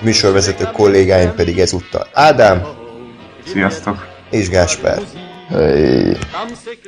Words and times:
műsorvezető 0.00 0.64
kollégáim 0.72 1.34
pedig 1.34 1.58
ezúttal 1.58 2.06
Ádám. 2.12 2.62
Sziasztok. 3.46 4.06
És 4.30 4.48
Gáspár. 4.48 4.98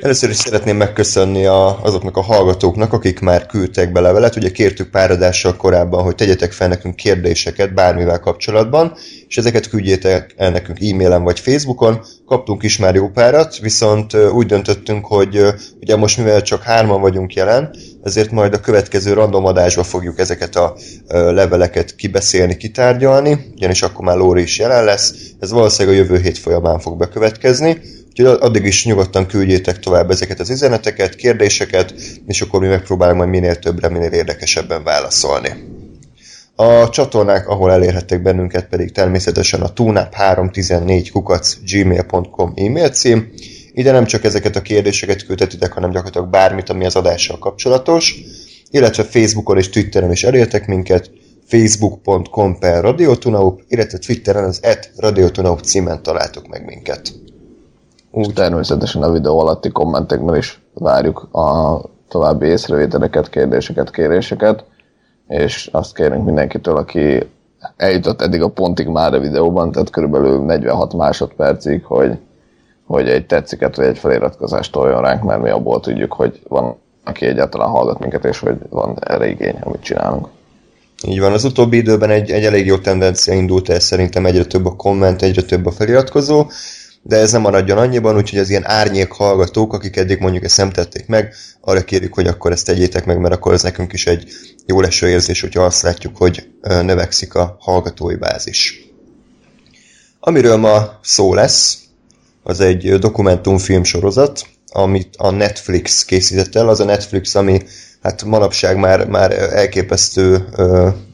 Először 0.01 0.29
is 0.29 0.35
szeretném 0.35 0.77
megköszönni 0.77 1.45
a, 1.45 1.83
azoknak 1.83 2.17
a 2.17 2.21
hallgatóknak, 2.21 2.93
akik 2.93 3.19
már 3.19 3.45
küldtek 3.45 3.91
be 3.91 3.99
levelet. 3.99 4.35
Ugye 4.35 4.51
kértük 4.51 4.89
pár 4.89 5.11
adással 5.11 5.55
korábban, 5.55 6.03
hogy 6.03 6.15
tegyetek 6.15 6.51
fel 6.51 6.67
nekünk 6.67 6.95
kérdéseket 6.95 7.73
bármivel 7.73 8.19
kapcsolatban, 8.19 8.93
és 9.27 9.37
ezeket 9.37 9.69
küldjétek 9.69 10.33
el 10.37 10.51
nekünk 10.51 10.77
e-mailen 10.81 11.23
vagy 11.23 11.39
Facebookon. 11.39 12.01
Kaptunk 12.25 12.63
is 12.63 12.77
már 12.77 12.95
jó 12.95 13.09
párat, 13.09 13.57
viszont 13.57 14.13
úgy 14.13 14.45
döntöttünk, 14.45 15.05
hogy 15.05 15.41
ugye 15.81 15.95
most 15.95 16.17
mivel 16.17 16.41
csak 16.41 16.63
hárman 16.63 17.01
vagyunk 17.01 17.33
jelen, 17.33 17.75
ezért 18.03 18.31
majd 18.31 18.53
a 18.53 18.59
következő 18.59 19.13
random 19.13 19.45
adásba 19.45 19.83
fogjuk 19.83 20.19
ezeket 20.19 20.55
a 20.55 20.75
leveleket 21.07 21.95
kibeszélni, 21.95 22.57
kitárgyalni, 22.57 23.51
ugyanis 23.55 23.81
akkor 23.81 24.05
már 24.05 24.17
Lóri 24.17 24.41
is 24.41 24.59
jelen 24.59 24.83
lesz. 24.83 25.13
Ez 25.39 25.51
valószínűleg 25.51 25.97
a 25.97 26.01
jövő 26.01 26.19
hét 26.19 26.37
folyamán 26.37 26.79
fog 26.79 26.97
bekövetkezni. 26.97 27.81
Úgyhogy 28.15 28.37
addig 28.39 28.65
is 28.65 28.85
nyugodtan 28.85 29.27
küldjétek 29.27 29.79
tovább 29.79 30.09
ezeket 30.09 30.39
az 30.39 30.49
üzeneteket, 30.49 31.15
kérdéseket, 31.15 31.93
és 32.27 32.41
akkor 32.41 32.59
mi 32.59 32.67
megpróbálunk 32.67 33.17
majd 33.17 33.29
minél 33.29 33.55
többre, 33.55 33.89
minél 33.89 34.11
érdekesebben 34.11 34.83
válaszolni. 34.83 35.49
A 36.55 36.89
csatornák, 36.89 37.47
ahol 37.47 37.71
elérhettek 37.71 38.21
bennünket 38.21 38.67
pedig 38.67 38.91
természetesen 38.91 39.61
a 39.61 39.73
tunap314 39.73 41.07
kukac 41.11 41.57
gmail.com 41.71 42.53
e-mail 42.55 42.89
cím. 42.89 43.31
Ide 43.73 43.91
nem 43.91 44.05
csak 44.05 44.23
ezeket 44.23 44.55
a 44.55 44.61
kérdéseket 44.61 45.25
küldhetitek, 45.25 45.71
hanem 45.71 45.89
gyakorlatilag 45.89 46.29
bármit, 46.29 46.69
ami 46.69 46.85
az 46.85 46.95
adással 46.95 47.37
kapcsolatos, 47.37 48.15
illetve 48.69 49.03
Facebookon 49.03 49.57
és 49.57 49.69
Twitteren 49.69 50.11
is 50.11 50.23
elértek 50.23 50.67
minket, 50.67 51.11
facebook.com 51.47 52.59
per 52.59 52.81
radiotunaup, 52.81 53.61
illetve 53.67 53.97
Twitteren 53.97 54.43
az 54.43 54.59
et 54.61 54.91
radiotunaup 54.97 55.61
címen 55.61 56.03
találtok 56.03 56.47
meg 56.47 56.65
minket. 56.65 57.13
Úgy 58.15 58.33
természetesen 58.33 59.03
a 59.03 59.11
videó 59.11 59.39
alatti 59.39 59.69
kommentekben 59.69 60.35
is 60.35 60.61
várjuk 60.73 61.27
a 61.31 61.79
további 62.07 62.45
észrevételeket, 62.45 63.29
kérdéseket, 63.29 63.91
kéréseket, 63.91 64.65
és 65.27 65.69
azt 65.71 65.95
kérünk 65.95 66.25
mindenkitől, 66.25 66.77
aki 66.77 67.29
eljutott 67.77 68.21
eddig 68.21 68.41
a 68.41 68.49
pontig 68.49 68.87
már 68.87 69.13
a 69.13 69.19
videóban, 69.19 69.71
tehát 69.71 69.89
körülbelül 69.89 70.43
46 70.43 70.93
másodpercig, 70.93 71.83
hogy, 71.85 72.17
hogy 72.85 73.09
egy 73.09 73.25
tetsziket 73.25 73.75
vagy 73.75 73.85
egy 73.85 73.97
feliratkozást 73.97 74.71
toljon 74.71 75.01
ránk, 75.01 75.23
mert 75.23 75.41
mi 75.41 75.49
abból 75.49 75.79
tudjuk, 75.79 76.13
hogy 76.13 76.41
van, 76.47 76.75
aki 77.03 77.25
egyáltalán 77.25 77.69
hallgat 77.69 77.99
minket, 77.99 78.25
és 78.25 78.39
hogy 78.39 78.57
van 78.69 78.97
erre 78.99 79.29
igény, 79.29 79.57
amit 79.63 79.83
csinálunk. 79.83 80.27
Így 81.07 81.19
van, 81.19 81.33
az 81.33 81.43
utóbbi 81.43 81.77
időben 81.77 82.09
egy, 82.09 82.31
egy 82.31 82.43
elég 82.43 82.65
jó 82.65 82.77
tendencia 82.77 83.33
indult 83.33 83.69
el, 83.69 83.79
szerintem. 83.79 84.25
Egyre 84.25 84.45
több 84.45 84.65
a 84.65 84.75
komment, 84.75 85.21
egyre 85.21 85.41
több 85.41 85.65
a 85.65 85.71
feliratkozó, 85.71 86.45
de 87.03 87.17
ez 87.17 87.31
nem 87.31 87.41
maradjon 87.41 87.77
annyiban, 87.77 88.15
úgyhogy 88.15 88.39
az 88.39 88.49
ilyen 88.49 88.65
árnyék 88.65 89.11
hallgatók, 89.11 89.73
akik 89.73 89.95
eddig 89.95 90.19
mondjuk 90.19 90.43
ezt 90.43 90.57
nem 90.57 90.71
tették 90.71 91.07
meg, 91.07 91.33
arra 91.61 91.83
kérjük, 91.83 92.13
hogy 92.13 92.27
akkor 92.27 92.51
ezt 92.51 92.65
tegyétek 92.65 93.05
meg, 93.05 93.19
mert 93.19 93.33
akkor 93.33 93.53
ez 93.53 93.63
nekünk 93.63 93.93
is 93.93 94.05
egy 94.05 94.31
jó 94.65 94.81
leső 94.81 95.09
érzés, 95.09 95.41
hogyha 95.41 95.63
azt 95.63 95.81
látjuk, 95.81 96.17
hogy 96.17 96.47
növekszik 96.61 97.35
a 97.35 97.55
hallgatói 97.59 98.15
bázis. 98.15 98.87
Amiről 100.19 100.57
ma 100.57 100.99
szó 101.01 101.33
lesz, 101.33 101.77
az 102.43 102.59
egy 102.59 102.99
dokumentumfilm 102.99 103.83
sorozat, 103.83 104.45
amit 104.71 105.15
a 105.17 105.29
Netflix 105.29 106.05
készített 106.05 106.55
el, 106.55 106.69
az 106.69 106.79
a 106.79 106.83
Netflix, 106.83 107.35
ami 107.35 107.61
hát 108.01 108.23
manapság 108.23 108.77
már, 108.77 109.07
már 109.07 109.31
elképesztő 109.31 110.45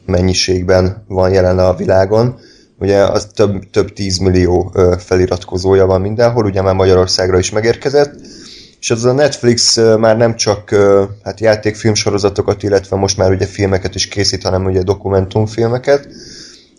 mennyiségben 0.06 1.04
van 1.08 1.32
jelen 1.32 1.58
a 1.58 1.74
világon, 1.74 2.40
ugye 2.80 2.98
az 3.02 3.26
több, 3.34 3.70
több 3.70 3.92
tízmillió 3.92 4.74
feliratkozója 4.98 5.86
van 5.86 6.00
mindenhol, 6.00 6.44
ugye 6.44 6.62
már 6.62 6.74
Magyarországra 6.74 7.38
is 7.38 7.50
megérkezett, 7.50 8.14
és 8.80 8.90
az 8.90 9.04
a 9.04 9.12
Netflix 9.12 9.76
már 9.76 10.16
nem 10.16 10.36
csak 10.36 10.74
hát 11.22 11.40
játékfilmsorozatokat, 11.40 12.62
illetve 12.62 12.96
most 12.96 13.16
már 13.16 13.30
ugye 13.30 13.46
filmeket 13.46 13.94
is 13.94 14.08
készít, 14.08 14.42
hanem 14.42 14.64
ugye 14.64 14.82
dokumentumfilmeket, 14.82 16.08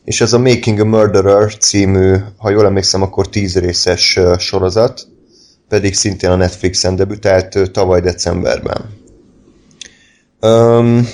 és 0.03 0.21
ez 0.21 0.33
a 0.33 0.39
Making 0.39 0.79
a 0.79 0.85
Murderer 0.85 1.57
című, 1.57 2.15
ha 2.37 2.49
jól 2.49 2.65
emlékszem, 2.65 3.01
akkor 3.01 3.29
tíz 3.29 3.57
részes 3.57 4.19
sorozat, 4.37 5.07
pedig 5.69 5.95
szintén 5.95 6.29
a 6.29 6.35
Netflixen 6.35 6.95
debütált 6.95 7.71
tavaly 7.71 8.01
decemberben. 8.01 8.99
Um, 10.41 11.07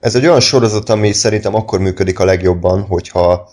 ez 0.00 0.14
egy 0.14 0.26
olyan 0.26 0.40
sorozat, 0.40 0.88
ami 0.88 1.12
szerintem 1.12 1.54
akkor 1.54 1.78
működik 1.78 2.18
a 2.18 2.24
legjobban, 2.24 2.80
hogyha 2.80 3.48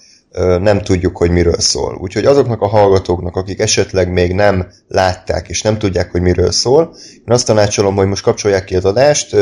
nem 0.59 0.81
tudjuk, 0.81 1.17
hogy 1.17 1.31
miről 1.31 1.59
szól. 1.59 1.97
Úgyhogy 1.99 2.25
azoknak 2.25 2.61
a 2.61 2.67
hallgatóknak, 2.67 3.35
akik 3.35 3.59
esetleg 3.59 4.11
még 4.11 4.33
nem 4.33 4.67
látták, 4.87 5.47
és 5.49 5.61
nem 5.61 5.77
tudják, 5.77 6.11
hogy 6.11 6.21
miről 6.21 6.51
szól, 6.51 6.95
én 7.13 7.33
azt 7.33 7.45
tanácsolom, 7.45 7.95
hogy 7.95 8.07
most 8.07 8.23
kapcsolják 8.23 8.63
ki 8.63 8.75
az 8.75 8.85
adást, 8.85 9.35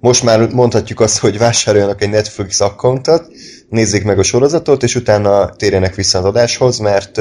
most 0.00 0.22
már 0.22 0.48
mondhatjuk 0.52 1.00
azt, 1.00 1.18
hogy 1.18 1.38
vásároljanak 1.38 2.02
egy 2.02 2.10
Netflix 2.10 2.60
accountot, 2.60 3.26
nézzék 3.68 4.04
meg 4.04 4.18
a 4.18 4.22
sorozatot, 4.22 4.82
és 4.82 4.94
utána 4.94 5.50
térjenek 5.56 5.94
vissza 5.94 6.18
az 6.18 6.24
adáshoz, 6.24 6.78
mert, 6.78 7.20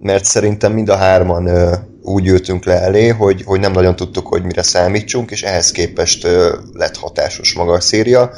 mert 0.00 0.24
szerintem 0.24 0.72
mind 0.72 0.88
a 0.88 0.96
hárman 0.96 1.48
úgy 2.02 2.26
ültünk 2.26 2.64
le 2.64 2.80
elé, 2.80 3.08
hogy, 3.08 3.42
hogy 3.44 3.60
nem 3.60 3.72
nagyon 3.72 3.96
tudtuk, 3.96 4.26
hogy 4.26 4.42
mire 4.42 4.62
számítsunk, 4.62 5.30
és 5.30 5.42
ehhez 5.42 5.70
képest 5.70 6.26
lett 6.72 6.96
hatásos 6.96 7.54
maga 7.54 7.72
a 7.72 7.80
széria, 7.80 8.30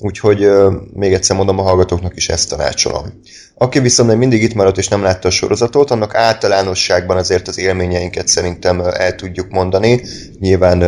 úgyhogy 0.00 0.50
még 0.92 1.12
egyszer 1.12 1.36
mondom 1.36 1.58
a 1.58 1.62
hallgatóknak 1.62 2.16
is 2.16 2.28
ezt 2.28 2.48
tanácsolom. 2.48 3.20
Aki 3.54 3.78
viszont 3.78 4.08
még 4.08 4.18
mindig 4.18 4.42
itt 4.42 4.54
maradt 4.54 4.78
és 4.78 4.88
nem 4.88 5.02
látta 5.02 5.28
a 5.28 5.30
sorozatot, 5.30 5.90
annak 5.90 6.14
általánosságban 6.14 7.16
azért 7.16 7.48
az 7.48 7.58
élményeinket 7.58 8.28
szerintem 8.28 8.80
el 8.80 9.14
tudjuk 9.14 9.50
mondani. 9.50 10.02
Nyilván 10.40 10.82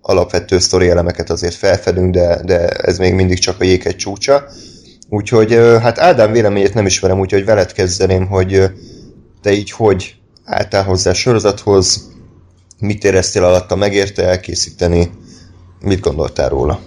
alapvető 0.00 0.58
sztori 0.58 0.88
elemeket 0.88 1.30
azért 1.30 1.54
felfedünk, 1.54 2.14
de, 2.14 2.40
de 2.44 2.68
ez 2.68 2.98
még 2.98 3.14
mindig 3.14 3.38
csak 3.38 3.60
a 3.60 3.64
jég 3.64 3.86
egy 3.86 3.96
csúcsa. 3.96 4.46
Úgyhogy 5.08 5.52
hát 5.54 5.98
Ádám 5.98 6.32
véleményét 6.32 6.74
nem 6.74 6.86
ismerem, 6.86 7.20
úgyhogy 7.20 7.44
veled 7.44 7.72
kezdeném, 7.72 8.26
hogy 8.26 8.62
te 9.42 9.52
így 9.52 9.70
hogy 9.70 10.14
álltál 10.44 10.84
hozzá 10.84 11.10
a 11.10 11.14
sorozathoz, 11.14 12.08
mit 12.78 13.04
éreztél 13.04 13.44
alatta, 13.44 13.76
megérte 13.76 14.24
elkészíteni, 14.24 15.10
mit 15.80 16.00
gondoltál 16.00 16.48
róla? 16.48 16.80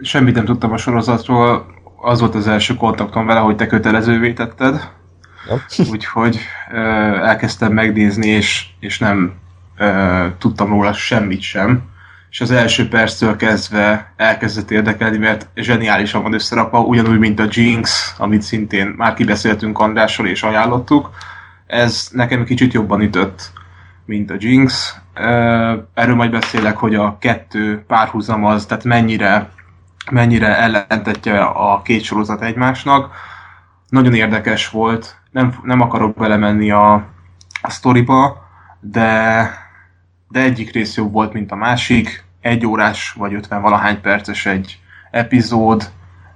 Semmit 0.00 0.34
nem 0.34 0.44
tudtam 0.44 0.72
a 0.72 0.76
sorozatról, 0.76 1.66
az 2.00 2.20
volt 2.20 2.34
az 2.34 2.48
első 2.48 2.74
kontaktom 2.74 3.26
vele, 3.26 3.40
hogy 3.40 3.56
te 3.56 3.66
kötelezővé 3.66 4.32
tetted. 4.32 4.90
Ja. 5.48 5.84
Úgyhogy 5.90 6.38
ö, 6.72 6.78
elkezdtem 7.24 7.72
megnézni, 7.72 8.28
és, 8.28 8.66
és 8.80 8.98
nem 8.98 9.32
ö, 9.76 10.26
tudtam 10.38 10.68
róla 10.68 10.92
semmit 10.92 11.40
sem. 11.40 11.82
És 12.30 12.40
az 12.40 12.50
első 12.50 12.88
perctől 12.88 13.36
kezdve 13.36 14.12
elkezdett 14.16 14.70
érdekelni, 14.70 15.18
mert 15.18 15.48
zseniálisan 15.54 16.22
van 16.22 16.32
összerakva, 16.32 16.80
ugyanúgy, 16.80 17.18
mint 17.18 17.40
a 17.40 17.46
Jinx, 17.50 18.14
amit 18.18 18.42
szintén 18.42 18.86
már 18.86 19.14
kibeszéltünk 19.14 19.78
Andrással 19.78 20.26
és 20.26 20.42
ajánlottuk. 20.42 21.10
Ez 21.66 22.08
nekem 22.12 22.44
kicsit 22.44 22.72
jobban 22.72 23.00
ütött, 23.00 23.52
mint 24.04 24.30
a 24.30 24.34
Jinx. 24.38 24.96
Erről 25.94 26.14
majd 26.14 26.30
beszélek, 26.30 26.76
hogy 26.76 26.94
a 26.94 27.16
kettő 27.20 27.84
párhuzam 27.86 28.44
az, 28.44 28.66
tehát 28.66 28.84
mennyire 28.84 29.50
mennyire 30.10 30.56
ellentetje 30.56 31.40
a 31.40 31.82
két 31.82 32.02
sorozat 32.02 32.42
egymásnak. 32.42 33.14
Nagyon 33.88 34.14
érdekes 34.14 34.68
volt, 34.68 35.16
nem, 35.30 35.54
nem 35.62 35.80
akarok 35.80 36.16
belemenni 36.16 36.70
a, 36.70 36.92
a 37.62 37.70
sztoriba, 37.70 38.46
de, 38.80 39.50
de 40.28 40.40
egyik 40.40 40.72
rész 40.72 40.96
jobb 40.96 41.12
volt, 41.12 41.32
mint 41.32 41.52
a 41.52 41.56
másik. 41.56 42.24
Egy 42.40 42.66
órás 42.66 43.12
vagy 43.12 43.34
50 43.34 43.62
valahány 43.62 44.00
perces 44.00 44.46
egy 44.46 44.80
epizód, 45.10 45.90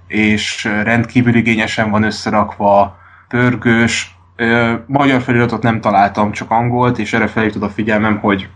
és 0.06 0.64
rendkívül 0.64 1.34
igényesen 1.34 1.90
van 1.90 2.02
összerakva, 2.02 2.98
pörgős. 3.28 4.16
Magyar 4.86 5.22
feliratot 5.22 5.62
nem 5.62 5.80
találtam, 5.80 6.32
csak 6.32 6.50
angolt, 6.50 6.98
és 6.98 7.12
erre 7.12 7.26
felhívtad 7.26 7.62
a 7.62 7.70
figyelmem, 7.70 8.19
hogy 8.19 8.48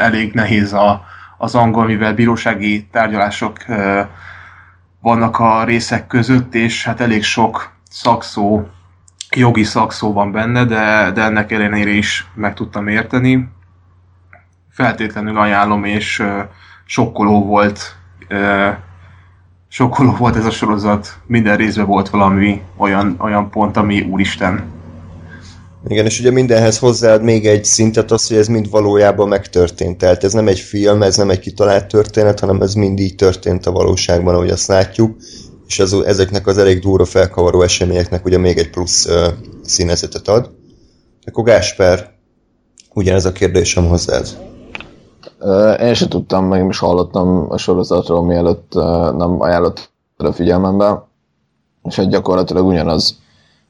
elég 0.00 0.32
nehéz 0.32 0.72
a, 0.72 1.04
az 1.36 1.54
angol, 1.54 1.86
mivel 1.86 2.14
bírósági 2.14 2.86
tárgyalások 2.92 3.58
vannak 5.00 5.38
a 5.38 5.64
részek 5.64 6.06
között, 6.06 6.54
és 6.54 6.84
hát 6.84 7.00
elég 7.00 7.22
sok 7.22 7.72
szakszó 7.90 8.66
jogi 9.36 9.64
szakszó 9.64 10.12
van 10.12 10.32
benne, 10.32 10.64
de, 10.64 11.10
de 11.10 11.22
ennek 11.22 11.52
ellenére 11.52 11.90
is 11.90 12.26
meg 12.34 12.54
tudtam 12.54 12.88
érteni. 12.88 13.48
Feltétlenül 14.70 15.38
ajánlom, 15.38 15.84
és 15.84 16.22
sokkoló 16.84 17.44
volt 17.44 17.96
sokkoló 19.68 20.12
volt 20.12 20.36
ez 20.36 20.44
a 20.44 20.50
sorozat. 20.50 21.18
Minden 21.26 21.56
részben 21.56 21.86
volt 21.86 22.08
valami 22.08 22.62
olyan, 22.76 23.16
olyan 23.18 23.50
pont, 23.50 23.76
ami 23.76 24.00
úristen. 24.00 24.75
Igen, 25.88 26.04
és 26.04 26.20
ugye 26.20 26.30
mindenhez 26.30 26.78
hozzáad 26.78 27.22
még 27.22 27.46
egy 27.46 27.64
szintet 27.64 28.10
az, 28.10 28.28
hogy 28.28 28.36
ez 28.36 28.48
mind 28.48 28.70
valójában 28.70 29.28
megtörtént. 29.28 29.98
Tehát 29.98 30.24
ez 30.24 30.32
nem 30.32 30.48
egy 30.48 30.60
film, 30.60 31.02
ez 31.02 31.16
nem 31.16 31.30
egy 31.30 31.38
kitalált 31.38 31.86
történet, 31.86 32.40
hanem 32.40 32.62
ez 32.62 32.74
mind 32.74 32.98
így 32.98 33.14
történt 33.14 33.66
a 33.66 33.72
valóságban, 33.72 34.34
ahogy 34.34 34.50
azt 34.50 34.66
látjuk 34.66 35.16
és 35.66 35.78
ez, 35.78 35.92
ezeknek 35.92 36.46
az 36.46 36.58
elég 36.58 36.80
durva 36.80 37.04
felkavaró 37.04 37.62
eseményeknek 37.62 38.24
ugye 38.24 38.38
még 38.38 38.58
egy 38.58 38.70
plusz 38.70 39.06
uh, 39.06 39.26
színezetet 39.62 40.28
ad. 40.28 40.50
Akkor 41.26 41.44
Gásper, 41.44 42.10
ugyanez 42.94 43.24
a 43.24 43.32
kérdésem 43.32 43.88
hozzád. 43.88 44.26
Én 45.80 45.94
sem 45.94 46.08
tudtam, 46.08 46.44
meg 46.44 46.68
is 46.68 46.78
hallottam 46.78 47.46
a 47.48 47.56
sorozatról, 47.56 48.24
mielőtt 48.24 48.74
nem 49.16 49.40
ajánlott 49.40 49.90
a 50.16 50.32
figyelmembe, 50.32 51.08
és 51.82 51.98
egy 51.98 52.08
gyakorlatilag 52.08 52.66
ugyanaz 52.66 53.18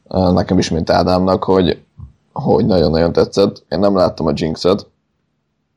nekem 0.09 0.59
is, 0.59 0.71
mint 0.71 0.91
Ádámnak, 0.91 1.45
hogy, 1.45 1.83
hogy 2.43 2.67
nagyon-nagyon 2.67 3.13
tetszett. 3.13 3.65
Én 3.69 3.79
nem 3.79 3.97
láttam 3.97 4.27
a 4.27 4.33
Jinx-et, 4.35 4.87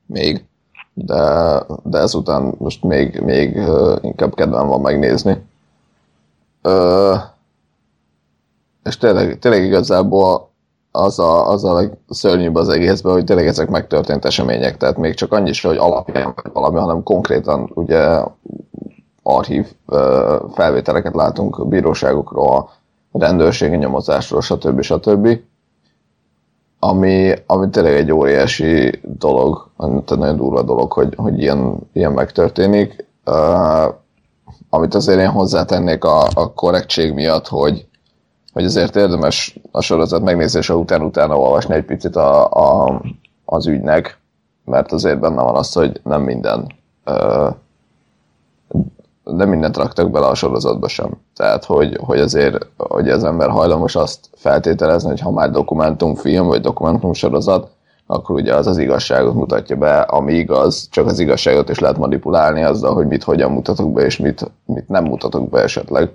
még, 0.05 0.45
de, 0.93 1.23
de 1.83 1.97
ezután 1.97 2.53
most 2.57 2.83
még, 2.83 3.19
még 3.19 3.61
inkább 4.01 4.33
kedvem 4.33 4.67
van 4.67 4.81
megnézni. 4.81 5.43
Ö, 6.61 7.15
és 8.83 8.97
tényleg, 8.97 9.39
tényleg 9.39 9.63
igazából 9.63 10.49
az 10.91 11.19
a, 11.19 11.49
az 11.49 11.63
a 11.63 11.73
legszörnyűbb 11.73 12.55
az 12.55 12.69
egészben, 12.69 13.13
hogy 13.13 13.23
tényleg 13.23 13.47
ezek 13.47 13.69
megtörtént 13.69 14.25
események, 14.25 14.77
tehát 14.77 14.97
még 14.97 15.13
csak 15.13 15.33
annyi 15.33 15.49
is, 15.49 15.61
hogy 15.61 15.77
alapján 15.77 16.33
valami, 16.53 16.79
hanem 16.79 17.03
konkrétan 17.03 17.71
ugye 17.73 18.23
archív 19.23 19.67
felvételeket 20.53 21.15
látunk 21.15 21.67
bíróságokról, 21.67 22.69
rendőrségi 23.11 23.75
nyomozásról, 23.75 24.41
stb. 24.41 24.81
stb. 24.81 25.39
Ami, 26.79 27.33
ami 27.45 27.69
tényleg 27.69 27.93
egy 27.93 28.11
óriási 28.11 28.99
dolog, 29.03 29.69
tehát 29.77 30.17
nagyon 30.17 30.35
durva 30.35 30.61
dolog, 30.61 30.91
hogy, 30.91 31.13
hogy 31.15 31.41
ilyen, 31.41 31.75
ilyen 31.93 32.11
megtörténik. 32.11 33.05
Amit 34.69 34.93
azért 34.93 35.19
én 35.19 35.29
hozzátennék 35.29 36.03
a, 36.03 36.27
a 36.33 36.53
korrektség 36.53 37.13
miatt, 37.13 37.47
hogy, 37.47 37.87
hogy 38.53 38.65
azért 38.65 38.95
érdemes 38.95 39.59
a 39.71 39.81
sorozat 39.81 40.21
megnézése 40.21 40.73
után 40.75 41.01
utána 41.01 41.37
olvasni 41.37 41.73
egy 41.73 41.85
picit 41.85 42.15
a, 42.15 42.51
a, 42.51 43.01
az 43.45 43.67
ügynek, 43.67 44.19
mert 44.65 44.91
azért 44.91 45.19
benne 45.19 45.41
van 45.41 45.55
az, 45.55 45.73
hogy 45.73 45.99
nem 46.03 46.21
minden 46.21 46.67
ö, 47.03 47.49
nem 49.35 49.49
mindent 49.49 49.77
raktak 49.77 50.11
bele 50.11 50.25
a 50.25 50.35
sorozatba 50.35 50.87
sem. 50.87 51.09
Tehát, 51.35 51.65
hogy, 51.65 51.97
hogy 52.03 52.19
azért, 52.19 52.67
hogy 52.77 53.09
az 53.09 53.23
ember 53.23 53.49
hajlamos 53.49 53.95
azt 53.95 54.29
feltételezni, 54.35 55.09
hogy 55.09 55.19
ha 55.19 55.31
már 55.31 55.51
dokumentumfilm, 55.51 56.47
vagy 56.47 56.61
dokumentumsorozat, 56.61 57.69
akkor 58.11 58.35
ugye 58.35 58.55
az 58.55 58.67
az 58.67 58.77
igazságot 58.77 59.33
mutatja 59.33 59.75
be, 59.75 59.99
ami 59.99 60.33
igaz, 60.33 60.87
csak 60.91 61.05
az 61.05 61.19
igazságot 61.19 61.69
is 61.69 61.79
lehet 61.79 61.97
manipulálni 61.97 62.63
azzal, 62.63 62.93
hogy 62.93 63.07
mit 63.07 63.23
hogyan 63.23 63.51
mutatok 63.51 63.93
be, 63.93 64.01
és 64.05 64.17
mit, 64.17 64.51
mit 64.65 64.87
nem 64.87 65.03
mutatok 65.03 65.49
be 65.49 65.61
esetleg. 65.61 66.09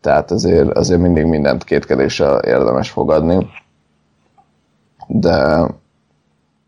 Tehát 0.00 0.30
azért, 0.30 0.76
azért 0.76 1.00
mindig 1.00 1.24
mindent 1.24 1.64
kétkedéssel 1.64 2.38
érdemes 2.38 2.90
fogadni. 2.90 3.50
De, 5.06 5.66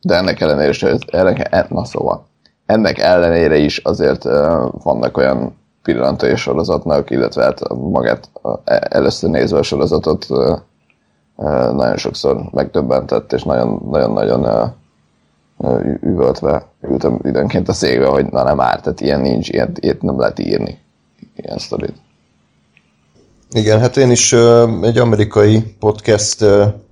de 0.01 0.17
ennek 0.17 0.41
ellenére 0.41 0.69
is, 0.69 0.83
ennek, 0.83 1.69
na 1.69 1.85
szóval, 1.85 2.27
ennek 2.71 2.99
ellenére 2.99 3.57
is 3.57 3.79
azért 3.79 4.25
vannak 4.83 5.17
olyan 5.17 5.59
pillanatai 5.83 6.37
sorozatnak, 6.37 7.11
illetve 7.11 7.43
hát 7.43 7.69
magát 7.69 8.31
először 8.65 9.31
nézve 9.31 9.59
a 9.59 9.63
sorozatot 9.63 10.27
nagyon 11.73 11.97
sokszor 11.97 12.43
megdöbbentett, 12.53 13.33
és 13.33 13.43
nagyon-nagyon 13.43 14.73
üvöltve 16.03 16.67
ültem 16.81 17.19
időnként 17.23 17.69
a 17.69 17.73
székbe, 17.73 18.07
hogy 18.07 18.27
na 18.27 18.43
nem 18.43 18.61
árt, 18.61 18.83
tehát 18.83 19.01
ilyen 19.01 19.21
nincs, 19.21 19.49
ilyet, 19.49 19.79
ilyet 19.79 20.03
nem 20.03 20.19
lehet 20.19 20.39
írni, 20.39 20.79
ilyen 21.37 21.59
sztorit. 21.59 21.95
Igen, 23.51 23.81
hát 23.81 23.97
én 23.97 24.11
is 24.11 24.33
egy 24.83 24.99
amerikai 24.99 25.77
podcast 25.79 26.45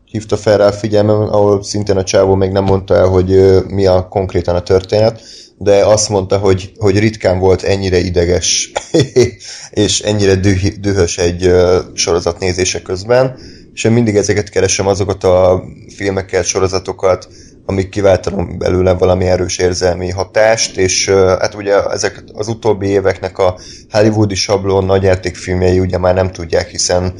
hívta 0.04 0.36
fel 0.36 0.58
rá 0.58 0.70
figyelmem, 0.70 1.20
ahol 1.20 1.62
szintén 1.62 1.96
a 1.96 2.04
csávó 2.04 2.34
még 2.34 2.50
nem 2.50 2.64
mondta 2.64 2.94
el, 2.94 3.06
hogy 3.06 3.62
mi 3.69 3.86
a 3.86 4.08
konkrétan 4.08 4.54
a 4.54 4.62
történet, 4.62 5.20
de 5.58 5.84
azt 5.84 6.08
mondta, 6.08 6.38
hogy, 6.38 6.72
hogy 6.76 6.99
ritkán 6.99 7.38
volt 7.38 7.62
ennyire 7.62 7.99
ideges 7.99 8.72
és 9.70 10.00
ennyire 10.00 10.34
düh, 10.34 10.69
dühös 10.81 11.19
egy 11.19 11.52
sorozat 11.94 12.38
nézése 12.38 12.82
közben, 12.82 13.38
és 13.75 13.84
én 13.84 13.93
mindig 13.93 14.16
ezeket 14.16 14.49
keresem, 14.49 14.87
azokat 14.87 15.25
a 15.25 15.64
filmeket, 15.96 16.44
sorozatokat, 16.44 17.28
amik 17.66 17.88
kiváltanak 17.88 18.56
belőle 18.56 18.93
valami 18.93 19.26
erős 19.26 19.58
érzelmi 19.58 20.10
hatást, 20.10 20.76
és 20.76 21.08
hát 21.08 21.55
ugye 21.55 21.82
ezek 21.82 22.25
az 22.32 22.49
utóbbi 22.49 22.87
éveknek 22.87 23.38
a 23.38 23.58
hollywoodi 23.90 24.34
sablon 24.34 24.84
nagyjátékfilmjei 24.84 25.78
ugye 25.78 25.99
már 25.99 26.14
nem 26.14 26.32
tudják, 26.32 26.69
hiszen 26.69 27.14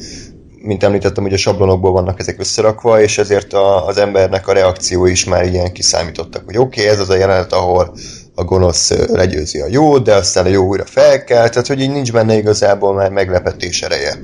mint 0.61 0.83
említettem, 0.83 1.23
ugye 1.23 1.37
sablonokból 1.37 1.91
vannak 1.91 2.19
ezek 2.19 2.39
összerakva, 2.39 3.01
és 3.01 3.17
ezért 3.17 3.53
a, 3.53 3.87
az 3.87 3.97
embernek 3.97 4.47
a 4.47 4.53
reakció 4.53 5.05
is 5.05 5.25
már 5.25 5.45
ilyen 5.45 5.73
kiszámítottak, 5.73 6.45
hogy 6.45 6.57
oké, 6.57 6.81
okay, 6.81 6.93
ez 6.93 6.99
az 6.99 7.09
a 7.09 7.15
jelenet, 7.15 7.53
ahol 7.53 7.95
a 8.39 8.43
gonosz 8.43 8.91
legyőzi 9.07 9.59
a 9.59 9.67
jó, 9.69 9.97
de 9.97 10.13
aztán 10.15 10.45
a 10.45 10.49
jó 10.49 10.65
újra 10.65 10.85
felkel, 10.85 11.49
tehát 11.49 11.67
hogy 11.67 11.81
így 11.81 11.91
nincs 11.91 12.11
benne 12.11 12.37
igazából 12.37 12.93
már 12.93 13.11
meglepetés 13.11 13.81
ereje. 13.81 14.19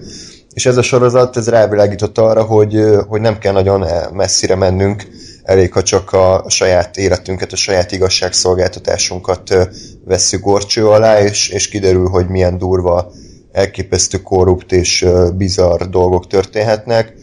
És 0.53 0.65
ez 0.65 0.77
a 0.77 0.81
sorozat, 0.81 1.38
ez 1.38 1.50
rávilágított 1.50 2.17
arra, 2.17 2.44
hogy, 2.44 2.79
hogy 3.07 3.21
nem 3.21 3.38
kell 3.38 3.53
nagyon 3.53 3.85
messzire 4.13 4.56
mennünk, 4.56 5.07
elég, 5.44 5.73
ha 5.73 5.83
csak 5.83 6.13
a 6.13 6.45
saját 6.47 6.97
életünket, 6.97 7.51
a 7.51 7.56
saját 7.56 7.91
igazságszolgáltatásunkat 7.91 9.69
vesszük 10.06 10.41
gorcső 10.41 10.88
alá, 10.88 11.21
és, 11.21 11.50
és 11.50 11.67
kiderül, 11.69 12.07
hogy 12.07 12.27
milyen 12.27 12.57
durva, 12.57 13.12
elképesztő 13.51 14.21
korrupt 14.21 14.71
és 14.71 15.06
bizarr 15.38 15.83
dolgok 15.83 16.27
történhetnek 16.27 17.13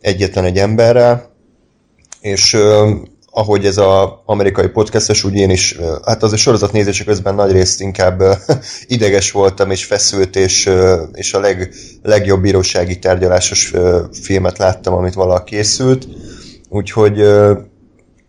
egyetlen 0.00 0.44
egy 0.44 0.58
emberrel, 0.58 1.30
és 2.20 2.56
ahogy 3.34 3.66
ez 3.66 3.78
az 3.78 4.08
amerikai 4.24 4.68
podcastes, 4.68 5.24
úgy 5.24 5.34
én 5.34 5.50
is, 5.50 5.78
hát 6.04 6.22
az 6.22 6.32
a 6.32 6.36
sorozat 6.36 6.72
nézése 6.72 7.04
közben 7.04 7.34
nagy 7.34 7.52
részt 7.52 7.80
inkább 7.80 8.22
ideges 8.86 9.30
voltam, 9.30 9.70
és 9.70 9.84
feszült, 9.84 10.36
és, 10.36 10.70
és 11.12 11.34
a 11.34 11.40
leg, 11.40 11.74
legjobb 12.02 12.40
bírósági 12.40 12.98
tárgyalásos 12.98 13.72
filmet 14.22 14.58
láttam, 14.58 14.94
amit 14.94 15.14
valaha 15.14 15.44
készült. 15.44 16.08
Úgyhogy 16.68 17.24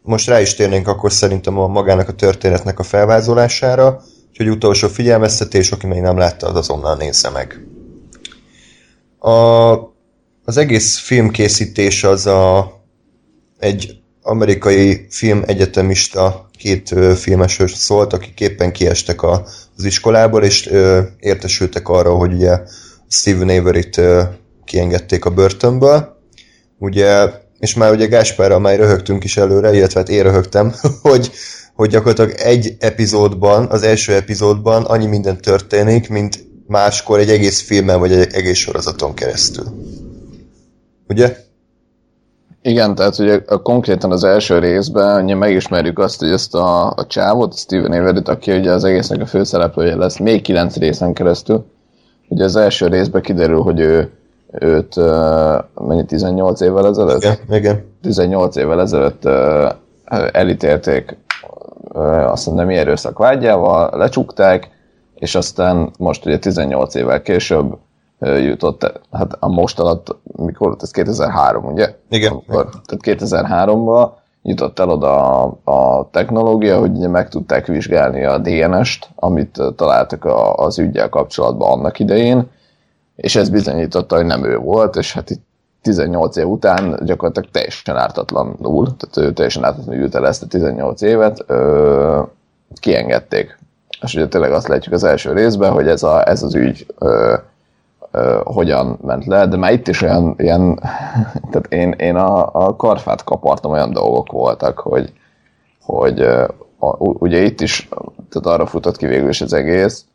most 0.01 0.27
rá 0.27 0.41
is 0.41 0.53
térnénk 0.53 0.87
akkor 0.87 1.11
szerintem 1.11 1.59
a 1.59 1.67
magának 1.67 2.07
a 2.07 2.13
történetnek 2.13 2.79
a 2.79 2.83
felvázolására, 2.83 4.01
úgyhogy 4.29 4.49
utolsó 4.49 4.87
figyelmeztetés, 4.87 5.71
aki 5.71 5.87
még 5.87 6.01
nem 6.01 6.17
látta, 6.17 6.47
az 6.47 6.55
azonnal 6.55 6.95
nézze 6.95 7.29
meg. 7.29 7.67
A, 9.19 9.73
az 10.45 10.57
egész 10.57 10.97
filmkészítés 10.97 12.03
az 12.03 12.25
a, 12.25 12.71
egy 13.59 14.02
amerikai 14.23 15.05
filmegyetemista 15.09 16.49
két 16.57 16.95
filmesről 17.15 17.67
szólt, 17.67 18.13
akik 18.13 18.39
éppen 18.39 18.71
kiestek 18.71 19.21
a, 19.21 19.45
az 19.77 19.83
iskolából, 19.83 20.43
és 20.43 20.73
értesültek 21.19 21.89
arra, 21.89 22.13
hogy 22.15 22.33
ugye 22.33 22.59
Steven 23.09 23.49
Avery-t 23.49 24.01
kiengedték 24.65 25.25
a 25.25 25.29
börtönből. 25.29 26.17
Ugye, 26.77 27.29
és 27.59 27.73
már 27.73 27.91
ugye 27.91 28.05
Gáspárral 28.05 28.59
már 28.59 28.77
röhögtünk 28.77 29.23
is 29.23 29.37
előre, 29.37 29.73
illetve 29.73 29.99
hát 29.99 30.09
én 30.09 30.23
röhögtem, 30.23 30.73
hogy, 31.01 31.31
hogy 31.75 31.89
gyakorlatilag 31.89 32.31
egy 32.31 32.75
epizódban, 32.79 33.65
az 33.69 33.83
első 33.83 34.13
epizódban 34.13 34.83
annyi 34.83 35.05
minden 35.05 35.41
történik, 35.41 36.09
mint 36.09 36.45
máskor 36.67 37.19
egy 37.19 37.29
egész 37.29 37.61
filmen 37.61 37.99
vagy 37.99 38.11
egy 38.11 38.33
egész 38.33 38.57
sorozaton 38.57 39.13
keresztül. 39.13 39.65
Ugye? 41.07 41.37
Igen, 42.65 42.95
tehát 42.95 43.19
ugye 43.19 43.41
a, 43.47 43.61
konkrétan 43.61 44.11
az 44.11 44.23
első 44.23 44.59
részben 44.59 45.23
ugye 45.23 45.35
megismerjük 45.35 45.99
azt, 45.99 46.19
hogy 46.19 46.31
ezt 46.31 46.55
a, 46.55 46.87
a 46.87 47.07
csávot, 47.07 47.57
Steven 47.57 47.91
Avery-t, 47.91 48.27
aki 48.27 48.51
ugye 48.51 48.71
az 48.71 48.83
egésznek 48.83 49.21
a 49.21 49.25
főszereplője 49.25 49.95
lesz, 49.95 50.17
még 50.17 50.41
kilenc 50.41 50.75
részen 50.75 51.13
keresztül. 51.13 51.65
Ugye 52.27 52.43
az 52.43 52.55
első 52.55 52.87
részben 52.87 53.21
kiderül, 53.21 53.61
hogy 53.61 53.79
ő 53.79 54.11
őt 54.51 54.95
uh, 54.95 55.63
mennyi 55.87 56.05
18 56.05 56.61
évvel 56.61 56.87
ezelőtt? 56.87 57.21
Igen, 57.21 57.37
igen. 57.49 57.83
18 58.01 58.55
évvel 58.55 58.81
ezelőtt 58.81 59.25
uh, 59.25 59.71
elítélték 60.31 61.17
uh, 61.93 62.31
azt 62.31 62.45
mondom, 62.45 62.65
nem 62.65 62.75
erőszak 62.75 63.17
vágyával, 63.17 63.97
lecsukták, 63.97 64.69
és 65.15 65.35
aztán 65.35 65.91
most 65.97 66.25
ugye 66.25 66.39
18 66.39 66.95
évvel 66.95 67.21
később 67.21 67.77
jutott, 68.23 69.01
hát 69.11 69.35
a 69.39 69.47
most 69.47 69.79
alatt, 69.79 70.15
mikor 70.35 70.67
volt 70.67 70.81
ez 70.81 70.91
2003, 70.91 71.65
ugye? 71.65 71.95
Igen. 72.09 72.31
Amikor, 72.31 72.69
tehát 72.85 73.21
2003-ban 73.21 74.09
jutott 74.41 74.79
el 74.79 74.89
oda 74.89 75.41
a, 75.41 75.57
a 75.63 76.09
technológia, 76.11 76.79
hogy 76.79 76.91
ugye 76.97 77.07
meg 77.07 77.29
tudták 77.29 77.65
vizsgálni 77.65 78.23
a 78.23 78.37
DNS-t, 78.37 79.09
amit 79.15 79.61
találtak 79.75 80.25
a, 80.25 80.55
az 80.55 80.79
ügyel 80.79 81.09
kapcsolatban 81.09 81.71
annak 81.71 81.99
idején, 81.99 82.49
és 83.15 83.35
ez 83.35 83.49
bizonyította, 83.49 84.15
hogy 84.15 84.25
nem 84.25 84.43
ő 84.45 84.57
volt, 84.57 84.95
és 84.95 85.13
hát 85.13 85.29
itt 85.29 85.41
18 85.81 86.35
év 86.35 86.47
után 86.47 86.99
gyakorlatilag 87.03 87.49
teljesen 87.51 87.97
ártatlanul, 87.97 88.95
tehát 88.97 89.29
ő 89.29 89.33
teljesen 89.33 89.63
ártatlanul 89.63 90.01
ült 90.01 90.15
el 90.15 90.27
ezt 90.27 90.43
a 90.43 90.47
18 90.47 91.01
évet, 91.01 91.43
ö, 91.47 92.21
kiengedték. 92.79 93.57
És 94.01 94.15
ugye 94.15 94.27
tényleg 94.27 94.51
azt 94.51 94.67
látjuk 94.67 94.93
az 94.93 95.03
első 95.03 95.33
részben, 95.33 95.71
hogy 95.71 95.87
ez, 95.87 96.03
a, 96.03 96.27
ez 96.27 96.43
az 96.43 96.55
ügy 96.55 96.85
ö, 96.97 97.33
hogyan 98.43 98.99
ment 99.01 99.25
le, 99.25 99.47
de 99.47 99.57
már 99.57 99.71
itt 99.71 99.87
is 99.87 100.01
olyan, 100.01 100.35
ilyen, 100.37 100.79
tehát 101.51 101.65
én, 101.69 101.91
én 101.91 102.15
a, 102.15 102.49
a 102.53 102.75
karfát 102.75 103.23
kapartam, 103.23 103.71
olyan 103.71 103.91
dolgok 103.91 104.31
voltak, 104.31 104.79
hogy, 104.79 105.13
hogy 105.81 106.21
a, 106.79 106.97
ugye 106.97 107.41
itt 107.41 107.61
is, 107.61 107.89
tehát 108.29 108.59
arra 108.59 108.65
futott 108.65 108.97
ki 108.97 109.05
végül 109.05 109.29
is 109.29 109.41
az 109.41 109.53
egész, 109.53 110.05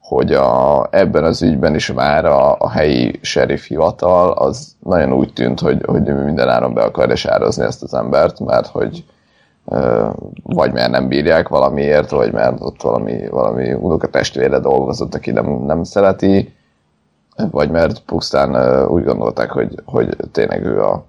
hogy 0.00 0.32
a, 0.32 0.86
ebben 0.90 1.24
az 1.24 1.42
ügyben 1.42 1.74
is 1.74 1.92
már 1.92 2.24
a, 2.24 2.56
a 2.58 2.70
helyi 2.70 3.18
sheriff 3.22 3.66
hivatal 3.66 4.30
az 4.30 4.76
nagyon 4.82 5.12
úgy 5.12 5.32
tűnt, 5.32 5.60
hogy, 5.60 5.82
hogy 5.86 6.02
minden 6.02 6.48
áron 6.48 6.74
be 6.74 6.82
akarja 6.82 7.16
sározni 7.16 7.64
ezt 7.64 7.82
az 7.82 7.94
embert, 7.94 8.40
mert 8.40 8.66
hogy 8.66 9.04
vagy 10.42 10.72
mert 10.72 10.90
nem 10.90 11.08
bírják 11.08 11.48
valamiért, 11.48 12.10
vagy 12.10 12.32
mert 12.32 12.60
ott 12.60 12.82
valami, 12.82 13.28
valami 13.28 13.72
unokatestvére 13.72 14.58
dolgozott, 14.58 15.14
aki 15.14 15.30
nem, 15.30 15.46
nem 15.46 15.84
szereti, 15.84 16.53
vagy 17.50 17.70
mert 17.70 18.00
pusztán 18.00 18.84
úgy 18.88 19.04
gondolták, 19.04 19.50
hogy, 19.50 19.82
hogy 19.84 20.16
tényleg 20.32 20.64
ő, 20.64 20.82
a, 20.82 21.04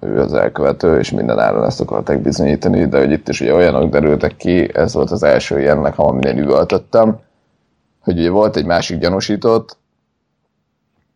ő 0.00 0.20
az 0.20 0.32
elkövető, 0.32 0.98
és 0.98 1.10
minden 1.10 1.38
áron 1.38 1.64
ezt 1.64 1.80
akarták 1.80 2.22
bizonyítani, 2.22 2.86
de 2.86 2.98
hogy 2.98 3.10
itt 3.10 3.28
is 3.28 3.40
ugye 3.40 3.54
olyanok 3.54 3.90
derültek 3.90 4.36
ki, 4.36 4.74
ez 4.74 4.94
volt 4.94 5.10
az 5.10 5.22
első 5.22 5.60
ilyennek, 5.60 5.98
aminél 5.98 6.38
üvöltöttem, 6.38 7.18
hogy 8.00 8.18
ugye 8.18 8.30
volt 8.30 8.56
egy 8.56 8.66
másik 8.66 8.98
gyanúsított, 8.98 9.76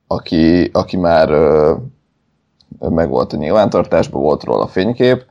aki, 0.06 0.70
aki 0.72 0.96
már 0.96 1.30
ö, 1.30 1.74
meg 2.78 3.08
volt 3.08 3.32
a 3.32 3.36
nyilvántartásban, 3.36 4.22
volt 4.22 4.44
róla 4.44 4.66
fénykép, 4.66 5.24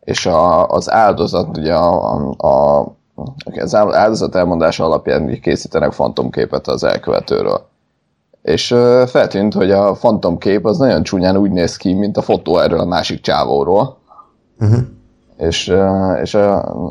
és 0.00 0.26
a, 0.26 0.68
az 0.68 0.90
áldozat, 0.90 1.56
ugye 1.56 1.74
a, 1.74 2.14
a, 2.36 2.46
a, 2.48 2.94
az 3.60 3.74
áldozat 3.74 4.34
elmondása 4.34 4.84
alapján 4.84 5.40
készítenek 5.40 5.92
fantomképet 5.92 6.66
az 6.66 6.84
elkövetőről. 6.84 7.68
És 8.46 8.66
feltűnt, 9.06 9.54
hogy 9.54 9.70
a 9.70 9.94
fantomkép 9.94 10.66
az 10.66 10.78
nagyon 10.78 11.02
csúnyán 11.02 11.36
úgy 11.36 11.50
néz 11.50 11.76
ki, 11.76 11.94
mint 11.94 12.16
a 12.16 12.22
fotó 12.22 12.58
erről 12.58 12.80
a 12.80 12.84
másik 12.84 13.20
csávóról. 13.20 13.96
Uh-huh 14.60 14.78
és, 15.36 15.74
és 16.22 16.32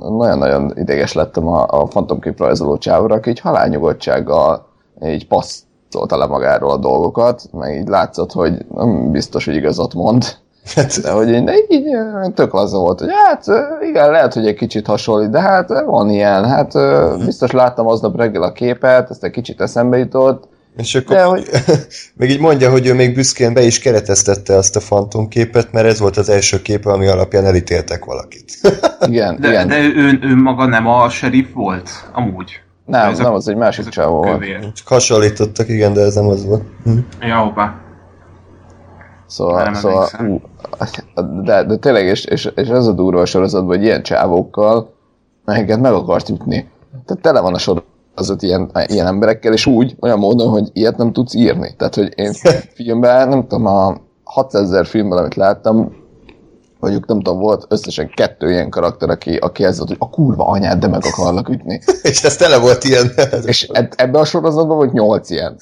nagyon-nagyon 0.02 0.74
ideges 0.76 1.14
lettem 1.14 1.48
a, 1.48 1.66
a 1.68 1.88
fantomkép 1.88 2.40
rajzoló 2.40 2.78
csávra, 2.78 3.16
aki 3.16 3.30
így 3.30 3.40
halálnyugodtsággal 3.40 4.66
így 5.06 5.28
passzolta 5.28 6.18
le 6.18 6.26
magáról 6.26 6.72
a 6.72 6.78
dolgokat, 6.78 7.42
meg 7.52 7.78
így 7.78 7.88
látszott, 7.88 8.32
hogy 8.32 8.66
nem 8.76 9.12
biztos, 9.12 9.46
hogy 9.46 9.56
igazat 9.56 9.94
mond, 9.94 10.24
de 11.02 11.12
hogy 11.12 11.30
így, 11.30 11.52
így 11.68 11.84
tök 12.34 12.54
laza 12.54 12.78
volt, 12.78 13.00
hogy 13.00 13.10
hát 13.26 13.46
igen, 13.90 14.12
lehet, 14.12 14.34
hogy 14.34 14.48
egy 14.48 14.56
kicsit 14.56 14.88
hasonlít, 14.88 15.30
de 15.30 15.42
hát 15.42 15.84
van 15.86 16.10
ilyen, 16.10 16.46
hát 16.46 16.74
biztos 17.26 17.52
láttam 17.52 17.88
aznap 17.88 18.18
reggel 18.18 18.44
a 18.44 18.52
képet, 18.52 19.10
ezt 19.10 19.24
egy 19.24 19.32
kicsit 19.32 19.62
eszembe 19.62 19.98
jutott, 19.98 20.48
és 20.78 20.96
akkor 20.96 21.16
de, 21.16 21.24
hogy... 21.24 21.50
még 22.18 22.30
így 22.30 22.40
mondja, 22.40 22.72
hogy 22.72 22.88
ő 22.88 22.94
még 22.94 23.14
büszkén 23.14 23.54
be 23.54 23.62
is 23.62 23.80
kereteztette 23.80 24.56
azt 24.56 24.76
a 24.76 24.80
fantomképet, 24.80 25.72
mert 25.72 25.88
ez 25.88 26.00
volt 26.00 26.18
az 26.18 26.30
első 26.30 26.62
képe, 26.62 26.92
ami 26.92 27.08
alapján 27.08 27.46
elítéltek 27.46 28.06
valakit. 28.06 28.52
igen, 29.08 29.38
de, 29.40 29.48
igen. 29.48 29.68
De 29.68 29.80
ő, 29.80 30.20
ő 30.22 30.36
maga 30.36 30.66
nem 30.66 30.88
a 30.88 31.10
sheriff 31.10 31.48
volt, 31.54 31.90
amúgy. 32.14 32.60
Nem, 32.86 33.10
ez 33.10 33.18
nem, 33.18 33.32
a, 33.32 33.36
az 33.36 33.48
egy 33.48 33.56
másik 33.56 33.88
csávó 33.88 34.22
volt. 34.22 34.46
Csak 34.74 34.88
hasonlítottak, 34.88 35.70
igen, 35.70 35.94
de 35.94 36.02
ez 36.02 36.16
nem 36.16 36.28
az 36.28 36.46
volt. 36.46 36.64
Hm. 36.84 36.98
Ja, 37.22 37.36
hoppá. 37.36 37.80
Szóval, 39.28 39.74
szóval 39.74 40.10
ú, 40.20 40.42
de, 41.44 41.64
de 41.64 41.78
tényleg, 41.78 42.06
és, 42.06 42.26
és, 42.26 42.52
és 42.56 42.68
ez 42.68 42.86
a 42.86 42.92
durva 42.92 43.22
a 43.22 43.26
sorozatban, 43.26 43.76
hogy 43.76 43.86
ilyen 43.86 44.04
csávókkal 44.04 44.94
meg 45.46 45.84
akart 45.84 46.30
ütni. 46.30 46.70
Tehát 47.06 47.24
tele 47.24 47.40
van 47.40 47.54
a 47.54 47.58
sorozat 47.58 47.94
az 48.16 48.36
ilyen, 48.40 48.72
ilyen 48.86 49.08
emberekkel, 49.08 49.54
és 49.54 49.66
úgy, 49.66 49.96
olyan 50.00 50.20
módon, 50.20 50.50
hogy 50.50 50.70
ilyet 50.74 50.98
nem 50.98 51.14
tudsz 51.14 51.34
írni. 51.34 51.74
Tehát, 51.78 51.96
hogy 51.96 52.14
én 52.16 52.34
filmben, 52.76 53.30
nem 53.30 53.42
tudom, 53.42 53.66
a 53.66 53.98
600 54.24 54.64
ezer 54.64 54.86
filmben, 54.86 55.18
amit 55.18 55.36
láttam, 55.36 56.04
mondjuk 56.80 57.06
nem 57.06 57.22
tudom, 57.22 57.40
volt 57.40 57.66
összesen 57.70 58.10
kettő 58.16 58.52
ilyen 58.52 58.70
karakter, 58.70 59.10
aki, 59.10 59.36
aki 59.36 59.64
ez 59.64 59.78
volt, 59.78 59.90
hogy 59.90 59.98
a 60.00 60.10
kurva 60.10 60.46
anyád, 60.46 60.80
de 60.80 60.88
meg 60.88 61.02
akarlak 61.06 61.50
ütni. 61.50 61.82
és 62.02 62.24
ez 62.24 62.36
tele 62.36 62.58
volt 62.58 62.84
ilyen. 62.84 63.12
és 63.46 63.70
ebben 63.96 64.22
a 64.22 64.26
sorozatban 64.26 64.78
volt 64.78 64.94
nyolc 64.94 65.30
ilyen. 65.30 65.56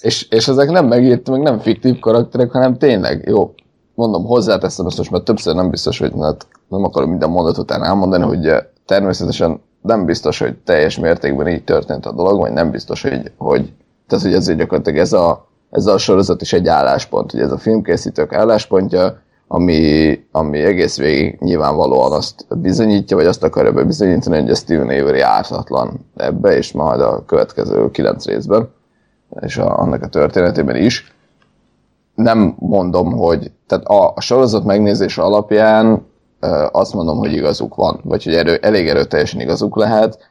és, 0.00 0.28
és 0.30 0.48
ezek 0.48 0.70
nem 0.70 0.86
megírt, 0.86 1.30
meg 1.30 1.40
nem 1.40 1.58
fiktív 1.58 1.98
karakterek, 1.98 2.50
hanem 2.50 2.78
tényleg, 2.78 3.24
jó, 3.28 3.54
mondom, 3.94 4.24
hozzáteszem 4.24 4.86
ezt 4.86 4.96
most, 4.96 5.10
mert 5.10 5.24
többször 5.24 5.54
nem 5.54 5.70
biztos, 5.70 5.98
hogy 5.98 6.12
hát 6.20 6.46
nem 6.68 6.84
akarom 6.84 7.10
minden 7.10 7.30
mondat 7.30 7.58
után 7.58 7.84
elmondani, 7.84 8.24
hogy 8.24 8.52
természetesen 8.86 9.60
nem 9.82 10.04
biztos, 10.04 10.38
hogy 10.38 10.56
teljes 10.56 10.98
mértékben 10.98 11.48
így 11.48 11.64
történt 11.64 12.06
a 12.06 12.12
dolog, 12.12 12.40
vagy 12.40 12.52
nem 12.52 12.70
biztos, 12.70 13.02
hogy, 13.02 13.32
hogy 13.36 13.72
tehát, 14.06 14.24
hogy 14.24 14.34
ezért 14.34 14.58
gyakorlatilag 14.58 14.98
ez 14.98 15.12
a, 15.12 15.48
ez 15.70 15.86
a 15.86 15.98
sorozat 15.98 16.42
is 16.42 16.52
egy 16.52 16.68
álláspont, 16.68 17.30
hogy 17.30 17.40
ez 17.40 17.52
a 17.52 17.58
filmkészítők 17.58 18.32
álláspontja, 18.32 19.18
ami, 19.52 20.20
ami 20.32 20.58
egész 20.58 20.98
végig 20.98 21.38
nyilvánvalóan 21.40 22.12
azt 22.12 22.46
bizonyítja, 22.60 23.16
vagy 23.16 23.26
azt 23.26 23.42
akarja 23.42 23.72
bebizonyítani, 23.72 24.40
hogy 24.40 24.50
a 24.50 24.54
Steven 24.54 25.00
Avery 25.00 25.20
ártatlan 25.20 26.06
ebbe, 26.16 26.56
és 26.56 26.72
majd 26.72 27.00
a 27.00 27.24
következő 27.24 27.90
kilenc 27.90 28.26
részben, 28.26 28.68
és 29.40 29.56
a, 29.56 29.78
annak 29.78 30.02
a 30.02 30.08
történetében 30.08 30.76
is. 30.76 31.14
Nem 32.14 32.54
mondom, 32.58 33.12
hogy 33.12 33.50
tehát 33.66 33.84
a, 33.84 34.12
a 34.14 34.20
sorozat 34.20 34.64
megnézése 34.64 35.22
alapján 35.22 36.06
azt 36.72 36.94
mondom, 36.94 37.18
hogy 37.18 37.32
igazuk 37.32 37.74
van, 37.74 38.00
vagy 38.04 38.24
hogy 38.24 38.34
erő, 38.34 38.58
elég 38.62 38.88
erőteljesen 38.88 39.40
igazuk 39.40 39.76
lehet. 39.76 40.28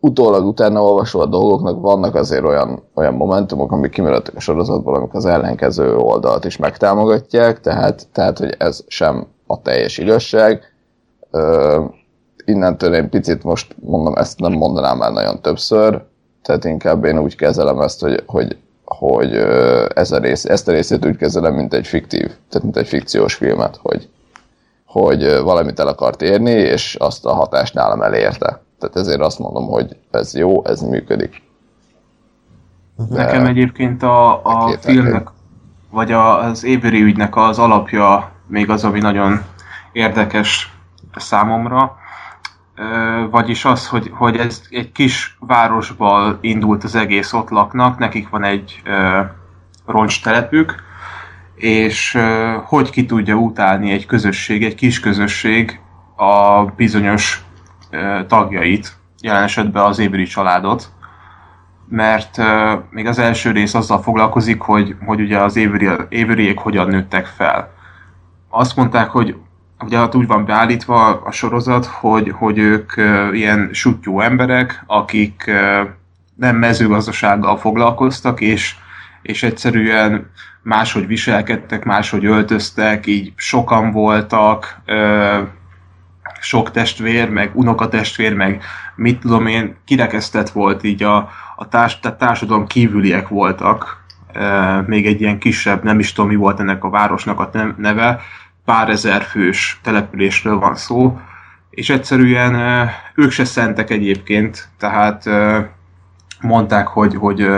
Utólag 0.00 0.46
utána 0.46 0.82
olvasva 0.82 1.22
a 1.22 1.26
dolgoknak 1.26 1.80
vannak 1.80 2.14
azért 2.14 2.44
olyan, 2.44 2.82
olyan 2.94 3.14
momentumok, 3.14 3.72
amik 3.72 3.90
kimaradtak 3.90 4.34
a 4.34 4.40
sorozatból, 4.40 4.94
amik 4.94 5.14
az 5.14 5.26
ellenkező 5.26 5.96
oldalt 5.96 6.44
is 6.44 6.56
megtámogatják, 6.56 7.60
tehát, 7.60 8.08
tehát 8.12 8.38
hogy 8.38 8.54
ez 8.58 8.84
sem 8.86 9.26
a 9.46 9.62
teljes 9.62 9.98
igazság. 9.98 10.62
Ö, 11.30 11.84
innentől 12.44 12.94
én 12.94 13.10
picit 13.10 13.42
most 13.42 13.76
mondom, 13.80 14.14
ezt 14.14 14.38
nem 14.40 14.52
mondanám 14.52 14.96
már 14.96 15.12
nagyon 15.12 15.40
többször, 15.40 16.02
tehát 16.42 16.64
inkább 16.64 17.04
én 17.04 17.18
úgy 17.18 17.36
kezelem 17.36 17.80
ezt, 17.80 18.00
hogy, 18.00 18.22
hogy, 18.26 18.56
hogy 18.84 19.32
ez 19.94 20.12
a 20.12 20.18
rész, 20.18 20.44
ezt 20.44 20.68
a 20.68 20.72
részét 20.72 21.06
úgy 21.06 21.16
kezelem, 21.16 21.54
mint 21.54 21.74
egy 21.74 21.86
fiktív, 21.86 22.26
tehát 22.26 22.62
mint 22.62 22.76
egy 22.76 22.86
fikciós 22.86 23.34
filmet, 23.34 23.78
hogy, 23.82 24.08
hogy 24.86 25.40
valamit 25.42 25.80
el 25.80 25.86
akart 25.88 26.22
érni, 26.22 26.50
és 26.50 26.94
azt 26.94 27.26
a 27.26 27.34
hatást 27.34 27.74
nálam 27.74 28.02
elérte. 28.02 28.62
Tehát 28.78 28.96
ezért 28.96 29.20
azt 29.20 29.38
mondom, 29.38 29.66
hogy 29.66 29.96
ez 30.10 30.34
jó, 30.34 30.64
ez 30.64 30.80
működik. 30.80 31.42
De 32.96 33.24
Nekem 33.24 33.46
egyébként 33.46 34.02
a, 34.02 34.44
a 34.44 34.78
filmnek, 34.80 35.28
vagy 35.90 36.12
a, 36.12 36.44
az 36.44 36.64
Avery 36.64 37.02
ügynek 37.02 37.36
az 37.36 37.58
alapja 37.58 38.30
még 38.46 38.70
az, 38.70 38.84
ami 38.84 38.98
nagyon 38.98 39.40
érdekes 39.92 40.74
számomra, 41.16 41.96
vagyis 43.30 43.64
az, 43.64 43.88
hogy, 43.88 44.10
hogy 44.14 44.36
ez 44.36 44.62
egy 44.70 44.92
kis 44.92 45.36
városból 45.40 46.38
indult 46.40 46.84
az 46.84 46.94
egész, 46.94 47.32
ott 47.32 47.48
laknak, 47.48 47.98
nekik 47.98 48.28
van 48.28 48.44
egy 48.44 48.82
roncstelepük, 49.86 50.85
és 51.56 52.18
hogy 52.64 52.90
ki 52.90 53.06
tudja 53.06 53.34
utálni 53.34 53.92
egy 53.92 54.06
közösség, 54.06 54.64
egy 54.64 54.74
kis 54.74 55.00
közösség 55.00 55.80
a 56.16 56.64
bizonyos 56.64 57.44
tagjait, 58.26 58.96
jelen 59.20 59.42
esetben 59.42 59.84
az 59.84 59.98
ébri 59.98 60.24
családot, 60.24 60.90
mert 61.88 62.38
még 62.90 63.06
az 63.06 63.18
első 63.18 63.50
rész 63.50 63.74
azzal 63.74 64.02
foglalkozik, 64.02 64.60
hogy, 64.60 64.96
hogy 65.04 65.20
ugye 65.20 65.38
az 65.38 65.56
évriek 66.08 66.58
hogyan 66.58 66.88
nőttek 66.88 67.26
fel. 67.26 67.72
Azt 68.48 68.76
mondták, 68.76 69.10
hogy 69.10 69.36
ugye 69.84 69.98
hát 69.98 70.14
úgy 70.14 70.26
van 70.26 70.44
beállítva 70.44 71.20
a 71.20 71.30
sorozat, 71.30 71.86
hogy, 71.86 72.30
hogy 72.30 72.58
ők 72.58 72.92
ilyen 73.32 73.68
sutyó 73.72 74.20
emberek, 74.20 74.84
akik 74.86 75.50
nem 76.34 76.56
mezőgazdasággal 76.56 77.56
foglalkoztak, 77.56 78.40
és, 78.40 78.74
és 79.22 79.42
egyszerűen 79.42 80.30
máshogy 80.66 81.06
viselkedtek, 81.06 81.84
máshogy 81.84 82.24
öltöztek, 82.24 83.06
így 83.06 83.32
sokan 83.36 83.90
voltak, 83.90 84.80
ö, 84.84 85.42
sok 86.40 86.70
testvér, 86.70 87.30
meg 87.30 87.50
unokatestvér, 87.54 88.34
meg 88.34 88.62
mit 88.94 89.20
tudom 89.20 89.46
én, 89.46 89.76
kirekesztett 89.84 90.50
volt 90.50 90.82
így 90.82 91.02
a, 91.02 91.30
a 91.56 91.68
társ, 91.68 92.00
tehát 92.00 92.18
társadalom 92.18 92.66
kívüliek 92.66 93.28
voltak 93.28 94.04
még 94.86 95.06
egy 95.06 95.20
ilyen 95.20 95.38
kisebb, 95.38 95.82
nem 95.82 95.98
is 95.98 96.12
tudom 96.12 96.30
mi 96.30 96.36
volt 96.36 96.60
ennek 96.60 96.84
a 96.84 96.90
városnak 96.90 97.40
a 97.40 97.50
neve, 97.76 98.20
pár 98.64 98.88
ezer 98.88 99.22
fős 99.22 99.80
településről 99.82 100.58
van 100.58 100.74
szó, 100.74 101.20
és 101.70 101.90
egyszerűen 101.90 102.88
ők 103.14 103.30
se 103.30 103.44
szentek 103.44 103.90
egyébként, 103.90 104.68
tehát 104.78 105.24
mondták, 106.40 106.86
hogy, 106.86 107.14
hogy 107.14 107.48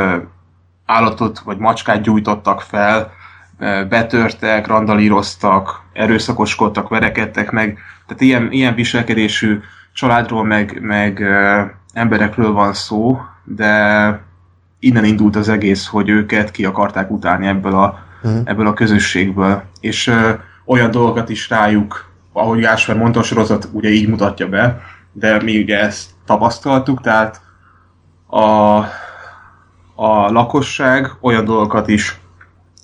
állatot 0.89 1.39
vagy 1.39 1.59
macskát 1.59 2.03
gyújtottak 2.03 2.61
fel, 2.61 3.13
betörtek, 3.89 4.67
randalíroztak, 4.67 5.83
erőszakoskodtak, 5.93 6.89
verekedtek 6.89 7.51
meg, 7.51 7.79
tehát 8.07 8.23
ilyen, 8.23 8.53
ilyen 8.53 8.75
viselkedésű 8.75 9.61
családról 9.93 10.45
meg, 10.45 10.79
meg 10.81 11.25
emberekről 11.93 12.53
van 12.53 12.73
szó, 12.73 13.21
de 13.45 14.21
innen 14.79 15.05
indult 15.05 15.37
az 15.37 15.49
egész, 15.49 15.87
hogy 15.87 16.09
őket 16.09 16.51
ki 16.51 16.65
akarták 16.65 17.11
utálni 17.11 17.47
ebből 17.47 17.75
a, 17.75 17.99
uh-huh. 18.23 18.41
ebből 18.45 18.67
a 18.67 18.73
közösségből. 18.73 19.63
És 19.81 20.07
ö, 20.07 20.31
olyan 20.65 20.91
dolgokat 20.91 21.29
is 21.29 21.49
rájuk, 21.49 22.11
ahogy 22.33 22.61
Gáspár 22.61 22.97
mondta, 22.97 23.21
a 23.21 23.23
sorozat 23.23 23.69
ugye 23.73 23.89
így 23.89 24.09
mutatja 24.09 24.49
be, 24.49 24.81
de 25.13 25.43
mi 25.43 25.63
ugye 25.63 25.81
ezt 25.81 26.11
tapasztaltuk, 26.27 27.01
tehát 27.01 27.41
a, 28.27 28.79
a 30.01 30.31
lakosság 30.31 31.11
olyan 31.21 31.45
dolgokat 31.45 31.89
is 31.89 32.21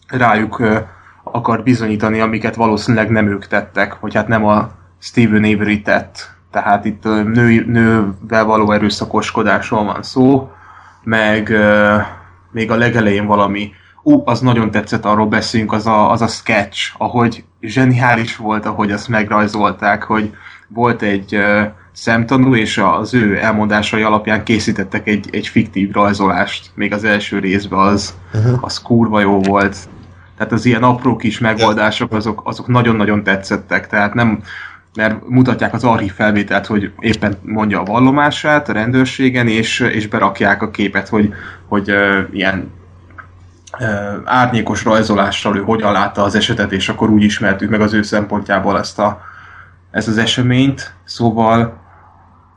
rájuk 0.09 0.63
akar 1.23 1.63
bizonyítani, 1.63 2.21
amiket 2.21 2.55
valószínűleg 2.55 3.11
nem 3.11 3.27
ők 3.27 3.47
tettek, 3.47 4.01
vagy 4.01 4.15
hát 4.15 4.29
nem 4.29 4.45
a 4.45 4.71
Steven 4.99 5.45
Avery 5.45 5.83
tett. 5.83 6.31
Tehát 6.51 6.85
itt 6.85 7.05
nő, 7.05 7.65
nővel 7.67 8.45
való 8.45 8.73
erőszakoskodásról 8.73 9.85
van 9.85 10.03
szó, 10.03 10.51
meg 11.03 11.53
még 12.51 12.71
a 12.71 12.77
legelején 12.77 13.27
valami, 13.27 13.73
ú, 14.03 14.23
az 14.25 14.41
nagyon 14.41 14.71
tetszett, 14.71 15.05
arról 15.05 15.27
beszélünk, 15.27 15.73
az 15.73 15.87
a, 15.87 16.11
az 16.11 16.23
a 16.23 16.27
sketch, 16.27 16.95
ahogy 16.99 17.45
zseniális 17.61 18.37
volt, 18.37 18.67
ahogy 18.67 18.91
azt 18.91 19.09
megrajzolták, 19.09 20.03
hogy 20.03 20.35
volt 20.69 21.03
egy 21.03 21.35
uh, 21.35 21.67
szemtanú, 21.95 22.55
és 22.55 22.79
az 22.79 23.15
ő 23.15 23.37
elmondásai 23.37 24.03
alapján 24.03 24.45
készítettek 24.45 25.09
egy, 25.09 25.29
egy 25.33 25.47
fiktív 25.49 25.93
rajzolást, 25.93 26.71
még 26.75 26.93
az 26.93 27.05
első 27.05 27.39
részben 27.39 27.79
az, 27.79 28.15
uh-huh. 28.35 28.59
az 28.61 28.83
kurva 28.83 29.21
jó 29.21 29.41
volt. 29.41 29.77
Tehát 30.37 30.53
az 30.53 30.65
ilyen 30.65 30.83
apró 30.83 31.17
kis 31.17 31.39
megoldások, 31.39 32.13
azok, 32.13 32.41
azok 32.45 32.67
nagyon-nagyon 32.67 33.23
tetszettek, 33.23 33.87
tehát 33.87 34.15
nem, 34.15 34.43
mert 34.95 35.29
mutatják 35.29 35.75
az 35.75 35.85
archív 35.85 36.13
felvételt, 36.13 36.67
hogy 36.67 36.93
éppen 36.99 37.39
mondja 37.43 37.81
a 37.81 37.85
vallomását 37.85 38.69
a 38.69 38.73
rendőrségen, 38.73 39.49
és, 39.49 39.81
és 39.81 40.09
berakják 40.09 40.63
a 40.63 40.71
képet, 40.71 41.09
hogy, 41.09 41.33
hogy 41.69 41.91
uh, 41.91 42.19
ilyen 42.33 42.73
uh, 43.79 43.89
árnyékos 44.25 44.85
rajzolással 44.85 45.57
ő 45.57 45.61
hogyan 45.61 45.93
látta 45.93 46.23
az 46.23 46.35
esetet, 46.35 46.73
és 46.73 46.89
akkor 46.89 47.11
úgy 47.11 47.23
ismertük 47.23 47.71
meg 47.71 47.81
az 47.81 47.93
ő 47.93 48.03
szempontjából 48.03 48.79
ezt, 48.79 48.99
a, 48.99 49.21
ezt 49.91 50.09
az 50.09 50.19
eseményt. 50.19 50.95
Szóval 51.05 51.83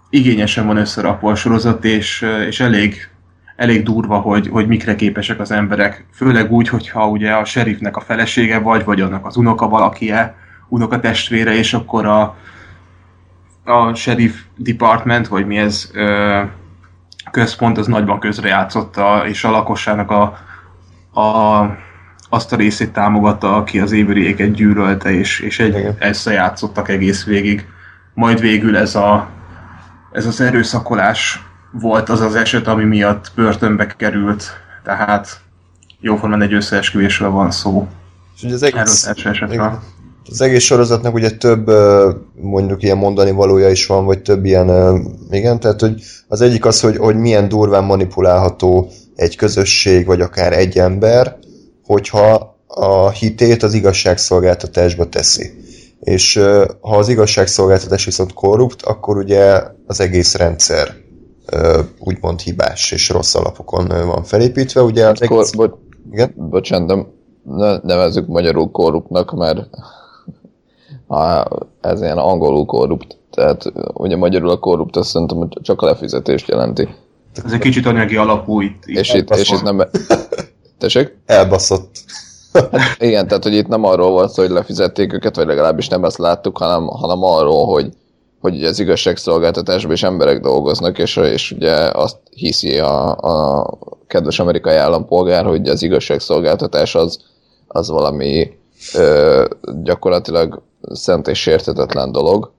igényesen 0.09 0.65
van 0.65 0.77
összerakva 0.77 1.31
a 1.31 1.35
sorozat, 1.35 1.85
és, 1.85 2.25
és 2.47 2.59
elég, 2.59 3.09
elég 3.55 3.83
durva, 3.83 4.17
hogy, 4.17 4.47
hogy 4.47 4.67
mikre 4.67 4.95
képesek 4.95 5.39
az 5.39 5.51
emberek. 5.51 6.05
Főleg 6.13 6.51
úgy, 6.51 6.69
hogyha 6.69 7.07
ugye 7.07 7.31
a 7.31 7.45
sheriffnek 7.45 7.97
a 7.97 8.01
felesége 8.01 8.59
vagy, 8.59 8.83
vagy 8.83 9.01
annak 9.01 9.25
az 9.25 9.37
unoka 9.37 9.67
valakie, 9.67 10.35
unokatestvére, 10.69 11.53
és 11.53 11.73
akkor 11.73 12.05
a, 12.05 12.35
a 13.63 13.93
sheriff 13.93 14.35
department, 14.55 15.27
vagy 15.27 15.45
mi 15.45 15.57
ez 15.57 15.89
ö, 15.93 16.41
központ, 17.31 17.77
az 17.77 17.87
nagyban 17.87 18.19
közrejátszotta, 18.19 19.23
és 19.27 19.43
a 19.43 19.51
lakosságnak 19.51 20.11
a, 20.11 20.21
a, 21.19 21.61
azt 22.29 22.53
a 22.53 22.55
részét 22.55 22.93
támogatta, 22.93 23.55
aki 23.55 23.79
az 23.79 23.91
évőriéket 23.91 24.51
gyűrölte, 24.51 25.11
és, 25.11 25.39
és 25.39 25.59
egy, 25.59 25.87
játszottak 26.25 26.89
egész 26.89 27.25
végig. 27.25 27.65
Majd 28.13 28.39
végül 28.39 28.77
ez, 28.77 28.95
a, 28.95 29.29
ez 30.17 30.25
az 30.25 30.41
erőszakolás 30.41 31.39
volt 31.71 32.09
az 32.09 32.21
az 32.21 32.35
eset, 32.35 32.67
ami 32.67 32.83
miatt 32.83 33.31
börtönbe 33.35 33.85
került, 33.85 34.43
tehát 34.83 35.41
jóformán 35.99 36.41
egy 36.41 36.53
összeesküvésről 36.53 37.29
van 37.29 37.51
szó. 37.51 37.87
És 38.35 38.51
az 38.51 38.63
egész, 38.63 39.05
esetről 39.05 39.79
az 40.29 40.41
egész 40.41 40.63
sorozatnak 40.63 41.13
ugye 41.13 41.29
több 41.29 41.69
mondjuk 42.41 42.83
ilyen 42.83 42.97
mondani 42.97 43.31
valója 43.31 43.69
is 43.69 43.85
van, 43.85 44.05
vagy 44.05 44.21
több 44.21 44.45
ilyen, 44.45 44.69
igen, 45.29 45.59
tehát 45.59 45.81
hogy 45.81 46.01
az 46.27 46.41
egyik 46.41 46.65
az, 46.65 46.81
hogy, 46.81 46.97
hogy 46.97 47.15
milyen 47.15 47.47
durván 47.47 47.83
manipulálható 47.83 48.91
egy 49.15 49.35
közösség, 49.35 50.05
vagy 50.05 50.21
akár 50.21 50.53
egy 50.53 50.77
ember, 50.77 51.37
hogyha 51.85 52.57
a 52.67 53.09
hitét 53.09 53.63
az 53.63 53.73
igazságszolgáltatásba 53.73 55.09
teszi. 55.09 55.51
És 56.07 56.35
ha 56.81 56.97
az 56.97 57.09
igazságszolgáltatás 57.09 58.05
viszont 58.05 58.33
korrupt, 58.33 58.81
akkor 58.81 59.17
ugye 59.17 59.61
az 59.85 59.99
egész 59.99 60.35
rendszer 60.35 60.95
úgymond 61.99 62.39
hibás 62.39 62.91
és 62.91 63.09
rossz 63.09 63.35
alapokon 63.35 63.87
van 63.87 64.23
felépítve. 64.23 64.81
Ugye 64.81 65.05
az 65.07 65.21
egész... 65.21 65.51
Kor, 65.51 65.69
bo- 65.69 65.77
igen? 66.11 66.33
Bocsánat, 66.35 66.87
de 66.87 67.05
ne 67.43 67.77
nevezzük 67.83 68.27
magyarul 68.27 68.71
korruptnak, 68.71 69.31
mert 69.31 69.59
ha 71.07 71.47
ez 71.81 72.01
ilyen 72.01 72.17
angolul 72.17 72.65
korrupt. 72.65 73.17
Tehát 73.31 73.71
ugye 73.93 74.15
magyarul 74.15 74.49
a 74.49 74.59
korrupt 74.59 74.95
azt 74.95 75.09
szerintem 75.09 75.49
csak 75.61 75.81
a 75.81 75.85
lefizetést 75.85 76.47
jelenti. 76.47 76.87
Ez 77.45 77.51
egy 77.51 77.59
kicsit 77.59 77.85
anyagi 77.85 78.15
alapú 78.15 78.61
itt. 78.61 78.85
És 78.85 79.13
itt, 79.13 79.35
és 79.35 79.49
itt 79.49 79.61
nem... 79.61 79.81
Tessék? 80.77 81.17
Elbaszott. 81.25 81.89
Igen, 82.99 83.27
tehát 83.27 83.43
hogy 83.43 83.53
itt 83.53 83.67
nem 83.67 83.83
arról 83.83 84.11
volt 84.11 84.31
szó, 84.31 84.41
hogy 84.41 84.51
lefizették 84.51 85.13
őket, 85.13 85.35
vagy 85.35 85.45
legalábbis 85.45 85.87
nem 85.87 86.03
ezt 86.03 86.17
láttuk, 86.17 86.57
hanem, 86.57 86.87
hanem 86.87 87.23
arról, 87.23 87.65
hogy, 87.65 87.89
hogy 88.41 88.63
az 88.63 88.79
igazságszolgáltatásban 88.79 89.91
is 89.93 90.03
emberek 90.03 90.39
dolgoznak, 90.39 90.97
és, 90.97 91.15
és 91.15 91.51
ugye 91.51 91.73
azt 91.75 92.17
hiszi 92.29 92.79
a, 92.79 93.15
a 93.15 93.69
kedves 94.07 94.39
amerikai 94.39 94.75
állampolgár, 94.75 95.45
hogy 95.45 95.67
az 95.67 95.83
igazságszolgáltatás 95.83 96.95
az, 96.95 97.19
az 97.67 97.89
valami 97.89 98.57
ö, 98.93 99.45
gyakorlatilag 99.83 100.61
szent 100.81 101.27
és 101.27 101.41
sértetetlen 101.41 102.11
dolog, 102.11 102.51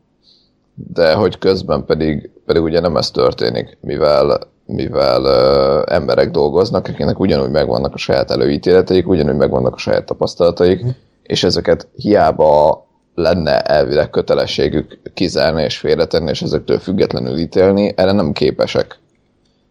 de 0.75 1.15
hogy 1.15 1.39
közben 1.39 1.85
pedig, 1.85 2.31
pedig 2.47 2.63
ugye 2.63 2.81
nem 2.81 2.97
ez 2.97 3.11
történik, 3.11 3.79
mivel, 3.81 4.41
mivel 4.69 5.25
ö, 5.25 5.83
emberek 5.87 6.31
dolgoznak, 6.31 6.89
akiknek 6.89 7.19
ugyanúgy 7.19 7.51
megvannak 7.51 7.95
a 7.95 7.99
saját 7.99 8.31
előítéleteik, 8.31 9.09
ugyanúgy 9.09 9.37
megvannak 9.37 9.75
a 9.75 9.79
saját 9.79 10.05
tapasztalataik, 10.05 10.85
mm. 10.85 10.89
és 11.23 11.45
ezeket 11.45 11.89
hiába 11.97 12.87
lenne 13.15 13.61
elvileg 13.61 14.11
kötelességük 14.11 14.99
kizárni 15.15 15.63
és 15.63 15.79
félretenni, 15.79 16.31
és 16.31 16.43
ezektől 16.43 16.79
függetlenül 16.79 17.39
ítélni, 17.39 17.93
erre 17.97 18.13
nem 18.13 18.33
képesek. 18.33 18.99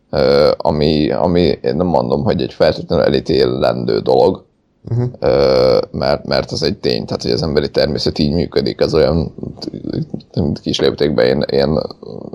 Ö, 0.09 0.51
ami, 0.57 1.11
ami 1.11 1.59
én 1.61 1.75
nem 1.75 1.87
mondom, 1.87 2.23
hogy 2.23 2.41
egy 2.41 2.53
feltétlenül 2.53 3.05
elítélendő 3.05 3.99
dolog, 3.99 4.45
Uh-huh. 4.89 5.09
mert, 5.91 6.25
mert 6.25 6.51
ez 6.51 6.61
egy 6.61 6.77
tény, 6.77 7.05
tehát 7.05 7.21
hogy 7.21 7.31
az 7.31 7.41
emberi 7.41 7.69
természet 7.69 8.19
így 8.19 8.33
működik, 8.33 8.81
ez 8.81 8.93
olyan 8.93 9.33
kis 10.61 10.79
léptékben 10.79 11.25
én, 11.25 11.41
én, 11.41 11.79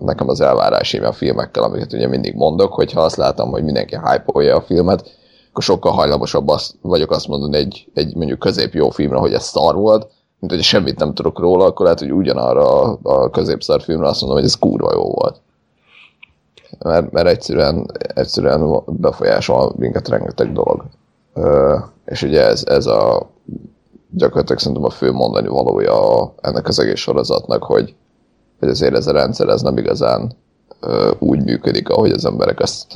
nekem 0.00 0.28
az 0.28 0.40
elvárásim 0.40 1.04
a 1.04 1.12
filmekkel, 1.12 1.62
amiket 1.62 1.92
ugye 1.92 2.08
mindig 2.08 2.34
mondok, 2.34 2.72
hogyha 2.72 3.00
azt 3.00 3.16
látom, 3.16 3.50
hogy 3.50 3.64
mindenki 3.64 3.96
hype 3.96 4.54
a 4.54 4.60
filmet, 4.60 5.10
akkor 5.50 5.62
sokkal 5.62 5.92
hajlamosabb 5.92 6.48
azt, 6.48 6.74
vagyok 6.80 7.10
azt 7.10 7.28
mondani 7.28 7.56
egy, 7.56 7.88
egy 7.94 8.16
mondjuk 8.16 8.38
közép 8.38 8.74
jó 8.74 8.90
filmre, 8.90 9.18
hogy 9.18 9.32
ez 9.32 9.44
szar 9.44 9.74
volt, 9.74 10.08
mint 10.38 10.52
hogy 10.52 10.62
semmit 10.62 10.98
nem 10.98 11.14
tudok 11.14 11.38
róla, 11.38 11.64
akkor 11.64 11.84
lehet, 11.84 12.00
hogy 12.00 12.12
ugyanarra 12.12 12.82
a, 12.82 12.98
a 13.02 13.30
középszar 13.30 13.82
filmre 13.82 14.08
azt 14.08 14.20
mondom, 14.20 14.38
hogy 14.38 14.48
ez 14.48 14.58
kurva 14.58 14.92
jó 14.92 15.02
volt. 15.02 15.40
Mert, 16.78 17.10
mert 17.10 17.28
egyszerűen, 17.28 17.86
egyszerűen 18.14 18.82
befolyásol 18.86 19.72
minket 19.76 20.08
rengeteg 20.08 20.52
dolog 20.52 20.84
és 22.04 22.22
ugye 22.22 22.46
ez, 22.46 22.62
ez 22.66 22.86
a 22.86 23.30
gyakorlatilag 24.10 24.60
szerintem 24.60 24.84
a 24.84 24.90
fő 24.90 25.12
mondani 25.12 25.48
valója 25.48 26.34
ennek 26.40 26.68
az 26.68 26.78
egész 26.78 26.98
sorozatnak, 26.98 27.62
hogy, 27.62 27.94
hogy 28.58 28.68
azért 28.68 28.94
ez 28.94 29.06
a 29.06 29.12
rendszer 29.12 29.48
ez 29.48 29.62
nem 29.62 29.76
igazán 29.76 30.36
úgy 31.18 31.44
működik, 31.44 31.88
ahogy 31.88 32.10
az 32.10 32.24
emberek 32.24 32.60
ezt 32.60 32.86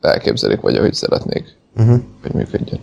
elképzelik, 0.00 0.60
vagy 0.60 0.76
ahogy 0.76 0.94
szeretnék, 0.94 1.56
uh-huh. 1.76 2.00
hogy 2.22 2.32
működjön. 2.32 2.80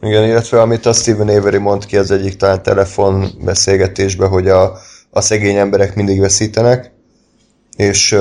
Igen, 0.00 0.24
illetve 0.24 0.60
amit 0.60 0.86
a 0.86 0.92
Steven 0.92 1.28
Avery 1.28 1.58
mond 1.58 1.86
ki 1.86 1.96
az 1.96 2.10
egyik 2.10 2.36
talán 2.36 2.62
telefon 2.62 3.26
beszélgetésben, 3.44 4.28
hogy 4.28 4.48
a, 4.48 4.72
a 5.10 5.20
szegény 5.20 5.56
emberek 5.56 5.94
mindig 5.94 6.20
veszítenek, 6.20 6.92
és, 7.76 8.16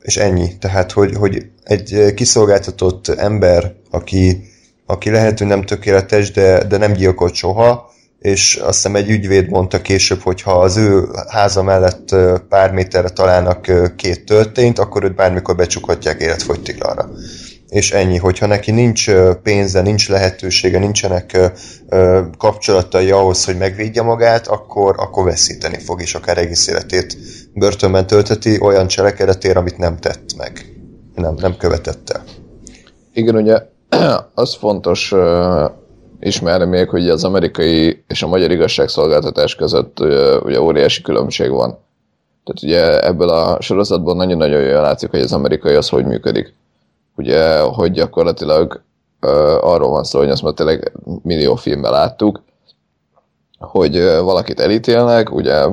és 0.00 0.16
ennyi. 0.16 0.58
Tehát, 0.58 0.92
hogy, 0.92 1.14
hogy 1.14 1.46
egy 1.62 2.14
kiszolgáltatott 2.14 3.08
ember, 3.08 3.74
aki 3.90 4.47
aki 4.90 5.10
lehet, 5.10 5.38
hogy 5.38 5.46
nem 5.46 5.62
tökéletes, 5.62 6.30
de, 6.30 6.64
de 6.64 6.76
nem 6.76 6.92
gyilkolt 6.92 7.34
soha, 7.34 7.90
és 8.18 8.56
azt 8.56 8.74
hiszem 8.74 8.96
egy 8.96 9.10
ügyvéd 9.10 9.48
mondta 9.48 9.82
később, 9.82 10.20
hogy 10.20 10.42
ha 10.42 10.52
az 10.52 10.76
ő 10.76 11.08
háza 11.28 11.62
mellett 11.62 12.14
pár 12.48 12.72
méterre 12.72 13.08
találnak 13.08 13.72
két 13.96 14.24
töltényt, 14.24 14.78
akkor 14.78 15.04
őt 15.04 15.14
bármikor 15.14 15.56
becsukhatják 15.56 16.20
életfogytiglanra. 16.20 17.10
és 17.68 17.92
ennyi, 17.92 18.16
hogyha 18.16 18.46
neki 18.46 18.70
nincs 18.70 19.10
pénze, 19.42 19.80
nincs 19.82 20.08
lehetősége, 20.08 20.78
nincsenek 20.78 21.52
kapcsolatai 22.38 23.10
ahhoz, 23.10 23.44
hogy 23.44 23.58
megvédje 23.58 24.02
magát, 24.02 24.46
akkor, 24.46 24.94
akkor 24.98 25.24
veszíteni 25.24 25.78
fog, 25.78 26.00
és 26.00 26.14
akár 26.14 26.38
egész 26.38 26.66
életét 26.68 27.16
börtönben 27.54 28.06
tölteti 28.06 28.60
olyan 28.60 28.86
cselekedetért, 28.86 29.56
amit 29.56 29.78
nem 29.78 29.96
tett 29.96 30.36
meg, 30.36 30.72
nem, 31.14 31.34
nem 31.34 31.56
követett 31.56 32.10
el. 32.10 32.24
Igen, 33.12 33.36
ugye 33.36 33.76
az 34.34 34.54
fontos 34.54 35.14
ismerni 36.20 36.64
még, 36.64 36.88
hogy 36.88 37.08
az 37.08 37.24
amerikai 37.24 38.04
és 38.08 38.22
a 38.22 38.26
magyar 38.28 38.50
igazságszolgáltatás 38.50 39.54
között 39.54 40.00
ugye 40.44 40.60
óriási 40.60 41.02
különbség 41.02 41.50
van. 41.50 41.78
Tehát 42.44 42.62
ugye 42.62 43.06
ebből 43.06 43.28
a 43.28 43.60
sorozatban 43.60 44.16
nagyon-nagyon 44.16 44.62
jól 44.62 44.80
látszik, 44.80 45.10
hogy 45.10 45.20
az 45.20 45.32
amerikai 45.32 45.74
az 45.74 45.88
hogy 45.88 46.04
működik. 46.04 46.54
Ugye, 47.16 47.60
hogy 47.60 47.92
gyakorlatilag 47.92 48.82
arról 49.60 49.90
van 49.90 50.04
szó, 50.04 50.18
hogy 50.18 50.30
azt 50.30 50.42
már 50.42 50.52
tényleg 50.52 50.92
millió 51.22 51.54
filmben 51.54 51.90
láttuk, 51.90 52.42
hogy 53.58 54.02
valakit 54.02 54.60
elítélnek, 54.60 55.34
ugye 55.34 55.64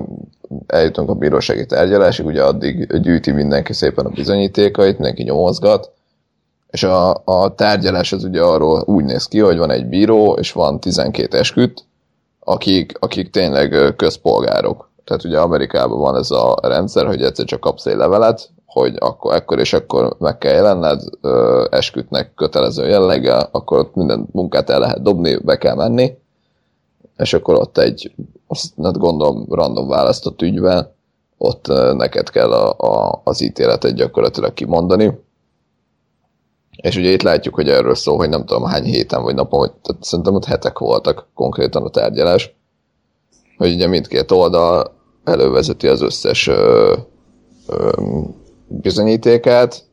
eljutunk 0.67 1.09
a 1.09 1.13
bírósági 1.13 1.65
tárgyalásig, 1.65 2.25
ugye 2.25 2.43
addig 2.43 3.01
gyűjti 3.01 3.31
mindenki 3.31 3.73
szépen 3.73 4.05
a 4.05 4.09
bizonyítékait, 4.09 4.93
mindenki 4.93 5.23
nyomozgat, 5.23 5.91
és 6.75 6.83
a, 6.83 7.21
a 7.23 7.55
tárgyalás 7.55 8.11
az 8.11 8.23
ugye 8.23 8.41
arról 8.41 8.83
úgy 8.85 9.03
néz 9.03 9.27
ki, 9.27 9.39
hogy 9.39 9.57
van 9.57 9.71
egy 9.71 9.85
bíró, 9.85 10.33
és 10.33 10.51
van 10.51 10.79
12 10.79 11.37
esküt, 11.37 11.85
akik, 12.39 12.97
akik 12.99 13.29
tényleg 13.29 13.93
közpolgárok. 13.95 14.89
Tehát 15.03 15.23
ugye 15.23 15.39
Amerikában 15.39 15.99
van 15.99 16.15
ez 16.15 16.31
a 16.31 16.57
rendszer, 16.61 17.05
hogy 17.05 17.21
egyszer 17.21 17.45
csak 17.45 17.59
kapsz 17.59 17.85
egy 17.85 17.95
levelet, 17.95 18.49
hogy 18.65 18.95
akkor, 18.99 19.35
ekkor 19.35 19.59
és 19.59 19.73
akkor 19.73 20.15
meg 20.19 20.37
kell 20.37 20.53
jelenned, 20.53 21.01
ö, 21.21 21.65
eskütnek 21.71 22.33
kötelező 22.33 22.87
jelleggel, 22.87 23.49
akkor 23.51 23.79
ott 23.79 23.95
minden 23.95 24.27
munkát 24.31 24.69
el 24.69 24.79
lehet 24.79 25.01
dobni, 25.01 25.37
be 25.37 25.57
kell 25.57 25.75
menni, 25.75 26.17
és 27.17 27.33
akkor 27.33 27.55
ott 27.55 27.77
egy, 27.77 28.11
azt 28.47 28.73
hát 28.83 28.97
gondolom 28.97 29.45
random 29.49 29.87
választott 29.87 30.41
ügyben, 30.41 30.93
ott 31.37 31.67
neked 31.97 32.29
kell 32.29 32.51
a, 32.51 32.75
a, 32.77 33.21
az 33.23 33.41
ítéletet 33.41 33.95
gyakorlatilag 33.95 34.53
kimondani, 34.53 35.23
és 36.81 36.95
ugye 36.95 37.11
itt 37.11 37.21
látjuk, 37.21 37.55
hogy 37.55 37.69
erről 37.69 37.95
szól, 37.95 38.17
hogy 38.17 38.29
nem 38.29 38.45
tudom 38.45 38.63
hány 38.63 38.83
héten 38.83 39.23
vagy 39.23 39.35
napon, 39.35 39.59
hogy 39.59 39.71
tehát 39.71 40.03
szerintem 40.03 40.35
ott 40.35 40.45
hetek 40.45 40.79
voltak 40.79 41.27
konkrétan 41.33 41.83
a 41.83 41.89
tárgyalás, 41.89 42.55
hogy 43.57 43.73
ugye 43.73 43.87
mindkét 43.87 44.31
oldal 44.31 44.93
elővezeti 45.23 45.87
az 45.87 46.01
összes 46.01 46.47
ö, 46.47 46.95
ö, 47.67 47.91
bizonyítékát, 48.67 49.83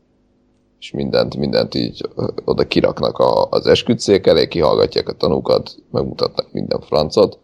és 0.79 0.91
mindent, 0.91 1.35
mindent 1.37 1.75
így 1.75 2.09
oda 2.45 2.67
kiraknak 2.67 3.17
a, 3.17 3.47
az 3.49 3.67
esküdszék 3.67 4.27
elé, 4.27 4.47
kihallgatják 4.47 5.07
a 5.09 5.13
tanúkat, 5.13 5.75
megmutatnak 5.91 6.51
minden 6.51 6.81
francot, 6.81 7.39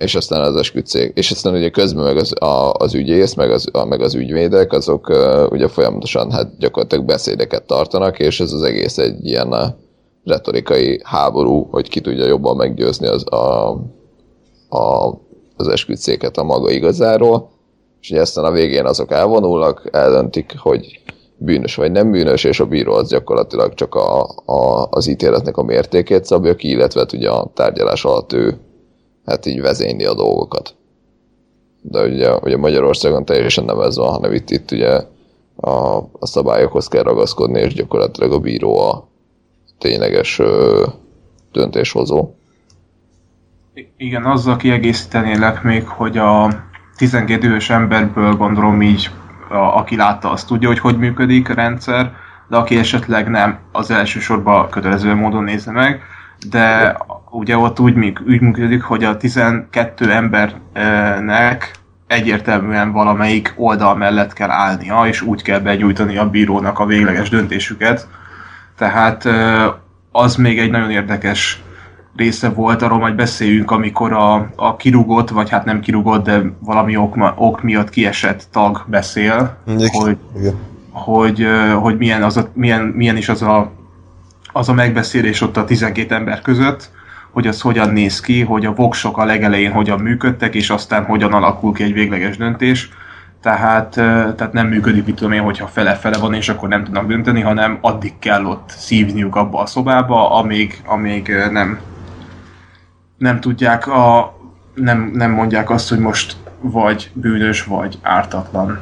és 0.00 0.14
aztán 0.14 0.40
az 0.40 0.56
esküdszék, 0.56 1.12
és 1.14 1.30
aztán 1.30 1.54
ugye 1.54 1.68
közben 1.68 2.04
meg 2.04 2.16
az, 2.16 2.42
a, 2.42 2.72
az 2.72 2.94
ügyész, 2.94 3.34
meg 3.34 3.50
az, 3.50 3.68
a, 3.72 3.84
meg 3.84 4.00
az 4.00 4.14
ügyvédek, 4.14 4.72
azok 4.72 5.08
uh, 5.08 5.46
ugye 5.50 5.68
folyamatosan 5.68 6.30
hát 6.30 6.58
gyakorlatilag 6.58 7.04
beszédeket 7.04 7.62
tartanak, 7.62 8.18
és 8.18 8.40
ez 8.40 8.52
az 8.52 8.62
egész 8.62 8.98
egy 8.98 9.26
ilyen 9.26 9.48
uh, 9.48 9.66
retorikai 10.24 11.00
háború, 11.04 11.68
hogy 11.70 11.88
ki 11.88 12.00
tudja 12.00 12.26
jobban 12.26 12.56
meggyőzni 12.56 13.06
az, 13.06 13.32
a, 13.32 13.70
a, 14.68 15.14
az 15.56 15.68
esküdszéket 15.68 16.36
a 16.36 16.42
maga 16.42 16.70
igazáról, 16.70 17.50
és 18.00 18.10
ugye 18.10 18.20
aztán 18.20 18.44
a 18.44 18.50
végén 18.50 18.84
azok 18.84 19.12
elvonulnak, 19.12 19.88
eldöntik, 19.92 20.54
hogy 20.58 21.00
bűnös 21.36 21.74
vagy 21.74 21.92
nem 21.92 22.10
bűnös, 22.10 22.44
és 22.44 22.60
a 22.60 22.66
bíró 22.66 22.92
az 22.92 23.08
gyakorlatilag 23.08 23.74
csak 23.74 23.94
a, 23.94 24.20
a, 24.44 24.86
az 24.90 25.06
ítéletnek 25.06 25.56
a 25.56 25.62
mértékét 25.62 26.24
szabja 26.24 26.54
ki, 26.54 26.68
illetve 26.68 27.00
hát 27.00 27.12
ugye 27.12 27.30
a 27.30 27.50
tárgyalás 27.54 28.04
alatt 28.04 28.32
ő 28.32 28.58
hát 29.30 29.46
így 29.46 29.60
vezényli 29.60 30.04
a 30.04 30.14
dolgokat. 30.14 30.74
De 31.82 32.02
ugye, 32.02 32.34
ugye 32.34 32.56
Magyarországon 32.56 33.24
teljesen 33.24 33.64
nem 33.64 33.80
ez 33.80 33.96
van, 33.96 34.12
hanem 34.12 34.32
itt, 34.32 34.50
itt 34.50 34.70
ugye 34.70 35.00
a, 35.56 35.96
a 35.96 36.26
szabályokhoz 36.26 36.88
kell 36.88 37.02
ragaszkodni, 37.02 37.60
és 37.60 37.74
gyakorlatilag 37.74 38.32
a 38.32 38.38
bíró 38.38 38.80
a 38.80 39.08
tényleges 39.78 40.38
ö, 40.38 40.86
döntéshozó. 41.52 42.34
Igen, 43.96 44.24
azzal 44.24 44.56
kiegészítenélek 44.56 45.62
még, 45.62 45.86
hogy 45.86 46.18
a 46.18 46.48
12 46.96 47.46
éves 47.46 47.70
emberből 47.70 48.34
gondolom 48.34 48.82
így, 48.82 49.10
a, 49.50 49.56
aki 49.56 49.96
látta, 49.96 50.30
azt 50.30 50.46
tudja, 50.46 50.68
hogy 50.68 50.78
hogy 50.78 50.98
működik 50.98 51.50
a 51.50 51.54
rendszer, 51.54 52.12
de 52.48 52.56
aki 52.56 52.76
esetleg 52.76 53.28
nem, 53.28 53.58
az 53.72 53.90
elsősorban 53.90 54.68
kötelező 54.68 55.14
módon 55.14 55.44
nézze 55.44 55.70
meg, 55.70 56.00
de 56.50 56.96
ugye 57.30 57.56
ott 57.56 57.80
úgy, 57.80 57.96
úgy 58.26 58.40
működik, 58.40 58.82
hogy 58.82 59.04
a 59.04 59.16
12 59.16 60.10
embernek 60.10 61.70
egyértelműen 62.06 62.92
valamelyik 62.92 63.54
oldal 63.56 63.96
mellett 63.96 64.32
kell 64.32 64.50
állnia, 64.50 65.06
és 65.06 65.22
úgy 65.22 65.42
kell 65.42 65.58
begyújtani 65.58 66.16
a 66.16 66.30
bírónak 66.30 66.78
a 66.78 66.86
végleges 66.86 67.28
döntésüket. 67.28 68.08
Tehát 68.76 69.28
az 70.12 70.36
még 70.36 70.58
egy 70.58 70.70
nagyon 70.70 70.90
érdekes 70.90 71.62
része 72.16 72.48
volt, 72.48 72.82
arról 72.82 72.98
majd 72.98 73.14
beszéljünk, 73.14 73.70
amikor 73.70 74.12
a, 74.12 74.50
a 74.56 74.76
kirugott, 74.76 75.30
vagy 75.30 75.50
hát 75.50 75.64
nem 75.64 75.80
kirugott, 75.80 76.24
de 76.24 76.42
valami 76.58 76.96
ok, 76.96 77.16
ok 77.36 77.62
miatt 77.62 77.90
kiesett 77.90 78.48
tag 78.50 78.84
beszél, 78.86 79.56
Igen. 79.66 79.88
hogy, 79.92 80.16
hogy, 80.90 81.46
hogy 81.80 81.96
milyen, 81.96 82.22
az 82.22 82.36
a, 82.36 82.48
milyen, 82.54 82.82
milyen 82.82 83.16
is 83.16 83.28
az 83.28 83.42
a 83.42 83.70
az 84.52 84.68
a 84.68 84.72
megbeszélés 84.72 85.40
ott 85.40 85.56
a 85.56 85.64
12 85.64 86.14
ember 86.14 86.40
között, 86.40 86.90
hogy 87.30 87.46
az 87.46 87.60
hogyan 87.60 87.90
néz 87.90 88.20
ki, 88.20 88.42
hogy 88.42 88.66
a 88.66 88.72
voksok 88.72 89.18
a 89.18 89.24
legelején 89.24 89.72
hogyan 89.72 90.00
működtek, 90.00 90.54
és 90.54 90.70
aztán 90.70 91.04
hogyan 91.04 91.32
alakul 91.32 91.72
ki 91.72 91.82
egy 91.82 91.92
végleges 91.92 92.36
döntés. 92.36 92.90
Tehát, 93.42 93.90
tehát 94.36 94.52
nem 94.52 94.66
működik, 94.66 95.06
mit 95.06 95.14
tudom 95.14 95.32
én, 95.32 95.42
hogyha 95.42 95.66
fele-fele 95.66 96.18
van, 96.18 96.34
és 96.34 96.48
akkor 96.48 96.68
nem 96.68 96.84
tudnak 96.84 97.06
dönteni, 97.06 97.40
hanem 97.40 97.78
addig 97.80 98.18
kell 98.18 98.44
ott 98.44 98.68
szívniuk 98.68 99.36
abba 99.36 99.60
a 99.60 99.66
szobába, 99.66 100.30
amíg, 100.30 100.82
amíg 100.86 101.34
nem, 101.50 101.80
nem 103.18 103.40
tudják, 103.40 103.86
a, 103.86 104.34
nem, 104.74 105.10
nem 105.14 105.30
mondják 105.30 105.70
azt, 105.70 105.88
hogy 105.88 105.98
most 105.98 106.36
vagy 106.60 107.10
bűnös, 107.14 107.64
vagy 107.64 107.98
ártatlan. 108.02 108.80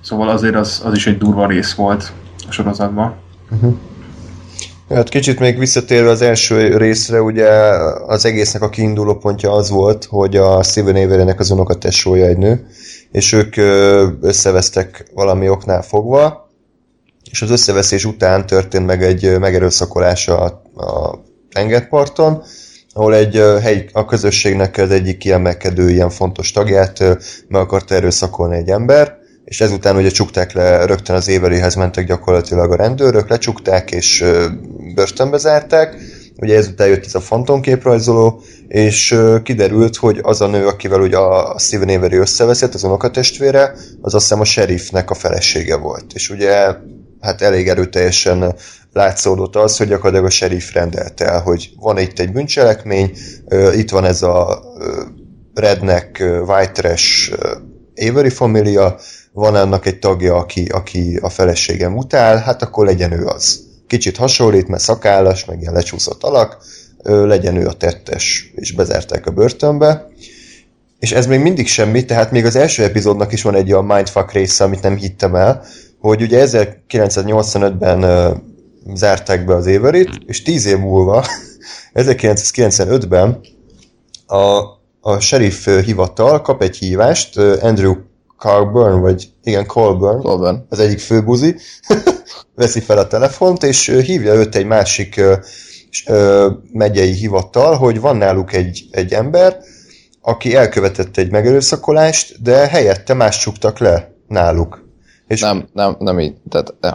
Szóval 0.00 0.28
azért 0.28 0.54
az, 0.54 0.82
az 0.84 0.94
is 0.94 1.06
egy 1.06 1.18
durva 1.18 1.46
rész 1.46 1.74
volt 1.74 2.12
a 2.48 2.52
sorozatban. 2.52 3.14
Uh-huh. 3.50 3.74
Hát 4.88 5.08
kicsit 5.08 5.38
még 5.38 5.58
visszatérve 5.58 6.10
az 6.10 6.22
első 6.22 6.76
részre, 6.76 7.22
ugye 7.22 7.48
az 8.06 8.24
egésznek 8.24 8.62
a 8.62 8.68
kiinduló 8.68 9.14
pontja 9.14 9.52
az 9.52 9.70
volt, 9.70 10.04
hogy 10.04 10.36
a 10.36 10.62
Steven 10.62 10.96
Avery-nek 10.96 11.40
az 11.40 11.50
unokatesója 11.50 12.26
egy 12.26 12.36
nő, 12.36 12.66
és 13.12 13.32
ők 13.32 13.56
összevesztek 14.20 15.04
valami 15.14 15.48
oknál 15.48 15.82
fogva, 15.82 16.50
és 17.30 17.42
az 17.42 17.50
összeveszés 17.50 18.04
után 18.04 18.46
történt 18.46 18.86
meg 18.86 19.02
egy 19.02 19.38
megerőszakolás 19.38 20.28
a, 20.28 20.44
a 20.74 21.20
tengerparton, 21.52 22.42
ahol 22.92 23.14
egy 23.14 23.34
hely, 23.62 23.88
a 23.92 24.04
közösségnek 24.04 24.76
az 24.76 24.90
egyik 24.90 25.18
kiemelkedő 25.18 25.90
ilyen 25.90 26.10
fontos 26.10 26.52
tagját 26.52 26.98
meg 27.48 27.60
akarta 27.60 27.94
erőszakolni 27.94 28.56
egy 28.56 28.68
ember, 28.68 29.18
és 29.54 29.60
ezután 29.60 29.96
ugye 29.96 30.08
csukták 30.08 30.52
le, 30.52 30.86
rögtön 30.86 31.16
az 31.16 31.28
éverihez 31.28 31.74
mentek 31.74 32.06
gyakorlatilag 32.06 32.72
a 32.72 32.76
rendőrök, 32.76 33.28
lecsukták 33.28 33.90
és 33.90 34.24
börtönbe 34.94 35.36
zárták, 35.36 35.96
ugye 36.36 36.56
ezután 36.56 36.88
jött 36.88 37.04
ez 37.04 37.14
a 37.14 37.20
fantomképrajzoló, 37.20 38.42
és 38.68 39.18
kiderült, 39.42 39.96
hogy 39.96 40.18
az 40.22 40.40
a 40.40 40.46
nő, 40.46 40.66
akivel 40.66 41.00
ugye 41.00 41.16
a 41.16 41.58
Steven 41.58 41.96
Avery 41.96 42.16
összeveszett, 42.16 42.74
az 42.74 42.84
unokatestvére, 42.84 43.74
az 44.00 44.14
azt 44.14 44.24
hiszem 44.24 44.40
a 44.40 44.44
sheriffnek 44.44 45.10
a 45.10 45.14
felesége 45.14 45.76
volt. 45.76 46.12
És 46.14 46.30
ugye 46.30 46.74
hát 47.20 47.42
elég 47.42 47.68
erőteljesen 47.68 48.54
látszódott 48.92 49.56
az, 49.56 49.76
hogy 49.76 49.88
gyakorlatilag 49.88 50.26
a 50.26 50.30
sheriff 50.30 50.72
rendelt 50.72 51.20
el, 51.20 51.40
hogy 51.40 51.70
van 51.80 51.98
itt 51.98 52.18
egy 52.18 52.32
bűncselekmény, 52.32 53.16
itt 53.74 53.90
van 53.90 54.04
ez 54.04 54.22
a 54.22 54.62
redneck, 55.54 56.18
white 56.46 56.72
trash 56.72 57.32
Avery 57.96 58.28
família, 58.28 58.96
van 59.32 59.54
annak 59.54 59.86
egy 59.86 59.98
tagja, 59.98 60.36
aki, 60.36 60.64
aki 60.64 61.18
a 61.22 61.28
feleségem 61.28 61.96
utál, 61.96 62.36
hát 62.36 62.62
akkor 62.62 62.86
legyen 62.86 63.12
ő 63.12 63.26
az. 63.26 63.62
Kicsit 63.86 64.16
hasonlít, 64.16 64.68
mert 64.68 64.82
szakállas, 64.82 65.44
meg 65.44 65.60
ilyen 65.60 65.72
lecsúszott 65.72 66.22
alak, 66.22 66.58
legyen 67.02 67.56
ő 67.56 67.66
a 67.66 67.72
tettes, 67.72 68.52
és 68.54 68.72
bezárták 68.72 69.26
a 69.26 69.30
börtönbe. 69.30 70.08
És 70.98 71.12
ez 71.12 71.26
még 71.26 71.40
mindig 71.40 71.66
semmi, 71.66 72.04
tehát 72.04 72.30
még 72.30 72.44
az 72.44 72.56
első 72.56 72.82
epizódnak 72.82 73.32
is 73.32 73.42
van 73.42 73.54
egy 73.54 73.72
olyan 73.72 73.84
mindfuck 73.84 74.32
része, 74.32 74.64
amit 74.64 74.82
nem 74.82 74.96
hittem 74.96 75.34
el, 75.34 75.64
hogy 75.98 76.22
ugye 76.22 76.46
1985-ben 76.46 78.04
zárták 78.94 79.44
be 79.44 79.54
az 79.54 79.66
Éverit, 79.66 80.10
és 80.26 80.42
10 80.42 80.66
év 80.66 80.78
múlva, 80.78 81.24
1995-ben 81.94 83.40
a, 84.26 84.62
a 85.06 85.20
sheriff 85.20 85.66
hivatal 85.84 86.40
kap 86.40 86.62
egy 86.62 86.76
hívást 86.76 87.38
Andrew 87.38 87.94
Carburn, 88.38 89.00
vagy 89.00 89.28
igen, 89.42 89.66
Colburn, 89.66 90.22
Colburn. 90.22 90.66
az 90.68 90.78
egyik 90.78 90.98
főbuzi, 90.98 91.56
veszi 92.56 92.80
fel 92.80 92.98
a 92.98 93.06
telefont, 93.06 93.62
és 93.62 93.88
hívja 93.88 94.34
őt 94.34 94.54
egy 94.54 94.66
másik 94.66 95.20
megyei 96.72 97.12
hivatal, 97.12 97.76
hogy 97.76 98.00
van 98.00 98.16
náluk 98.16 98.52
egy, 98.52 98.84
egy 98.90 99.12
ember, 99.12 99.58
aki 100.20 100.56
elkövetett 100.56 101.16
egy 101.16 101.30
megerőszakolást, 101.30 102.42
de 102.42 102.66
helyette 102.66 103.14
más 103.14 103.38
csuktak 103.38 103.78
le 103.78 104.14
náluk. 104.28 104.88
És 105.26 105.40
Nem, 105.40 105.68
nem, 105.72 105.96
nem 105.98 106.20
így. 106.20 106.34
Tehát, 106.48 106.74
eh, 106.80 106.92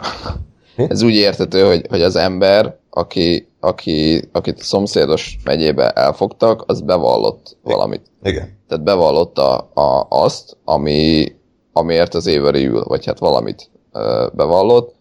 Mi? 0.75 0.85
ez 0.89 1.01
úgy 1.01 1.15
értető, 1.15 1.63
hogy, 1.63 1.85
hogy 1.89 2.01
az 2.01 2.15
ember, 2.15 2.78
aki, 2.89 3.47
aki, 3.59 4.21
akit 4.31 4.59
a 4.59 4.63
szomszédos 4.63 5.37
megyébe 5.43 5.89
elfogtak, 5.89 6.63
az 6.67 6.81
bevallott 6.81 7.57
valamit. 7.63 8.01
Igen. 8.23 8.57
Tehát 8.67 8.83
bevallotta 8.83 9.57
a, 9.57 10.05
azt, 10.09 10.57
ami, 10.63 11.27
amiért 11.73 12.13
az 12.13 12.27
Avery 12.27 12.65
ül, 12.65 12.83
vagy 12.83 13.05
hát 13.05 13.19
valamit 13.19 13.69
ö, 13.93 14.27
bevallott. 14.33 14.95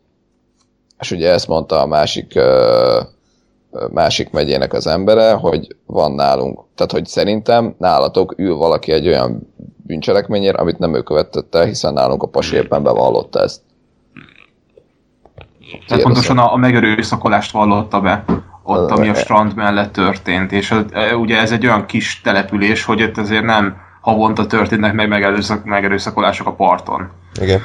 És 0.99 1.11
ugye 1.11 1.31
ezt 1.31 1.49
mondta 1.49 1.81
a 1.81 1.87
másik, 1.87 2.35
ö, 2.35 3.01
másik 3.91 4.31
megyének 4.31 4.73
az 4.73 4.87
embere, 4.87 5.33
hogy 5.33 5.77
van 5.87 6.13
nálunk. 6.13 6.61
Tehát, 6.75 6.93
hogy 6.93 7.07
szerintem 7.07 7.75
nálatok 7.79 8.35
ül 8.39 8.57
valaki 8.57 8.93
egy 8.93 9.07
olyan 9.07 9.55
bűncselekményért, 9.87 10.57
amit 10.57 10.79
nem 10.79 10.95
ő 10.95 11.03
követett 11.03 11.55
el, 11.55 11.65
hiszen 11.65 11.93
nálunk 11.93 12.23
a 12.23 12.27
pasi 12.27 12.57
éppen 12.57 12.83
bevallotta 12.83 13.41
ezt. 13.43 13.61
Tehát 15.87 16.03
pontosan 16.03 16.39
a, 16.39 16.53
a 16.53 16.57
megerőszakolást 16.57 17.51
vallotta 17.51 18.01
be 18.01 18.25
ott, 18.63 18.91
ami 18.91 19.09
a 19.09 19.15
strand 19.15 19.55
mellett 19.55 19.93
történt, 19.93 20.53
és 20.53 20.75
e, 20.93 21.17
ugye 21.17 21.39
ez 21.39 21.53
egy 21.53 21.67
olyan 21.67 21.87
kis 21.87 22.21
település, 22.21 22.85
hogy 22.85 23.01
itt 23.01 23.19
azért 23.19 23.45
nem 23.45 23.77
havonta 24.01 24.47
történnek 24.47 24.93
meg 24.93 25.09
megerőszak, 25.09 25.65
megerőszakolások 25.65 26.47
a 26.47 26.53
parton. 26.53 27.11
Igen. 27.41 27.61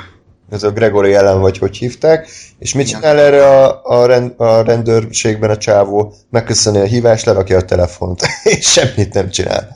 Ez 0.49 0.63
a 0.63 0.71
Gregory 0.71 1.13
ellen, 1.13 1.39
vagy 1.39 1.57
hogy 1.57 1.77
hívták. 1.77 2.27
És 2.59 2.73
mit 2.73 2.87
csinál 2.87 3.19
erre 3.19 3.45
a, 3.45 3.81
a, 3.83 4.05
rend, 4.05 4.33
a 4.37 4.61
rendőrségben 4.61 5.49
a 5.49 5.57
csávó? 5.57 6.13
Megköszöni 6.29 6.79
a 6.79 6.83
hívást, 6.83 7.25
lerakja 7.25 7.57
a 7.57 7.61
telefont, 7.61 8.21
és 8.57 8.71
semmit 8.71 9.13
nem 9.13 9.29
csinál. 9.29 9.75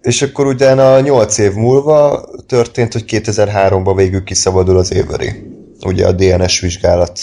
És 0.00 0.22
akkor 0.22 0.46
utána 0.46 1.00
8 1.00 1.38
év 1.38 1.52
múlva 1.52 2.28
történt, 2.46 2.92
hogy 2.92 3.04
2003-ban 3.06 3.92
végül 3.96 4.24
kiszabadul 4.24 4.78
az 4.78 4.92
Avery. 5.04 5.56
Ugye 5.86 6.06
a 6.06 6.12
DNS 6.12 6.60
vizsgálat 6.60 7.20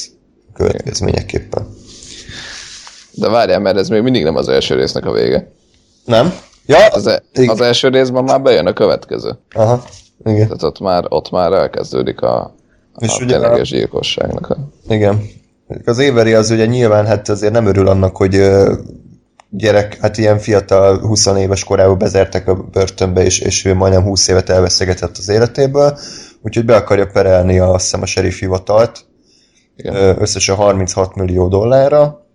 következményeképpen. 0.54 1.68
De 3.12 3.30
várjál, 3.30 3.60
mert 3.60 3.78
ez 3.78 3.90
még 3.90 4.02
mindig 4.02 4.24
nem 4.24 4.36
az 4.36 4.48
első 4.50 4.76
résznek 4.76 5.06
a 5.06 5.12
vége. 5.12 5.52
Nem? 6.06 6.34
Ja, 6.66 6.88
Az, 6.88 7.08
e- 7.08 7.24
az 7.48 7.62
első 7.62 7.88
részben 7.88 8.24
már 8.24 8.42
bejön 8.42 8.66
a 8.68 8.74
következő. 8.74 9.38
Aha, 9.56 9.84
igen. 10.26 10.44
Tehát 10.48 10.64
ott 10.64 10.80
már, 10.80 11.04
ott 11.10 11.30
már 11.32 11.52
elkezdődik 11.52 12.22
a, 12.22 12.56
És 12.98 13.10
a 13.20 13.24
ugye 13.24 13.40
tényleges 13.40 13.70
gyilkosságnak. 13.70 14.50
a- 14.50 14.58
Igen. 14.94 15.22
Az 15.86 16.00
Éveri 16.00 16.34
az 16.34 16.50
ugye 16.50 16.66
nyilván 16.66 17.06
hát 17.06 17.30
azért 17.30 17.54
nem 17.54 17.66
örül 17.66 17.88
annak, 17.88 18.18
hogy 18.18 18.42
gyerek, 19.50 19.98
hát 20.02 20.18
ilyen 20.18 20.40
fiatal, 20.40 21.00
20 21.00 21.26
éves 21.26 21.64
korában 21.64 21.98
bezertek 21.98 22.48
a 22.48 22.54
börtönbe, 22.56 23.24
és, 23.24 23.40
és 23.40 23.66
ő 23.66 23.74
majdnem 23.74 24.04
20 24.04 24.28
évet 24.28 24.50
elveszegetett 24.50 25.18
az 25.18 25.30
életéből, 25.30 25.98
úgyhogy 26.46 26.66
be 26.66 26.76
akarja 26.76 27.08
perelni 27.08 27.60
a, 27.60 27.74
azt 27.74 27.84
hiszem 27.84 28.02
a 28.02 28.06
sheriff 28.06 28.40
hivatalt, 28.40 29.06
Igen. 29.76 30.22
összesen 30.22 30.56
36 30.56 31.16
millió 31.16 31.48
dollárra, 31.48 32.26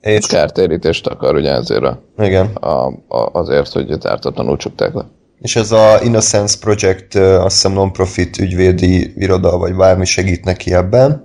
és 0.00 0.26
Kártérítést 0.26 1.06
akar 1.06 1.34
ugye 1.34 1.50
ezért 1.50 1.82
a, 1.82 2.02
igen, 2.18 2.46
a, 2.46 2.86
a, 3.08 3.30
azért, 3.32 3.72
hogy 3.72 3.98
tártatlanul 3.98 4.56
csukták 4.56 4.94
le. 4.94 5.04
és 5.40 5.56
ez 5.56 5.72
a 5.72 5.98
Innocence 6.02 6.56
Project, 6.60 7.14
azt 7.14 7.54
hiszem 7.54 7.72
non-profit 7.72 8.38
ügyvédi 8.38 9.12
iroda, 9.16 9.58
vagy 9.58 9.74
bármi 9.74 10.04
segít 10.04 10.44
neki 10.44 10.74
ebben, 10.74 11.24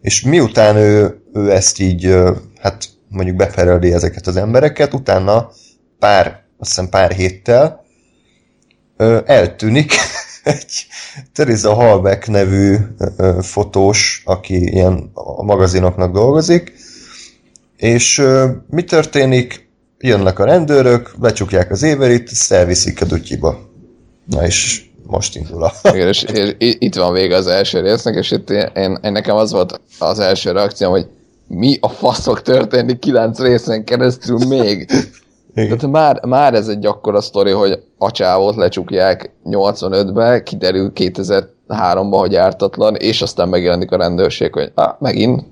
és 0.00 0.22
miután 0.22 0.76
ő, 0.76 1.22
ő 1.32 1.50
ezt 1.50 1.80
így, 1.80 2.14
hát 2.60 2.84
mondjuk 3.08 3.36
bepereli 3.36 3.92
ezeket 3.92 4.26
az 4.26 4.36
embereket, 4.36 4.94
utána 4.94 5.50
pár, 5.98 6.26
azt 6.58 6.68
hiszem 6.68 6.88
pár 6.88 7.12
héttel 7.12 7.84
eltűnik 9.24 9.92
egy 10.50 10.86
Teresa 11.34 11.74
Halbeck 11.74 12.26
nevű 12.26 12.76
fotós, 13.40 14.22
aki 14.24 14.54
ilyen 14.54 15.10
a 15.14 15.42
magazinoknak 15.42 16.12
dolgozik, 16.12 16.72
és 17.76 18.22
mi 18.70 18.84
történik? 18.84 19.68
Jönnek 19.98 20.38
a 20.38 20.44
rendőrök, 20.44 21.14
becsukják 21.18 21.70
az 21.70 21.82
éverit, 21.82 22.30
elviszik 22.48 23.00
a 23.00 23.04
dutyiba. 23.04 23.58
Na 24.24 24.46
és 24.46 24.84
most 25.06 25.36
indul 25.36 25.62
a... 25.62 25.72
Igen, 25.94 26.08
és, 26.08 26.22
és 26.22 26.54
itt 26.58 26.94
van 26.94 27.12
vége 27.12 27.36
az 27.36 27.46
első 27.46 27.80
résznek, 27.80 28.14
és 28.14 28.30
itt 28.30 28.50
én, 28.50 28.70
én, 28.74 28.98
én 29.02 29.12
nekem 29.12 29.36
az 29.36 29.52
volt 29.52 29.80
az 29.98 30.18
első 30.18 30.52
reakcióm, 30.52 30.90
hogy 30.90 31.06
mi 31.46 31.78
a 31.80 31.88
fasz 31.88 32.22
fog 32.22 32.42
történni 32.42 32.98
kilenc 32.98 33.38
részen 33.38 33.84
keresztül 33.84 34.38
még? 34.46 34.90
Igen. 35.54 35.78
Tehát 35.78 35.94
már, 35.94 36.24
már 36.26 36.54
ez 36.54 36.68
egy 36.68 36.86
akkora 36.86 37.20
sztori, 37.20 37.50
hogy 37.50 37.82
a 37.98 38.10
csávót 38.10 38.56
lecsukják 38.56 39.32
85-be, 39.44 40.42
kiderül 40.42 40.92
2003-ba, 40.94 42.16
hogy 42.18 42.34
ártatlan, 42.34 42.94
és 42.94 43.22
aztán 43.22 43.48
megjelenik 43.48 43.90
a 43.90 43.96
rendőrség, 43.96 44.52
hogy 44.52 44.72
ah, 44.74 44.94
megint 44.98 45.44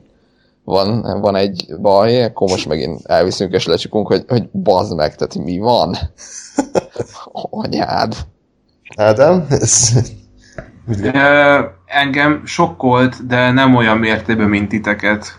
van, 0.65 1.21
van 1.21 1.37
egy 1.37 1.67
baj, 1.81 2.25
akkor 2.25 2.49
most 2.51 2.69
megint 2.69 3.07
elviszünk 3.07 3.53
és 3.53 3.67
lecsukunk, 3.67 4.07
hogy, 4.07 4.25
hogy 4.29 4.49
bazd 4.51 4.97
meg, 4.97 5.15
tehát 5.15 5.47
mi 5.47 5.59
van? 5.59 5.97
Anyád. 7.63 8.17
Ádám, 8.97 9.47
ez... 9.49 9.93
Ö, 11.03 11.59
engem 11.87 12.43
sokkolt, 12.45 13.27
de 13.27 13.51
nem 13.51 13.75
olyan 13.75 13.99
mértékben, 13.99 14.49
mint 14.49 14.69
titeket. 14.69 15.39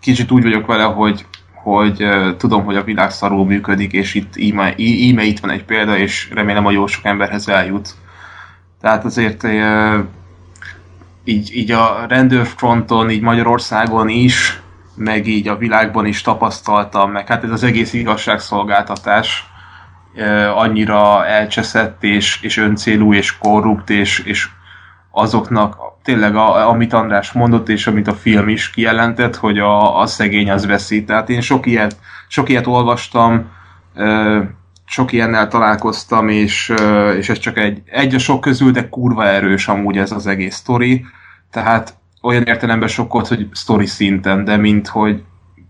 Kicsit 0.00 0.30
úgy 0.30 0.42
vagyok 0.42 0.66
vele, 0.66 0.82
hogy, 0.82 1.26
hogy 1.62 2.02
ö, 2.02 2.30
tudom, 2.36 2.64
hogy 2.64 2.76
a 2.76 2.84
világ 2.84 3.10
szarul 3.10 3.44
működik, 3.44 3.92
és 3.92 4.14
itt 4.14 4.36
íme, 4.36 4.74
itt 4.76 5.40
van 5.40 5.50
egy 5.50 5.64
példa, 5.64 5.96
és 5.96 6.30
remélem, 6.34 6.64
hogy 6.64 6.74
jó 6.74 6.86
sok 6.86 7.04
emberhez 7.04 7.48
eljut. 7.48 7.88
Tehát 8.80 9.04
azért 9.04 9.44
ö, 9.44 9.98
így, 11.24 11.56
így 11.56 11.70
a 11.70 12.06
rendőrfronton, 12.08 13.10
így 13.10 13.20
Magyarországon 13.20 14.08
is, 14.08 14.60
meg 14.94 15.26
így 15.26 15.48
a 15.48 15.56
világban 15.56 16.06
is 16.06 16.20
tapasztaltam, 16.22 17.10
meg 17.10 17.26
hát 17.26 17.44
ez 17.44 17.50
az 17.50 17.62
egész 17.62 17.92
igazságszolgáltatás 17.92 19.46
ö, 20.14 20.46
annyira 20.48 21.26
elcseszett 21.26 22.04
és, 22.04 22.38
és 22.42 22.56
öncélú 22.56 23.14
és 23.14 23.38
korrupt 23.38 23.90
és, 23.90 24.18
és 24.18 24.48
azoknak 25.10 25.76
tényleg, 26.02 26.36
a, 26.36 26.68
amit 26.68 26.92
András 26.92 27.32
mondott, 27.32 27.68
és 27.68 27.86
amit 27.86 28.08
a 28.08 28.14
film 28.14 28.48
is 28.48 28.70
kijelentett, 28.70 29.36
hogy 29.36 29.58
a, 29.58 30.00
a 30.00 30.06
szegény 30.06 30.50
az 30.50 30.66
veszít. 30.66 31.06
Tehát 31.06 31.28
én 31.28 31.40
sok 31.40 31.66
ilyet, 31.66 31.96
sok 32.28 32.48
ilyet 32.48 32.66
olvastam, 32.66 33.50
ö, 33.94 34.40
sok 34.84 35.12
ilyennel 35.12 35.48
találkoztam, 35.48 36.28
és, 36.28 36.68
ö, 36.68 37.12
és 37.12 37.28
ez 37.28 37.38
csak 37.38 37.58
egy, 37.58 37.82
egy 37.86 38.14
a 38.14 38.18
sok 38.18 38.40
közül, 38.40 38.70
de 38.70 38.88
kurva 38.88 39.26
erős 39.26 39.68
amúgy 39.68 39.98
ez 39.98 40.12
az 40.12 40.26
egész 40.26 40.54
sztori. 40.54 41.04
Tehát 41.50 41.94
olyan 42.22 42.42
értelemben 42.42 42.88
sokkolt, 42.88 43.28
hogy 43.28 43.48
sztori 43.52 43.86
szinten, 43.86 44.44
de 44.44 44.56
mint 44.56 44.88
hogy 44.88 45.22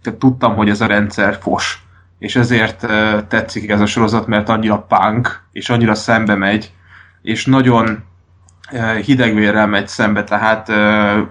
tehát 0.02 0.18
tudtam, 0.18 0.54
hogy 0.56 0.68
ez 0.68 0.80
a 0.80 0.86
rendszer 0.86 1.38
fos. 1.40 1.82
És 2.18 2.36
ezért 2.36 2.82
uh, 2.82 3.26
tetszik 3.28 3.70
ez 3.70 3.80
a 3.80 3.86
sorozat, 3.86 4.26
mert 4.26 4.48
annyira 4.48 4.86
punk, 4.88 5.42
és 5.52 5.70
annyira 5.70 5.94
szembe 5.94 6.34
megy, 6.34 6.72
és 7.22 7.46
nagyon 7.46 8.02
hidegvérrel 9.04 9.66
megy 9.66 9.88
szembe, 9.88 10.24
tehát 10.24 10.68
uh, 10.68 11.26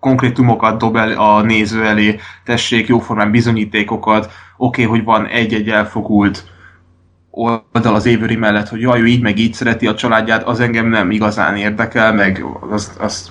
konkrétumokat 0.00 0.78
dob 0.78 0.96
el 0.96 1.12
a 1.12 1.42
néző 1.42 1.84
elé, 1.84 2.20
tessék 2.44 2.86
jóformán 2.86 3.30
bizonyítékokat, 3.30 4.32
oké, 4.56 4.84
okay, 4.84 4.96
hogy 4.96 5.04
van 5.04 5.26
egy-egy 5.26 5.70
elfogult 5.70 6.44
oldal 7.30 7.94
az 7.94 8.06
évőri 8.06 8.36
mellett, 8.36 8.68
hogy 8.68 8.80
jaj, 8.80 9.00
ő 9.00 9.06
így 9.06 9.22
meg 9.22 9.38
így 9.38 9.54
szereti 9.54 9.86
a 9.86 9.94
családját, 9.94 10.42
az 10.42 10.60
engem 10.60 10.86
nem 10.86 11.10
igazán 11.10 11.56
érdekel, 11.56 12.12
meg 12.12 12.44
azt, 12.70 12.96
azt 12.96 13.30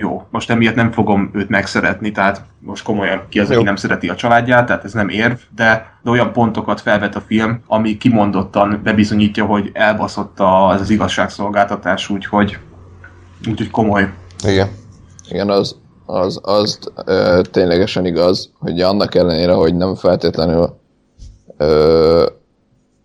jó, 0.00 0.26
most 0.30 0.50
emiatt 0.50 0.74
nem 0.74 0.92
fogom 0.92 1.30
őt 1.32 1.48
megszeretni, 1.48 2.12
tehát 2.12 2.42
most 2.58 2.84
komolyan 2.84 3.22
ki 3.28 3.40
az, 3.40 3.50
aki 3.50 3.62
nem 3.62 3.76
szereti 3.76 4.08
a 4.08 4.14
családját, 4.14 4.66
tehát 4.66 4.84
ez 4.84 4.92
nem 4.92 5.08
érv, 5.08 5.38
de, 5.56 5.98
de 6.02 6.10
olyan 6.10 6.32
pontokat 6.32 6.80
felvet 6.80 7.16
a 7.16 7.20
film, 7.20 7.62
ami 7.66 7.96
kimondottan 7.96 8.80
bebizonyítja, 8.84 9.44
hogy 9.44 9.70
elbaszott 9.72 10.40
az, 10.40 10.80
az 10.80 10.90
igazságszolgáltatás, 10.90 12.08
úgyhogy, 12.08 12.58
úgyhogy 13.48 13.70
komoly. 13.70 14.12
Igen. 14.44 14.68
Igen, 15.28 15.50
az, 15.50 15.76
az, 16.06 16.40
az 16.42 16.78
ö, 17.04 17.40
ténylegesen 17.50 18.06
igaz, 18.06 18.50
hogy 18.58 18.80
annak 18.80 19.14
ellenére, 19.14 19.52
hogy 19.52 19.76
nem 19.76 19.94
feltétlenül 19.94 20.78
ö, 21.56 22.26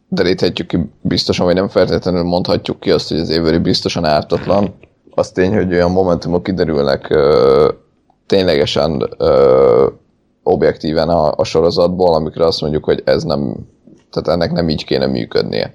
deríthetjük 0.08 0.68
ki 0.68 0.78
biztosan, 1.02 1.46
vagy 1.46 1.56
nem 1.56 1.68
feltétlenül 1.68 2.24
mondhatjuk 2.24 2.80
ki 2.80 2.92
azt, 2.92 3.10
hogy 3.10 3.20
az 3.20 3.30
Avery 3.30 3.58
biztosan 3.58 4.06
ártatlan, 4.06 4.74
az 5.16 5.32
tény, 5.32 5.54
hogy 5.54 5.74
olyan 5.74 5.92
momentumok 5.92 6.44
kiderülnek 6.44 7.10
ö, 7.10 7.70
ténylegesen 8.26 9.10
ö, 9.18 9.88
objektíven 10.44 11.10
a, 11.10 11.34
a 11.36 11.44
sorozatból, 11.44 12.16
amikre 12.16 12.46
azt 12.46 12.62
mondjuk, 12.62 12.84
hogy 12.84 13.02
ez 13.06 13.24
nem, 13.24 13.56
tehát 14.12 14.40
ennek 14.40 14.52
nem 14.52 14.70
így 14.70 14.86
kéne 14.86 15.06
működnie. 15.06 15.74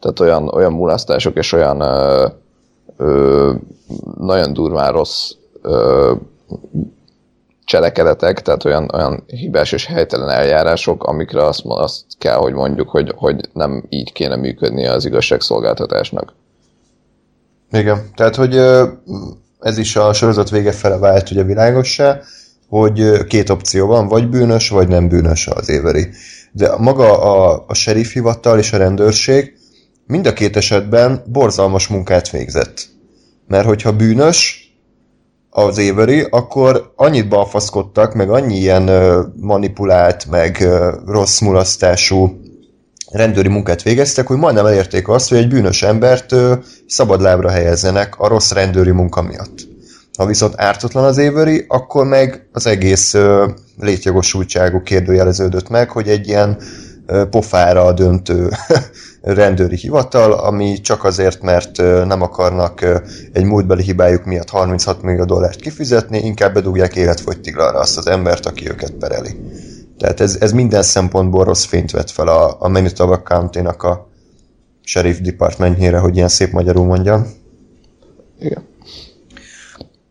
Tehát 0.00 0.20
olyan, 0.20 0.48
olyan 0.48 0.72
mulasztások 0.72 1.36
és 1.36 1.52
olyan 1.52 1.80
ö, 1.80 2.26
ö, 2.96 3.52
nagyon 4.18 4.52
durván 4.52 4.92
rossz 4.92 5.30
ö, 5.62 6.12
cselekedetek, 7.64 8.42
tehát 8.42 8.64
olyan, 8.64 8.90
olyan 8.94 9.24
hibás 9.26 9.72
és 9.72 9.86
helytelen 9.86 10.28
eljárások, 10.28 11.04
amikre 11.04 11.44
azt, 11.44 11.62
azt 11.64 12.04
kell, 12.18 12.36
hogy 12.36 12.52
mondjuk, 12.52 12.88
hogy, 12.88 13.12
hogy 13.16 13.48
nem 13.52 13.84
így 13.88 14.12
kéne 14.12 14.36
működnie 14.36 14.92
az 14.92 15.04
igazságszolgáltatásnak. 15.04 16.32
Igen, 17.72 18.10
tehát 18.14 18.34
hogy 18.34 18.56
ez 19.60 19.78
is 19.78 19.96
a 19.96 20.12
sorozat 20.12 20.50
vége 20.50 20.72
fele 20.72 20.96
vált 20.96 21.30
ugye 21.30 21.42
világossá, 21.42 22.20
hogy 22.68 23.26
két 23.26 23.50
opció 23.50 23.86
van, 23.86 24.08
vagy 24.08 24.28
bűnös, 24.28 24.68
vagy 24.68 24.88
nem 24.88 25.08
bűnös 25.08 25.46
az 25.46 25.68
éveri. 25.68 26.08
De 26.52 26.76
maga 26.76 27.22
a, 27.22 27.64
a 27.66 27.74
sheriff 27.74 28.12
hivatal 28.12 28.58
és 28.58 28.72
a 28.72 28.76
rendőrség 28.76 29.56
mind 30.06 30.26
a 30.26 30.32
két 30.32 30.56
esetben 30.56 31.22
borzalmas 31.26 31.86
munkát 31.86 32.30
végzett. 32.30 32.86
Mert 33.46 33.66
hogyha 33.66 33.96
bűnös 33.96 34.68
az 35.50 35.78
éveri, 35.78 36.26
akkor 36.30 36.92
annyit 36.96 37.28
balfaszkodtak, 37.28 38.14
meg 38.14 38.30
annyi 38.30 38.56
ilyen 38.56 38.90
manipulált, 39.36 40.26
meg 40.30 40.68
rossz 41.06 41.40
mulasztású 41.40 42.40
rendőri 43.10 43.48
munkát 43.48 43.82
végeztek, 43.82 44.26
hogy 44.26 44.36
majdnem 44.36 44.66
elérték 44.66 45.08
azt, 45.08 45.28
hogy 45.28 45.38
egy 45.38 45.48
bűnös 45.48 45.82
embert 45.82 46.34
szabadlábra 46.86 47.50
helyezzenek 47.50 48.18
a 48.18 48.28
rossz 48.28 48.52
rendőri 48.52 48.90
munka 48.90 49.22
miatt. 49.22 49.66
Ha 50.18 50.26
viszont 50.26 50.54
ártatlan 50.56 51.04
az 51.04 51.18
éveri, 51.18 51.64
akkor 51.68 52.06
meg 52.06 52.48
az 52.52 52.66
egész 52.66 53.14
létjogosultságú 53.80 54.82
kérdőjeleződött 54.82 55.68
meg, 55.68 55.90
hogy 55.90 56.08
egy 56.08 56.28
ilyen 56.28 56.58
pofára 57.30 57.92
döntő 57.92 58.50
rendőri 59.22 59.76
hivatal, 59.76 60.32
ami 60.32 60.80
csak 60.80 61.04
azért, 61.04 61.42
mert 61.42 61.76
nem 62.06 62.22
akarnak 62.22 62.84
egy 63.32 63.44
múltbeli 63.44 63.82
hibájuk 63.82 64.24
miatt 64.24 64.50
36 64.50 65.02
millió 65.02 65.24
dollárt 65.24 65.60
kifizetni, 65.60 66.18
inkább 66.18 66.54
bedugják 66.54 66.96
életfogytiglanra 66.96 67.78
azt 67.78 67.98
az 67.98 68.06
embert, 68.06 68.46
aki 68.46 68.68
őket 68.68 68.90
pereli. 68.90 69.36
Tehát 69.98 70.20
ez, 70.20 70.36
ez 70.40 70.52
minden 70.52 70.82
szempontból 70.82 71.44
rossz 71.44 71.64
fényt 71.64 71.90
vett 71.90 72.10
fel 72.10 72.28
a, 72.28 72.56
a 72.58 72.68
Manitoba 72.68 73.22
County-nak 73.22 73.82
a 73.82 74.08
sheriff 74.84 75.18
departmentjére, 75.18 75.98
hogy 75.98 76.16
ilyen 76.16 76.28
szép 76.28 76.50
magyarul 76.50 76.84
mondjam. 76.84 77.26
Igen. 78.40 78.66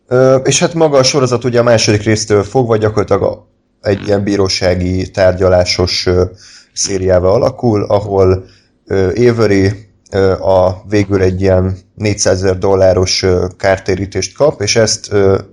Ö, 0.06 0.34
és 0.36 0.60
hát 0.60 0.74
maga 0.74 0.98
a 0.98 1.02
sorozat 1.02 1.44
ugye 1.44 1.60
a 1.60 1.62
második 1.62 2.02
résztől 2.02 2.42
fogva 2.42 2.76
gyakorlatilag 2.76 3.46
egy 3.80 4.06
ilyen 4.06 4.22
bírósági 4.22 5.10
tárgyalásos 5.10 6.06
ö, 6.06 6.24
szériával 6.72 7.32
alakul, 7.32 7.84
ahol 7.84 8.44
ö, 8.86 9.28
Avery 9.28 9.87
a 10.40 10.82
végül 10.88 11.22
egy 11.22 11.40
ilyen 11.40 11.76
400 11.94 12.42
ezer 12.42 12.58
dolláros 12.58 13.24
kártérítést 13.56 14.36
kap, 14.36 14.60
és 14.60 14.76
ezt 14.76 15.10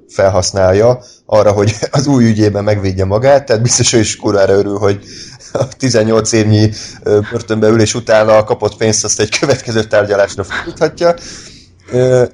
felhasználja 0.09 0.99
arra, 1.25 1.51
hogy 1.51 1.75
az 1.91 2.07
új 2.07 2.25
ügyében 2.25 2.63
megvédje 2.63 3.05
magát, 3.05 3.45
tehát 3.45 3.61
biztos 3.61 3.93
ő 3.93 3.99
is 3.99 4.15
kurvára 4.15 4.53
örül, 4.53 4.77
hogy 4.77 4.99
a 5.53 5.67
18 5.67 6.31
évnyi 6.31 6.69
börtönbeülés 7.03 7.93
után 7.93 8.27
a 8.27 8.43
kapott 8.43 8.77
pénzt 8.77 9.03
azt 9.03 9.19
egy 9.19 9.39
következő 9.39 9.83
tárgyalásra 9.83 10.43
fordíthatja, 10.43 11.13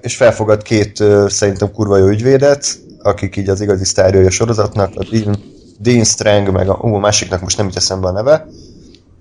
és 0.01 0.15
felfogad 0.15 0.61
két 0.61 1.03
szerintem 1.27 1.71
kurva 1.71 1.97
jó 1.97 2.07
ügyvédet, 2.07 2.65
akik 3.03 3.35
így 3.35 3.49
az 3.49 3.61
igazi 3.61 3.85
sztárjai 3.85 4.25
a 4.25 4.29
sorozatnak, 4.29 4.91
a 4.95 5.03
Dean, 5.11 5.43
Dean 5.79 6.03
Strang, 6.03 6.51
meg 6.51 6.69
a, 6.69 6.79
ó, 6.83 6.93
a 6.93 6.99
másiknak 6.99 7.41
most 7.41 7.57
nem 7.57 7.65
jut 7.65 7.75
eszembe 7.75 8.07
a 8.07 8.11
neve. 8.11 8.47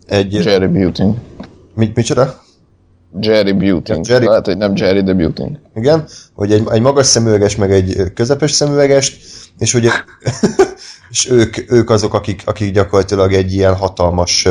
Egy, 0.06 0.32
Jerry 0.32 0.66
Buting. 0.66 1.14
Mit, 1.74 1.96
micsoda? 1.96 2.42
Jerry 3.20 3.53
Buting. 3.53 4.07
Jerry... 4.07 4.27
Lehet, 4.27 4.46
hogy 4.46 4.57
nem 4.57 4.73
Jerry, 4.77 5.03
de 5.03 5.14
Buting. 5.14 5.59
Igen, 5.75 6.05
hogy 6.35 6.53
egy, 6.53 6.66
egy 6.70 6.81
magas 6.81 7.07
szemüveges, 7.07 7.57
meg 7.57 7.73
egy 7.73 8.12
közepes 8.14 8.51
szemüveges, 8.51 9.18
és 9.59 9.75
ugye 9.75 9.90
és 11.11 11.31
ők, 11.31 11.73
ők 11.73 11.90
azok, 11.90 12.14
akik, 12.14 12.42
akik 12.44 12.73
gyakorlatilag 12.73 13.33
egy 13.33 13.53
ilyen 13.53 13.75
hatalmas 13.75 14.49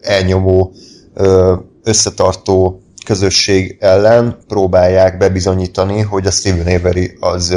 elnyomó, 0.00 0.72
összetartó 1.82 2.82
közösség 3.06 3.76
ellen 3.80 4.38
próbálják 4.48 5.18
bebizonyítani, 5.18 6.00
hogy 6.00 6.26
a 6.26 6.30
Steven 6.30 6.74
Avery 6.74 7.16
az 7.20 7.56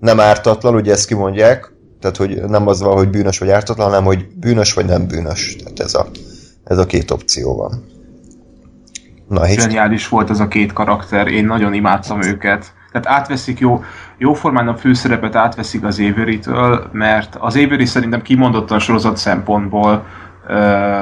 nem 0.00 0.20
ártatlan, 0.20 0.74
ugye 0.74 0.92
ezt 0.92 1.06
kimondják, 1.06 1.72
tehát 2.00 2.16
hogy 2.16 2.42
nem 2.42 2.66
az 2.66 2.80
van, 2.80 2.96
hogy 2.96 3.10
bűnös 3.10 3.38
vagy 3.38 3.50
ártatlan, 3.50 3.88
hanem 3.88 4.04
hogy 4.04 4.26
bűnös 4.34 4.72
vagy 4.72 4.84
nem 4.84 5.06
bűnös. 5.06 5.56
Tehát 5.56 5.80
ez 5.80 5.94
a, 5.94 6.06
ez 6.64 6.78
a 6.78 6.86
két 6.86 7.10
opció 7.10 7.56
van. 7.56 7.84
Na, 9.28 9.46
Zseniális 9.46 10.08
volt 10.08 10.30
ez 10.30 10.40
a 10.40 10.48
két 10.48 10.72
karakter, 10.72 11.26
én 11.26 11.46
nagyon 11.46 11.72
imádtam 11.72 12.22
őket. 12.22 12.72
Tehát 12.92 13.20
átveszik 13.20 13.58
jó, 13.58 13.84
jóformán 14.18 14.68
a 14.68 14.76
főszerepet 14.76 15.36
átveszik 15.36 15.84
az 15.84 16.00
avery 16.00 16.40
mert 16.92 17.36
az 17.40 17.56
Avery 17.56 17.84
szerintem 17.84 18.22
kimondottan 18.22 18.78
sorozat 18.78 19.16
szempontból 19.16 20.04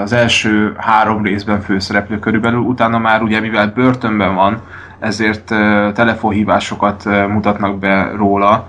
az 0.02 0.12
első 0.12 0.74
három 0.78 1.22
részben 1.22 1.60
főszereplő 1.60 2.18
körülbelül, 2.18 2.58
utána 2.58 2.98
már 2.98 3.22
ugye 3.22 3.40
mivel 3.40 3.72
börtönben 3.74 4.34
van, 4.34 4.60
ezért 4.98 5.44
telefonhívásokat 5.94 7.04
mutatnak 7.28 7.78
be 7.78 8.10
róla, 8.16 8.66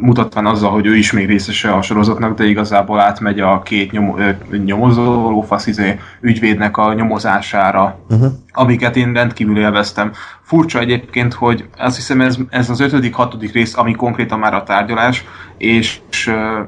mutatván 0.00 0.46
azzal, 0.46 0.70
hogy 0.70 0.86
ő 0.86 0.96
is 0.96 1.12
még 1.12 1.26
részese 1.26 1.72
a 1.72 1.82
sorozatnak, 1.82 2.34
de 2.34 2.44
igazából 2.44 3.00
átmegy 3.00 3.40
a 3.40 3.62
két 3.62 3.90
nyom, 3.90 4.16
nyomozó 4.64 5.30
lófasz 5.30 5.66
izé, 5.66 5.98
ügyvédnek 6.20 6.76
a 6.76 6.92
nyomozására, 6.92 7.98
uh-huh. 8.08 8.32
amiket 8.52 8.96
én 8.96 9.12
rendkívül 9.12 9.58
élveztem. 9.58 10.12
Furcsa 10.42 10.78
egyébként, 10.78 11.34
hogy 11.34 11.64
azt 11.78 11.96
hiszem 11.96 12.20
ez, 12.20 12.36
ez 12.50 12.70
az 12.70 12.80
ötödik, 12.80 13.14
hatodik 13.14 13.52
rész, 13.52 13.76
ami 13.76 13.92
konkrétan 13.92 14.38
már 14.38 14.54
a 14.54 14.62
tárgyalás, 14.62 15.24
és, 15.58 16.00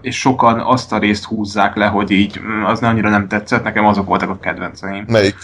és 0.00 0.18
sokan 0.18 0.60
azt 0.60 0.92
a 0.92 0.98
részt 0.98 1.24
húzzák 1.24 1.76
le, 1.76 1.86
hogy 1.86 2.10
így 2.10 2.40
mm, 2.40 2.64
az 2.64 2.82
annyira 2.82 3.08
nem 3.08 3.28
tetszett, 3.28 3.64
nekem 3.64 3.86
azok 3.86 4.06
voltak 4.06 4.30
a 4.30 4.38
kedvenceim. 4.38 5.04
Melyik? 5.08 5.36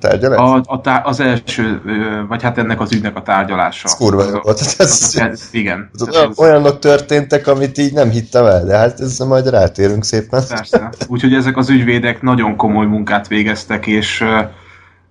Tárgyalás? 0.00 0.38
A, 0.38 0.62
a 0.66 0.80
tá- 0.80 1.06
az 1.06 1.20
első, 1.20 1.80
vagy 2.28 2.42
hát 2.42 2.58
ennek 2.58 2.80
az 2.80 2.92
ügynek 2.92 3.16
a 3.16 3.22
tárgyalása. 3.22 3.88
Ez 3.88 3.94
kurva 3.94 4.22
jó 4.22 4.38
volt. 4.42 4.60
Ez, 4.60 4.74
ez, 4.78 5.14
ez, 5.16 5.48
igen. 5.50 5.90
Ez, 5.94 6.16
olyan, 6.16 6.32
olyanok 6.36 6.78
történtek, 6.78 7.46
amit 7.46 7.78
így 7.78 7.92
nem 7.92 8.10
hittem 8.10 8.44
el, 8.44 8.64
de 8.64 8.76
hát 8.76 9.00
ezzel 9.00 9.26
majd 9.26 9.48
rátérünk 9.48 10.04
szépen. 10.04 10.42
Persze. 10.48 10.90
Úgyhogy 11.06 11.34
ezek 11.34 11.56
az 11.56 11.68
ügyvédek 11.68 12.22
nagyon 12.22 12.56
komoly 12.56 12.86
munkát 12.86 13.28
végeztek, 13.28 13.86
és 13.86 14.24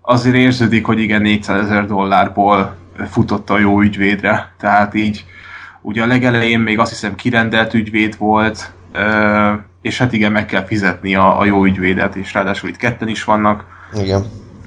azért 0.02 0.36
érződik, 0.36 0.86
hogy 0.86 1.00
igen, 1.00 1.22
400 1.22 1.64
ezer 1.64 1.86
dollárból 1.86 2.76
futott 3.10 3.50
a 3.50 3.60
jó 3.60 3.82
ügyvédre. 3.82 4.54
Tehát 4.60 4.94
így, 4.94 5.26
ugye 5.82 6.04
a 6.04 6.08
legelején 6.08 6.60
még 6.60 6.80
azt 6.80 6.90
hiszem 6.90 7.16
kirendelt 7.16 7.74
ügyvéd 7.74 8.18
volt, 8.18 8.72
és 9.82 9.98
hát 9.98 10.14
igen, 10.14 10.32
meg 10.32 10.46
kell 10.46 10.66
fizetni 10.66 11.16
a, 11.16 11.40
a 11.40 11.46
jó 11.46 11.66
ügyvédet, 11.66 12.16
és 12.16 12.34
ráadásul 12.34 12.70
itt 12.70 12.78
ketten 12.78 13.08
is 13.08 13.24
vannak. 13.24 13.66
Igen. 13.94 14.26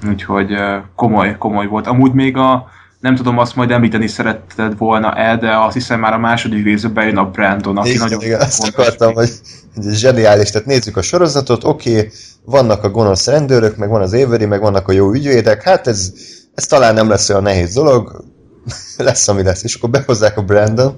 Úgyhogy 0.09 0.55
komoly, 0.95 1.37
komoly 1.37 1.67
volt. 1.67 1.87
Amúgy 1.87 2.13
még 2.13 2.37
a, 2.37 2.67
nem 2.99 3.15
tudom, 3.15 3.37
azt 3.37 3.55
majd 3.55 3.71
említeni 3.71 4.07
szeretted 4.07 4.77
volna 4.77 5.15
el, 5.15 5.37
de 5.37 5.57
azt 5.57 5.73
hiszem 5.73 5.99
már 5.99 6.13
a 6.13 6.17
második 6.17 6.63
részben 6.63 6.93
bejön 6.93 7.17
a 7.17 7.29
Brandon, 7.29 7.77
aki 7.77 7.89
igen, 7.89 8.01
nagyon 8.01 8.21
igen, 8.21 8.41
azt 8.41 8.67
akartam, 8.67 9.13
hogy 9.13 9.29
ez 9.75 9.97
zseniális, 9.97 10.49
tehát 10.49 10.67
nézzük 10.67 10.97
a 10.97 11.01
sorozatot, 11.01 11.63
oké, 11.63 11.97
okay, 11.97 12.09
vannak 12.45 12.83
a 12.83 12.89
gonosz 12.89 13.27
rendőrök, 13.27 13.77
meg 13.77 13.89
van 13.89 14.01
az 14.01 14.13
Avery, 14.13 14.45
meg 14.45 14.61
vannak 14.61 14.87
a 14.87 14.91
jó 14.91 15.11
ügyvédek, 15.11 15.63
hát 15.63 15.87
ez, 15.87 16.13
ez 16.55 16.65
talán 16.65 16.93
nem 16.93 17.09
lesz 17.09 17.29
olyan 17.29 17.43
nehéz 17.43 17.73
dolog, 17.73 18.23
lesz, 18.97 19.27
ami 19.27 19.43
lesz, 19.43 19.63
és 19.63 19.75
akkor 19.75 19.89
behozzák 19.89 20.37
a 20.37 20.43
Brandon. 20.43 20.95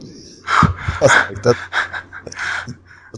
Azt 0.99 1.13
tehát... 1.41 1.57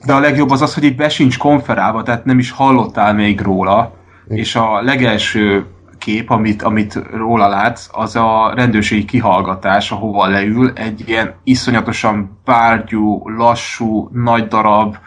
De 0.06 0.14
a 0.14 0.20
legjobb 0.20 0.50
az 0.50 0.62
az, 0.62 0.74
hogy 0.74 0.84
így 0.84 0.96
be 0.96 1.10
sincs 1.10 1.38
konferálva, 1.38 2.04
tehát 2.04 2.26
nem 2.26 2.40
is 2.40 2.52
hallottál 2.52 3.14
még 3.14 3.42
róla, 3.42 3.94
és 4.28 4.56
a 4.56 4.82
legelső 4.82 5.66
kép, 6.00 6.30
amit, 6.30 6.62
amit 6.62 7.00
róla 7.14 7.48
látsz, 7.48 7.88
az 7.92 8.16
a 8.16 8.54
rendőrségi 8.56 9.06
kihallgatás, 9.06 9.92
ahova 9.92 10.28
leül, 10.28 10.72
egy 10.76 11.04
ilyen 11.06 11.34
iszonyatosan 11.44 12.40
bárgyú, 12.46 13.30
lassú, 13.30 14.10
nagy 14.14 14.48
darab, 14.48 14.98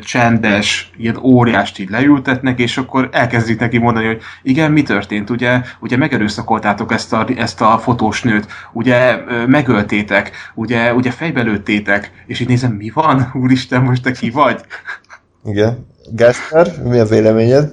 csendes, 0.00 0.90
ilyen 0.96 1.16
óriást 1.16 1.78
így 1.78 1.90
leültetnek, 1.90 2.58
és 2.58 2.78
akkor 2.78 3.08
elkezdik 3.12 3.58
neki 3.58 3.78
mondani, 3.78 4.06
hogy 4.06 4.20
igen, 4.42 4.72
mi 4.72 4.82
történt, 4.82 5.30
ugye, 5.30 5.60
ugye 5.80 5.96
megerőszakoltátok 5.96 6.92
ezt 6.92 7.12
a, 7.12 7.26
ezt 7.36 7.60
a 7.60 7.78
fotós 7.78 8.22
nőt, 8.22 8.46
ugye 8.72 9.16
megöltétek, 9.46 10.30
ugye, 10.54 10.94
ugye 10.94 11.10
fejbelőttétek, 11.10 12.10
és 12.26 12.40
így 12.40 12.48
nézem, 12.48 12.72
mi 12.72 12.90
van? 12.94 13.30
Úristen, 13.42 13.82
most 13.82 14.02
te 14.02 14.12
ki 14.12 14.30
vagy? 14.30 14.60
Igen. 15.44 15.86
Gáspár, 16.10 16.66
mi 16.84 16.98
a 16.98 17.04
véleményed? 17.04 17.70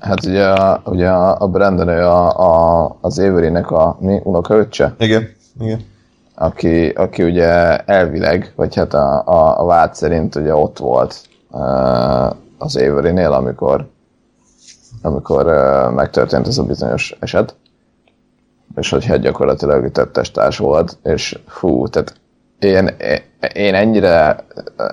Hát 0.00 0.26
ugye, 0.26 0.48
a, 0.48 0.82
ugye 0.84 1.08
a 1.10 1.48
Brandon 1.48 1.88
a, 1.88 2.84
a, 2.84 2.96
az 3.00 3.18
Avery-nek 3.18 3.70
a 3.70 3.96
mi, 4.00 4.20
unokaöccse. 4.24 4.94
Igen, 4.98 5.28
igen. 5.60 5.84
Aki, 6.34 6.88
aki 6.88 7.22
ugye 7.22 7.76
elvileg, 7.76 8.52
vagy 8.56 8.74
hát 8.74 8.94
a, 8.94 9.26
a, 9.26 9.60
a 9.60 9.64
vád 9.64 9.94
szerint 9.94 10.34
ugye 10.34 10.54
ott 10.54 10.78
volt 10.78 11.28
az 12.58 12.76
Avery-nél, 12.76 13.32
amikor 13.32 13.86
amikor 15.02 15.44
megtörtént 15.94 16.46
ez 16.46 16.58
a 16.58 16.62
bizonyos 16.62 17.16
eset, 17.20 17.54
és 18.76 18.90
hogy 18.90 19.04
hát 19.04 19.20
gyakorlatilag 19.20 19.90
tettestárs 19.90 20.58
volt, 20.58 20.98
és 21.02 21.38
fú, 21.46 21.88
tehát 21.88 22.14
én, 22.58 22.90
én 23.52 23.74
ennyire 23.74 24.44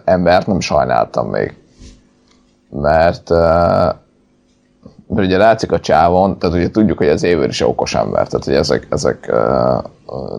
embert 0.06 0.48
nem 0.48 0.60
sajnáltam 0.60 1.30
még. 1.30 1.56
Mert, 2.70 3.30
mert 5.08 5.28
ugye 5.28 5.38
látszik 5.38 5.72
a 5.72 5.80
csávon, 5.80 6.38
tehát 6.38 6.56
ugye 6.56 6.70
tudjuk, 6.70 6.98
hogy 6.98 7.08
az 7.08 7.24
évőr 7.24 7.48
is 7.48 7.62
okos 7.62 7.96
ember, 7.96 8.28
tehát 8.28 8.46
hogy 8.46 8.54
ezek, 8.54 8.88
ezek 8.90 9.32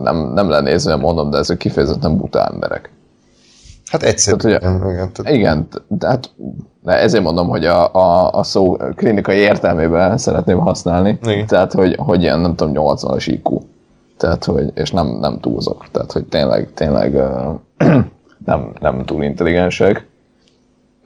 nem, 0.01 0.31
nem 0.33 0.49
lenézve 0.49 0.95
mondom, 0.95 1.29
de 1.29 1.37
ezek 1.37 1.57
kifejezetten 1.57 2.17
buta 2.17 2.45
emberek. 2.45 2.91
Hát 3.91 4.03
egyszerűen. 4.03 4.59
Tehát, 4.59 4.81
ugye, 4.81 4.93
igen, 4.93 5.11
tehát... 5.11 5.33
igen, 5.33 5.67
de 5.87 6.07
hát 6.07 6.29
ezért 6.85 7.23
mondom, 7.23 7.47
hogy 7.47 7.65
a, 7.65 7.93
a, 7.93 8.31
a 8.31 8.43
szó 8.43 8.77
klinikai 8.95 9.37
értelmében 9.37 10.17
szeretném 10.17 10.59
használni. 10.59 11.19
Igen. 11.23 11.47
Tehát, 11.47 11.73
hogy, 11.73 11.95
hogy 11.97 12.21
ilyen, 12.21 12.39
nem 12.39 12.55
tudom, 12.55 12.73
80-as 12.75 13.23
IQ. 13.25 13.59
Tehát, 14.17 14.45
hogy, 14.45 14.71
és 14.73 14.91
nem, 14.91 15.07
nem 15.07 15.39
túlzok. 15.39 15.85
Tehát, 15.91 16.11
hogy 16.11 16.25
tényleg, 16.25 16.69
tényleg 16.73 17.13
nem, 18.45 18.73
nem 18.79 19.05
túl 19.05 19.23
intelligensek. 19.23 20.07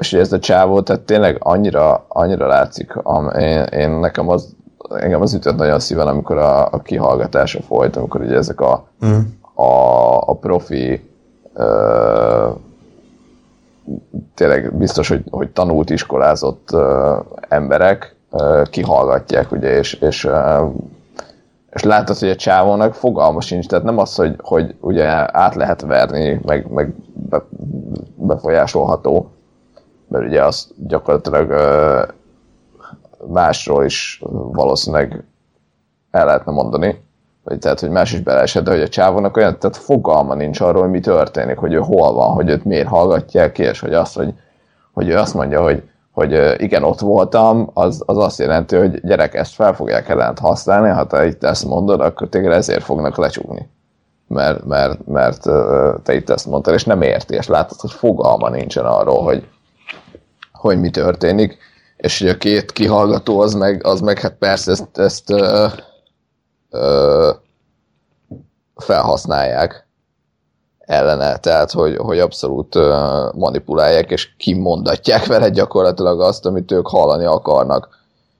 És 0.01 0.13
ez 0.13 0.33
a 0.33 0.39
csávó, 0.39 0.81
tehát 0.81 1.01
tényleg 1.01 1.37
annyira, 1.39 2.05
annyira 2.07 2.47
látszik, 2.47 2.95
am, 2.95 3.29
én, 3.29 3.63
én, 3.63 3.89
nekem 3.89 4.29
az, 4.29 4.55
engem 4.89 5.21
az 5.21 5.33
ütött 5.33 5.55
nagyon 5.55 5.79
szíven, 5.79 6.07
amikor 6.07 6.37
a, 6.37 6.67
a 6.71 6.79
kihallgatása 6.79 7.61
folyt, 7.61 7.95
amikor 7.95 8.21
ugye 8.21 8.35
ezek 8.35 8.61
a, 8.61 8.87
mm. 9.05 9.19
a, 9.53 10.17
a 10.29 10.35
profi 10.35 11.09
ö, 11.53 12.49
tényleg 14.35 14.73
biztos, 14.73 15.07
hogy, 15.07 15.23
hogy 15.29 15.49
tanult, 15.49 15.89
iskolázott 15.89 16.69
ö, 16.73 17.17
emberek 17.49 18.15
ö, 18.31 18.61
kihallgatják, 18.69 19.51
ugye, 19.51 19.77
és, 19.77 19.93
és 19.93 20.25
ö, 20.25 20.65
és 21.71 21.83
látod, 21.83 22.17
hogy 22.17 22.29
a 22.29 22.35
csávónak 22.35 22.93
fogalma 22.93 23.41
sincs, 23.41 23.67
tehát 23.67 23.85
nem 23.85 23.97
az, 23.97 24.15
hogy, 24.15 24.35
hogy 24.37 24.75
ugye 24.79 25.37
át 25.37 25.55
lehet 25.55 25.81
verni, 25.81 26.39
meg, 26.45 26.71
meg 26.71 26.93
be, 27.29 27.43
befolyásolható, 28.15 29.31
mert 30.11 30.25
ugye 30.25 30.43
azt 30.43 30.87
gyakorlatilag 30.87 31.51
másról 33.27 33.85
is 33.85 34.21
valószínűleg 34.51 35.23
el 36.11 36.25
lehetne 36.25 36.51
mondani, 36.51 37.03
vagy 37.43 37.59
tehát, 37.59 37.79
hogy 37.79 37.89
más 37.89 38.13
is 38.13 38.19
beleesett, 38.19 38.63
de 38.63 38.71
hogy 38.71 38.81
a 38.81 38.87
csávónak 38.87 39.37
olyan, 39.37 39.59
tehát 39.59 39.77
fogalma 39.77 40.33
nincs 40.33 40.59
arról, 40.59 40.81
hogy 40.81 40.91
mi 40.91 40.99
történik, 40.99 41.57
hogy 41.57 41.73
ő 41.73 41.77
hol 41.77 42.13
van, 42.13 42.33
hogy 42.33 42.49
őt 42.49 42.65
miért 42.65 42.87
hallgatják 42.87 43.51
ki, 43.51 43.63
és 43.63 43.79
hogy 43.79 43.93
azt, 43.93 44.15
hogy, 44.15 44.33
hogy 44.91 45.09
ő 45.09 45.17
azt 45.17 45.33
mondja, 45.33 45.61
hogy 45.61 45.83
hogy 46.11 46.61
igen, 46.61 46.83
ott 46.83 46.99
voltam, 46.99 47.69
az, 47.73 48.03
az 48.05 48.17
azt 48.17 48.39
jelenti, 48.39 48.75
hogy 48.75 49.01
gyerek, 49.01 49.35
ezt 49.35 49.53
fel 49.53 49.73
fogják 49.73 50.09
ellent 50.09 50.39
használni, 50.39 50.89
ha 50.89 51.07
te 51.07 51.25
itt 51.25 51.43
ezt 51.43 51.65
mondod, 51.65 52.01
akkor 52.01 52.27
téged 52.29 52.51
ezért 52.51 52.83
fognak 52.83 53.17
lecsúgni. 53.17 53.69
Mert, 54.27 54.65
mert, 54.65 55.07
mert 55.07 55.41
te 56.03 56.13
itt 56.13 56.29
ezt 56.29 56.47
mondtad, 56.47 56.73
és 56.73 56.83
nem 56.83 57.01
érti, 57.01 57.35
és 57.35 57.47
látod, 57.47 57.79
hogy 57.79 57.91
fogalma 57.91 58.49
nincsen 58.49 58.85
arról, 58.85 59.23
hogy, 59.23 59.47
hogy 60.61 60.79
mi 60.79 60.89
történik, 60.89 61.57
és 61.97 62.19
hogy 62.19 62.29
a 62.29 62.37
két 62.37 62.71
kihallgató 62.71 63.39
az 63.39 63.53
meg, 63.53 63.85
az 63.85 64.01
meg 64.01 64.19
hát 64.19 64.35
persze 64.37 64.71
ezt, 64.71 64.97
ezt 64.97 65.29
ö, 65.29 65.67
ö, 66.69 67.29
felhasználják 68.75 69.87
ellene, 70.79 71.37
tehát 71.37 71.71
hogy, 71.71 71.95
hogy 71.97 72.19
abszolút 72.19 72.75
manipulálják 73.33 74.11
és 74.11 74.35
kimondatják 74.37 75.25
vele 75.25 75.49
gyakorlatilag 75.49 76.21
azt, 76.21 76.45
amit 76.45 76.71
ők 76.71 76.87
hallani 76.87 77.25
akarnak. 77.25 77.89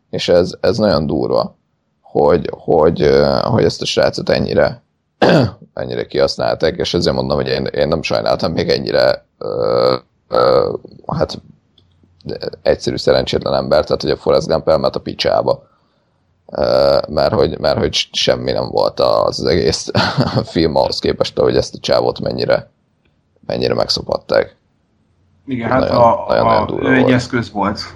És 0.09 0.29
ez, 0.29 0.53
ez 0.59 0.77
nagyon 0.77 1.07
durva, 1.07 1.55
hogy, 2.01 2.49
hogy, 2.57 3.21
hogy 3.41 3.63
ezt 3.63 3.81
a 3.81 3.85
srácot 3.85 4.29
ennyire, 4.29 4.83
ennyire 5.73 6.05
kihasználták, 6.05 6.77
és 6.77 6.93
ezért 6.93 7.15
mondom, 7.15 7.37
hogy 7.37 7.47
én, 7.47 7.65
én 7.65 7.87
nem 7.87 8.01
sajnáltam 8.01 8.51
még 8.51 8.69
ennyire 8.69 9.25
ö, 9.37 9.95
ö, 10.27 10.73
hát 11.07 11.41
egyszerű 12.61 12.95
szerencsétlen 12.95 13.53
ember, 13.53 13.83
tehát 13.83 14.01
hogy 14.01 14.11
a 14.11 14.17
Forrest 14.17 14.47
Gump 14.47 14.69
elment 14.69 14.95
a 14.95 14.99
picsába 14.99 15.69
mert 17.07 17.33
hogy, 17.33 17.59
mert 17.59 17.77
hogy 17.77 18.07
semmi 18.11 18.51
nem 18.51 18.69
volt 18.69 18.99
az, 18.99 19.39
az 19.39 19.45
egész 19.45 19.91
film 20.51 20.75
ahhoz 20.75 20.99
képest, 20.99 21.39
hogy 21.39 21.55
ezt 21.55 21.75
a 21.75 21.79
csávot 21.79 22.19
mennyire, 22.19 22.71
mennyire 23.45 23.73
megszopatták. 23.73 24.55
Igen, 25.45 25.69
hát 25.69 25.79
nagyon, 25.79 25.95
a, 25.95 26.25
nagyon, 26.27 26.47
a, 26.47 26.59
nagyon 26.59 26.85
ő 26.85 26.95
egy 26.95 27.11
eszköz 27.11 27.51
volt. 27.51 27.93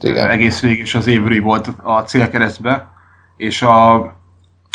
Igen. 0.00 0.30
Egész 0.30 0.60
végig 0.60 0.78
is 0.78 0.94
az 0.94 1.06
évri 1.06 1.38
volt 1.38 1.68
a 1.82 2.00
célkeresztbe, 2.00 2.88
és 3.36 3.62
a, 3.62 3.94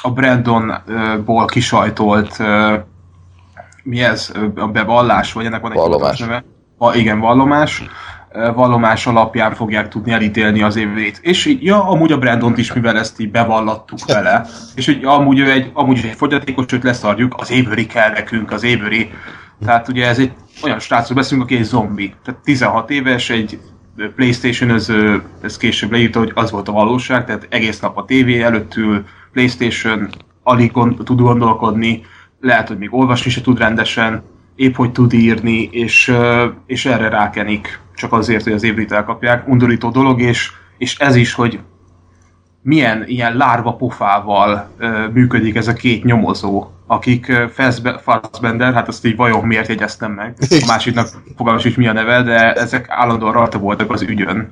a 0.03 0.11
Brandonból 0.13 1.45
kisajtolt 1.45 2.37
mi 3.83 4.03
ez, 4.03 4.31
a 4.55 4.67
bevallás, 4.67 5.33
vagy 5.33 5.45
ennek 5.45 5.61
van 5.61 5.71
egy 5.71 5.77
vallomás. 5.77 6.19
neve? 6.19 6.43
A, 6.77 6.95
igen, 6.95 7.19
vallomás 7.19 7.83
vallomás 8.55 9.07
alapján 9.07 9.53
fogják 9.53 9.87
tudni 9.87 10.11
elítélni 10.11 10.61
az 10.61 10.75
évét. 10.75 11.19
És 11.21 11.45
így, 11.45 11.63
ja, 11.63 11.87
amúgy 11.87 12.11
a 12.11 12.17
Brandont 12.17 12.57
is, 12.57 12.73
mivel 12.73 12.97
ezt 12.97 13.19
így 13.19 13.31
bevallattuk 13.31 14.05
vele, 14.05 14.45
és 14.75 14.85
hogy 14.85 14.99
amúgy 15.03 15.39
ő 15.39 15.51
egy, 15.51 15.71
amúgy 15.73 15.99
egy 16.03 16.15
fogyatékos, 16.15 16.65
őt 16.71 16.83
leszarjuk, 16.83 17.35
az 17.37 17.51
évőri 17.51 17.85
kell 17.85 18.11
nekünk, 18.11 18.51
az 18.51 18.63
évőri. 18.63 19.11
Tehát 19.65 19.87
ugye 19.87 20.07
ez 20.07 20.19
egy 20.19 20.31
olyan 20.63 20.79
srácról 20.79 21.17
beszélünk, 21.17 21.45
aki 21.45 21.55
egy 21.55 21.63
zombi. 21.63 22.13
Tehát 22.25 22.39
16 22.41 22.89
éves, 22.89 23.29
egy 23.29 23.59
playstation 24.15 24.69
öző, 24.69 25.23
ez 25.41 25.57
később 25.57 25.91
leírta, 25.91 26.19
hogy 26.19 26.31
az 26.35 26.51
volt 26.51 26.67
a 26.67 26.71
valóság, 26.71 27.25
tehát 27.25 27.47
egész 27.49 27.79
nap 27.79 27.97
a 27.97 28.05
tévé 28.05 28.41
előtt 28.41 28.75
ül, 28.75 29.05
Playstation, 29.31 30.09
alig 30.43 30.71
gond, 30.71 31.03
tud 31.03 31.21
gondolkodni, 31.21 32.05
lehet, 32.39 32.67
hogy 32.67 32.77
még 32.77 32.93
olvasni 32.93 33.31
se 33.31 33.41
tud 33.41 33.57
rendesen, 33.57 34.23
épp 34.55 34.75
hogy 34.75 34.91
tud 34.91 35.13
írni, 35.13 35.69
és, 35.71 36.13
és 36.65 36.85
erre 36.85 37.09
rákenik, 37.09 37.79
csak 37.95 38.13
azért, 38.13 38.43
hogy 38.43 38.53
az 38.53 38.63
évrit 38.63 38.91
elkapják. 38.91 39.47
Undorító 39.47 39.89
dolog, 39.89 40.21
és, 40.21 40.51
és 40.77 40.97
ez 40.97 41.15
is, 41.15 41.33
hogy 41.33 41.59
milyen 42.61 43.03
ilyen 43.07 43.37
lárva 43.37 43.75
pofával 43.75 44.69
működik 45.13 45.55
ez 45.55 45.67
a 45.67 45.73
két 45.73 46.03
nyomozó, 46.03 46.67
akik 46.87 47.31
Fassbender, 48.03 48.73
hát 48.73 48.87
azt 48.87 49.05
így 49.05 49.15
vajon 49.15 49.45
miért 49.45 49.67
jegyeztem 49.67 50.11
meg, 50.11 50.35
a 50.39 50.63
másiknak 50.67 51.07
fogalmas 51.35 51.65
is 51.65 51.75
mi 51.75 51.87
a 51.87 51.93
neve, 51.93 52.21
de 52.21 52.53
ezek 52.53 52.85
állandóan 52.89 53.33
rajta 53.33 53.57
voltak 53.57 53.91
az 53.91 54.01
ügyön. 54.01 54.51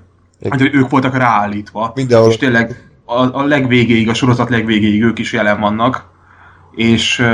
Hát, 0.49 0.59
hogy 0.59 0.73
ők 0.73 0.89
voltak 0.89 1.17
ráállítva. 1.17 1.91
Mindenhol. 1.95 2.29
És 2.29 2.37
tényleg 2.37 2.89
a, 3.05 3.39
a 3.39 3.43
legvégéig, 3.43 4.09
a 4.09 4.13
sorozat 4.13 4.49
legvégéig 4.49 5.03
ők 5.03 5.19
is 5.19 5.33
jelen 5.33 5.59
vannak, 5.59 6.09
és 6.75 7.25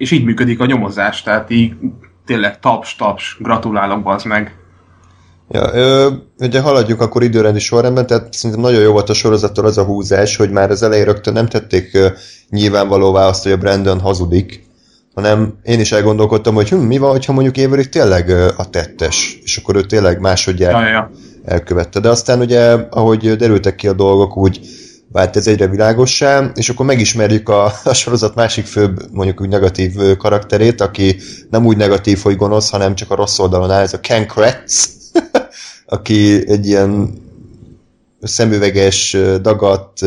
és 0.00 0.10
így 0.10 0.24
működik 0.24 0.60
a 0.60 0.66
nyomozás, 0.66 1.22
tehát 1.22 1.50
így 1.50 1.72
tényleg 2.26 2.58
taps, 2.60 2.96
taps, 2.96 3.36
gratulálok, 3.40 4.08
az 4.08 4.22
meg. 4.22 4.54
Ja, 5.48 5.74
ö, 5.74 6.10
ugye 6.38 6.60
haladjuk 6.60 7.00
akkor 7.00 7.22
időrendi 7.22 7.58
sorrendben, 7.58 8.06
tehát 8.06 8.32
szerintem 8.32 8.60
nagyon 8.60 8.80
jó 8.80 8.92
volt 8.92 9.08
a 9.08 9.14
sorozattól 9.14 9.64
az 9.64 9.78
a 9.78 9.84
húzás, 9.84 10.36
hogy 10.36 10.50
már 10.50 10.70
az 10.70 10.82
elején 10.82 11.04
rögtön 11.04 11.32
nem 11.32 11.46
tették 11.46 11.94
ö, 11.94 12.06
nyilvánvalóvá 12.50 13.26
azt, 13.26 13.42
hogy 13.42 13.52
a 13.52 13.56
Brandon 13.56 14.00
hazudik, 14.00 14.64
hanem 15.14 15.54
én 15.62 15.80
is 15.80 15.92
elgondolkodtam, 15.92 16.54
hogy 16.54 16.68
hm, 16.68 16.76
mi 16.76 16.98
van, 16.98 17.18
ha 17.26 17.32
mondjuk 17.32 17.66
Avery 17.66 17.88
tényleg 17.88 18.28
ö, 18.28 18.48
a 18.56 18.70
tettes, 18.70 19.38
és 19.44 19.56
akkor 19.56 19.76
ő 19.76 19.82
tényleg 19.82 20.20
másodjára 20.20 20.80
ja, 20.80 20.88
ja. 20.88 21.10
elkövette. 21.44 22.00
De 22.00 22.08
aztán 22.08 22.40
ugye, 22.40 22.72
ahogy 22.90 23.36
derültek 23.36 23.74
ki 23.74 23.88
a 23.88 23.92
dolgok, 23.92 24.36
úgy 24.36 24.60
vált 25.12 25.36
ez 25.36 25.46
egyre 25.46 25.66
világossá, 25.66 26.50
és 26.54 26.68
akkor 26.68 26.86
megismerjük 26.86 27.48
a, 27.48 27.72
a 27.84 27.94
sorozat 27.94 28.34
másik 28.34 28.66
főbb, 28.66 29.12
mondjuk 29.12 29.40
úgy 29.40 29.48
negatív 29.48 30.16
karakterét, 30.16 30.80
aki 30.80 31.16
nem 31.50 31.66
úgy 31.66 31.76
negatív, 31.76 32.20
hogy 32.22 32.36
gonosz, 32.36 32.70
hanem 32.70 32.94
csak 32.94 33.10
a 33.10 33.14
rossz 33.14 33.38
oldalon 33.38 33.70
áll, 33.70 33.82
ez 33.82 33.92
a 33.92 34.00
Ken 34.00 34.26
Kretz, 34.26 34.88
aki 35.86 36.48
egy 36.48 36.66
ilyen 36.66 37.14
szemüveges, 38.22 39.16
dagat, 39.40 40.02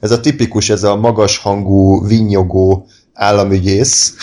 ez 0.00 0.10
a 0.10 0.20
tipikus, 0.20 0.70
ez 0.70 0.82
a 0.82 0.96
magas 0.96 1.38
hangú, 1.38 2.06
vinnyogó 2.06 2.86
államügyész, 3.12 4.14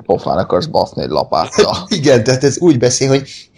pofán 0.00 0.38
akarsz 0.38 0.66
baszni 0.66 1.02
egy 1.02 1.08
lapáttal. 1.08 1.76
Igen, 1.98 2.24
tehát 2.24 2.44
ez 2.44 2.58
úgy 2.58 2.78
beszél, 2.78 3.08
hogy 3.08 3.50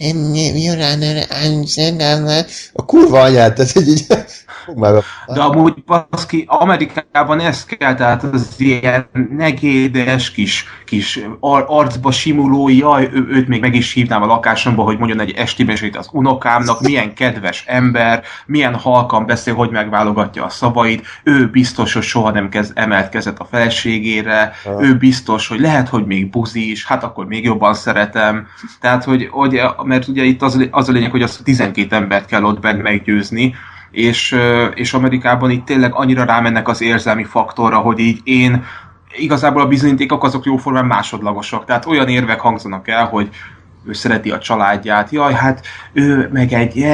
a 2.73 2.85
kurva 2.85 3.21
anyát, 3.21 3.55
tehát 3.55 3.77
egy, 3.77 4.07
a... 4.67 5.33
De 5.35 5.41
amúgy 5.41 5.85
baszki, 5.85 6.45
Amerikában 6.49 7.41
ez 7.41 7.65
kell, 7.65 7.95
tehát 7.95 8.23
az 8.23 8.49
ilyen 8.57 9.09
negédes 9.37 10.31
kis, 10.31 10.65
kis 10.85 11.21
ar- 11.41 11.69
arcba 11.69 12.11
simuló, 12.11 12.69
jaj, 12.69 13.09
ő, 13.13 13.27
őt 13.29 13.49
még 13.49 13.61
meg 13.61 13.75
is 13.75 13.93
hívnám 13.93 14.23
a 14.23 14.27
lakásomba, 14.27 14.83
hogy 14.83 14.99
mondjon 14.99 15.21
egy 15.21 15.31
esti 15.31 15.65
mesét 15.65 15.97
az 15.97 16.09
unokámnak, 16.13 16.81
milyen 16.81 17.15
kedves 17.15 17.65
ember, 17.67 18.23
milyen 18.47 18.75
halkan 18.75 19.27
beszél, 19.27 19.55
hogy 19.55 19.71
megválogatja 19.71 20.45
a 20.45 20.49
szavait, 20.49 21.07
ő 21.23 21.49
biztos, 21.51 21.93
hogy 21.93 22.03
soha 22.03 22.31
nem 22.31 22.49
kezd, 22.49 22.73
emelt 22.75 23.09
kezet 23.09 23.39
a 23.39 23.47
feleségére, 23.51 24.53
ő 24.79 24.97
biztos, 24.97 25.49
hogy 25.49 25.61
lehet, 25.61 25.89
hogy 25.89 26.07
még 26.07 26.24
buzi 26.31 26.71
is, 26.71 26.87
hát 26.87 27.05
akkor 27.05 27.27
még 27.27 27.45
jobban 27.45 27.75
szeretem. 27.75 28.47
Tehát, 28.81 29.05
hogy, 29.05 29.29
hogy 29.31 29.61
mert 29.85 30.09
ugye 30.09 30.23
itt 30.23 30.43
az, 30.43 30.69
az 30.71 30.89
a 30.89 30.93
lényeg, 30.93 31.11
hogy 31.11 31.23
azt 31.23 31.45
12 31.45 31.97
embert 31.97 32.27
kell 32.27 32.43
ott 32.43 32.61
benne 32.61 32.83
meggyőzni, 32.83 33.55
és, 33.91 34.37
és 34.75 34.95
Amerikában 34.95 35.51
itt 35.51 35.65
tényleg 35.65 35.95
annyira 35.95 36.25
rámennek 36.25 36.69
az 36.69 36.83
érzelmi 36.83 37.25
faktorra, 37.25 37.79
hogy 37.79 37.99
így 37.99 38.21
én 38.25 38.65
igazából 39.17 39.63
a 39.63 39.67
bizonyítékok 39.67 40.25
azok 40.25 40.45
jóformán 40.45 40.87
másodlagosak. 40.87 41.65
Tehát 41.65 41.87
olyan 41.87 42.09
érvek 42.09 42.41
hangzanak 42.41 42.89
el, 42.89 43.05
hogy 43.05 43.29
ő 43.87 43.93
szereti 43.93 44.31
a 44.31 44.39
családját, 44.39 45.11
jaj, 45.11 45.33
hát 45.33 45.67
ő 45.93 46.29
meg 46.33 46.53
egy, 46.53 46.87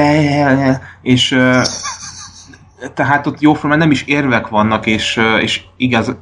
és 1.01 1.37
tehát 2.93 3.27
ott 3.27 3.41
jóformán 3.41 3.77
nem 3.77 3.91
is 3.91 4.03
érvek 4.03 4.47
vannak, 4.47 4.85
és, 4.85 5.19
és 5.41 5.61
igaz, 5.77 6.15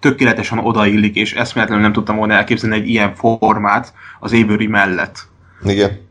tökéletesen 0.00 0.58
odaillik, 0.58 1.16
és 1.16 1.34
eszméletlenül 1.34 1.84
nem 1.84 1.92
tudtam 1.92 2.16
volna 2.16 2.34
elképzelni 2.34 2.76
egy 2.76 2.88
ilyen 2.88 3.14
formát 3.14 3.94
az 4.20 4.32
Avery 4.32 4.66
mellett. 4.66 5.28
Igen. 5.64 6.08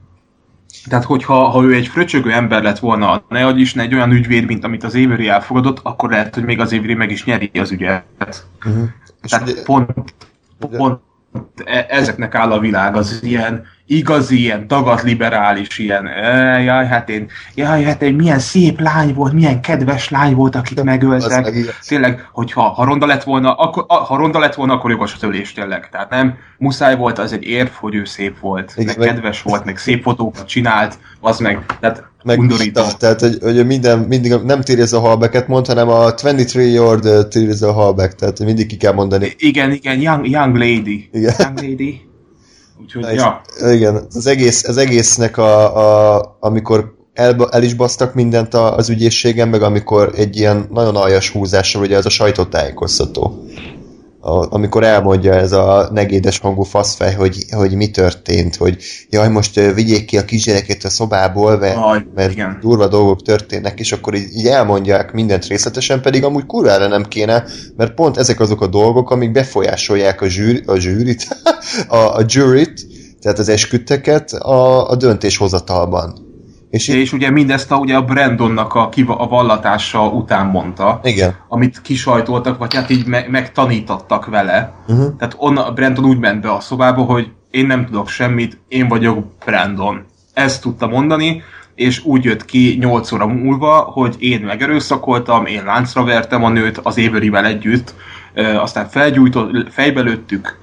Tehát, 0.87 1.03
hogyha 1.03 1.47
ha 1.47 1.63
ő 1.63 1.73
egy 1.73 1.87
fröcsögő 1.87 2.31
ember 2.31 2.63
lett 2.63 2.79
volna, 2.79 3.23
ne 3.29 3.45
adj 3.45 3.61
is, 3.61 3.73
ne 3.73 3.81
egy 3.81 3.93
olyan 3.93 4.11
ügyvéd, 4.11 4.45
mint 4.45 4.63
amit 4.63 4.83
az 4.83 4.95
Avery 4.95 5.27
elfogadott, 5.27 5.79
akkor 5.83 6.09
lehet, 6.09 6.35
hogy 6.35 6.43
még 6.43 6.59
az 6.59 6.73
Avery 6.73 6.93
meg 6.93 7.11
is 7.11 7.25
nyeri 7.25 7.51
az 7.53 7.71
ügyet. 7.71 8.03
Uh-huh. 8.65 8.87
Tehát 9.21 9.49
ugye, 9.49 9.63
pont, 9.63 9.91
pont 10.59 11.01
e- 11.63 11.85
ezeknek 11.89 12.35
áll 12.35 12.51
a 12.51 12.59
világ, 12.59 12.95
az 12.95 13.19
ilyen 13.23 13.65
igazi, 13.89 14.39
ilyen 14.39 14.67
tagat 14.67 15.01
liberális, 15.01 15.77
ilyen, 15.77 16.07
e, 16.07 16.59
jaj, 16.61 16.85
hát 16.85 17.09
én, 17.09 17.29
jaj, 17.55 17.83
hát 17.83 18.01
egy 18.01 18.15
milyen 18.15 18.39
szép 18.39 18.79
lány 18.79 19.13
volt, 19.13 19.33
milyen 19.33 19.61
kedves 19.61 20.09
lány 20.09 20.35
volt, 20.35 20.55
akit 20.55 20.83
megöltek. 20.83 21.53
Tényleg, 21.87 22.27
hogyha 22.31 22.61
ha 22.61 22.83
ronda 22.83 23.05
lett 23.05 23.23
volna, 23.23 23.53
akkor, 23.53 23.85
ha 23.87 24.17
ronda 24.17 24.39
lett 24.39 24.55
volna, 24.55 24.73
akkor 24.73 24.89
jogos 24.89 25.13
a 25.13 25.17
tölés 25.19 25.53
tényleg. 25.53 25.89
Tehát 25.89 26.09
nem, 26.09 26.37
muszáj 26.57 26.95
volt, 26.95 27.19
az 27.19 27.33
egy 27.33 27.43
érv, 27.43 27.69
hogy 27.69 27.95
ő 27.95 28.05
szép 28.05 28.39
volt, 28.39 28.73
Igen, 28.75 28.85
meg, 28.85 28.97
meg 28.97 29.07
kedves 29.07 29.41
volt, 29.41 29.65
meg 29.65 29.77
szép 29.77 30.03
fotókat 30.03 30.47
csinált, 30.47 30.99
az 31.21 31.39
meg, 31.39 31.65
tehát 31.79 32.03
meg 32.23 32.39
undorító. 32.39 32.83
Tehát, 32.97 33.19
hogy, 33.19 33.37
hogy 33.41 33.65
minden, 33.65 33.99
mindig 33.99 34.33
nem 34.43 34.61
Theresa 34.61 34.99
Halbecket 34.99 35.47
mond, 35.47 35.67
hanem 35.67 35.89
a 35.89 36.11
23 36.11 36.65
year 36.65 36.85
old 36.85 37.27
Theresa 37.29 37.71
Halbeck, 37.71 38.15
tehát 38.15 38.39
mindig 38.39 38.67
ki 38.67 38.77
kell 38.77 38.93
mondani. 38.93 39.33
Igen, 39.37 39.71
igen, 39.71 40.01
young, 40.01 40.29
young 40.29 40.55
lady. 40.55 41.09
Igen. 41.11 41.33
Young 41.37 41.57
lady. 41.57 42.08
Úgyhogy, 42.81 43.01
Na, 43.01 43.11
ja. 43.11 43.41
Igen, 43.71 44.05
az, 44.13 44.27
egész, 44.27 44.67
az 44.67 44.77
egésznek 44.77 45.37
a, 45.37 46.15
a 46.15 46.37
amikor 46.39 46.93
el, 47.13 47.47
el 47.51 47.63
is 47.63 47.73
basztak 47.73 48.13
mindent 48.13 48.53
az 48.53 48.89
ügyészségen, 48.89 49.47
meg 49.47 49.61
amikor 49.61 50.11
egy 50.15 50.37
ilyen 50.37 50.67
nagyon 50.71 50.95
aljas 50.95 51.29
húzásra, 51.29 51.79
ugye 51.79 51.95
ez 51.97 52.05
a 52.05 52.09
sajtótájékoztató 52.09 53.45
a, 54.19 54.53
amikor 54.53 54.83
elmondja 54.83 55.33
ez 55.33 55.51
a 55.51 55.89
negédes 55.91 56.39
hangú 56.39 56.63
faszfej, 56.63 57.13
hogy, 57.13 57.45
hogy 57.51 57.73
mi 57.73 57.89
történt, 57.89 58.55
hogy 58.55 58.77
jaj, 59.09 59.29
most 59.29 59.73
vigyék 59.73 60.05
ki 60.05 60.17
a 60.17 60.25
kisgyereket 60.25 60.83
a 60.83 60.89
szobából, 60.89 61.57
mert, 61.57 62.13
mert 62.15 62.31
igen. 62.31 62.57
durva 62.61 62.87
dolgok 62.87 63.21
történnek, 63.21 63.79
és 63.79 63.91
akkor 63.91 64.15
így, 64.15 64.35
így 64.35 64.47
elmondják 64.47 65.11
mindent 65.11 65.45
részletesen, 65.45 66.01
pedig 66.01 66.23
amúgy 66.23 66.45
kurvára 66.45 66.87
nem 66.87 67.03
kéne, 67.03 67.43
mert 67.77 67.93
pont 67.93 68.17
ezek 68.17 68.39
azok 68.39 68.61
a 68.61 68.67
dolgok, 68.67 69.11
amik 69.11 69.31
befolyásolják 69.31 70.21
a, 70.21 70.27
zsűr, 70.27 70.63
a 70.65 70.75
zsűrit, 70.75 71.27
a, 71.87 71.95
a 72.17 72.23
juryt, 72.27 72.87
tehát 73.21 73.39
az 73.39 73.49
esküdteket 73.49 74.31
a, 74.31 74.89
a 74.89 74.95
döntéshozatalban. 74.95 76.28
És, 76.69 76.87
és 76.87 77.13
ugye 77.13 77.29
mindezt 77.29 77.71
a, 77.71 77.75
ugye 77.77 77.95
a 77.95 78.01
Brandonnak 78.03 78.73
a, 78.73 78.89
kiva, 78.89 79.15
a 79.15 79.27
vallatása 79.27 80.07
után 80.07 80.45
mondta, 80.45 80.99
Igen. 81.03 81.35
amit 81.47 81.81
kisajtoltak, 81.81 82.57
vagy 82.57 82.75
hát 82.75 82.89
így 82.89 83.05
me, 83.05 83.25
megtanítottak 83.29 84.25
vele. 84.25 84.73
Uh-huh. 84.87 85.15
Tehát 85.17 85.35
onna, 85.37 85.71
Brandon 85.71 86.05
úgy 86.05 86.19
ment 86.19 86.41
be 86.41 86.51
a 86.51 86.59
szobába, 86.59 87.01
hogy 87.01 87.31
én 87.51 87.65
nem 87.65 87.85
tudok 87.85 88.09
semmit, 88.09 88.59
én 88.67 88.87
vagyok 88.87 89.25
Brandon. 89.45 90.05
Ezt 90.33 90.61
tudta 90.61 90.87
mondani, 90.87 91.43
és 91.75 92.05
úgy 92.05 92.23
jött 92.23 92.45
ki 92.45 92.77
8 92.79 93.11
óra 93.11 93.27
múlva, 93.27 93.79
hogy 93.79 94.15
én 94.19 94.41
megerőszakoltam, 94.41 95.45
én 95.45 95.63
láncra 95.63 96.03
vertem 96.03 96.43
a 96.43 96.49
nőt 96.49 96.77
az 96.77 96.97
Averyvel 96.97 97.45
együtt, 97.45 97.93
aztán 98.55 98.87
felgyújtott, 98.87 99.71
fejbe 99.71 100.01
lőttük, 100.01 100.57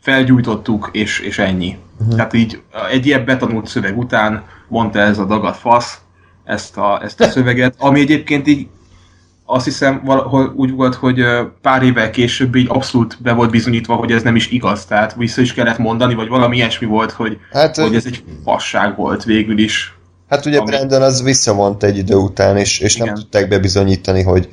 felgyújtottuk, 0.00 0.88
és, 0.92 1.20
és 1.20 1.38
ennyi. 1.38 1.76
Uh-huh. 1.98 2.14
Tehát 2.14 2.32
így 2.32 2.62
egy 2.90 3.06
ilyen 3.06 3.24
betanult 3.24 3.66
szöveg 3.66 3.98
után 3.98 4.44
mondta 4.68 4.98
ez 4.98 5.18
a 5.18 5.24
dagat 5.24 5.56
fasz 5.56 5.98
ezt 6.44 6.76
a, 6.76 7.00
ezt 7.02 7.20
a 7.20 7.28
szöveget, 7.34 7.74
ami 7.78 8.00
egyébként 8.00 8.46
így 8.46 8.66
azt 9.50 9.64
hiszem 9.64 10.02
valahol 10.04 10.52
úgy 10.56 10.70
volt, 10.70 10.94
hogy 10.94 11.24
pár 11.62 11.82
évvel 11.82 12.10
később 12.10 12.54
így 12.54 12.66
abszolút 12.68 13.16
be 13.22 13.32
volt 13.32 13.50
bizonyítva, 13.50 13.94
hogy 13.94 14.12
ez 14.12 14.22
nem 14.22 14.36
is 14.36 14.50
igaz, 14.50 14.84
tehát 14.84 15.14
vissza 15.14 15.40
is 15.40 15.54
kellett 15.54 15.78
mondani, 15.78 16.14
vagy 16.14 16.28
valami 16.28 16.56
ilyesmi 16.56 16.86
volt, 16.86 17.10
hogy, 17.10 17.38
hát, 17.52 17.76
hogy 17.76 17.94
ez 17.94 18.06
egy 18.06 18.24
fasság 18.44 18.96
volt 18.96 19.24
végül 19.24 19.58
is. 19.58 19.98
Hát 20.28 20.46
ugye 20.46 20.58
ami... 20.58 20.70
Brandon 20.70 21.02
az 21.02 21.22
visszavont 21.22 21.82
egy 21.82 21.96
idő 21.96 22.14
után, 22.14 22.56
és, 22.56 22.80
és 22.80 22.96
nem 22.96 23.14
tudták 23.14 23.48
bebizonyítani, 23.48 24.22
hogy 24.22 24.48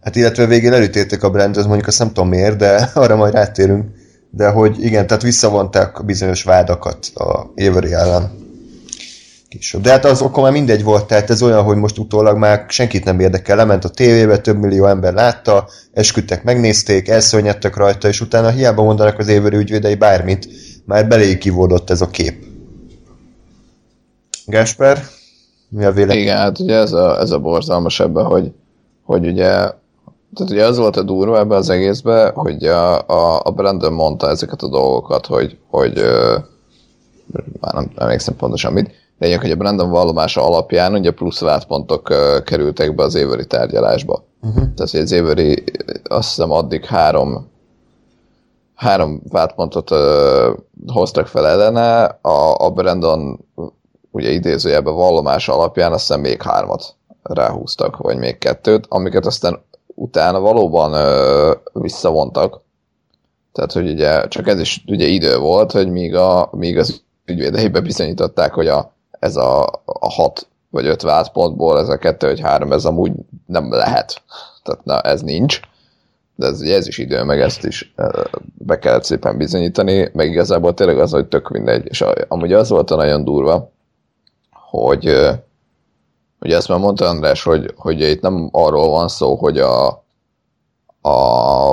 hát 0.00 0.16
illetve 0.16 0.46
végén 0.46 0.72
elütélték 0.72 1.22
a 1.22 1.30
Brandon, 1.30 1.66
mondjuk 1.66 1.86
azt 1.86 1.98
nem 1.98 2.08
tudom 2.08 2.28
miért, 2.28 2.56
de 2.56 2.90
arra 2.94 3.16
majd 3.16 3.32
rátérünk, 3.32 3.86
de 4.30 4.48
hogy 4.48 4.84
igen, 4.84 5.06
tehát 5.06 5.22
visszavonták 5.22 6.04
bizonyos 6.04 6.42
vádakat 6.42 7.10
a 7.14 7.52
Avery 7.56 7.92
ellen 7.92 8.46
később. 9.48 9.80
De 9.80 9.90
hát 9.90 10.04
az 10.04 10.22
akkor 10.22 10.42
már 10.42 10.52
mindegy 10.52 10.82
volt, 10.82 11.06
tehát 11.06 11.30
ez 11.30 11.42
olyan, 11.42 11.62
hogy 11.62 11.76
most 11.76 11.98
utólag 11.98 12.36
már 12.36 12.64
senkit 12.68 13.04
nem 13.04 13.20
érdekel, 13.20 13.56
lement 13.56 13.84
a 13.84 13.88
tévébe, 13.88 14.38
több 14.38 14.58
millió 14.58 14.86
ember 14.86 15.12
látta, 15.12 15.68
esküdtek, 15.92 16.44
megnézték, 16.44 17.08
elszörnyedtek 17.08 17.76
rajta, 17.76 18.08
és 18.08 18.20
utána 18.20 18.50
hiába 18.50 18.82
mondanak 18.82 19.18
az 19.18 19.28
évőri 19.28 19.56
ügyvédei 19.56 19.94
bármit, 19.94 20.48
már 20.84 21.08
belé 21.08 21.38
kivódott 21.38 21.90
ez 21.90 22.00
a 22.00 22.08
kép. 22.08 22.44
Gásper, 24.46 25.02
mi 25.68 25.84
a 25.84 25.92
vélemény? 25.92 26.22
Igen, 26.22 26.36
hát 26.36 26.58
ugye 26.58 26.74
ez 26.74 26.92
a, 26.92 27.20
ez 27.20 27.30
a 27.30 27.38
borzalmas 27.38 28.00
ebben, 28.00 28.24
hogy, 28.24 28.52
hogy 29.02 29.26
ugye 29.26 29.70
tehát 30.34 30.52
ugye 30.52 30.66
az 30.66 30.78
volt 30.78 30.96
a 30.96 31.02
durva 31.02 31.38
ebbe 31.38 31.54
az 31.54 31.70
egészbe, 31.70 32.32
hogy 32.34 32.64
a, 32.64 33.08
a, 33.08 33.40
a 33.44 33.50
Brandon 33.50 33.92
mondta 33.92 34.28
ezeket 34.28 34.62
a 34.62 34.68
dolgokat, 34.68 35.26
hogy, 35.26 35.58
hogy 35.70 36.02
már 37.60 37.74
nem, 37.74 37.90
emlékszem 37.96 38.36
pontosan 38.36 38.72
mit, 38.72 38.90
lényeg, 39.18 39.40
hogy 39.40 39.50
a 39.50 39.56
Brandon 39.56 39.90
vallomása 39.90 40.46
alapján 40.46 40.94
ugye 40.94 41.10
plusz 41.10 41.40
vádpontok 41.40 42.10
uh, 42.10 42.42
kerültek 42.42 42.94
be 42.94 43.02
az 43.02 43.14
éveri 43.14 43.46
tárgyalásba. 43.46 44.24
Uh-huh. 44.42 44.54
Tehát, 44.74 44.90
hogy 44.90 45.00
az 45.00 45.12
éveri 45.12 45.64
azt 46.04 46.28
hiszem 46.28 46.50
addig 46.50 46.84
három 46.84 47.48
három 48.78 49.22
vádpontot 49.28 49.90
hoztak 50.86 51.26
fel 51.26 51.46
ellene, 51.46 52.04
a, 52.22 52.64
a 52.64 52.70
Brandon 52.70 53.44
ugye 54.10 54.30
idézőjelben 54.30 54.94
vallomása 54.94 55.54
alapján 55.54 55.92
azt 55.92 56.06
hiszem 56.06 56.20
még 56.20 56.42
hármat 56.42 56.94
ráhúztak, 57.22 57.96
vagy 57.96 58.16
még 58.16 58.38
kettőt, 58.38 58.86
amiket 58.88 59.26
aztán 59.26 59.60
utána 59.98 60.40
valóban 60.40 60.92
uh, 60.92 61.82
visszavontak. 61.82 62.60
Tehát, 63.52 63.72
hogy 63.72 63.90
ugye 63.90 64.28
csak 64.28 64.48
ez 64.48 64.60
is 64.60 64.84
ugye 64.86 65.06
idő 65.06 65.38
volt, 65.38 65.72
hogy 65.72 65.90
míg, 65.90 66.14
a, 66.14 66.48
míg 66.52 66.78
az 66.78 67.02
ügyvédeibe 67.24 67.80
bizonyították, 67.80 68.54
hogy 68.54 68.68
a 68.68 68.92
ez 69.18 69.36
a, 69.36 69.62
a 69.84 70.10
hat 70.10 70.48
vagy 70.70 70.86
öt 70.86 71.02
vádpontból, 71.02 71.78
ez 71.78 71.88
a 71.88 71.98
kettő 71.98 72.26
vagy 72.26 72.40
három, 72.40 72.72
ez 72.72 72.84
amúgy 72.84 73.12
nem 73.46 73.72
lehet. 73.72 74.22
Tehát 74.62 74.84
na, 74.84 75.00
ez 75.00 75.22
nincs. 75.22 75.60
De 76.34 76.46
ez, 76.46 76.60
ez 76.60 76.86
is 76.86 76.98
idő, 76.98 77.22
meg 77.22 77.40
ezt 77.40 77.64
is 77.64 77.94
be 78.54 78.78
kellett 78.78 79.04
szépen 79.04 79.36
bizonyítani, 79.36 80.10
meg 80.12 80.30
igazából 80.30 80.74
tényleg 80.74 80.98
az, 80.98 81.10
hogy 81.10 81.26
tök 81.26 81.48
mindegy. 81.48 81.86
És 81.86 82.04
amúgy 82.28 82.52
az 82.52 82.68
volt 82.68 82.90
a 82.90 82.96
nagyon 82.96 83.24
durva, 83.24 83.70
hogy 84.50 85.30
ugye 86.40 86.56
ezt 86.56 86.68
már 86.68 86.78
mondta 86.78 87.08
András, 87.08 87.42
hogy, 87.42 87.74
hogy 87.76 88.00
itt 88.00 88.20
nem 88.20 88.48
arról 88.52 88.88
van 88.88 89.08
szó, 89.08 89.34
hogy 89.34 89.58
a, 89.58 89.86
a, 91.00 91.72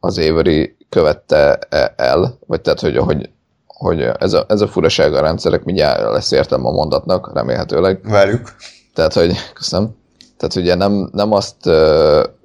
az 0.00 0.18
Avery 0.18 0.76
követte 0.88 1.58
e, 1.68 1.94
el, 1.96 2.38
vagy 2.46 2.60
tehát, 2.60 2.80
hogy, 2.80 2.96
hogy 2.96 3.28
hogy 3.66 4.00
ez 4.18 4.32
a, 4.32 4.44
ez 4.48 4.60
a 4.60 4.68
furaság 4.68 5.14
a 5.14 5.20
rendszerek, 5.20 5.64
mindjárt 5.64 6.12
lesz 6.12 6.30
értem 6.30 6.66
a 6.66 6.70
mondatnak, 6.70 7.30
remélhetőleg. 7.34 8.00
Várjuk. 8.02 8.52
Tehát, 8.94 9.12
hogy, 9.12 9.32
köszönöm. 9.54 9.96
Tehát 10.36 10.54
ugye 10.54 10.74
nem, 10.74 11.08
nem 11.12 11.32
azt 11.32 11.56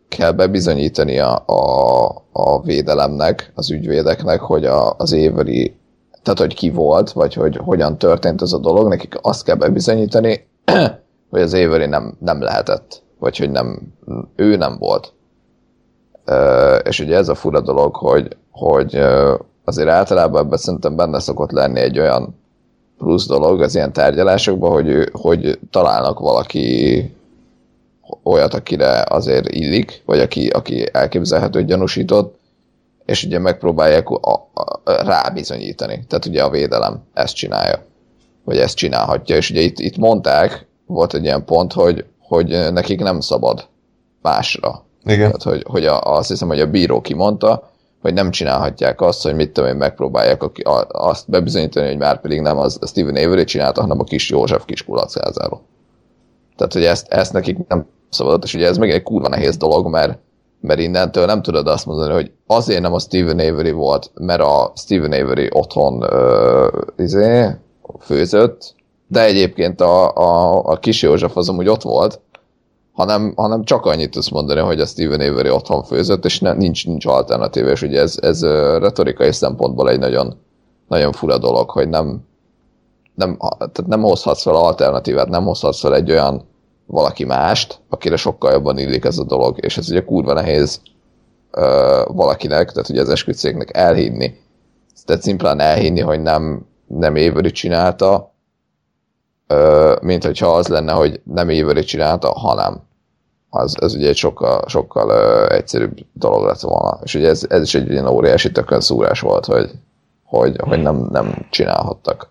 kell 0.07 0.31
bebizonyítani 0.31 1.19
a, 1.19 1.43
a, 1.45 2.07
a 2.31 2.61
védelemnek, 2.61 3.51
az 3.55 3.71
ügyvédeknek, 3.71 4.39
hogy 4.39 4.65
a, 4.65 4.93
az 4.97 5.11
éveri, 5.11 5.75
tehát 6.23 6.39
hogy 6.39 6.53
ki 6.53 6.69
volt, 6.69 7.11
vagy 7.11 7.33
hogy 7.33 7.57
hogyan 7.57 7.97
történt 7.97 8.41
ez 8.41 8.51
a 8.51 8.57
dolog, 8.57 8.87
nekik 8.87 9.17
azt 9.21 9.43
kell 9.43 9.55
bebizonyítani, 9.55 10.47
hogy 11.29 11.41
az 11.41 11.53
éveri 11.53 11.85
nem, 11.85 12.17
nem 12.19 12.41
lehetett, 12.41 13.01
vagy 13.19 13.37
hogy 13.37 13.51
nem, 13.51 13.93
ő 14.35 14.55
nem 14.55 14.77
volt. 14.77 15.13
És 16.83 16.99
ugye 16.99 17.15
ez 17.15 17.29
a 17.29 17.35
fura 17.35 17.61
dolog, 17.61 17.95
hogy, 17.95 18.37
hogy 18.51 18.95
azért 19.63 19.89
általában 19.89 20.45
ebben 20.45 20.57
szerintem 20.57 20.95
benne 20.95 21.19
szokott 21.19 21.51
lenni 21.51 21.79
egy 21.79 21.99
olyan 21.99 22.35
plusz 22.97 23.27
dolog 23.27 23.61
az 23.61 23.75
ilyen 23.75 23.93
tárgyalásokban, 23.93 24.71
hogy, 24.71 25.09
hogy 25.11 25.59
találnak 25.71 26.19
valaki 26.19 27.13
olyat, 28.23 28.53
akire 28.53 29.03
azért 29.07 29.49
illik, 29.49 30.01
vagy 30.05 30.19
aki, 30.19 30.47
aki 30.47 30.89
elképzelhető 30.91 31.63
gyanúsított, 31.63 32.39
és 33.05 33.23
ugye 33.23 33.39
megpróbálják 33.39 34.09
a, 34.09 34.33
a, 34.53 34.81
rábizonyítani. 35.03 36.05
Tehát 36.07 36.25
ugye 36.25 36.43
a 36.43 36.49
védelem 36.49 37.03
ezt 37.13 37.35
csinálja, 37.35 37.83
vagy 38.43 38.57
ezt 38.57 38.75
csinálhatja, 38.75 39.35
és 39.35 39.49
ugye 39.49 39.61
itt, 39.61 39.79
itt 39.79 39.97
mondták, 39.97 40.67
volt 40.89 41.13
egy 41.13 41.23
ilyen 41.23 41.45
pont, 41.45 41.73
hogy, 41.73 42.05
hogy 42.19 42.47
nekik 42.71 42.99
nem 42.99 43.19
szabad 43.19 43.67
másra. 44.21 44.83
Igen. 45.03 45.17
Tehát, 45.17 45.43
hogy, 45.43 45.63
hogy 45.69 45.85
a, 45.85 46.01
azt 46.01 46.29
hiszem, 46.29 46.47
hogy 46.47 46.59
a 46.59 46.69
bíró 46.69 47.01
kimondta, 47.01 47.69
hogy 48.01 48.13
nem 48.13 48.31
csinálhatják 48.31 49.01
azt, 49.01 49.23
hogy 49.23 49.35
mit 49.35 49.51
tudom 49.51 49.69
én, 49.69 49.75
megpróbálják 49.75 50.43
a, 50.43 50.51
a, 50.69 50.87
azt 50.89 51.29
bebizonyítani, 51.29 51.87
hogy 51.87 51.97
már 51.97 52.21
pedig 52.21 52.41
nem 52.41 52.57
az 52.57 52.79
Steven 52.87 53.15
Avery 53.15 53.43
csinálta, 53.43 53.81
hanem 53.81 53.99
a 53.99 54.03
kis 54.03 54.29
József 54.29 54.65
kis 54.65 54.83
kulacázáró. 54.83 55.61
Tehát, 56.57 56.73
hogy 56.73 56.83
ezt, 56.85 57.07
ezt 57.07 57.33
nekik 57.33 57.67
nem 57.67 57.87
szabadott, 58.09 58.43
és 58.43 58.53
ugye 58.53 58.67
ez 58.67 58.77
meg 58.77 58.91
egy 58.91 59.03
kurva 59.03 59.27
nehéz 59.27 59.57
dolog, 59.57 59.87
mert, 59.87 60.19
mert 60.61 60.79
innentől 60.79 61.25
nem 61.25 61.41
tudod 61.41 61.67
azt 61.67 61.85
mondani, 61.85 62.13
hogy 62.13 62.31
azért 62.47 62.81
nem 62.81 62.93
a 62.93 62.99
Steven 62.99 63.39
Avery 63.39 63.71
volt, 63.71 64.11
mert 64.13 64.41
a 64.41 64.71
Steven 64.75 65.11
Avery 65.11 65.49
otthon 65.51 66.01
ö, 66.01 66.67
izé, 66.97 67.49
főzött, 67.99 68.77
de 69.11 69.23
egyébként 69.23 69.81
a, 69.81 70.15
a, 70.15 70.61
a 70.63 70.79
kis 70.79 71.01
József 71.01 71.37
az 71.37 71.49
amúgy 71.49 71.67
ott 71.67 71.81
volt, 71.81 72.19
hanem, 72.91 73.33
hanem 73.35 73.63
csak 73.63 73.85
annyit 73.85 74.11
tudsz 74.11 74.29
mondani, 74.29 74.59
hogy 74.59 74.79
a 74.79 74.85
Steven 74.85 75.31
Avery 75.31 75.49
otthon 75.49 75.83
főzött, 75.83 76.25
és 76.25 76.39
ne, 76.39 76.53
nincs, 76.53 76.85
nincs 76.85 77.05
alternatíva, 77.05 77.69
és 77.69 77.81
ugye 77.81 77.99
ez, 77.99 78.17
ez 78.21 78.43
retorikai 78.79 79.31
szempontból 79.31 79.89
egy 79.89 79.99
nagyon, 79.99 80.37
nagyon 80.87 81.11
fura 81.11 81.37
dolog, 81.37 81.69
hogy 81.69 81.89
nem, 81.89 82.27
nem, 83.15 83.37
tehát 83.57 83.87
nem 83.87 84.01
hozhatsz 84.01 84.41
fel 84.41 84.55
alternatívát, 84.55 85.29
nem 85.29 85.43
hozhatsz 85.43 85.79
fel 85.79 85.95
egy 85.95 86.11
olyan 86.11 86.47
valaki 86.85 87.25
mást, 87.25 87.81
akire 87.89 88.15
sokkal 88.15 88.51
jobban 88.51 88.77
illik 88.77 89.05
ez 89.05 89.17
a 89.17 89.23
dolog, 89.23 89.57
és 89.59 89.77
ez 89.77 89.89
ugye 89.89 90.03
kurva 90.03 90.33
nehéz 90.33 90.81
ö, 91.51 92.01
valakinek, 92.07 92.71
tehát 92.71 92.89
ugye 92.89 93.01
az 93.01 93.09
esküdszéknek 93.09 93.77
elhinni, 93.77 94.33
tehát 95.05 95.21
szimplán 95.21 95.59
elhinni, 95.59 95.99
hogy 95.99 96.21
nem, 96.21 96.65
nem 96.87 97.13
Avery 97.13 97.51
csinálta, 97.51 98.33
mint 100.01 100.23
hogyha 100.23 100.47
az 100.55 100.67
lenne, 100.67 100.91
hogy 100.91 101.21
nem 101.23 101.47
Avery 101.47 101.83
csinálta, 101.83 102.31
hanem 102.31 102.81
az, 103.49 103.75
ez 103.81 103.93
ugye 103.95 104.07
egy 104.07 104.15
sokkal, 104.15 104.63
sokkal 104.67 105.47
egyszerűbb 105.47 105.97
dolog 106.13 106.45
lett 106.45 106.59
volna. 106.59 106.99
És 107.03 107.15
ugye 107.15 107.27
ez, 107.27 107.45
ez 107.49 107.61
is 107.61 107.75
egy 107.75 107.91
ilyen 107.91 108.07
óriási 108.07 108.51
tökön 108.51 108.81
szúrás 108.81 109.19
volt, 109.19 109.45
hogy, 109.45 109.71
hogy, 110.23 110.55
hogy 110.59 110.81
nem, 110.81 111.07
nem 111.11 111.47
csinálhattak. 111.49 112.29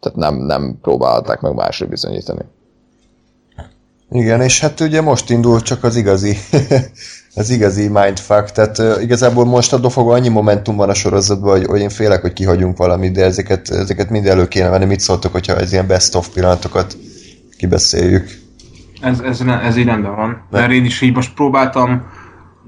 Tehát 0.00 0.18
nem, 0.18 0.34
nem 0.34 0.78
próbálták 0.82 1.40
meg 1.40 1.54
másra 1.54 1.86
bizonyítani. 1.86 2.42
Igen, 4.10 4.40
és 4.40 4.60
hát 4.60 4.80
ugye 4.80 5.00
most 5.00 5.30
indul 5.30 5.60
csak 5.60 5.84
az 5.84 5.96
igazi, 5.96 6.36
az 7.34 7.50
igazi 7.50 7.88
mindfuck, 7.88 8.50
tehát 8.50 8.78
uh, 8.78 9.02
igazából 9.02 9.44
most 9.44 9.72
a 9.72 9.78
dofogó 9.78 10.10
annyi 10.10 10.28
momentum 10.28 10.76
van 10.76 10.88
a 10.88 10.94
sorozatban, 10.94 11.50
hogy, 11.50 11.66
hogy 11.66 11.80
én 11.80 11.88
félek, 11.88 12.20
hogy 12.20 12.32
kihagyunk 12.32 12.76
valamit, 12.76 13.12
de 13.12 13.24
ezeket, 13.24 13.70
ezeket 13.70 14.10
mind 14.10 14.26
elő 14.26 14.48
kéne 14.48 14.68
venni. 14.68 14.84
Mit 14.84 15.00
szóltok, 15.00 15.32
hogyha 15.32 15.56
ez 15.56 15.72
ilyen 15.72 15.86
best 15.86 16.14
of 16.14 16.28
pillanatokat 16.28 16.96
kibeszéljük? 17.56 18.30
Ez, 19.00 19.20
ez, 19.20 19.40
ez 19.64 19.76
így 19.76 19.86
rendben 19.86 20.16
van. 20.16 20.42
Mert 20.50 20.72
én 20.72 20.84
is 20.84 21.00
így 21.00 21.14
most 21.14 21.34
próbáltam 21.34 22.02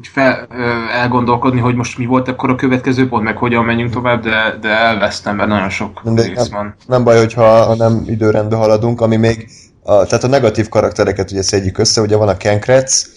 fel, 0.02 0.46
elgondolkodni, 0.92 1.60
hogy 1.60 1.74
most 1.74 1.98
mi 1.98 2.06
volt 2.06 2.28
akkor 2.28 2.50
a 2.50 2.54
következő 2.54 3.08
pont, 3.08 3.24
meg 3.24 3.36
hogyan 3.36 3.64
menjünk 3.64 3.92
tovább, 3.92 4.22
de, 4.22 4.58
de 4.60 4.68
elvesztem, 4.68 5.36
mert 5.36 5.48
nagyon 5.48 5.70
sok 5.70 6.00
de 6.04 6.22
rész 6.22 6.48
van. 6.48 6.64
Nem, 6.64 6.74
nem 6.86 7.04
baj, 7.04 7.18
hogyha 7.18 7.64
ha 7.64 7.74
nem 7.74 8.02
időrendben 8.06 8.58
haladunk, 8.58 9.00
ami 9.00 9.16
még 9.16 9.48
a, 9.82 10.04
tehát 10.04 10.24
a 10.24 10.28
negatív 10.28 10.68
karaktereket 10.68 11.30
ugye 11.30 11.42
szedjük 11.42 11.78
össze, 11.78 12.00
ugye 12.00 12.16
van 12.16 12.28
a 12.28 12.36
Ken 12.36 12.60
Kretz, 12.60 13.10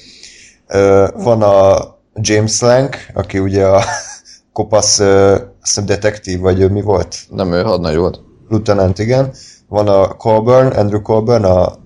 van 1.15 1.41
a 1.41 1.77
James 2.13 2.61
Lang, 2.61 2.95
aki 3.13 3.39
ugye 3.39 3.65
a 3.65 3.83
kopasz, 4.53 4.99
azt 4.99 5.45
hiszem 5.61 5.85
detektív, 5.85 6.39
vagy 6.39 6.71
mi 6.71 6.81
volt? 6.81 7.17
Nem 7.29 7.53
ő 7.53 7.61
hadnagy 7.61 7.95
volt. 7.95 8.19
Lieutenant, 8.49 8.99
igen. 8.99 9.33
Van 9.67 9.87
a 9.87 10.07
Colburn, 10.07 10.67
Andrew 10.67 11.01
Colburn, 11.01 11.43
a... 11.43 11.77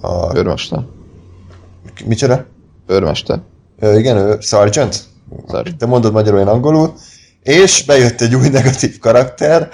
a 0.00 0.36
Őrmester. 0.36 0.80
Micsoda? 2.04 2.44
Őrmester. 2.86 3.40
Ö, 3.78 3.98
igen, 3.98 4.16
ő 4.16 4.36
Sergeant. 4.40 5.04
Sergeant. 5.48 5.78
Te 5.78 5.86
mondod 5.86 6.12
magyarul, 6.12 6.40
én 6.40 6.46
angolul. 6.46 6.94
És 7.42 7.84
bejött 7.84 8.20
egy 8.20 8.34
új 8.34 8.48
negatív 8.48 8.98
karakter, 8.98 9.68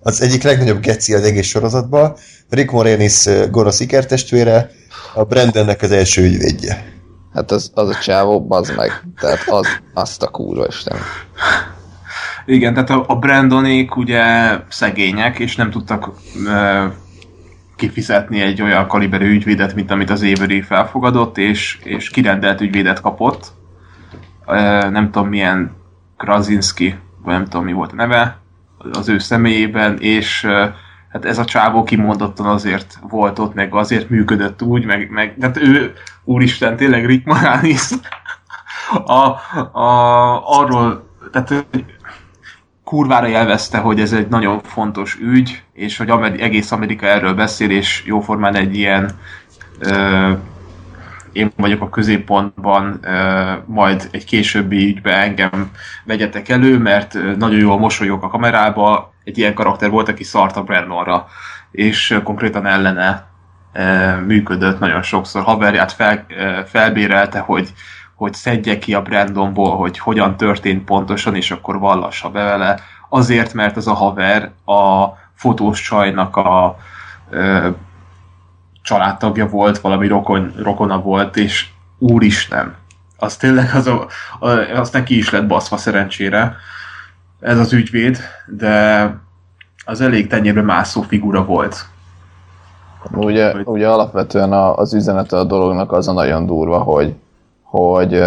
az 0.00 0.20
egyik 0.20 0.42
legnagyobb 0.42 0.80
geci 0.80 1.14
az 1.14 1.22
egész 1.22 1.46
sorozatban, 1.46 2.16
Rick 2.48 2.70
Moranis 2.70 3.24
gonosz 3.50 3.80
ikertestvére, 3.80 4.70
a 5.14 5.24
Brandonnek 5.24 5.82
az 5.82 5.90
első 5.90 6.22
ügyvédje. 6.22 6.97
Hát 7.38 7.50
az, 7.50 7.70
az 7.74 7.88
a 7.88 7.94
csávó, 7.94 8.46
bazd 8.46 8.76
meg. 8.76 9.02
Tehát 9.20 9.48
az, 9.48 9.80
azt 9.94 10.22
a 10.22 10.28
kurva 10.28 10.66
isten. 10.66 10.96
Igen, 12.46 12.74
tehát 12.74 12.90
a, 12.90 13.04
a 13.06 13.16
Brandonék 13.16 13.96
ugye 13.96 14.24
szegények, 14.68 15.38
és 15.38 15.56
nem 15.56 15.70
tudtak 15.70 16.10
ö, 16.46 16.84
kifizetni 17.76 18.40
egy 18.40 18.62
olyan 18.62 18.86
kaliberű 18.86 19.30
ügyvédet, 19.30 19.74
mint 19.74 19.90
amit 19.90 20.10
az 20.10 20.22
Avery 20.22 20.60
felfogadott, 20.60 21.38
és, 21.38 21.78
és 21.82 22.10
kirendelt 22.10 22.60
ügyvédet 22.60 23.00
kapott. 23.00 23.52
Ö, 24.46 24.54
nem 24.90 25.10
tudom 25.10 25.28
milyen 25.28 25.76
Krasinski, 26.16 26.98
vagy 27.22 27.34
nem 27.34 27.44
tudom 27.44 27.64
mi 27.64 27.72
volt 27.72 27.92
a 27.92 27.94
neve, 27.94 28.38
az 28.92 29.08
ő 29.08 29.18
személyében, 29.18 29.98
és 29.98 30.44
ö, 30.44 30.64
hát 31.08 31.24
ez 31.24 31.38
a 31.38 31.44
csávó 31.44 31.82
kimondottan 31.82 32.46
azért 32.46 32.98
volt 33.08 33.38
ott, 33.38 33.54
meg 33.54 33.74
azért 33.74 34.08
működött 34.08 34.62
úgy, 34.62 34.84
meg, 34.84 35.10
meg 35.10 35.36
tehát 35.40 35.56
ő, 35.56 35.92
úristen, 36.24 36.76
tényleg 36.76 37.06
Rick 37.06 37.26
Moranis, 37.26 37.88
a, 39.04 39.22
a, 39.78 40.58
arról, 40.58 41.08
tehát 41.32 41.66
kurvára 42.84 43.26
jelvezte, 43.26 43.78
hogy 43.78 44.00
ez 44.00 44.12
egy 44.12 44.28
nagyon 44.28 44.60
fontos 44.62 45.18
ügy, 45.20 45.62
és 45.72 45.96
hogy 45.96 46.10
egész 46.38 46.72
Amerika 46.72 47.06
erről 47.06 47.34
beszél, 47.34 47.70
és 47.70 48.02
jóformán 48.06 48.54
egy 48.54 48.76
ilyen 48.76 49.10
ö, 49.78 50.32
én 51.38 51.52
vagyok 51.56 51.82
a 51.82 51.88
középpontban, 51.88 53.00
majd 53.66 54.08
egy 54.10 54.24
későbbi 54.24 54.86
ügybe 54.86 55.16
engem 55.16 55.70
vegyetek 56.04 56.48
elő, 56.48 56.78
mert 56.78 57.14
nagyon 57.36 57.58
jól 57.58 57.78
mosolyog 57.78 58.22
a 58.22 58.28
kamerába, 58.28 59.12
egy 59.24 59.38
ilyen 59.38 59.54
karakter 59.54 59.90
volt, 59.90 60.08
aki 60.08 60.24
szart 60.24 60.56
a 60.56 60.62
Brandonra, 60.62 61.26
és 61.70 62.20
konkrétan 62.24 62.66
ellene 62.66 63.26
működött 64.26 64.78
nagyon 64.78 65.02
sokszor. 65.02 65.42
Haverját 65.42 65.92
fel, 65.92 66.26
felbérelte, 66.66 67.38
hogy, 67.38 67.72
hogy 68.14 68.34
szedje 68.34 68.78
ki 68.78 68.94
a 68.94 69.02
Brandonból, 69.02 69.76
hogy 69.76 69.98
hogyan 69.98 70.36
történt 70.36 70.84
pontosan, 70.84 71.34
és 71.34 71.50
akkor 71.50 71.78
vallassa 71.78 72.30
be 72.30 72.42
vele. 72.42 72.80
Azért, 73.08 73.54
mert 73.54 73.76
az 73.76 73.86
a 73.86 73.94
haver 73.94 74.50
a 74.64 75.06
fotós 75.34 75.82
csajnak 75.82 76.36
a 76.36 76.76
családtagja 78.88 79.48
volt, 79.48 79.78
valami 79.78 80.06
rokon, 80.06 80.52
rokona 80.62 81.00
volt, 81.00 81.36
és 81.36 81.66
úristen, 81.98 82.74
az 83.18 83.36
tényleg 83.36 83.70
az, 83.74 83.86
a, 83.86 84.06
a, 84.40 84.48
az 84.76 84.90
neki 84.90 85.16
is 85.16 85.30
lett 85.30 85.46
baszva 85.46 85.76
szerencsére, 85.76 86.56
ez 87.40 87.58
az 87.58 87.72
ügyvéd, 87.72 88.18
de 88.46 89.14
az 89.84 90.00
elég 90.00 90.26
tenyérbe 90.26 90.62
mászó 90.62 91.02
figura 91.02 91.44
volt. 91.44 91.86
Ugye, 93.12 93.54
ugye 93.64 93.88
alapvetően 93.88 94.52
az 94.52 94.94
üzenete 94.94 95.36
a 95.36 95.44
dolognak 95.44 95.92
az 95.92 96.08
a 96.08 96.12
nagyon 96.12 96.46
durva, 96.46 96.78
hogy, 96.78 97.14
hogy, 97.62 98.24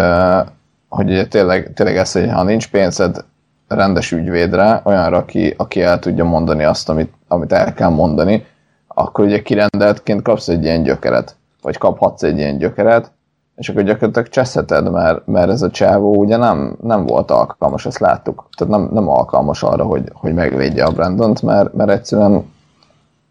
hogy 0.88 1.08
ugye 1.08 1.26
tényleg, 1.26 1.72
tényleg 1.74 1.96
ez, 1.96 2.12
hogy 2.12 2.30
ha 2.30 2.42
nincs 2.42 2.70
pénzed 2.70 3.24
rendes 3.68 4.12
ügyvédre, 4.12 4.80
olyanra, 4.84 5.16
aki, 5.16 5.54
aki 5.56 5.82
el 5.82 5.98
tudja 5.98 6.24
mondani 6.24 6.64
azt, 6.64 6.88
amit, 6.88 7.12
amit 7.28 7.52
el 7.52 7.74
kell 7.74 7.90
mondani, 7.90 8.46
akkor 8.94 9.24
ugye 9.24 9.42
kirendeltként 9.42 10.22
kapsz 10.22 10.48
egy 10.48 10.64
ilyen 10.64 10.82
gyökeret, 10.82 11.36
vagy 11.62 11.78
kaphatsz 11.78 12.22
egy 12.22 12.38
ilyen 12.38 12.58
gyökeret, 12.58 13.12
és 13.56 13.68
akkor 13.68 13.82
gyakorlatilag 13.82 14.28
cseszheted, 14.28 14.90
mert, 14.90 15.26
mert 15.26 15.50
ez 15.50 15.62
a 15.62 15.70
csávó 15.70 16.16
ugye 16.16 16.36
nem, 16.36 16.76
nem 16.82 17.06
volt 17.06 17.30
alkalmas, 17.30 17.86
ezt 17.86 17.98
láttuk. 17.98 18.48
Tehát 18.56 18.72
nem, 18.72 18.88
nem 18.92 19.08
alkalmas 19.08 19.62
arra, 19.62 19.84
hogy, 19.84 20.10
hogy 20.12 20.34
megvédje 20.34 20.84
a 20.84 20.90
Brandont, 20.90 21.42
mert, 21.42 21.74
mert 21.74 21.90
egyszerűen 21.90 22.52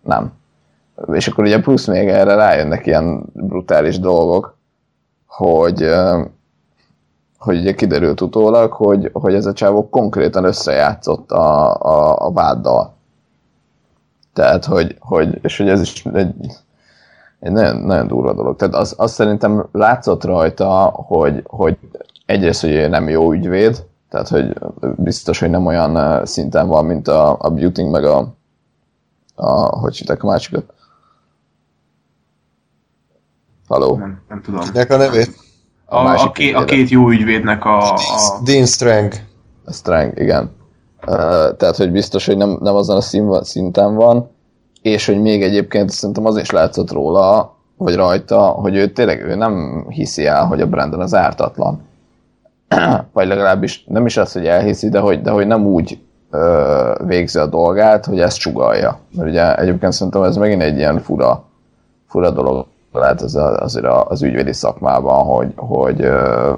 nem. 0.01 0.31
És 1.11 1.27
akkor 1.27 1.43
ugye 1.43 1.61
plusz 1.61 1.87
még 1.87 2.07
erre 2.07 2.35
rájönnek 2.35 2.85
ilyen 2.85 3.23
brutális 3.33 3.99
dolgok, 3.99 4.57
hogy, 5.27 5.89
hogy 7.37 7.59
ugye 7.59 7.73
kiderült 7.73 8.21
utólag, 8.21 8.71
hogy, 8.71 9.09
hogy 9.13 9.33
ez 9.33 9.45
a 9.45 9.53
csávó 9.53 9.89
konkrétan 9.89 10.43
összejátszott 10.43 11.31
a, 11.31 11.75
a, 11.75 12.25
a 12.25 12.31
váddal. 12.31 12.93
Tehát, 14.33 14.65
hogy, 14.65 14.95
hogy, 14.99 15.39
és 15.41 15.57
hogy 15.57 15.69
ez 15.69 15.81
is 15.81 16.05
egy, 16.05 16.33
egy 17.39 17.51
nagyon, 17.51 17.75
nagyon 17.75 18.07
durva 18.07 18.33
dolog. 18.33 18.55
Tehát 18.55 18.75
az, 18.75 18.93
az 18.97 19.11
szerintem 19.11 19.65
látszott 19.71 20.23
rajta, 20.23 20.91
hogy, 20.93 21.43
hogy 21.47 21.77
egyrészt, 22.25 22.61
hogy 22.61 22.89
nem 22.89 23.09
jó 23.09 23.31
ügyvéd, 23.31 23.85
tehát, 24.09 24.27
hogy 24.27 24.53
biztos, 24.95 25.39
hogy 25.39 25.49
nem 25.49 25.65
olyan 25.65 26.25
szinten 26.25 26.67
van, 26.67 26.85
mint 26.85 27.07
a, 27.07 27.37
a 27.39 27.49
Beauty, 27.49 27.83
meg 27.83 28.03
a, 28.03 28.33
a 29.35 29.51
hogy 29.79 29.97
hívták 29.97 30.23
a 30.23 30.27
másikat? 30.27 30.73
Haló? 33.67 33.95
Nem, 33.95 34.21
nem 34.27 34.41
tudom. 34.41 34.59
Kinek 34.59 34.91
a 34.91 34.97
nevét? 34.97 35.35
A, 35.85 35.95
a, 35.95 36.23
a, 36.23 36.31
ké, 36.31 36.51
a 36.51 36.65
két 36.65 36.89
jó 36.89 37.09
ügyvédnek 37.09 37.65
a... 37.65 37.93
a... 37.93 37.99
Dean 38.43 38.65
Strang. 38.65 39.13
Strang, 39.67 40.19
igen. 40.19 40.51
Tehát, 41.57 41.75
hogy 41.75 41.91
biztos, 41.91 42.25
hogy 42.25 42.37
nem, 42.37 42.57
nem 42.61 42.75
azon 42.75 42.97
a 43.29 43.41
szinten 43.43 43.95
van, 43.95 44.29
és 44.81 45.05
hogy 45.05 45.21
még 45.21 45.43
egyébként 45.43 45.89
szerintem 45.89 46.25
az 46.25 46.37
is 46.37 46.49
látszott 46.49 46.91
róla, 46.91 47.55
vagy 47.77 47.95
rajta, 47.95 48.41
hogy 48.41 48.75
ő 48.75 48.87
tényleg 48.87 49.21
ő 49.21 49.35
nem 49.35 49.85
hiszi 49.89 50.25
el, 50.25 50.45
hogy 50.45 50.61
a 50.61 50.67
Brandon 50.67 50.99
az 51.01 51.13
ártatlan. 51.13 51.81
vagy 53.13 53.27
legalábbis 53.27 53.83
nem 53.87 54.05
is 54.05 54.17
az, 54.17 54.31
hogy 54.31 54.45
elhiszi, 54.45 54.89
de 54.89 54.99
hogy, 54.99 55.21
de 55.21 55.31
hogy 55.31 55.47
nem 55.47 55.65
úgy 55.65 55.99
ö, 56.31 56.93
végzi 57.05 57.39
a 57.39 57.45
dolgát, 57.45 58.05
hogy 58.05 58.19
ezt 58.19 58.37
csugalja. 58.37 58.99
Mert 59.15 59.29
ugye 59.29 59.55
egyébként 59.55 59.91
szerintem 59.91 60.23
ez 60.23 60.35
megint 60.35 60.61
egy 60.61 60.77
ilyen 60.77 60.99
fura, 60.99 61.43
fura 62.07 62.31
dolog 62.31 62.65
lehet 62.91 63.21
az, 63.21 63.35
azért 63.35 63.85
az 63.85 64.21
ügyvédi 64.21 64.53
szakmában, 64.53 65.23
hogy, 65.23 65.53
hogy, 65.55 66.01
ö, 66.01 66.51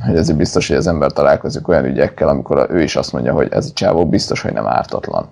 hogy 0.00 0.16
ezért 0.16 0.38
biztos, 0.38 0.68
hogy 0.68 0.76
az 0.76 0.86
ember 0.86 1.12
találkozik 1.12 1.68
olyan 1.68 1.84
ügyekkel, 1.84 2.28
amikor 2.28 2.66
ő 2.70 2.82
is 2.82 2.96
azt 2.96 3.12
mondja, 3.12 3.32
hogy 3.32 3.48
ez 3.50 3.66
a 3.66 3.72
csávó 3.74 4.06
biztos, 4.06 4.42
hogy 4.42 4.52
nem 4.52 4.66
ártatlan. 4.66 5.26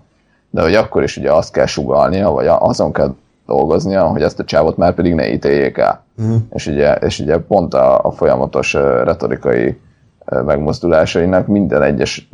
De 0.50 0.62
hogy 0.62 0.74
akkor 0.74 1.02
is 1.02 1.16
ugye 1.16 1.32
azt 1.32 1.52
kell 1.52 1.66
sugalnia, 1.66 2.30
vagy 2.30 2.46
azon 2.46 2.92
kell 2.92 3.14
dolgoznia, 3.46 4.06
hogy 4.06 4.22
ezt 4.22 4.38
a 4.38 4.44
csávot 4.44 4.76
már 4.76 4.94
pedig 4.94 5.14
ne 5.14 5.32
ítéljék 5.32 5.78
el. 5.78 6.04
Uh-huh. 6.18 6.36
És, 6.52 6.66
ugye, 6.66 6.94
és 6.94 7.18
ugye 7.18 7.38
pont 7.38 7.74
a, 7.74 8.04
a 8.04 8.10
folyamatos 8.10 8.72
retorikai 9.04 9.80
megmozdulásainak, 10.44 11.46
minden 11.46 11.82
egyes 11.82 12.28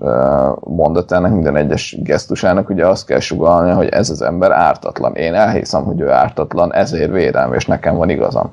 mondatának, 0.61 1.33
minden 1.33 1.57
egyes 1.57 1.97
gesztusának 2.03 2.69
ugye 2.69 2.87
azt 2.87 3.07
kell 3.07 3.21
sugalni, 3.21 3.71
hogy 3.71 3.89
ez 3.89 4.11
az 4.11 4.23
ember 4.23 4.51
ártatlan. 4.51 5.15
Én 5.15 5.35
elhiszem, 5.35 5.85
hogy 5.85 6.01
ő 6.01 6.11
ártatlan, 6.11 6.75
ezért 6.75 7.13
védem, 7.13 7.55
és 7.55 7.67
nekem 7.67 7.97
van 7.97 8.09
igazam. 8.09 8.53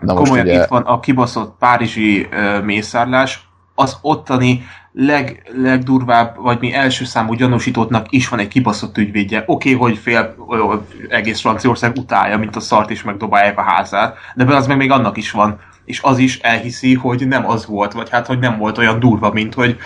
Na 0.00 0.14
Komolyan 0.14 0.46
ugye... 0.46 0.62
itt 0.62 0.68
van 0.68 0.82
a 0.82 1.00
kibaszott 1.00 1.56
párizsi 1.58 2.28
uh, 2.32 2.62
mészárlás, 2.64 3.48
az 3.74 3.98
ottani 4.02 4.64
leg, 4.92 5.50
legdurvább, 5.62 6.36
vagy 6.36 6.58
mi 6.60 6.72
első 6.72 7.04
számú 7.04 7.34
gyanúsítottnak 7.34 8.06
is 8.08 8.28
van 8.28 8.38
egy 8.38 8.48
kibaszott 8.48 8.98
ügyvédje. 8.98 9.44
Oké, 9.46 9.74
okay, 9.74 9.88
hogy 9.88 9.98
fél 9.98 10.34
ö, 10.50 10.74
egész 11.08 11.40
Franciaország 11.40 11.96
utálja, 11.96 12.38
mint 12.38 12.56
a 12.56 12.60
szart, 12.60 12.90
és 12.90 13.02
megdobálják 13.02 13.58
a 13.58 13.62
házát, 13.62 14.16
de 14.34 14.54
az 14.54 14.66
meg 14.66 14.76
még 14.76 14.90
annak 14.90 15.16
is 15.16 15.30
van 15.30 15.58
és 15.90 16.00
az 16.02 16.18
is 16.18 16.38
elhiszi, 16.38 16.94
hogy 16.94 17.28
nem 17.28 17.48
az 17.48 17.66
volt, 17.66 17.92
vagy 17.92 18.10
hát, 18.10 18.26
hogy 18.26 18.38
nem 18.38 18.58
volt 18.58 18.78
olyan 18.78 18.98
durva, 18.98 19.30
mint, 19.32 19.54
hogy, 19.54 19.76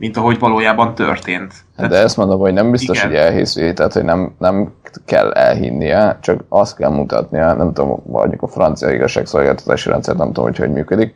mint 0.00 0.16
ahogy 0.16 0.38
valójában 0.38 0.94
történt. 0.94 1.54
Tehát, 1.76 1.90
de 1.90 1.96
ezt 1.96 2.16
mondom, 2.16 2.40
hogy 2.40 2.52
nem 2.52 2.70
biztos, 2.70 2.96
igen. 2.96 3.08
hogy 3.08 3.18
elhiszi, 3.18 3.72
tehát 3.72 3.92
hogy 3.92 4.04
nem, 4.04 4.34
nem 4.38 4.72
kell 5.04 5.32
elhinnie, 5.32 6.18
csak 6.20 6.44
azt 6.48 6.76
kell 6.76 6.90
mutatnia, 6.90 7.52
nem 7.52 7.72
tudom, 7.72 8.02
vagy 8.04 8.34
a 8.38 8.46
francia 8.46 8.90
igazságszolgáltatási 8.90 9.88
rendszer 9.88 10.16
nem 10.16 10.26
tudom, 10.26 10.44
hogy 10.44 10.56
hogy 10.56 10.70
működik, 10.70 11.14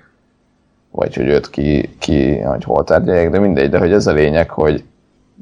vagy 0.90 1.14
hogy 1.14 1.26
őt 1.26 1.50
ki, 1.50 1.90
ki 1.98 2.38
hogy 2.38 2.64
hol 2.64 2.84
tárgyalják, 2.84 3.30
de 3.30 3.38
mindegy, 3.38 3.70
de 3.70 3.78
hogy 3.78 3.92
ez 3.92 4.06
a 4.06 4.12
lényeg, 4.12 4.50
hogy, 4.50 4.84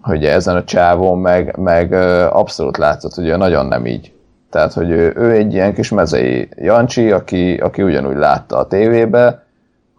hogy 0.02 0.24
ezen 0.24 0.56
a 0.56 0.64
csávon 0.64 1.18
meg, 1.18 1.56
meg 1.56 1.92
abszolút 2.32 2.76
látszott, 2.76 3.14
hogy 3.14 3.28
ő 3.28 3.36
nagyon 3.36 3.66
nem 3.66 3.86
így 3.86 4.12
tehát, 4.50 4.72
hogy 4.72 4.90
ő, 4.90 5.12
ő 5.16 5.30
egy 5.30 5.52
ilyen 5.52 5.74
kis 5.74 5.90
mezei 5.90 6.48
Jancsi, 6.56 7.10
aki, 7.10 7.54
aki 7.54 7.82
ugyanúgy 7.82 8.16
látta 8.16 8.56
a 8.56 8.66
tévébe, 8.66 9.41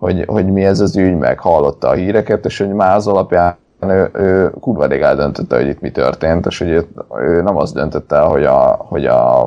hogy, 0.03 0.23
hogy 0.27 0.45
mi 0.45 0.65
ez 0.65 0.79
az 0.79 0.97
ügy, 0.97 1.17
meg 1.17 1.39
hallotta 1.39 1.87
a 1.87 1.93
híreket, 1.93 2.45
és 2.45 2.57
hogy 2.57 2.73
már 2.73 2.95
az 2.95 3.07
alapján 3.07 3.55
ő, 3.79 4.09
ő 4.13 4.51
kurva 4.59 4.85
rég 4.85 5.01
eldöntötte, 5.01 5.55
hogy 5.55 5.67
itt 5.67 5.81
mi 5.81 5.91
történt, 5.91 6.45
és 6.45 6.59
hogy 6.59 6.69
ő, 6.69 6.87
ő 7.17 7.41
nem 7.41 7.57
azt 7.57 7.73
döntötte, 7.73 8.19
hogy 8.19 8.43
a, 8.45 8.75
hogy 8.79 9.05
a, 9.05 9.41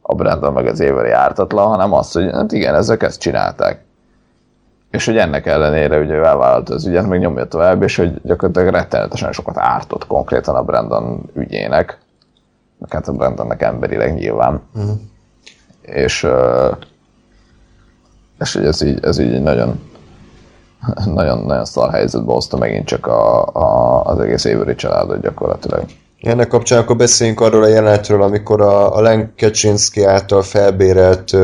a 0.00 0.14
Brandon 0.14 0.52
meg 0.52 0.66
az 0.66 0.80
éveli 0.80 1.10
ártatlan, 1.10 1.66
hanem 1.66 1.92
azt, 1.92 2.12
hogy 2.12 2.30
hát 2.32 2.52
igen, 2.52 2.74
ezek 2.74 3.02
ezt 3.02 3.20
csinálták. 3.20 3.84
És 4.90 5.06
hogy 5.06 5.16
ennek 5.16 5.46
ellenére 5.46 5.98
ugye 5.98 6.14
elvállalta 6.14 6.74
az 6.74 6.86
ügyet, 6.86 7.08
meg 7.08 7.20
nyomja 7.20 7.44
tovább, 7.44 7.82
és 7.82 7.96
hogy 7.96 8.20
gyakorlatilag 8.22 8.74
rettenetesen 8.74 9.32
sokat 9.32 9.58
ártott 9.58 10.06
konkrétan 10.06 10.54
a 10.54 10.62
Brandon 10.62 11.30
ügyének, 11.34 11.98
meg 12.78 12.92
hát 12.92 13.08
a 13.08 13.12
Brandonnek 13.12 13.62
emberileg 13.62 14.14
nyilván. 14.14 14.62
Uh-huh. 14.74 14.90
És, 15.82 16.26
és 18.40 18.52
hogy 18.52 18.64
ez 18.64 18.82
így, 18.82 18.98
ez 19.02 19.18
így 19.18 19.42
nagyon, 19.42 19.80
nagyon, 21.14 21.38
nagyon 21.38 21.64
szar 21.64 21.90
helyzetbe 21.90 22.32
hozta 22.32 22.56
megint 22.56 22.86
csak 22.86 23.06
a, 23.06 23.46
a, 23.46 24.02
az 24.04 24.18
egész 24.18 24.44
Avery 24.44 24.74
családot 24.74 25.20
gyakorlatilag. 25.20 25.84
Ennek 26.20 26.48
kapcsán 26.48 26.78
akkor 26.78 26.96
beszéljünk 26.96 27.40
arról 27.40 27.62
a 27.62 27.68
jelenetről, 27.68 28.22
amikor 28.22 28.60
a, 28.60 28.96
a 28.96 29.00
Len 29.00 29.32
Kaczynski 29.36 30.04
által 30.04 30.42
felbérelt 30.42 31.36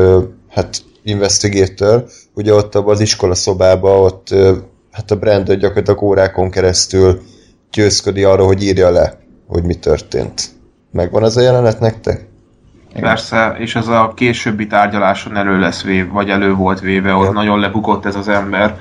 hát 0.49 0.77
investigator, 1.03 2.05
ugye 2.33 2.53
ott 2.53 2.75
az 2.75 2.99
iskola 2.99 3.35
szobába, 3.35 3.99
ott 3.99 4.35
hát 4.91 5.11
a 5.11 5.15
Brandon 5.15 5.57
gyakorlatilag 5.57 6.01
órákon 6.01 6.49
keresztül 6.49 7.21
győzködi 7.71 8.23
arról, 8.23 8.47
hogy 8.47 8.63
írja 8.63 8.89
le, 8.89 9.17
hogy 9.47 9.63
mi 9.63 9.75
történt. 9.75 10.41
Megvan 10.91 11.23
ez 11.23 11.37
a 11.37 11.41
jelenet 11.41 11.79
nektek? 11.79 12.27
Persze, 12.99 13.55
és 13.59 13.75
ez 13.75 13.87
a 13.87 14.13
későbbi 14.15 14.67
tárgyaláson 14.67 15.37
elő 15.37 15.59
lesz 15.59 15.83
véve, 15.83 16.11
vagy 16.11 16.29
elő 16.29 16.53
volt 16.53 16.79
véve, 16.79 17.13
ott 17.13 17.33
nagyon 17.33 17.59
lebukott 17.59 18.05
ez 18.05 18.15
az 18.15 18.27
ember. 18.27 18.77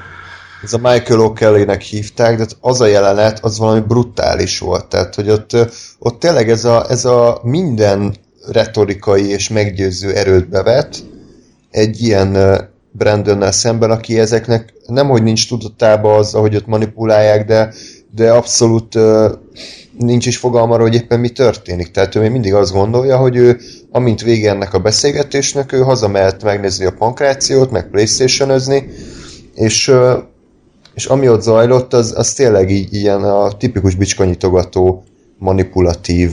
Ez 0.62 0.72
a 0.72 0.78
Michael 0.78 1.32
O'Kelly-nek 1.32 1.80
hívták, 1.80 2.36
de 2.36 2.44
az 2.60 2.80
a 2.80 2.86
jelenet, 2.86 3.38
az 3.44 3.58
valami 3.58 3.80
brutális 3.80 4.58
volt. 4.58 4.86
Tehát, 4.86 5.14
hogy 5.14 5.30
ott, 5.30 5.56
ott 5.98 6.18
tényleg 6.18 6.50
ez 6.50 6.64
a, 6.64 6.86
ez 6.88 7.04
a 7.04 7.40
minden 7.42 8.14
retorikai 8.50 9.30
és 9.30 9.48
meggyőző 9.48 10.12
erőt 10.12 10.48
bevet 10.48 10.96
egy 11.70 12.02
ilyen 12.02 12.60
Brandonnel 12.90 13.52
szemben, 13.52 13.90
aki 13.90 14.18
ezeknek 14.18 14.72
nem, 14.86 15.08
hogy 15.08 15.22
nincs 15.22 15.48
tudatába 15.48 16.14
az, 16.16 16.34
ahogy 16.34 16.56
ott 16.56 16.66
manipulálják, 16.66 17.44
de, 17.44 17.72
de 18.14 18.32
abszolút 18.32 18.98
nincs 19.98 20.26
is 20.26 20.36
fogalma 20.36 20.78
hogy 20.78 20.94
éppen 20.94 21.20
mi 21.20 21.28
történik. 21.28 21.90
Tehát 21.90 22.14
ő 22.14 22.20
még 22.20 22.30
mindig 22.30 22.54
azt 22.54 22.72
gondolja, 22.72 23.16
hogy 23.16 23.36
ő, 23.36 23.60
amint 23.90 24.22
vége 24.22 24.50
ennek 24.50 24.74
a 24.74 24.78
beszélgetésnek, 24.78 25.72
ő 25.72 25.80
hazamehet 25.80 26.42
megnézni 26.42 26.84
a 26.84 26.94
pankrációt, 26.98 27.70
meg 27.70 27.90
playstation 27.90 28.50
és, 29.54 29.92
és 30.94 31.06
ami 31.06 31.28
ott 31.28 31.42
zajlott, 31.42 31.92
az, 31.92 32.14
az 32.16 32.32
tényleg 32.32 32.70
így 32.70 32.94
ilyen 32.94 33.22
a 33.22 33.52
tipikus 33.52 33.94
bicskanyitogató, 33.94 35.04
manipulatív, 35.38 36.30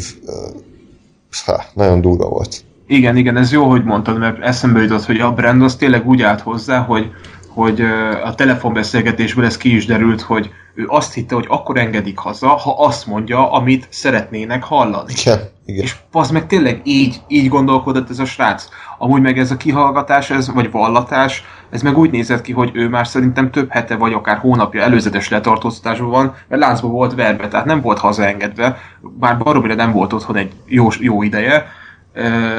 ha, 1.45 1.63
nagyon 1.73 2.01
durva 2.01 2.29
volt. 2.29 2.63
Igen, 2.87 3.15
igen, 3.15 3.37
ez 3.37 3.51
jó, 3.51 3.69
hogy 3.69 3.83
mondtad, 3.83 4.17
mert 4.17 4.41
eszembe 4.41 4.81
jutott, 4.81 5.05
hogy 5.05 5.19
a 5.19 5.31
brand 5.31 5.61
az 5.61 5.75
tényleg 5.75 6.07
úgy 6.07 6.21
állt 6.21 6.41
hozzá, 6.41 6.79
hogy, 6.79 7.11
hogy 7.53 7.81
a 8.23 8.35
telefonbeszélgetésből 8.35 9.45
ez 9.45 9.57
ki 9.57 9.75
is 9.75 9.85
derült, 9.85 10.21
hogy 10.21 10.49
ő 10.73 10.85
azt 10.87 11.13
hitte, 11.13 11.35
hogy 11.35 11.45
akkor 11.47 11.77
engedik 11.77 12.17
haza, 12.17 12.47
ha 12.47 12.75
azt 12.77 13.05
mondja, 13.05 13.51
amit 13.51 13.87
szeretnének 13.89 14.63
hallani. 14.63 15.13
Igen, 15.21 15.39
igen. 15.65 15.83
És 15.83 15.95
az 16.11 16.31
meg 16.31 16.47
tényleg 16.47 16.81
így, 16.83 17.21
így 17.27 17.47
gondolkodott 17.47 18.09
ez 18.09 18.19
a 18.19 18.25
srác. 18.25 18.67
Amúgy 18.97 19.21
meg 19.21 19.37
ez 19.39 19.51
a 19.51 19.57
kihallgatás, 19.57 20.29
ez, 20.29 20.53
vagy 20.53 20.71
vallatás, 20.71 21.43
ez 21.69 21.81
meg 21.81 21.97
úgy 21.97 22.11
nézett 22.11 22.41
ki, 22.41 22.51
hogy 22.51 22.71
ő 22.73 22.89
már 22.89 23.07
szerintem 23.07 23.51
több 23.51 23.71
hete 23.71 23.95
vagy 23.95 24.13
akár 24.13 24.37
hónapja 24.37 24.81
előzetes 24.81 25.29
letartóztatásban 25.29 26.09
van, 26.09 26.35
mert 26.47 26.61
láncban 26.61 26.91
volt 26.91 27.15
verve, 27.15 27.47
tehát 27.47 27.65
nem 27.65 27.81
volt 27.81 27.99
hazaengedve, 27.99 28.77
bár 29.01 29.37
baromira 29.37 29.75
nem 29.75 29.91
volt 29.91 30.13
otthon 30.13 30.35
egy 30.35 30.51
jó, 30.65 30.87
jó 30.99 31.23
ideje, 31.23 31.65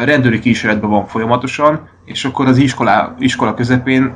rendőri 0.04 0.38
kísérletben 0.38 0.90
van 0.90 1.06
folyamatosan, 1.06 1.88
és 2.04 2.24
akkor 2.24 2.46
az 2.46 2.56
iskola, 2.56 3.14
iskola 3.18 3.54
közepén 3.54 4.14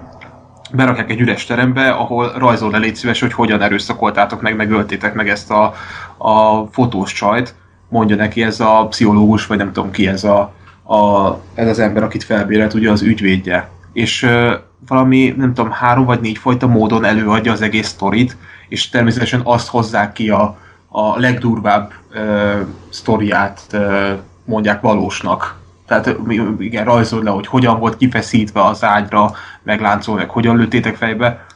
berakják 0.74 1.10
egy 1.10 1.20
üres 1.20 1.46
terembe, 1.46 1.90
ahol 1.90 2.32
rajzol 2.38 2.70
le 2.70 2.78
légy 2.78 2.94
szíves, 2.94 3.20
hogy 3.20 3.32
hogyan 3.32 3.62
erőszakoltátok 3.62 4.40
meg, 4.40 4.56
megöltétek 4.56 5.14
meg 5.14 5.28
ezt 5.28 5.50
a, 5.50 5.74
a 6.16 6.66
fotós 6.70 7.12
csajt, 7.12 7.54
mondja 7.88 8.16
neki 8.16 8.42
ez 8.42 8.60
a 8.60 8.86
pszichológus, 8.90 9.46
vagy 9.46 9.58
nem 9.58 9.72
tudom 9.72 9.90
ki 9.90 10.06
ez 10.06 10.24
a, 10.24 10.52
a 10.94 11.30
ez 11.54 11.68
az 11.68 11.78
ember, 11.78 12.02
akit 12.02 12.24
felbérelt, 12.24 12.74
ugye 12.74 12.90
az 12.90 13.02
ügyvédje. 13.02 13.70
És 13.92 14.22
uh, 14.22 14.52
valami, 14.86 15.34
nem 15.36 15.54
tudom, 15.54 15.70
három 15.70 16.04
vagy 16.04 16.20
négy 16.20 16.38
fajta 16.38 16.66
módon 16.66 17.04
előadja 17.04 17.52
az 17.52 17.62
egész 17.62 17.88
sztorit, 17.88 18.36
és 18.68 18.88
természetesen 18.88 19.40
azt 19.44 19.68
hozzák 19.68 20.12
ki 20.12 20.30
a, 20.30 20.58
a 20.88 21.18
legdurvább 21.18 21.92
uh, 22.14 22.66
sztoriát 22.90 23.60
uh, 23.72 24.10
mondják 24.44 24.80
valósnak 24.80 25.62
tehát 25.87 26.16
igen, 26.59 26.85
rajzol 26.85 27.22
le, 27.22 27.30
hogy 27.30 27.47
hogyan 27.47 27.78
volt 27.78 27.97
kifeszítve 27.97 28.64
az 28.64 28.85
ágyra, 28.85 29.30
megláncolva, 29.62 30.20
meg 30.20 30.30
hogyan 30.30 30.57
lőttétek 30.57 30.97
fejbe. 30.97 31.47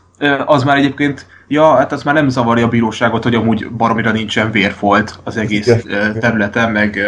Az 0.47 0.65
már 0.65 0.77
egyébként, 0.77 1.27
ja, 1.49 1.77
hát 1.77 1.93
az 1.93 2.03
már 2.03 2.15
nem 2.15 2.29
zavarja 2.29 2.65
a 2.65 2.69
bíróságot, 2.69 3.23
hogy 3.23 3.35
amúgy 3.35 3.71
baromira 3.71 4.13
nincsen 4.13 4.51
vérfolt 4.51 5.19
az 5.25 5.37
egész 5.37 5.67
igen. 5.67 6.21
területen, 6.21 6.73
meg 6.73 6.99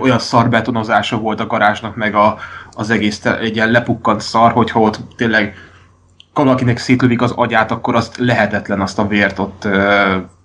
olyan 0.00 0.18
szarbetonozása 0.18 1.18
volt 1.18 1.40
a 1.40 1.46
garázsnak, 1.46 1.96
meg 1.96 2.14
a, 2.14 2.36
az 2.72 2.90
egész 2.90 3.24
egy 3.24 3.54
ilyen 3.54 3.70
lepukkant 3.70 4.20
szar, 4.20 4.52
hogyha 4.52 4.80
ott 4.80 5.00
tényleg 5.16 5.54
valakinek 6.34 6.78
szétlövik 6.78 7.22
az 7.22 7.30
agyát, 7.30 7.70
akkor 7.70 7.94
az 7.94 8.10
lehetetlen 8.18 8.80
azt 8.80 8.98
a 8.98 9.06
vért 9.06 9.38
ott 9.38 9.68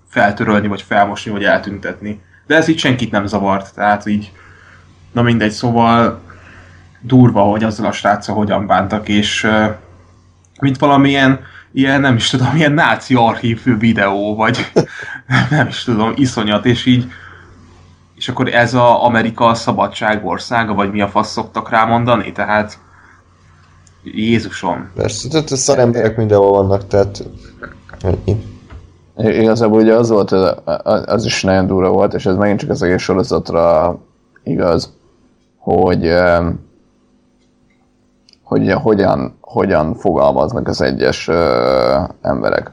feltörölni, 0.10 0.68
vagy 0.68 0.82
felmosni, 0.82 1.32
vagy 1.32 1.44
eltüntetni. 1.44 2.22
De 2.48 2.56
ez 2.56 2.68
így 2.68 2.80
senkit 2.80 3.12
nem 3.12 3.26
zavart, 3.26 3.76
tehát 3.76 4.06
így 4.06 4.32
Na 5.12 5.22
mindegy, 5.22 5.51
szóval 5.51 6.20
durva, 7.01 7.41
hogy 7.41 7.64
azzal 7.64 7.86
a 7.86 7.91
sráccal 7.91 8.36
hogyan 8.36 8.68
bántak, 8.68 9.07
és 9.07 9.47
mint 10.62 10.78
valamilyen 10.78 11.39
ilyen, 11.72 12.01
nem 12.01 12.16
is 12.16 12.30
tudom, 12.30 12.55
ilyen 12.55 12.72
náci 12.72 13.16
archív 13.16 13.80
videó, 13.80 14.36
vagy 14.36 14.72
nem 15.49 15.68
is 15.68 15.84
tudom, 15.84 16.14
iszonyat, 16.16 16.66
és 16.66 16.86
így 16.86 17.12
És 18.16 18.30
akkor 18.30 18.47
ez 18.47 18.74
a 18.74 19.05
Amerika 19.05 19.45
a 19.45 19.53
szabadság 19.53 20.26
országa, 20.26 20.74
vagy 20.74 20.91
mi 20.91 21.01
a 21.01 21.07
fasz 21.07 21.32
szoktak 21.32 21.70
rámondani? 21.70 22.32
Tehát 22.32 22.80
Jézusom. 24.03 24.91
Persze, 24.95 25.30
tehát 25.30 25.47
szar 25.47 25.80
emberek 25.80 26.18
mindenhol 26.18 26.51
vannak, 26.51 26.88
tehát. 26.88 27.24
Igazából 29.18 29.82
ugye 29.82 29.93
az 29.93 30.09
volt, 30.09 30.32
az 31.05 31.26
is 31.26 31.43
nagyon 31.43 31.68
durva 31.68 31.89
volt, 31.89 32.14
és 32.14 32.26
ez 32.26 32.36
megint 32.36 32.59
csak 32.59 32.70
az 32.70 32.82
egész 32.82 33.01
sorozatra 33.01 33.97
igaz, 34.43 34.93
hogy 35.62 36.14
hogy 38.43 38.72
hogyan, 38.72 39.38
hogyan 39.41 39.93
fogalmaznak 39.93 40.68
az 40.68 40.82
egyes 40.82 41.30
emberek. 42.22 42.72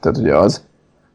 Tehát 0.00 0.18
ugye 0.18 0.36
az, 0.36 0.64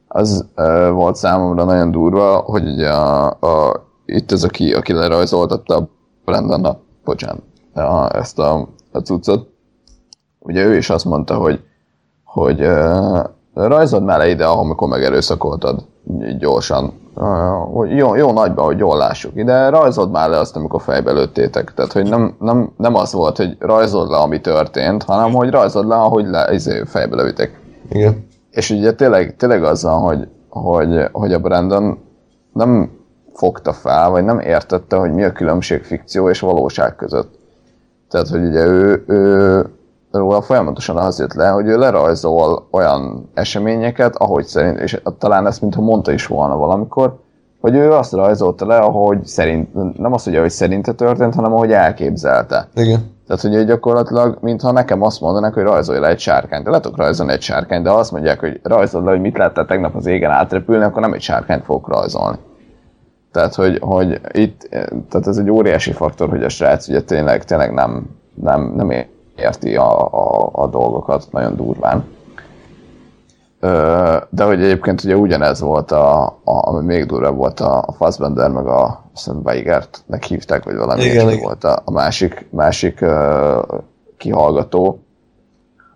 az 0.08 0.46
volt 0.92 1.16
számomra 1.16 1.64
nagyon 1.64 1.92
durva, 1.92 2.38
hogy 2.38 2.68
ugye 2.68 2.90
a, 2.90 3.26
a, 3.28 3.86
itt 4.06 4.32
az, 4.32 4.44
aki, 4.44 4.74
aki 4.74 4.94
lerajzoltatta 4.94 5.88
Brandon, 6.26 6.66
a, 6.66 6.80
bocsánat, 7.04 7.42
a, 7.74 8.16
ezt 8.16 8.40
a, 8.40 8.68
a 8.92 9.00
cuccot, 9.00 9.50
ugye 10.40 10.66
ő 10.66 10.76
is 10.76 10.90
azt 10.90 11.06
mondta, 11.06 11.36
hogy, 11.36 11.64
hogy 12.24 12.62
uh, 12.62 13.20
rajzold 13.54 14.04
már 14.04 14.18
le 14.18 14.30
ide, 14.30 14.46
amikor 14.46 14.88
megerőszakoltad 14.88 15.86
gyorsan. 16.40 17.01
Uh, 17.16 17.96
jó, 17.96 18.16
jó 18.16 18.32
nagyban, 18.32 18.66
hogy 18.66 18.78
jól 18.78 18.98
lássuk. 18.98 19.32
Ide 19.36 19.70
rajzold 19.70 20.12
már 20.12 20.30
le 20.30 20.38
azt, 20.38 20.56
amikor 20.56 20.82
fejbe 20.82 21.12
lőttétek. 21.12 21.74
Tehát, 21.74 21.92
hogy 21.92 22.10
nem, 22.10 22.36
nem, 22.40 22.74
nem 22.78 22.96
az 22.96 23.14
volt, 23.14 23.38
hogy 23.38 23.56
rajzold 23.60 24.10
le, 24.10 24.18
ami 24.18 24.42
történt, 24.42 25.04
hanem, 25.04 25.32
hogy 25.34 25.50
rajzold 25.50 25.88
le, 25.88 25.96
ahogy 25.96 26.26
le, 26.26 26.54
izé, 26.54 26.84
fejbe 26.86 27.16
lőttek. 27.16 27.60
Igen. 27.90 28.28
És 28.52 28.70
ugye 28.70 28.94
tényleg, 28.94 29.36
tényleg 29.36 29.64
azzal, 29.64 30.00
hogy, 30.00 30.28
hogy, 30.50 31.10
hogy 31.12 31.34
a 31.34 31.40
Brandon 31.40 31.98
nem 32.54 32.92
fogta 33.34 33.74
fel, 33.74 34.10
vagy 34.10 34.24
nem 34.24 34.40
értette, 34.40 34.96
hogy 34.96 35.14
mi 35.14 35.24
a 35.24 35.32
különbség 35.32 35.84
fikció 35.84 36.30
és 36.30 36.40
valóság 36.40 36.96
között. 36.96 37.40
Tehát, 38.10 38.28
hogy 38.28 38.46
ugye 38.46 38.66
ő, 38.66 39.04
ő 39.08 39.66
róla 40.12 40.42
folyamatosan 40.42 40.98
az 40.98 41.20
jött 41.20 41.34
le, 41.34 41.48
hogy 41.48 41.68
ő 41.68 41.78
lerajzol 41.78 42.68
olyan 42.72 43.30
eseményeket, 43.34 44.16
ahogy 44.16 44.46
szerint, 44.46 44.80
és 44.80 45.02
talán 45.18 45.48
ezt 45.48 45.62
mintha 45.62 45.82
mondta 45.82 46.12
is 46.12 46.28
volna 46.28 46.58
valamikor, 46.58 47.20
hogy 47.62 47.76
ő 47.76 47.92
azt 47.92 48.14
rajzolta 48.14 48.66
le, 48.66 48.78
ahogy 48.78 49.26
szerint, 49.26 49.98
nem 49.98 50.14
azt, 50.14 50.26
hogy 50.26 50.36
ahogy 50.36 50.50
szerinte 50.50 50.94
történt, 50.94 51.36
hanem 51.36 51.54
ahogy 51.54 51.72
elképzelte. 51.72 52.68
Igen. 52.76 53.00
Tehát, 53.28 53.42
hogy 53.42 53.66
gyakorlatilag, 53.66 54.38
mintha 54.42 54.72
nekem 54.72 55.02
azt 55.02 55.22
mondanak, 55.22 55.54
hogy 55.54 55.64
rajzolj 55.64 56.00
le 56.00 56.08
egy 56.08 56.20
sárkányt. 56.20 56.64
De 56.64 56.70
le 56.70 56.80
tudok 56.80 56.98
rajzolni 56.98 57.32
egy 57.32 57.42
sárkányt, 57.42 57.84
de 57.84 57.90
ha 57.90 57.98
azt 57.98 58.12
mondják, 58.12 58.40
hogy 58.40 58.60
rajzold 58.64 59.06
le, 59.06 59.12
hogy 59.12 59.22
mit 59.22 59.38
láttál 59.38 59.66
tegnap 59.66 59.96
az 59.96 60.06
égen 60.06 60.32
átrepülni, 60.32 60.84
akkor 60.84 61.02
nem 61.02 61.14
egy 61.14 61.22
sárkányt 61.22 61.64
fogok 61.64 61.88
rajzolni. 61.88 62.38
Tehát, 63.32 63.56
hogy, 63.56 63.78
hogy 63.82 64.22
itt, 64.32 64.68
tehát 65.10 65.28
ez 65.28 65.38
egy 65.38 65.50
óriási 65.50 65.92
faktor, 65.92 66.30
hogy 66.30 66.44
a 66.44 66.50
srác 66.50 66.88
ugye 66.88 67.02
tényleg, 67.02 67.44
tényleg 67.44 67.74
nem, 67.74 68.10
nem, 68.34 68.74
nem 68.76 68.92
érti 69.42 69.76
a, 69.76 70.02
a, 70.02 70.50
a 70.52 70.68
dolgokat 70.68 71.28
nagyon 71.32 71.56
durván. 71.56 72.04
De 74.30 74.44
hogy 74.44 74.62
egyébként 74.64 75.04
ugye 75.04 75.16
ugyanez 75.16 75.60
volt, 75.60 75.92
a, 75.92 76.24
a, 76.26 76.32
ami 76.44 76.86
még 76.86 77.06
durvább 77.06 77.36
volt 77.36 77.60
a, 77.60 77.84
a 77.86 77.92
Fassbender, 77.92 78.50
meg 78.50 78.68
a 78.68 79.04
Weigertnek 79.44 80.24
hívták, 80.24 80.64
vagy 80.64 80.76
valami 80.76 81.04
igen, 81.04 81.30
igen. 81.30 81.44
volt 81.44 81.64
a, 81.64 81.82
a 81.86 81.92
másik, 81.92 82.48
másik 82.50 83.00
uh, 83.02 83.80
kihallgató, 84.18 85.00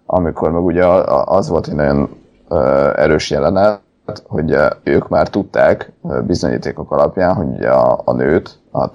amikor 0.05 0.51
meg 0.51 0.63
ugye 0.63 0.85
az 1.25 1.49
volt 1.49 1.67
egy 1.67 1.75
nagyon 1.75 2.09
uh, 2.49 2.99
erős 2.99 3.29
jelenet, 3.29 3.81
hogy 4.27 4.53
uh, 4.53 4.65
ők 4.83 5.09
már 5.09 5.29
tudták 5.29 5.91
uh, 6.01 6.21
bizonyítékok 6.21 6.91
alapján, 6.91 7.35
hogy 7.35 7.47
ugye 7.47 7.69
a, 7.69 8.01
a 8.05 8.13
nőt, 8.13 8.59
a 8.71 8.89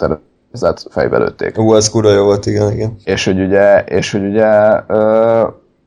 tervezet 0.50 0.92
fejbe 0.92 1.18
lőtték. 1.18 1.58
Ú, 1.58 1.74
ez 1.74 1.90
kurva 1.90 2.10
jó 2.10 2.24
volt, 2.24 2.46
igen, 2.46 2.72
igen. 2.72 2.96
És 3.04 3.24
hogy 3.24 3.40
ugye, 3.40 3.84
és 3.84 4.12
hogy 4.12 4.24
ugye 4.24 4.46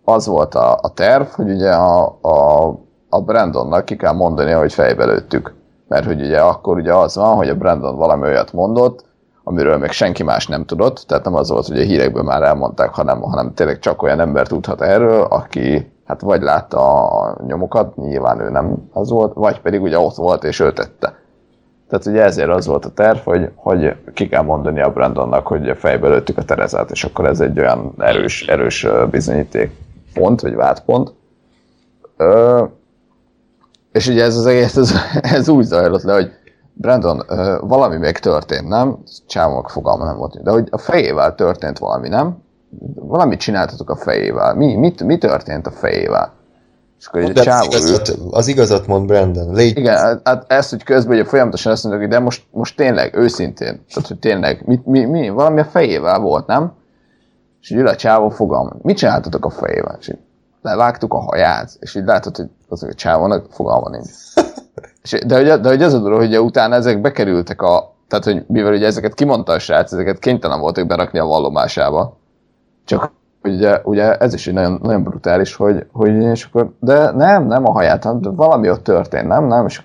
az 0.04 0.26
volt 0.26 0.56
a, 0.56 0.80
a 0.82 0.94
terv, 0.94 1.26
hogy 1.28 1.50
ugye 1.50 1.72
a, 1.72 2.18
a, 2.22 2.68
a 3.10 3.22
Brandonnak 3.22 3.86
ki 3.86 3.96
kell 3.96 4.14
mondani, 4.14 4.52
hogy 4.52 4.74
fejbe 4.74 5.06
lőttük. 5.06 5.54
Mert 5.88 6.06
hogy 6.06 6.22
ugye 6.22 6.40
akkor 6.40 6.78
ugye 6.78 6.94
az 6.94 7.16
van, 7.16 7.36
hogy 7.36 7.50
a 7.50 7.56
Brandon 7.56 7.96
valami 7.96 8.28
olyat 8.28 8.54
mondott, 8.54 9.06
amiről 9.44 9.78
még 9.78 9.92
senki 9.92 10.24
más 10.24 10.48
nem 10.48 10.66
tudott, 10.66 11.04
tehát 11.08 11.24
nem 11.24 11.36
az 11.36 11.50
volt, 11.50 11.68
hogy 11.68 11.80
a 11.80 11.84
hírekből 11.84 12.24
már 12.24 12.42
elmondták, 12.42 12.94
hanem, 12.94 13.22
hanem 13.22 13.54
tényleg 13.54 13.80
csak 13.80 14.02
olyan 14.02 14.20
ember 14.20 14.48
tudhat 14.48 14.82
erről, 14.82 15.22
aki 15.22 15.92
hát 16.06 16.22
vagy 16.22 16.42
látta 16.42 17.08
a 17.08 17.38
nyomokat, 17.48 17.96
nyilván 17.96 18.40
ő 18.40 18.50
nem 18.50 18.90
az 18.94 19.10
volt, 19.10 19.34
vagy 19.34 19.62
pedig 19.62 19.82
ugye 19.82 20.00
ott 20.00 20.16
volt 20.16 20.44
és 20.44 20.60
ő 20.60 20.74
tette. 20.74 21.23
Tehát 21.94 22.08
ugye 22.08 22.24
ezért 22.24 22.50
az 22.50 22.66
volt 22.66 22.86
a 22.86 22.90
terv, 22.90 23.18
hogy, 23.18 23.50
hogy 23.56 23.96
ki 24.14 24.28
kell 24.28 24.42
mondani 24.42 24.82
a 24.82 24.92
Brandonnak, 24.92 25.48
hogy 25.48 25.78
fejbe 25.78 26.08
lőttük 26.08 26.38
a 26.38 26.44
Terezát, 26.44 26.92
és 26.92 27.04
akkor 27.04 27.26
ez 27.26 27.40
egy 27.40 27.60
olyan 27.60 27.94
erős, 27.98 28.48
erős 28.48 28.88
bizonyíték 29.12 29.72
pont, 30.14 30.42
vagy 30.42 30.56
vádpont. 30.56 31.14
Ö, 32.18 32.64
és 33.92 34.08
ugye 34.08 34.24
ez 34.24 34.36
az 34.36 34.46
egész, 34.46 34.76
ez, 34.76 34.94
ez 35.36 35.50
úgy 35.50 35.64
zajlott 35.64 36.04
le, 36.04 36.14
hogy 36.14 36.32
Brandon, 36.74 37.24
ö, 37.28 37.58
valami 37.62 37.98
még 37.98 38.18
történt, 38.18 38.68
nem? 38.68 38.98
Csávok 39.28 39.70
fogalma 39.70 40.06
nem 40.06 40.18
volt, 40.18 40.44
de 40.44 40.52
hogy 40.52 40.68
a 40.72 40.78
fejével 40.78 41.36
történt 41.36 41.78
valami, 41.78 42.08
nem? 42.08 42.38
Valamit 42.96 43.40
csináltatok 43.40 43.90
a 43.90 43.96
fejével. 43.96 44.56
Mi, 44.56 44.76
mit, 44.76 45.04
mi 45.04 45.18
történt 45.18 45.68
a 45.68 45.72
fejével? 45.72 46.34
És 47.04 47.10
akkor 47.10 47.22
egy 47.22 47.34
csávó 47.34 47.72
az, 47.72 47.86
igazat, 47.86 48.18
az 48.32 48.48
igazat 48.48 48.88
mond 48.88 49.08
Brandon. 49.08 49.54
Légy. 49.54 49.78
Igen, 49.78 49.98
hát, 49.98 50.22
hát 50.24 50.52
ezt, 50.52 50.70
hogy 50.70 50.84
közben 50.84 51.14
ugye 51.14 51.26
folyamatosan 51.26 51.72
azt 51.72 51.84
mondjuk, 51.84 52.10
de 52.10 52.20
most, 52.20 52.44
most 52.52 52.76
tényleg, 52.76 53.16
őszintén, 53.16 53.86
tehát 53.94 54.08
hogy 54.08 54.20
tényleg, 54.20 54.64
mi, 54.66 54.80
mi, 54.86 55.06
mi, 55.06 55.30
valami 55.30 55.60
a 55.60 55.66
fejével 55.66 56.20
volt, 56.20 56.48
nem? 56.48 56.74
És 57.62 57.70
így 57.70 57.78
ül 57.78 57.88
a 57.88 57.96
csávó 57.96 58.30
fogalma. 58.30 58.72
Mit 58.82 58.98
csináltatok 58.98 59.46
a 59.46 59.50
fejével? 59.50 59.98
És 60.00 60.10
így 60.10 60.18
levágtuk 60.62 61.14
a 61.14 61.20
haját, 61.20 61.78
és 61.80 61.96
így 61.96 62.06
látod, 62.06 62.36
hogy 62.38 62.50
az 62.68 62.84
a 62.84 62.94
csávónak 62.94 63.46
fogalma 63.52 63.90
nincs. 63.90 64.10
és, 65.04 65.20
de, 65.26 65.36
hogy, 65.36 65.62
de 65.62 65.70
hogy 65.70 65.84
az 65.84 65.94
a 65.94 66.00
dolog, 66.00 66.20
hogy 66.20 66.38
utána 66.38 66.76
ezek 66.76 67.02
bekerültek 67.02 67.62
a, 67.62 67.96
tehát 68.08 68.26
hogy 68.26 68.44
mivel 68.48 68.74
ugye 68.74 68.86
ezeket 68.86 69.14
kimondta 69.14 69.52
a 69.52 69.60
srác, 69.60 69.92
ezeket 69.92 70.20
kénytelen 70.20 70.60
voltak 70.60 70.88
berakni 70.88 71.20
a 71.20 71.26
vallomásába. 71.26 72.18
Csak 72.86 73.12
ugye, 73.44 73.82
ugye 73.84 74.18
ez 74.18 74.34
is 74.34 74.48
egy 74.48 74.54
nagyon, 74.54 74.80
nagyon 74.82 75.04
brutális, 75.04 75.56
hogy, 75.56 75.86
hogy 75.92 76.16
és 76.16 76.46
akkor, 76.46 76.72
de 76.80 77.12
nem, 77.12 77.46
nem 77.46 77.66
a 77.66 77.72
haját, 77.72 78.04
hanem 78.04 78.36
valami 78.36 78.70
ott 78.70 78.84
történt, 78.84 79.28
nem, 79.28 79.46
nem, 79.46 79.66
és 79.66 79.84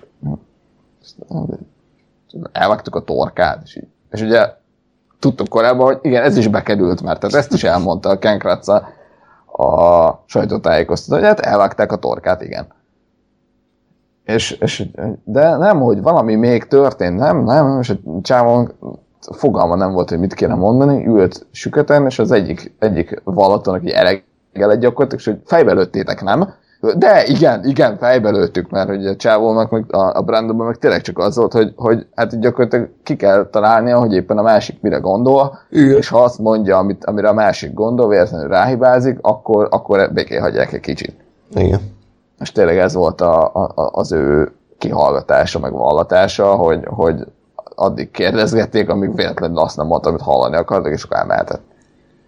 elvágtuk 2.51 2.95
a 2.95 3.03
torkát, 3.03 3.61
és, 3.63 3.75
így, 3.75 3.87
és 4.09 4.21
ugye 4.21 4.53
tudtuk 5.19 5.47
korábban, 5.47 5.85
hogy 5.85 5.99
igen, 6.01 6.23
ez 6.23 6.37
is 6.37 6.47
bekerült 6.47 7.01
már, 7.01 7.17
tehát 7.17 7.35
ezt 7.35 7.53
is 7.53 7.63
elmondta 7.63 8.09
a 8.09 8.19
Ken 8.19 8.39
Kratza 8.39 8.87
a 9.45 10.23
sajtótájékoztató, 10.25 11.15
hogy 11.19 11.27
hát 11.27 11.39
elvágták 11.39 11.91
a 11.91 11.97
torkát, 11.97 12.41
igen. 12.41 12.67
És, 14.23 14.51
és, 14.51 14.89
de 15.23 15.57
nem, 15.57 15.79
hogy 15.79 16.01
valami 16.01 16.35
még 16.35 16.67
történt, 16.67 17.17
nem, 17.17 17.43
nem, 17.43 17.79
és 17.79 17.89
a 17.89 17.95
csávon 18.21 18.71
fogalma 19.31 19.75
nem 19.75 19.91
volt, 19.91 20.09
hogy 20.09 20.19
mit 20.19 20.33
kéne 20.33 20.55
mondani, 20.55 21.05
ült 21.07 21.45
süketen, 21.51 22.05
és 22.05 22.19
az 22.19 22.31
egyik, 22.31 22.75
egyik 22.79 23.21
vallaton, 23.23 23.73
aki 23.73 23.93
elegelet 23.93 24.79
gyakorlatilag, 24.79 25.19
és 25.19 25.25
hogy 25.25 25.39
fejbe 25.45 25.73
lőttétek, 25.73 26.23
nem? 26.23 26.53
De 26.97 27.25
igen, 27.25 27.65
igen, 27.65 27.97
fejbe 27.97 28.29
lőttük, 28.29 28.69
mert 28.69 28.89
hogy 28.89 29.05
a 29.05 29.15
csávónak, 29.15 29.69
meg 29.69 29.95
a, 29.95 30.17
a 30.17 30.21
Brandonban 30.21 30.67
meg 30.67 30.77
tényleg 30.77 31.01
csak 31.01 31.17
az 31.17 31.35
volt, 31.35 31.53
hogy, 31.53 31.73
hogy 31.75 32.05
hát 32.15 32.39
gyakorlatilag 32.39 32.89
ki 33.03 33.15
kell 33.15 33.49
találnia, 33.51 33.99
hogy 33.99 34.13
éppen 34.13 34.37
a 34.37 34.41
másik 34.41 34.81
mire 34.81 34.97
gondol, 34.97 35.59
igen. 35.69 35.97
és 35.97 36.09
ha 36.09 36.23
azt 36.23 36.39
mondja, 36.39 36.77
amit, 36.77 37.05
amire 37.05 37.29
a 37.29 37.33
másik 37.33 37.73
gondol, 37.73 38.07
véletlenül 38.07 38.47
ráhibázik, 38.47 39.17
akkor, 39.21 39.67
akkor 39.71 40.11
békén 40.13 40.41
hagyják 40.41 40.73
egy 40.73 40.79
kicsit. 40.79 41.15
Igen. 41.55 41.79
És 42.39 42.51
tényleg 42.51 42.77
ez 42.77 42.93
volt 42.93 43.21
a, 43.21 43.45
a, 43.53 43.71
az 43.75 44.11
ő 44.11 44.51
kihallgatása, 44.77 45.59
meg 45.59 45.71
vallatása, 45.71 46.55
hogy, 46.55 46.85
hogy 46.85 47.25
addig 47.79 48.11
kérdezgették, 48.11 48.89
amíg 48.89 49.15
véletlenül 49.15 49.57
azt 49.57 49.75
nem 49.75 49.85
mondta, 49.85 50.09
amit 50.09 50.21
hallani 50.21 50.55
akartak, 50.55 50.93
és 50.93 51.03
akkor 51.03 51.17
elmehetett. 51.17 51.61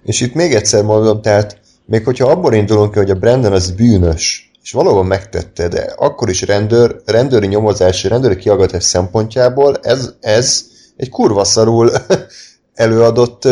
És 0.04 0.22
itt 0.22 0.34
még 0.34 0.54
egyszer 0.54 0.84
mondom, 0.84 1.22
tehát 1.22 1.60
még 1.86 2.06
hogyha 2.06 2.30
abból 2.30 2.54
indulunk 2.54 2.92
ki, 2.92 2.98
hogy 2.98 3.10
a 3.10 3.16
Brandon 3.16 3.52
az 3.52 3.72
bűnös, 3.72 4.52
és 4.64 4.72
valóban 4.72 5.06
megtette, 5.06 5.68
de 5.68 5.94
akkor 5.98 6.30
is 6.30 6.42
rendőr, 6.42 7.02
rendőri 7.06 7.48
nyomozás, 7.48 8.04
rendőri 8.04 8.36
kihallgatás 8.36 8.84
szempontjából 8.84 9.76
ez, 9.82 10.14
ez 10.20 10.64
egy 10.98 11.10
kurva 11.10 11.44
szarul 11.44 11.92
előadott 12.74 13.48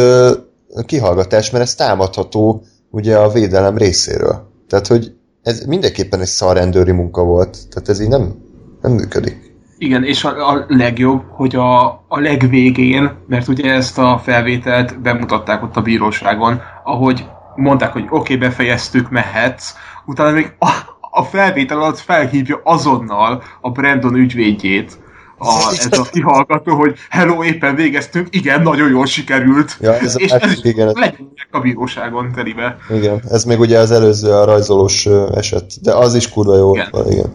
kihallgatás, 0.85 1.49
mert 1.49 1.63
ez 1.63 1.75
támadható 1.75 2.63
ugye 2.91 3.17
a 3.17 3.29
védelem 3.29 3.77
részéről. 3.77 4.47
Tehát, 4.67 4.87
hogy 4.87 5.13
ez 5.43 5.59
mindenképpen 5.65 6.19
egy 6.19 6.27
szar 6.27 6.55
rendőri 6.55 6.91
munka 6.91 7.23
volt. 7.23 7.57
Tehát 7.69 7.89
ez 7.89 7.99
így 7.99 8.07
nem, 8.07 8.35
nem 8.81 8.91
működik. 8.91 9.48
Igen, 9.81 10.03
és 10.03 10.23
a, 10.23 10.49
a 10.49 10.65
legjobb, 10.67 11.23
hogy 11.29 11.55
a, 11.55 11.85
a 12.07 12.19
legvégén, 12.19 13.11
mert 13.27 13.47
ugye 13.47 13.73
ezt 13.73 13.97
a 13.97 14.21
felvételt 14.23 15.01
bemutatták 15.01 15.63
ott 15.63 15.75
a 15.75 15.81
bíróságon, 15.81 16.61
ahogy 16.83 17.25
mondták, 17.55 17.91
hogy 17.91 18.03
oké, 18.09 18.15
okay, 18.17 18.37
befejeztük, 18.47 19.09
mehetsz, 19.09 19.73
utána 20.05 20.31
még 20.31 20.53
a, 20.59 20.69
a 21.11 21.23
felvétel 21.23 21.77
alatt 21.77 21.99
felhívja 21.99 22.61
azonnal 22.63 23.43
a 23.61 23.69
Brandon 23.69 24.15
ügyvédjét, 24.15 24.97
a, 25.37 25.73
ez 25.77 25.99
a 25.99 26.03
kihallgató, 26.11 26.75
hogy 26.75 26.95
hello, 27.09 27.43
éppen 27.43 27.75
végeztünk, 27.75 28.27
igen, 28.29 28.61
nagyon 28.61 28.89
jól 28.89 29.05
sikerült. 29.05 29.77
Ja, 29.81 29.97
ez 29.97 30.19
és 30.19 30.31
ez 30.31 30.51
is 30.51 30.63
igen, 30.63 30.87
legyenek 30.87 31.47
a 31.51 31.59
bíróságon 31.59 32.31
telibe. 32.31 32.77
Igen, 32.89 33.21
ez 33.29 33.43
még 33.43 33.59
ugye 33.59 33.79
az 33.79 33.91
előző 33.91 34.31
a 34.31 34.45
rajzolós 34.45 35.07
eset, 35.35 35.81
de 35.81 35.93
az 35.93 36.15
is 36.15 36.29
kurva 36.29 36.57
jó 36.57 36.73
Igen. 36.73 36.87
volt, 36.91 37.11
igen. 37.11 37.31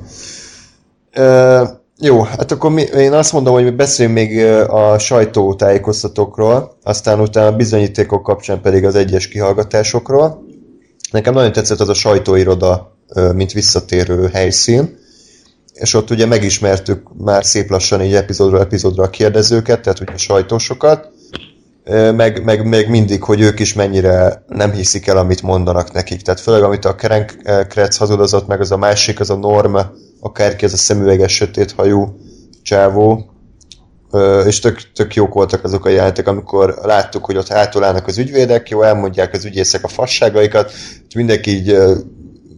Ö, 1.13 1.65
jó, 1.99 2.23
hát 2.23 2.53
akkor 2.53 2.71
mi, 2.71 2.83
én 2.83 3.13
azt 3.13 3.33
mondom, 3.33 3.55
hogy 3.55 3.65
mi 3.65 3.71
beszéljünk 3.71 4.19
még 4.19 4.45
a 4.69 4.99
sajtótájékoztatókról, 4.99 6.77
aztán 6.83 7.21
utána 7.21 7.47
a 7.47 7.57
bizonyítékok 7.57 8.23
kapcsán 8.23 8.61
pedig 8.61 8.85
az 8.85 8.95
egyes 8.95 9.29
kihallgatásokról. 9.29 10.45
Nekem 11.11 11.35
nagyon 11.35 11.53
tetszett 11.53 11.81
az 11.81 11.89
a 11.89 11.95
sajtóiroda, 11.95 12.97
mint 13.35 13.53
visszatérő 13.53 14.29
helyszín, 14.33 14.99
és 15.73 15.95
ott 15.95 16.11
ugye 16.11 16.27
megismertük 16.27 17.09
már 17.17 17.45
szép 17.45 17.71
lassan 17.71 18.03
így 18.03 18.15
epizódról 18.15 18.61
epizódra 18.61 19.03
a 19.03 19.11
kérdezőket, 19.11 19.81
tehát 19.81 20.01
ugye 20.01 20.13
a 20.13 20.19
sajtósokat, 20.19 21.11
meg, 22.15 22.45
meg, 22.45 22.69
meg 22.69 22.89
mindig, 22.89 23.23
hogy 23.23 23.41
ők 23.41 23.61
is 23.61 23.73
mennyire 23.73 24.45
nem 24.49 24.73
hiszik 24.73 25.07
el, 25.07 25.17
amit 25.17 25.43
mondanak 25.43 25.93
nekik. 25.93 26.23
Tehát 26.23 26.41
főleg, 26.41 26.63
amit 26.63 26.85
a 26.85 26.95
Keren 26.95 27.27
Kretz 27.69 27.97
hazudozott, 27.97 28.47
meg 28.47 28.61
az 28.61 28.71
a 28.71 28.77
másik, 28.77 29.21
az 29.21 29.31
a 29.31 29.37
Norm, 29.37 29.77
akárki, 30.25 30.65
ez 30.65 30.73
a 30.73 30.77
szemüveges, 30.77 31.33
sötét 31.33 31.73
hajú 31.73 32.17
csávó, 32.63 33.31
és 34.47 34.59
tök, 34.59 34.93
tök 34.93 35.15
jók 35.15 35.35
voltak 35.35 35.65
azok 35.65 35.85
a 35.85 35.89
jelentek, 35.89 36.29
amikor 36.29 36.79
láttuk, 36.83 37.25
hogy 37.25 37.37
ott 37.37 37.49
hátul 37.49 37.85
állnak 37.85 38.07
az 38.07 38.19
ügyvédek, 38.19 38.69
jó, 38.69 38.83
elmondják 38.83 39.33
az 39.33 39.45
ügyészek 39.45 39.85
a 39.85 39.89
fasságaikat, 39.89 40.73
mindenki 41.15 41.51
így 41.51 41.77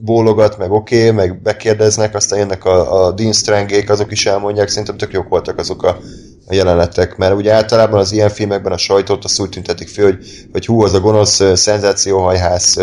bólogat, 0.00 0.58
meg 0.58 0.70
oké, 0.70 0.98
okay, 0.98 1.10
meg 1.10 1.42
bekérdeznek, 1.42 2.14
aztán 2.14 2.38
jönnek 2.38 2.64
a, 2.64 3.06
a 3.06 3.12
Dean 3.12 3.32
Strangék, 3.32 3.90
azok 3.90 4.12
is 4.12 4.26
elmondják, 4.26 4.68
szerintem 4.68 4.96
tök 4.96 5.12
jók 5.12 5.28
voltak 5.28 5.58
azok 5.58 5.82
a, 5.82 5.98
a 6.48 6.54
jelenetek, 6.54 7.16
mert 7.16 7.34
ugye 7.34 7.52
általában 7.52 8.00
az 8.00 8.12
ilyen 8.12 8.28
filmekben 8.28 8.72
a 8.72 8.76
sajtót 8.76 9.24
azt 9.24 9.40
úgy 9.40 9.48
tüntetik 9.48 9.88
fel, 9.88 10.04
hogy, 10.04 10.18
hogy 10.52 10.66
hú, 10.66 10.82
az 10.82 10.94
a 10.94 11.00
gonosz 11.00 11.42
szenzációhajhász 11.54 12.76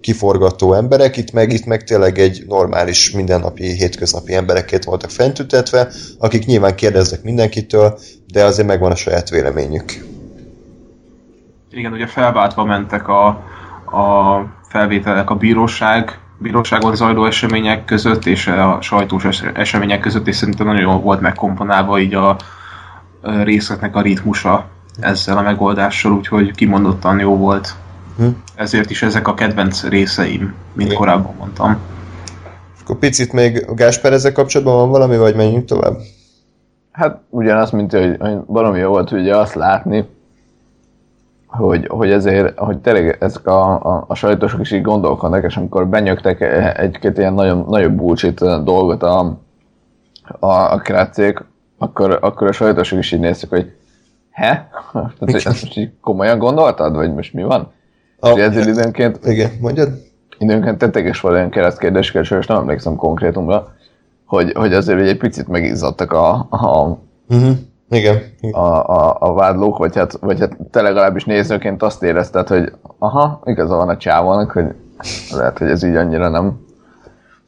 kiforgató 0.00 0.72
emberek, 0.72 1.16
itt 1.16 1.32
meg, 1.32 1.52
itt 1.52 1.64
meg 1.64 1.84
tényleg 1.84 2.18
egy 2.18 2.44
normális, 2.48 3.10
mindennapi, 3.10 3.64
hétköznapi 3.64 4.34
emberekét 4.34 4.84
voltak 4.84 5.10
fentüntetve, 5.10 5.88
akik 6.18 6.44
nyilván 6.44 6.74
kérdeznek 6.74 7.22
mindenkitől, 7.22 7.98
de 8.32 8.44
azért 8.44 8.68
megvan 8.68 8.90
a 8.90 8.96
saját 8.96 9.28
véleményük. 9.28 10.04
Igen, 11.70 11.92
ugye 11.92 12.06
felváltva 12.06 12.64
mentek 12.64 13.08
a, 13.08 13.26
a 13.96 14.40
felvételek 14.68 15.30
a 15.30 15.34
bíróság, 15.34 16.18
bíróságon 16.38 16.96
zajló 16.96 17.24
események 17.26 17.84
között 17.84 18.26
és 18.26 18.46
a 18.46 18.78
sajtós 18.80 19.24
es- 19.24 19.50
események 19.54 20.00
között, 20.00 20.26
és 20.26 20.36
szerintem 20.36 20.66
nagyon 20.66 20.80
jól 20.80 21.00
volt 21.00 21.20
megkomponálva 21.20 21.98
így 21.98 22.14
a 22.14 22.36
a 23.26 23.42
részletnek 23.42 23.96
a 23.96 24.00
ritmusa 24.00 24.66
ezzel 25.00 25.36
a 25.36 25.42
megoldással, 25.42 26.12
úgyhogy 26.12 26.54
kimondottan 26.54 27.18
jó 27.18 27.36
volt. 27.36 27.74
Hm. 28.16 28.26
Ezért 28.54 28.90
is 28.90 29.02
ezek 29.02 29.28
a 29.28 29.34
kedvenc 29.34 29.84
részeim, 29.84 30.54
mint 30.72 30.88
Igen. 30.88 31.00
korábban 31.00 31.34
mondtam. 31.38 31.78
Akkor 32.82 32.98
picit 32.98 33.32
még 33.32 33.66
Gásper 33.74 34.12
ezzel 34.12 34.32
kapcsolatban 34.32 34.76
van 34.76 34.90
valami, 34.90 35.16
vagy 35.16 35.34
menjünk 35.34 35.64
tovább? 35.64 35.96
Hát 36.92 37.20
ugyanaz, 37.30 37.70
mint 37.70 37.92
hogy, 37.92 38.16
hogy 38.18 38.36
valami 38.46 38.78
jó 38.78 38.88
volt 38.88 39.12
ugye 39.12 39.36
azt 39.36 39.54
látni, 39.54 40.04
hogy, 41.56 41.86
hogy 41.88 42.10
ezért, 42.10 42.58
hogy 42.58 42.78
tényleg 42.78 43.16
ezek 43.20 43.46
a, 43.46 43.72
a, 43.72 44.04
a 44.08 44.14
sajtósok 44.14 44.60
is 44.60 44.72
így 44.72 44.82
gondolkodnak, 44.82 45.44
és 45.44 45.56
amikor 45.56 45.88
benyögtek 45.88 46.40
egy-két 46.78 47.18
ilyen 47.18 47.34
nagyon, 47.34 47.64
nagyobb 47.68 47.92
bullshit 47.92 48.38
dolgot 48.64 49.02
a, 49.02 49.38
a, 50.38 50.72
a 50.72 50.76
krácék, 50.76 51.44
akkor, 51.78 52.18
akkor 52.20 52.48
a 52.48 52.52
sajtósok 52.52 52.98
is 52.98 53.12
így 53.12 53.20
néztek, 53.20 53.48
hogy 53.48 53.72
he? 54.30 54.68
Tehát, 54.92 55.12
hogy 55.18 55.34
ezt 55.34 55.46
most 55.46 55.76
így 55.76 55.90
komolyan 56.00 56.38
gondoltad, 56.38 56.94
vagy 56.94 57.14
most 57.14 57.32
mi 57.32 57.42
van? 57.42 57.72
A, 58.20 58.28
És 58.28 58.42
ezért 58.42 58.66
időnként, 58.66 59.18
igen, 59.24 59.50
mondjad? 59.60 59.88
időnként 60.38 60.78
tettek 60.78 61.08
is 61.08 61.20
valami 61.20 61.48
keresztkérdéseket, 61.48 62.30
és 62.40 62.46
nem 62.46 62.56
emlékszem 62.56 62.96
konkrétumra, 62.96 63.74
hogy, 64.24 64.52
hogy 64.52 64.72
azért 64.72 64.98
hogy 64.98 65.08
egy 65.08 65.16
picit 65.16 65.48
megizzadtak 65.48 66.12
a, 66.12 66.46
a, 66.50 66.98
Uh-huh. 67.28 67.56
Igen. 67.90 68.22
a, 68.50 68.58
a, 68.58 69.16
a 69.18 69.32
vádlók, 69.32 69.78
vagy 69.78 69.96
hát, 69.96 70.18
vagy 70.20 70.40
hát 70.40 70.56
te 70.70 70.82
legalábbis 70.82 71.24
nézőként 71.24 71.82
azt 71.82 72.02
érezted, 72.02 72.48
hogy 72.48 72.72
aha, 72.98 73.40
igaza 73.44 73.76
van 73.76 73.88
a 73.88 73.96
csávónak, 73.96 74.50
hogy 74.50 74.74
lehet, 75.30 75.58
hogy 75.58 75.68
ez 75.68 75.82
így 75.82 75.96
annyira 75.96 76.28
nem 76.28 76.64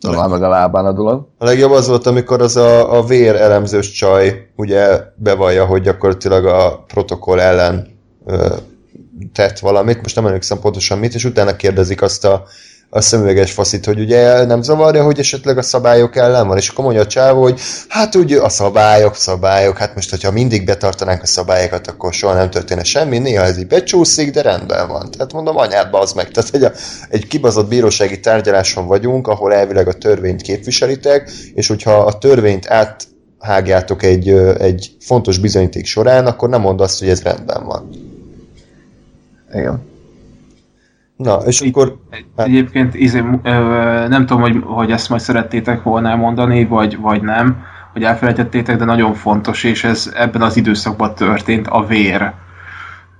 talál 0.00 0.28
meg 0.28 0.42
a 0.42 0.48
lábán 0.48 0.86
a 0.86 0.92
dolog. 0.92 1.28
A 1.38 1.44
legjobb 1.44 1.70
az 1.70 1.88
volt, 1.88 2.06
amikor 2.06 2.42
az 2.42 2.56
a, 2.56 2.98
a 2.98 3.04
vér 3.04 3.34
elemzős 3.34 3.90
csaj 3.90 4.48
ugye 4.56 5.00
bevallja, 5.14 5.64
hogy 5.64 5.82
gyakorlatilag 5.82 6.46
a 6.46 6.84
protokoll 6.86 7.40
ellen 7.40 7.86
ö, 8.26 8.46
tett 9.32 9.58
valamit, 9.58 10.02
most 10.02 10.16
nem 10.16 10.26
emlékszem 10.26 10.58
pontosan 10.60 10.98
mit, 10.98 11.14
és 11.14 11.24
utána 11.24 11.56
kérdezik 11.56 12.02
azt 12.02 12.24
a, 12.24 12.42
a 12.90 13.00
szemüveges 13.00 13.52
faszit, 13.52 13.84
hogy 13.84 14.00
ugye 14.00 14.44
nem 14.44 14.62
zavarja, 14.62 15.04
hogy 15.04 15.18
esetleg 15.18 15.58
a 15.58 15.62
szabályok 15.62 16.16
ellen 16.16 16.46
van, 16.46 16.56
és 16.56 16.68
akkor 16.68 16.84
mondja 16.84 17.02
a 17.02 17.06
csávó, 17.06 17.42
hogy 17.42 17.60
hát 17.88 18.16
úgy 18.16 18.32
a 18.32 18.48
szabályok, 18.48 19.14
szabályok, 19.14 19.78
hát 19.78 19.94
most, 19.94 20.10
hogyha 20.10 20.30
mindig 20.30 20.64
betartanánk 20.64 21.22
a 21.22 21.26
szabályokat, 21.26 21.86
akkor 21.86 22.12
soha 22.12 22.34
nem 22.34 22.50
történne 22.50 22.84
semmi, 22.84 23.18
néha 23.18 23.44
ez 23.44 23.58
így 23.58 23.66
becsúszik, 23.66 24.30
de 24.30 24.42
rendben 24.42 24.88
van. 24.88 25.10
Tehát 25.10 25.32
mondom, 25.32 25.56
anyádba 25.56 25.98
az 25.98 26.12
meg. 26.12 26.30
Tehát 26.30 26.54
egy, 26.54 26.72
egy 27.08 27.26
kibazott 27.26 27.68
bírósági 27.68 28.20
tárgyaláson 28.20 28.86
vagyunk, 28.86 29.26
ahol 29.26 29.54
elvileg 29.54 29.88
a 29.88 29.92
törvényt 29.92 30.42
képviselitek, 30.42 31.30
és 31.54 31.68
hogyha 31.68 31.98
a 31.98 32.18
törvényt 32.18 32.66
áthágjátok 32.68 34.02
egy, 34.02 34.28
ö, 34.28 34.54
egy 34.58 34.96
fontos 35.00 35.38
bizonyíték 35.38 35.86
során, 35.86 36.26
akkor 36.26 36.48
nem 36.48 36.60
mondd 36.60 36.80
azt, 36.80 36.98
hogy 36.98 37.08
ez 37.08 37.22
rendben 37.22 37.64
van. 37.64 37.90
Igen. 39.52 39.96
Na, 41.18 41.36
és 41.36 41.60
akkor... 41.60 41.96
Egyébként 42.36 42.94
izé, 42.94 43.22
nem 44.08 44.26
tudom, 44.26 44.40
hogy, 44.40 44.62
hogy 44.64 44.90
ezt 44.90 45.08
majd 45.08 45.20
szerettétek 45.20 45.82
volna 45.82 46.08
elmondani, 46.08 46.64
vagy, 46.64 46.98
vagy 47.00 47.22
nem, 47.22 47.62
hogy 47.92 48.02
elfelejtettétek, 48.02 48.76
de 48.76 48.84
nagyon 48.84 49.14
fontos, 49.14 49.64
és 49.64 49.84
ez 49.84 50.12
ebben 50.14 50.42
az 50.42 50.56
időszakban 50.56 51.14
történt, 51.14 51.66
a 51.66 51.84
vér. 51.84 52.32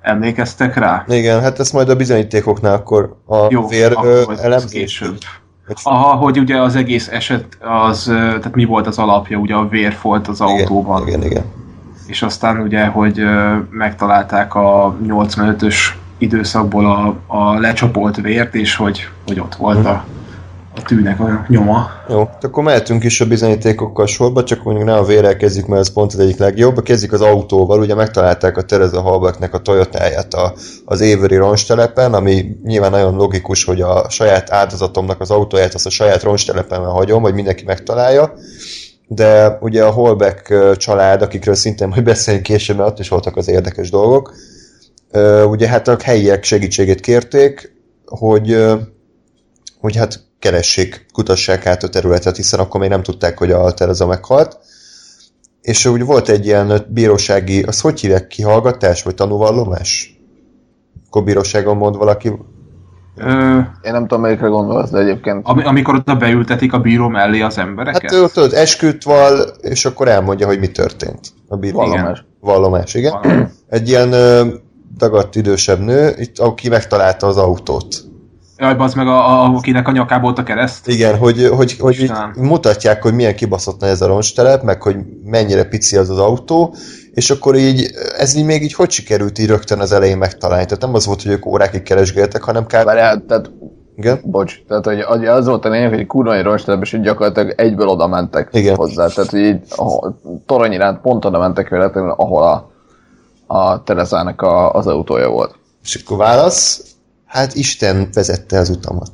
Emlékeztek 0.00 0.76
rá? 0.76 1.04
Igen, 1.08 1.40
hát 1.40 1.58
ezt 1.58 1.72
majd 1.72 1.88
a 1.88 1.96
bizonyítékoknál 1.96 2.74
akkor 2.74 3.16
a 3.26 3.36
Jó, 3.50 3.66
vér 3.66 3.96
elemzés. 4.42 4.80
később. 4.80 5.18
Aha, 5.82 6.14
hogy 6.16 6.38
ugye 6.38 6.60
az 6.60 6.76
egész 6.76 7.08
eset, 7.08 7.46
az, 7.60 8.04
tehát 8.04 8.54
mi 8.54 8.64
volt 8.64 8.86
az 8.86 8.98
alapja, 8.98 9.38
ugye 9.38 9.54
a 9.54 9.68
vér 9.68 9.96
volt 10.02 10.28
az 10.28 10.40
autóban. 10.40 11.06
Igen, 11.06 11.20
igen, 11.20 11.30
igen. 11.30 11.44
és 12.06 12.22
aztán 12.22 12.60
ugye, 12.60 12.86
hogy 12.86 13.22
megtalálták 13.70 14.54
a 14.54 14.96
85-ös 15.06 15.76
időszakból 16.18 16.86
a, 16.86 17.16
a 17.26 17.58
lecsapolt 17.58 18.16
vért, 18.16 18.54
és 18.54 18.76
hogy, 18.76 19.08
hogy 19.26 19.40
ott 19.40 19.54
volt 19.54 19.86
a, 19.86 20.04
a 20.76 20.82
tűnek 20.82 21.20
a 21.20 21.44
nyoma. 21.48 21.90
Jó, 22.08 22.28
akkor 22.40 22.64
mehetünk 22.64 23.04
is 23.04 23.20
a 23.20 23.26
bizonyítékokkal 23.26 24.06
sorba, 24.06 24.44
csak 24.44 24.62
mondjuk 24.62 24.86
ne 24.86 24.94
a 24.94 25.04
vérrel 25.04 25.36
kezdjük, 25.36 25.66
mert 25.66 25.80
ez 25.80 25.92
pont 25.92 26.12
az 26.12 26.18
egyik 26.18 26.38
legjobb. 26.38 26.82
Kezdjük 26.82 27.12
az 27.12 27.20
autóval, 27.20 27.80
ugye 27.80 27.94
megtalálták 27.94 28.56
a 28.56 28.62
Tereza 28.62 29.00
Halbecknek 29.00 29.54
a 29.54 29.58
Toyotáját 29.58 30.34
a, 30.34 30.52
az 30.84 31.00
Avery 31.00 31.36
roncstelepen, 31.36 32.14
ami 32.14 32.56
nyilván 32.64 32.90
nagyon 32.90 33.14
logikus, 33.14 33.64
hogy 33.64 33.80
a 33.80 34.06
saját 34.08 34.52
áldozatomnak 34.52 35.20
az 35.20 35.30
autóját 35.30 35.74
azt 35.74 35.86
a 35.86 35.90
saját 35.90 36.22
roncstelepen 36.22 36.80
hagyom, 36.80 37.22
hogy 37.22 37.34
mindenki 37.34 37.64
megtalálja. 37.64 38.32
De 39.06 39.58
ugye 39.60 39.84
a 39.84 39.90
Holbeck 39.90 40.76
család, 40.76 41.22
akikről 41.22 41.54
szintén 41.54 41.88
majd 41.88 42.02
beszélünk 42.02 42.42
később, 42.42 42.76
mert 42.76 42.88
ott 42.88 42.98
is 42.98 43.08
voltak 43.08 43.36
az 43.36 43.48
érdekes 43.48 43.90
dolgok, 43.90 44.32
ugye 45.46 45.68
hát 45.68 45.88
a 45.88 45.96
helyiek 46.02 46.44
segítségét 46.44 47.00
kérték, 47.00 47.72
hogy 48.06 48.66
hogy 49.80 49.96
hát 49.96 50.20
keressék, 50.38 51.06
kutassák 51.12 51.66
át 51.66 51.82
a 51.82 51.88
területet, 51.88 52.36
hiszen 52.36 52.60
akkor 52.60 52.80
még 52.80 52.88
nem 52.88 53.02
tudták, 53.02 53.38
hogy 53.38 53.50
a 53.50 53.72
Tereza 53.72 54.06
meghalt. 54.06 54.58
És 55.60 55.86
úgy 55.86 56.04
volt 56.04 56.28
egy 56.28 56.46
ilyen 56.46 56.86
bírósági, 56.88 57.62
az 57.62 57.80
hogy 57.80 58.00
hívják, 58.00 58.26
kihallgatás, 58.26 59.02
vagy 59.02 59.14
tanúvallomás? 59.14 60.18
Akkor 61.06 61.24
bíróságon 61.24 61.76
mond 61.76 61.96
valaki, 61.96 62.32
Ö, 63.20 63.58
Én 63.82 63.92
nem 63.92 64.00
tudom, 64.00 64.20
melyikre 64.20 64.46
gondolsz, 64.46 64.90
de 64.90 64.98
egyébként 64.98 65.40
ami, 65.42 65.64
amikor 65.64 65.94
oda 65.94 66.16
beültetik 66.16 66.72
a 66.72 66.78
bíró 66.78 67.08
mellé 67.08 67.40
az 67.40 67.58
embereket? 67.58 68.10
hát 68.10 68.32
tudod, 68.32 68.52
esküt 68.52 69.04
val, 69.04 69.40
és 69.60 69.84
akkor 69.84 70.08
elmondja, 70.08 70.46
hogy 70.46 70.58
mi 70.58 70.66
történt 70.66 71.32
a 71.48 71.56
bíró. 71.56 71.78
Vallomás. 71.78 72.24
Vallomás, 72.40 72.94
igen. 72.94 73.12
Valami. 73.22 73.44
Egy 73.68 73.88
ilyen 73.88 74.14
dagadt 74.98 75.36
idősebb 75.36 75.80
nő, 75.80 76.14
itt, 76.18 76.38
aki 76.38 76.68
megtalálta 76.68 77.26
az 77.26 77.36
autót. 77.36 78.06
Jaj, 78.56 78.74
az 78.78 78.94
meg, 78.94 79.06
a, 79.06 79.42
a, 79.42 79.54
akinek 79.54 79.88
a 79.88 79.90
nyakába 79.90 80.22
volt 80.22 80.38
a 80.38 80.42
kereszt. 80.42 80.88
Igen, 80.88 81.16
hogy, 81.16 81.48
hogy, 81.56 81.76
hogy 81.78 82.12
mutatják, 82.36 83.02
hogy 83.02 83.14
milyen 83.14 83.34
kibaszott 83.34 83.82
ez 83.82 84.00
a 84.00 84.06
roncstelep, 84.06 84.62
meg 84.62 84.82
hogy 84.82 84.96
mennyire 85.24 85.64
pici 85.64 85.96
az 85.96 86.10
az 86.10 86.18
autó, 86.18 86.74
és 87.14 87.30
akkor 87.30 87.56
így, 87.56 87.90
ez 88.18 88.34
így 88.36 88.44
még 88.44 88.62
így 88.62 88.74
hogy 88.74 88.90
sikerült 88.90 89.38
így 89.38 89.46
rögtön 89.46 89.78
az 89.78 89.92
elején 89.92 90.18
megtalálni? 90.18 90.64
Tehát 90.64 90.82
nem 90.82 90.94
az 90.94 91.06
volt, 91.06 91.22
hogy 91.22 91.32
ők 91.32 91.46
órákig 91.46 91.82
keresgéltek, 91.82 92.42
hanem 92.42 92.64
kb. 92.64 92.84
Várjál, 92.84 93.24
tehát 93.28 93.50
Igen. 93.96 94.20
Bocs, 94.24 94.54
tehát 94.68 94.84
hogy 94.84 95.24
az- 95.24 95.46
volt 95.46 95.64
a 95.64 95.68
lényeg, 95.68 95.94
hogy 95.94 96.06
kurva 96.06 96.34
nagy 96.34 96.42
roncstelep, 96.44 96.82
és 96.82 96.92
így 96.92 97.00
gyakorlatilag 97.00 97.54
egyből 97.56 97.88
oda 97.88 98.06
mentek 98.06 98.48
Igen. 98.52 98.74
hozzá. 98.76 99.06
Tehát 99.06 99.30
hogy 99.30 99.40
így 99.40 99.60
a 99.68 100.12
torony 100.46 100.72
iránt 100.72 101.00
pont 101.00 101.24
oda 101.24 101.38
mentek 101.38 101.68
véletlenül, 101.68 102.10
ahol 102.10 102.42
a, 102.42 102.70
a 103.50 103.82
Terezának 103.82 104.42
a, 104.42 104.72
az 104.72 104.86
autója 104.86 105.28
volt. 105.28 105.54
És 105.84 105.94
akkor 105.94 106.16
válasz, 106.16 106.84
hát 107.26 107.54
Isten 107.54 108.08
vezette 108.12 108.58
az 108.58 108.68
utamat. 108.68 109.10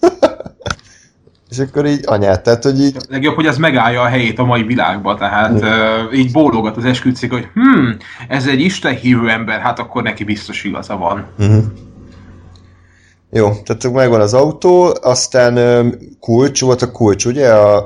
és 1.50 1.58
akkor 1.58 1.86
így 1.86 2.04
anyát, 2.06 2.42
tehát 2.42 2.62
hogy 2.62 2.80
így, 2.80 2.96
Legjobb, 3.08 3.34
hogy 3.34 3.46
ez 3.46 3.58
megállja 3.58 4.00
a 4.00 4.06
helyét 4.06 4.38
a 4.38 4.44
mai 4.44 4.62
világban, 4.62 5.16
tehát 5.16 5.60
uh, 5.60 6.18
így 6.18 6.32
bólogat 6.32 6.76
az 6.76 6.84
esküdtszik, 6.84 7.32
hogy 7.32 7.48
hm, 7.54 7.90
ez 8.28 8.46
egy 8.46 8.60
Isten 8.60 8.94
hívő 8.94 9.28
ember, 9.28 9.60
hát 9.60 9.78
akkor 9.78 10.02
neki 10.02 10.24
biztos 10.24 10.64
igaza 10.64 10.96
van. 10.96 11.26
jó, 13.30 13.50
tehát 13.64 13.92
megvan 13.92 14.20
az 14.20 14.34
autó, 14.34 14.96
aztán 15.02 15.56
ö, 15.56 15.88
kulcs, 16.20 16.60
volt 16.60 16.82
a 16.82 16.90
kulcs, 16.90 17.24
ugye? 17.24 17.52
A, 17.52 17.76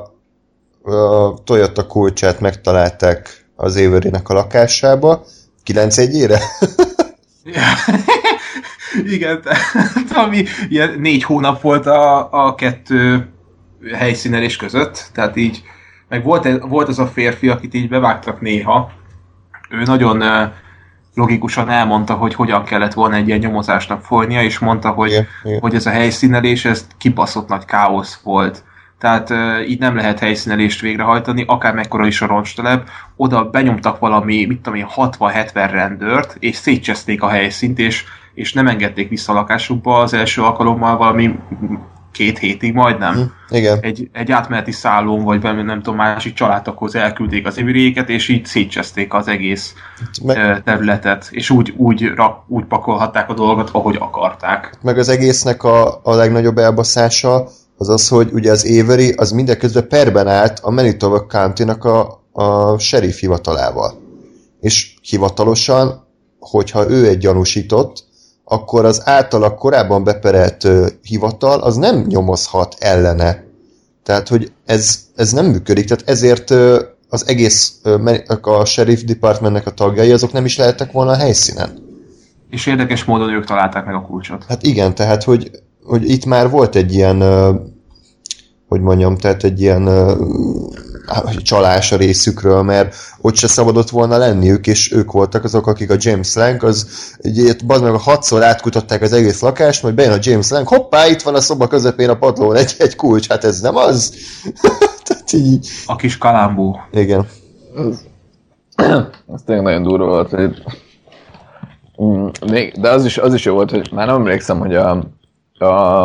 a 0.82 1.34
Toyota 1.44 1.86
kulcsát 1.86 2.40
megtalálták 2.40 3.46
az 3.56 3.76
Avery-nek 3.76 4.28
a 4.28 4.34
lakásába, 4.34 5.24
9 5.62 5.98
egyére? 5.98 6.38
Igen, 9.04 9.42
tehát 9.42 10.12
ami 10.14 10.44
ilyen 10.68 10.94
négy 10.98 11.22
hónap 11.24 11.60
volt 11.60 11.86
a, 11.86 12.28
a 12.46 12.54
kettő 12.54 13.28
helyszínelés 13.94 14.56
között, 14.56 15.10
tehát 15.12 15.36
így, 15.36 15.62
meg 16.08 16.24
volt, 16.24 16.48
volt 16.60 16.88
az 16.88 16.98
a 16.98 17.06
férfi, 17.06 17.48
akit 17.48 17.74
így 17.74 17.88
bevágtak 17.88 18.40
néha, 18.40 18.92
ő 19.70 19.82
nagyon 19.82 20.22
logikusan 21.14 21.70
elmondta, 21.70 22.14
hogy 22.14 22.34
hogyan 22.34 22.64
kellett 22.64 22.92
volna 22.92 23.14
egy 23.14 23.26
ilyen 23.26 23.38
nyomozásnak 23.38 24.04
folynia, 24.04 24.42
és 24.42 24.58
mondta, 24.58 24.90
hogy, 24.90 25.10
igen. 25.10 25.60
hogy 25.60 25.74
ez 25.74 25.86
a 25.86 25.90
helyszínelés, 25.90 26.64
ez 26.64 26.86
kibaszott 26.98 27.48
nagy 27.48 27.64
káosz 27.64 28.20
volt. 28.22 28.64
Tehát 29.02 29.30
uh, 29.30 29.68
így 29.68 29.78
nem 29.78 29.96
lehet 29.96 30.18
helyszínelést 30.18 30.80
végrehajtani, 30.80 31.44
akár 31.46 31.74
mekkora 31.74 32.06
is 32.06 32.22
a 32.22 32.26
roncstelep. 32.26 32.88
Oda 33.16 33.44
benyomtak 33.44 33.98
valami, 33.98 34.44
mit 34.44 34.60
tudom 34.60 34.78
én, 34.78 34.86
60-70 34.96 35.68
rendőrt, 35.70 36.36
és 36.38 36.56
szétcseszték 36.56 37.22
a 37.22 37.28
helyszínt, 37.28 37.78
és, 37.78 38.04
és 38.34 38.52
nem 38.52 38.68
engedték 38.68 39.08
vissza 39.08 39.32
a 39.32 39.34
lakásukba 39.34 39.98
az 39.98 40.14
első 40.14 40.42
alkalommal 40.42 40.96
valami 40.96 41.38
két 42.12 42.38
hétig 42.38 42.74
majdnem 42.74 43.32
Igen. 43.48 43.78
egy, 43.80 44.08
egy 44.12 44.32
átmeneti 44.32 44.72
szállón, 44.72 45.24
vagy 45.24 45.40
valami 45.40 45.62
nem 45.62 45.82
tudom, 45.82 45.96
másik 45.96 46.34
családokhoz 46.34 46.94
elküldték 46.94 47.46
az 47.46 47.58
eviréket, 47.58 48.08
és 48.08 48.28
így 48.28 48.46
szétcseszték 48.46 49.14
az 49.14 49.28
egész 49.28 49.74
Me- 50.22 50.36
ö, 50.36 50.60
területet, 50.64 51.28
és 51.30 51.50
úgy, 51.50 51.74
úgy, 51.76 52.12
rak, 52.14 52.44
úgy 52.46 52.64
pakolhatták 52.64 53.30
a 53.30 53.34
dolgot, 53.34 53.70
ahogy 53.72 53.96
akarták. 53.98 54.74
meg 54.82 54.98
az 54.98 55.08
egésznek 55.08 55.62
a, 55.62 56.00
a 56.02 56.14
legnagyobb 56.14 56.58
elbaszása 56.58 57.48
az 57.82 57.88
az, 57.88 58.08
hogy 58.08 58.32
ugye 58.32 58.50
az 58.50 58.66
Avery 58.80 59.12
az 59.12 59.30
mindeközben 59.30 59.88
perben 59.88 60.28
állt 60.28 60.58
a 60.62 60.70
Manitoba 60.70 61.26
county 61.26 61.62
a, 61.62 62.22
a 62.32 62.78
sheriff 62.78 63.18
hivatalával. 63.18 63.94
És 64.60 64.94
hivatalosan, 65.02 66.06
hogyha 66.38 66.90
ő 66.90 67.06
egy 67.08 67.18
gyanúsított, 67.18 68.04
akkor 68.44 68.84
az 68.84 69.02
általa 69.04 69.54
korábban 69.54 70.04
beperelt 70.04 70.64
ö, 70.64 70.86
hivatal 71.02 71.60
az 71.60 71.76
nem 71.76 72.04
nyomozhat 72.08 72.76
ellene. 72.78 73.44
Tehát, 74.02 74.28
hogy 74.28 74.52
ez, 74.66 74.98
ez 75.16 75.32
nem 75.32 75.46
működik, 75.46 75.86
tehát 75.86 76.08
ezért 76.08 76.50
ö, 76.50 76.82
az 77.08 77.28
egész 77.28 77.78
ö, 77.82 78.14
a 78.40 78.64
sheriff 78.64 79.00
departmentnek 79.00 79.66
a 79.66 79.70
tagjai 79.70 80.12
azok 80.12 80.32
nem 80.32 80.44
is 80.44 80.56
lehettek 80.56 80.92
volna 80.92 81.10
a 81.10 81.16
helyszínen. 81.16 81.70
És 82.50 82.66
érdekes 82.66 83.04
módon 83.04 83.30
ők 83.30 83.44
találták 83.44 83.84
meg 83.84 83.94
a 83.94 84.02
kulcsot. 84.02 84.44
Hát 84.48 84.62
igen, 84.62 84.94
tehát, 84.94 85.22
hogy, 85.22 85.50
hogy 85.84 86.10
itt 86.10 86.24
már 86.24 86.50
volt 86.50 86.74
egy 86.74 86.94
ilyen, 86.94 87.22
hogy 88.72 88.80
mondjam, 88.80 89.16
tehát 89.16 89.44
egy 89.44 89.60
ilyen 89.60 89.88
csalás 91.42 91.92
a 91.92 91.96
részükről, 91.96 92.62
mert 92.62 92.94
ott 93.20 93.34
se 93.36 93.46
szabadott 93.46 93.90
volna 93.90 94.16
lenniük, 94.16 94.66
és 94.66 94.92
ők 94.92 95.12
voltak 95.12 95.44
azok, 95.44 95.66
akik 95.66 95.90
a 95.90 95.96
James 95.98 96.34
Lang, 96.34 96.64
az 96.64 96.86
ugye, 97.24 97.54
bazd 97.66 97.82
meg 97.82 97.92
a 97.92 97.98
hatszor 97.98 98.42
átkutatták 98.42 99.02
az 99.02 99.12
egész 99.12 99.40
lakást, 99.40 99.82
majd 99.82 99.94
bejön 99.94 100.12
a 100.12 100.20
James 100.20 100.48
Lang, 100.48 100.66
hoppá, 100.66 101.06
itt 101.06 101.22
van 101.22 101.34
a 101.34 101.40
szoba 101.40 101.66
közepén 101.66 102.08
a 102.08 102.16
padlón 102.16 102.56
egy, 102.56 102.74
egy 102.78 102.96
kulcs, 102.96 103.28
hát 103.28 103.44
ez 103.44 103.60
nem 103.60 103.76
az. 103.76 104.14
tehát 105.04 105.32
így, 105.32 105.68
A 105.86 105.96
kis 105.96 106.18
kalambó. 106.18 106.80
igen. 106.92 107.26
Ez 109.34 109.40
tényleg 109.46 109.64
nagyon 109.64 109.82
durva 109.82 110.06
volt, 110.06 110.30
hogy 110.30 110.62
Mm, 112.02 112.26
de 112.80 112.90
az 112.90 113.04
is, 113.04 113.18
az 113.18 113.34
is 113.34 113.44
jó 113.44 113.54
volt, 113.54 113.70
hogy 113.70 113.90
már 113.92 114.06
nem 114.06 114.16
emlékszem, 114.16 114.58
hogy 114.58 114.74
a, 114.74 114.90
a, 115.58 116.04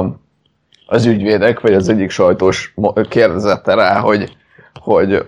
az 0.88 1.06
ügyvédek, 1.06 1.60
vagy 1.60 1.74
az 1.74 1.90
egyik 1.90 2.10
sajtós 2.10 2.76
kérdezette 3.10 3.74
rá, 3.74 4.00
hogy, 4.00 4.38
hogy, 4.82 5.26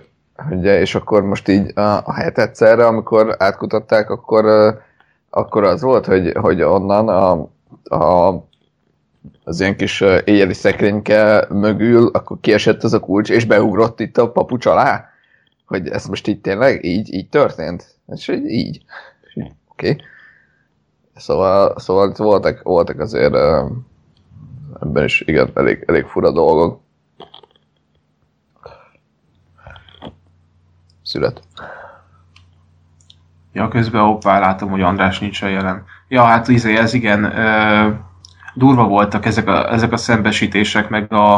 hogy 0.48 0.64
és 0.64 0.94
akkor 0.94 1.22
most 1.22 1.48
így 1.48 1.78
a, 1.78 1.80
a 2.04 2.12
helyet 2.12 2.38
egyszerre, 2.38 2.86
amikor 2.86 3.34
átkutatták, 3.38 4.10
akkor, 4.10 4.44
akkor 5.30 5.64
az 5.64 5.82
volt, 5.82 6.06
hogy, 6.06 6.32
hogy 6.40 6.62
onnan 6.62 7.08
a, 7.08 7.30
a 7.96 8.34
az 9.44 9.60
ilyen 9.60 9.76
kis 9.76 10.00
éjjeli 10.24 10.52
szekrényke 10.52 11.46
mögül, 11.48 12.06
akkor 12.12 12.36
kiesett 12.40 12.82
az 12.82 12.92
a 12.92 13.00
kulcs, 13.00 13.30
és 13.30 13.44
beugrott 13.44 14.00
itt 14.00 14.18
a 14.18 14.30
papucs 14.30 14.66
alá? 14.66 15.08
Hogy 15.66 15.88
ez 15.88 16.06
most 16.06 16.26
így 16.26 16.40
tényleg 16.40 16.84
így, 16.84 17.14
így 17.14 17.28
történt? 17.28 17.94
És 18.06 18.28
így. 18.28 18.46
Így, 18.46 18.84
Oké. 19.34 19.90
Okay. 19.90 19.96
Szóval, 21.16 21.78
szóval 21.78 22.12
voltak, 22.16 22.62
voltak 22.62 23.00
azért 23.00 23.34
ebben 24.82 25.04
is 25.04 25.20
igen, 25.20 25.50
elég, 25.54 25.84
elég 25.86 26.04
fura 26.04 26.30
dolgok. 26.30 26.80
Szület. 31.02 31.42
Ja, 33.52 33.68
közben 33.68 34.02
hoppá, 34.02 34.38
látom, 34.38 34.70
hogy 34.70 34.80
András 34.80 35.18
nincs 35.18 35.42
a 35.42 35.46
jelen. 35.46 35.84
Ja, 36.08 36.24
hát 36.24 36.48
izé, 36.48 36.76
ez 36.76 36.94
igen, 36.94 37.24
ö, 37.24 37.90
durva 38.54 38.84
voltak 38.84 39.26
ezek 39.26 39.48
a, 39.48 39.72
ezek 39.72 39.92
a 39.92 39.96
szembesítések, 39.96 40.88
meg 40.88 41.12
a, 41.12 41.34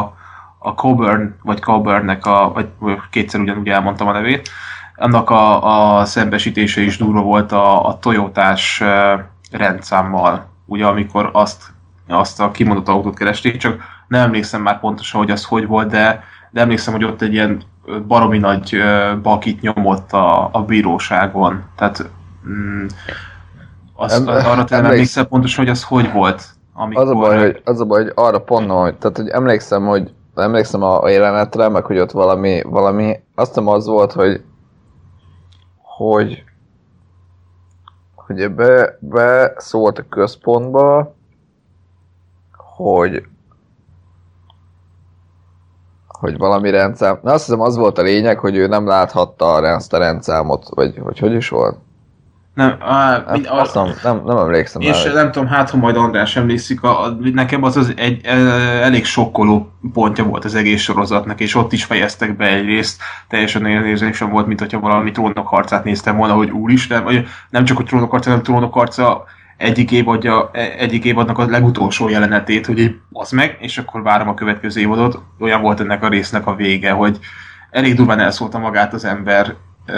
a 0.57 0.73
Coburn, 0.75 1.35
vagy 1.43 1.59
Coburnnek 1.59 2.25
a, 2.25 2.51
vagy 2.53 2.69
kétszer 3.09 3.39
ugyanúgy 3.39 3.69
elmondtam 3.69 4.07
a 4.07 4.11
nevét, 4.11 4.49
annak 4.95 5.29
a, 5.29 5.97
a 5.99 6.05
szembesítése 6.05 6.81
is 6.81 6.97
durva 6.97 7.21
volt 7.21 7.51
a, 7.51 7.87
a 7.87 7.99
Toyotás 7.99 8.83
rendszámmal, 9.51 10.45
ugye 10.65 10.85
amikor 10.85 11.29
azt, 11.33 11.72
azt 12.07 12.41
a 12.41 12.51
kimondott 12.51 12.87
autót 12.87 13.17
keresték, 13.17 13.57
csak 13.57 13.81
nem 14.07 14.21
emlékszem 14.21 14.61
már 14.61 14.79
pontosan, 14.79 15.19
hogy 15.19 15.31
az 15.31 15.45
hogy 15.45 15.67
volt, 15.67 15.89
de, 15.89 16.23
de 16.51 16.61
emlékszem, 16.61 16.93
hogy 16.93 17.03
ott 17.03 17.21
egy 17.21 17.33
ilyen 17.33 17.61
baromi 18.07 18.37
nagy 18.37 18.77
bakit 19.21 19.61
nyomott 19.61 20.11
a, 20.11 20.49
a 20.51 20.63
bíróságon. 20.63 21.63
Tehát 21.75 22.09
mm, 22.47 22.85
az, 23.95 24.13
Em- 24.13 24.27
arra 24.27 24.43
te 24.43 24.45
nem 24.45 24.55
emléksz- 24.55 24.83
emlékszel 24.83 25.25
pontosan, 25.25 25.63
hogy 25.63 25.73
az 25.73 25.83
hogy 25.83 26.11
volt? 26.11 26.49
Amikor, 26.73 27.03
Az 27.03 27.09
a 27.09 27.13
baj, 27.15 27.37
hogy, 27.39 27.61
az 27.65 27.81
a 27.81 27.85
baj, 27.85 28.01
hogy 28.03 28.11
arra 28.15 28.39
pont, 28.41 28.71
hogy, 28.71 28.95
tehát, 28.95 29.17
hogy 29.17 29.27
emlékszem, 29.27 29.85
hogy 29.85 30.11
emlékszem 30.35 30.81
a, 30.81 31.01
a 31.01 31.09
jelenetre, 31.09 31.69
meg 31.69 31.85
hogy 31.85 31.99
ott 31.99 32.11
valami, 32.11 32.61
valami, 32.61 33.19
azt 33.35 33.47
hiszem 33.47 33.67
az 33.67 33.85
volt, 33.87 34.11
hogy 34.11 34.41
hogy 35.81 36.43
hogy 38.15 38.51
be, 38.51 38.97
be 38.99 39.53
szólt 39.57 39.97
a 39.99 40.05
központba, 40.09 41.15
hogy 42.83 43.23
hogy 46.07 46.37
valami 46.37 46.69
rendszám, 46.69 47.19
na 47.21 47.31
azt 47.31 47.45
hiszem 47.45 47.61
az 47.61 47.75
volt 47.75 47.97
a 47.97 48.01
lényeg, 48.01 48.39
hogy 48.39 48.55
ő 48.55 48.67
nem 48.67 48.87
láthatta 48.87 49.45
a 49.53 49.75
azt 49.75 49.93
a 49.93 49.97
rendszámot, 49.97 50.65
vagy 50.69 50.97
hogy 51.03 51.19
hogy 51.19 51.33
is 51.33 51.49
volt? 51.49 51.77
Nem, 52.53 52.77
á, 52.79 53.11
Nem, 53.11 53.23
mind, 53.31 53.47
azt 53.49 53.75
nem, 53.75 53.93
nem, 54.03 54.21
nem 54.25 54.37
emlékszem 54.37 54.81
És 54.81 55.03
már. 55.03 55.13
nem 55.13 55.31
tudom, 55.31 55.47
hát 55.47 55.69
ha 55.69 55.77
majd 55.77 55.97
András 55.97 56.35
emlékszik, 56.35 56.83
a, 56.83 57.03
a, 57.03 57.17
nekem 57.33 57.63
az, 57.63 57.77
az 57.77 57.93
egy 57.95 58.25
e, 58.25 58.35
elég 58.81 59.05
sokkoló 59.05 59.71
pontja 59.93 60.23
volt 60.23 60.45
az 60.45 60.55
egész 60.55 60.81
sorozatnak, 60.81 61.39
és 61.39 61.55
ott 61.55 61.71
is 61.71 61.83
fejeztek 61.83 62.35
be 62.35 62.47
egy 62.47 62.65
részt, 62.65 63.01
teljesen 63.27 63.65
olyan 63.65 63.85
érzésem 63.85 64.29
volt, 64.29 64.47
mint 64.47 64.59
hogyha 64.59 64.79
valami 64.79 65.11
trónok 65.11 65.47
harcát 65.47 65.83
néztem 65.83 66.17
volna, 66.17 66.33
hogy 66.33 66.49
úristen, 66.49 67.03
vagy 67.03 67.25
nem 67.49 67.65
csak 67.65 67.79
a 67.79 67.83
trónok 67.83 68.11
harca, 68.11 68.29
hanem 68.29 68.43
trónok 68.43 68.73
harca 68.73 69.23
egyik, 69.63 69.91
évadja, 69.91 70.49
e- 70.53 70.75
egyik 70.77 71.05
évadnak 71.05 71.37
a 71.37 71.45
legutolsó 71.45 72.09
jelenetét, 72.09 72.65
hogy 72.65 72.99
az 73.11 73.31
meg, 73.31 73.57
és 73.59 73.77
akkor 73.77 74.03
várom 74.03 74.27
a 74.27 74.33
következő 74.33 74.81
évadot. 74.81 75.21
Olyan 75.39 75.61
volt 75.61 75.79
ennek 75.79 76.03
a 76.03 76.07
résznek 76.07 76.47
a 76.47 76.55
vége, 76.55 76.91
hogy 76.91 77.19
elég 77.69 77.95
durván 77.95 78.19
elszólta 78.19 78.57
magát 78.57 78.93
az 78.93 79.05
ember, 79.05 79.55
ö, 79.85 79.93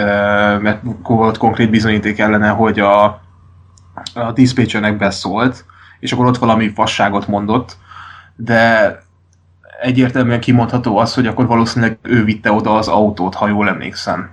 mert 0.58 0.80
volt 1.02 1.36
konkrét 1.36 1.70
bizonyíték 1.70 2.18
ellene, 2.18 2.48
hogy 2.48 2.80
a, 2.80 3.04
a 4.14 4.32
diszpécsernek 4.34 4.96
beszólt, 4.96 5.64
és 6.00 6.12
akkor 6.12 6.26
ott 6.26 6.38
valami 6.38 6.68
fasságot 6.68 7.26
mondott, 7.26 7.76
de 8.36 8.98
egyértelműen 9.80 10.40
kimondható 10.40 10.98
az, 10.98 11.14
hogy 11.14 11.26
akkor 11.26 11.46
valószínűleg 11.46 11.98
ő 12.02 12.24
vitte 12.24 12.52
oda 12.52 12.76
az 12.76 12.88
autót, 12.88 13.34
ha 13.34 13.48
jól 13.48 13.68
emlékszem. 13.68 14.30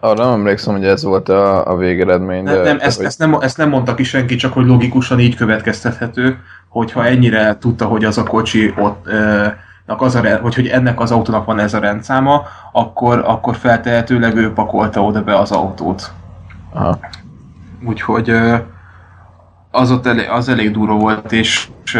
Arra 0.00 0.24
nem 0.24 0.32
emlékszem, 0.32 0.74
hogy 0.74 0.84
ez 0.84 1.04
volt 1.04 1.28
a, 1.28 1.66
a 1.70 1.76
végeredmény. 1.76 2.44
De, 2.44 2.62
nem, 2.62 2.76
ezt, 2.80 2.96
hogy- 2.96 3.06
ezt, 3.06 3.18
nem, 3.18 3.34
ezt 3.40 3.56
nem 3.56 3.68
mondta 3.68 3.94
ki 3.94 4.02
senki, 4.02 4.34
csak 4.36 4.52
hogy 4.52 4.66
logikusan 4.66 5.20
így 5.20 5.34
következtethető, 5.34 6.38
hogyha 6.68 7.06
ennyire 7.06 7.58
tudta, 7.58 7.84
hogy 7.86 8.04
az 8.04 8.18
a 8.18 8.22
kocsi 8.22 8.74
ott, 8.78 9.06
ö, 9.06 9.46
az 9.86 10.14
a, 10.14 10.38
hogy, 10.38 10.54
hogy 10.54 10.66
ennek 10.66 11.00
az 11.00 11.10
autónak 11.10 11.44
van 11.44 11.58
ez 11.58 11.74
a 11.74 11.78
rendszáma, 11.78 12.42
akkor, 12.72 13.22
akkor 13.26 13.56
feltehetőleg 13.56 14.36
ő 14.36 14.52
pakolta 14.52 15.02
oda 15.02 15.22
be 15.22 15.38
az 15.38 15.50
autót. 15.50 16.12
Aha. 16.72 16.98
Úgyhogy 17.86 18.32
az 19.70 19.90
ott 19.90 20.06
elég, 20.06 20.28
az 20.28 20.48
elég 20.48 20.70
durva 20.70 20.94
volt, 20.94 21.32
és, 21.32 21.68
és 21.84 21.98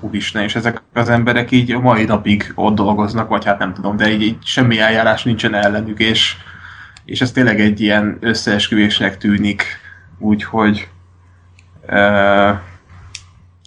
úristen, 0.00 0.42
és 0.42 0.54
ezek 0.54 0.82
az 0.94 1.08
emberek 1.08 1.50
így 1.50 1.72
a 1.72 1.80
mai 1.80 2.04
napig 2.04 2.52
ott 2.54 2.74
dolgoznak, 2.74 3.28
vagy 3.28 3.44
hát 3.44 3.58
nem 3.58 3.74
tudom, 3.74 3.96
de 3.96 4.10
így, 4.10 4.22
így 4.22 4.36
semmi 4.44 4.80
eljárás 4.80 5.24
nincsen 5.24 5.54
ellenük, 5.54 5.98
és, 5.98 6.36
és 7.08 7.20
ez 7.20 7.32
tényleg 7.32 7.60
egy 7.60 7.80
ilyen 7.80 8.16
összeesküvésnek 8.20 9.18
tűnik, 9.18 9.64
úgyhogy 10.18 10.88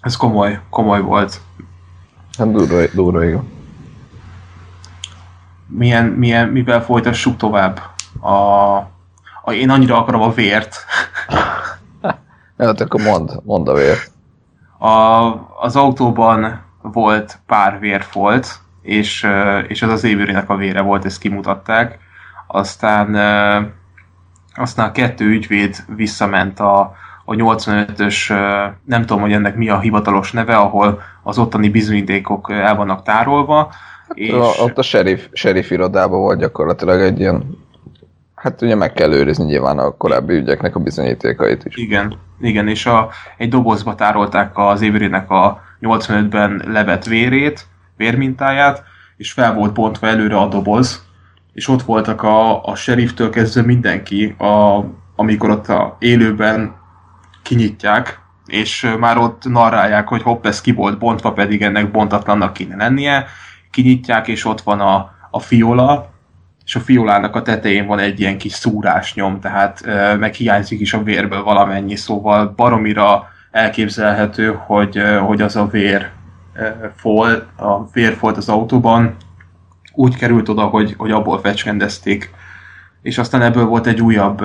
ez 0.02 0.16
komoly, 0.18 0.60
komoly 0.70 1.02
volt. 1.02 1.42
Hát 2.38 2.52
durva, 2.52 2.82
durva 2.94 3.26
igen. 3.26 3.50
Milyen, 5.68 6.06
milyen, 6.06 6.48
mivel 6.48 6.84
folytassuk 6.84 7.38
tovább? 7.38 7.82
A, 8.20 8.36
a, 9.44 9.52
én 9.52 9.70
annyira 9.70 9.98
akarom 9.98 10.22
a 10.22 10.32
vért. 10.32 10.86
hát 12.58 12.82
akkor 12.82 13.02
mond, 13.02 13.32
mond 13.44 13.68
a 13.68 13.74
vért. 13.74 14.12
A, 14.78 14.90
az 15.60 15.76
autóban 15.76 16.62
volt 16.82 17.40
pár 17.46 17.80
vérfolt, 17.80 18.60
és, 18.82 19.28
és 19.68 19.82
az 19.82 19.90
az 19.90 20.04
évőrének 20.04 20.50
a 20.50 20.56
vére 20.56 20.82
volt, 20.82 21.06
ezt 21.06 21.20
kimutatták. 21.20 22.10
Aztán, 22.52 23.16
aztán 24.56 24.88
a 24.88 24.92
kettő 24.92 25.26
ügyvéd 25.26 25.76
visszament 25.96 26.60
a, 26.60 26.80
a 27.26 27.34
85-ös, 27.34 28.28
nem 28.86 29.02
tudom, 29.02 29.22
hogy 29.22 29.34
ennek 29.34 29.56
mi 29.56 29.70
a 29.70 29.80
hivatalos 29.80 30.32
neve, 30.32 30.56
ahol 30.56 31.02
az 31.24 31.38
ottani 31.38 31.70
bizonyítékok 31.70 32.52
el 32.52 32.76
vannak 32.76 33.04
tárolva. 33.04 33.72
És... 34.14 34.34
Ott 34.60 34.78
a 34.78 34.82
sheriff, 34.82 35.26
sheriff 35.32 35.70
irodában 35.72 36.20
volt 36.20 36.40
gyakorlatilag 36.40 37.02
egy 37.02 37.20
ilyen 37.20 37.60
Hát 38.42 38.62
ugye 38.62 38.76
meg 38.76 38.94
kell 38.94 39.14
őrizni 39.14 39.46
nyilván 39.46 39.80
a 39.80 39.98
korábbi 39.98 40.34
ügyeknek 40.34 40.76
a 40.76 40.80
bizonyítékait 40.80 41.66
is. 41.66 41.76
Igen, 41.76 42.18
igen, 42.40 42.68
és 42.68 42.86
a, 42.86 43.10
egy 43.38 43.50
dobozba 43.50 43.96
tárolták 43.96 44.52
az 44.58 44.82
Évrének 44.82 45.30
a 45.30 45.62
85-ben 45.82 46.64
levett 46.68 47.04
vérét, 47.04 47.66
vérmintáját, 47.98 48.84
és 49.18 49.32
fel 49.32 49.54
volt 49.54 49.74
bontva 49.74 50.08
előre 50.08 50.38
a 50.38 50.48
doboz, 50.48 51.06
és 51.54 51.68
ott 51.68 51.82
voltak 51.82 52.24
a, 52.24 52.66
a 52.66 52.76
sheriftől 52.76 53.30
kezdve 53.30 53.62
mindenki, 53.62 54.36
a, 54.38 54.86
amikor 55.16 55.50
ott 55.50 55.68
a 55.68 55.96
élőben 56.00 56.76
kinyitják, 57.42 58.20
és 58.46 58.96
már 59.00 59.18
ott 59.18 59.46
narrálják, 59.46 60.08
hogy 60.08 60.22
hopp, 60.22 60.46
ez 60.46 60.62
ki 60.62 60.72
volt 60.72 60.98
bontva, 60.98 61.34
pedig 61.34 61.62
ennek 61.62 61.92
bontatlannak 61.92 62.54
kéne 62.54 62.76
lennie, 62.76 63.26
kinyitják, 63.72 64.28
és 64.28 64.46
ott 64.46 64.62
van 64.62 64.80
a, 64.80 65.12
a 65.32 65.40
fiola, 65.40 66.10
és 66.66 66.76
a 66.76 66.80
fiolának 66.80 67.36
a 67.36 67.42
tetején 67.42 67.86
van 67.86 68.00
egy 68.00 68.20
ilyen 68.20 68.38
kis 68.38 68.54
szúrásnyom, 68.54 69.40
tehát 69.40 69.82
e, 69.86 70.16
meg 70.16 70.34
hiányzik 70.34 70.80
is 70.80 70.94
a 70.94 71.04
vérből 71.04 71.44
valamennyi, 71.44 71.96
szóval 71.96 72.54
baromira 72.56 73.28
elképzelhető, 73.52 74.60
hogy, 74.66 75.02
hogy 75.26 75.42
az 75.42 75.56
a 75.56 75.68
vér 75.68 76.10
e, 76.54 76.92
fol, 76.96 77.30
a 77.58 77.92
vérfolt 77.92 78.38
az 78.38 78.50
autóban 78.50 79.16
úgy 79.94 80.16
került 80.16 80.50
oda, 80.50 80.64
hogy, 80.66 80.96
hogy 80.98 81.12
abból 81.12 81.40
fecskendezték, 81.40 82.34
és 83.02 83.18
aztán 83.18 83.42
ebből 83.42 83.66
volt 83.66 83.88
egy 83.88 84.02
újabb, 84.02 84.44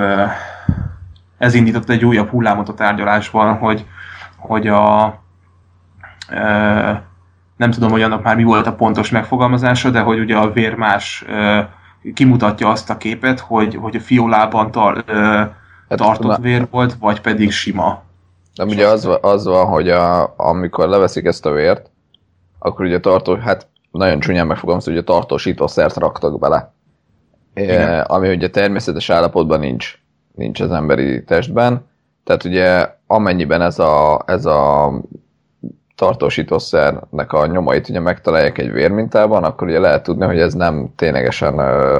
ez 1.37 1.53
indított 1.53 1.89
egy 1.89 2.05
újabb 2.05 2.29
hullámot 2.29 2.69
a 2.69 2.73
tárgyalásban, 2.73 3.57
hogy, 3.57 3.85
hogy 4.37 4.67
a 4.67 5.13
nem 7.57 7.71
tudom, 7.71 7.91
hogy 7.91 8.01
annak 8.01 8.23
már 8.23 8.35
mi 8.35 8.43
volt 8.43 8.67
a 8.67 8.73
pontos 8.73 9.09
megfogalmazása, 9.09 9.89
de 9.89 9.99
hogy 9.99 10.19
ugye 10.19 10.37
a 10.37 10.51
vér 10.51 10.75
más 10.75 11.25
e, 11.27 11.69
kimutatja 12.13 12.69
azt 12.69 12.89
a 12.89 12.97
képet, 12.97 13.39
hogy, 13.39 13.75
hogy 13.75 13.95
a 13.95 13.99
fiolában 13.99 14.71
tar, 14.71 15.03
hát, 15.07 15.55
tartott 15.87 16.37
vér 16.37 16.67
volt, 16.71 16.93
vagy 16.93 17.21
pedig 17.21 17.51
sima. 17.51 18.03
De 18.55 18.63
ugye 18.63 18.87
az, 18.87 19.09
az 19.21 19.45
van, 19.45 19.65
hogy 19.65 19.89
a, 19.89 20.33
amikor 20.37 20.87
leveszik 20.87 21.25
ezt 21.25 21.45
a 21.45 21.51
vért, 21.51 21.89
akkor 22.59 22.85
ugye 22.85 22.99
tartó, 22.99 23.35
hát 23.35 23.67
nagyon 23.91 24.19
csúnyán 24.19 24.47
megfogalmazva, 24.47 24.91
hogy 24.91 24.99
a 24.99 25.03
tartósítószert 25.03 25.95
raktak 25.95 26.39
bele. 26.39 26.73
E, 27.53 28.05
ami 28.07 28.29
ugye 28.29 28.49
természetes 28.49 29.09
állapotban 29.09 29.59
nincs, 29.59 29.99
nincs 30.35 30.59
az 30.59 30.71
emberi 30.71 31.23
testben. 31.23 31.85
Tehát 32.23 32.43
ugye 32.43 32.89
amennyiben 33.07 33.61
ez 33.61 33.79
a, 33.79 34.23
ez 34.25 34.45
a 34.45 34.91
tartósítószernek 35.95 37.33
a 37.33 37.45
nyomait 37.45 37.89
ugye 37.89 37.99
megtalálják 37.99 38.57
egy 38.57 38.71
vérmintában, 38.71 39.43
akkor 39.43 39.67
ugye 39.67 39.79
lehet 39.79 40.03
tudni, 40.03 40.25
hogy 40.25 40.39
ez 40.39 40.53
nem 40.53 40.93
ténylegesen 40.95 41.57
ö, 41.57 41.97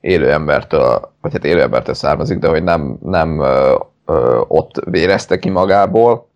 élő 0.00 0.32
embertől, 0.32 1.12
vagy 1.20 1.32
hát 1.32 1.44
élő 1.44 1.60
embertől 1.60 1.94
származik, 1.94 2.38
de 2.38 2.48
hogy 2.48 2.62
nem, 2.62 2.98
nem 3.02 3.40
ö, 3.40 3.78
ö, 4.06 4.40
ott 4.48 4.84
vérezte 4.84 5.38
ki 5.38 5.50
magából, 5.50 6.28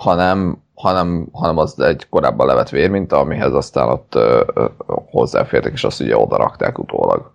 hanem, 0.00 0.62
hanem, 0.74 1.28
hanem 1.32 1.58
az 1.58 1.80
egy 1.80 2.08
korábban 2.08 2.46
levett 2.46 2.68
vérminta, 2.68 3.18
amihez 3.18 3.54
aztán 3.54 3.88
ott 3.88 4.14
ö, 4.14 4.42
ö, 4.54 4.66
hozzáfértek, 4.86 5.72
és 5.72 5.84
azt 5.84 6.00
ugye 6.00 6.16
oda 6.16 6.36
rakták 6.36 6.78
utólag. 6.78 7.30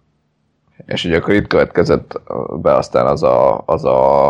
És 0.85 1.05
ugye 1.05 1.17
akkor 1.17 1.33
itt 1.33 1.47
következett 1.47 2.21
be 2.61 2.73
aztán 2.75 3.05
az 3.05 3.23
a, 3.23 3.63
az 3.65 3.85
a 3.85 4.27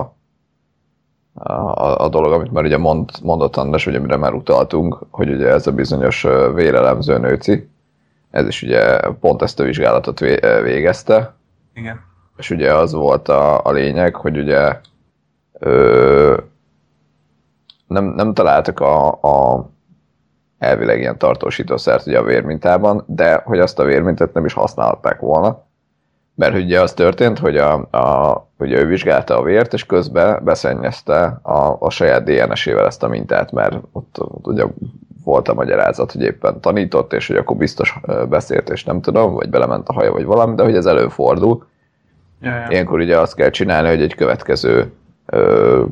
a, 1.34 2.03
a 2.03 2.10
dolog, 2.10 2.32
amit 2.32 2.52
már 2.52 2.64
ugye 2.64 2.78
mond, 2.78 3.10
mondott 3.24 3.56
András, 3.56 3.86
vagy 3.86 3.95
amire 3.95 4.18
már 4.18 4.34
utaltunk, 4.34 5.06
hogy 5.10 5.30
ugye 5.30 5.48
ez 5.48 5.68
a 5.68 5.72
bizonyos 5.72 6.22
vérelemző 6.53 7.18
nőci, 7.18 7.70
ez 8.32 8.48
is 8.48 8.62
ugye 8.62 8.99
pont 8.99 9.41
ezt 9.41 9.60
a 9.60 9.64
vizsgálatot 9.64 10.20
végezte. 10.64 11.36
Igen. 11.74 11.99
És 12.38 12.49
ugye 12.49 12.74
az 12.74 12.94
volt 12.94 13.28
a, 13.28 13.66
a 13.66 13.72
lényeg, 13.72 14.16
hogy 14.16 14.38
ugye 14.38 14.80
ö, 15.60 16.38
nem, 17.88 18.06
nem 18.06 18.34
találtak 18.34 18.80
a, 18.80 19.07
a 19.07 19.70
elvileg 20.57 20.99
ilyen 20.99 21.18
tartósítószert 21.18 22.07
ugye 22.07 22.20
a 22.20 22.24
vérmintában, 22.24 23.03
de 23.07 23.41
hogy 23.45 23.60
azt 23.60 23.80
a 23.80 23.84
vérmintát 23.84 24.34
nem 24.34 24.45
is 24.45 24.53
használták 24.53 25.20
volna, 25.20 25.64
mert 26.36 26.56
ugye 26.56 26.82
az 26.82 26.94
történt, 26.94 27.40
hogy 27.40 27.57
a, 27.57 27.74
a, 27.91 28.48
ugye 28.57 28.80
ő 28.80 28.86
vizsgálta 28.86 29.40
a 29.40 29.44
vért, 29.44 29.74
és 29.74 29.86
közben 29.86 30.44
beszennyezte 30.44 31.40
a, 31.41 31.76
a 31.80 31.90
saját 31.90 32.24
DNS-ével 32.24 32.86
ezt 32.86 33.03
a 33.03 33.07
mintát, 33.07 33.52
mert 33.52 33.78
ott, 33.91 34.16
ott 34.20 34.48
ugye 34.48 34.66
volt 35.24 35.48
a 35.48 35.53
magyarázat, 35.53 36.12
hogy 36.12 36.22
éppen 36.22 36.62
tanított, 36.62 37.14
és 37.14 37.28
hogy 37.28 37.36
akkor 37.36 37.56
biztos 37.56 37.99
beszélt, 38.30 38.70
és 38.70 38.84
nem 38.84 39.02
tudom, 39.02 39.34
vagy 39.34 39.49
belement 39.49 39.90
a 39.90 39.94
haja, 39.94 40.12
vagy 40.12 40.26
valami, 40.26 40.56
de 40.56 40.64
hogy 40.64 40.76
ez 40.76 40.86
előfordul. 40.86 41.66
Ja, 42.41 42.56
ja. 42.56 42.68
Ilyenkor 42.70 42.99
ugye 42.99 43.20
azt 43.20 43.36
kell 43.36 43.49
csinálni, 43.49 43.90
hogy 43.90 44.02
egy 44.02 44.16
következő 44.16 44.91
ö, 45.26 45.84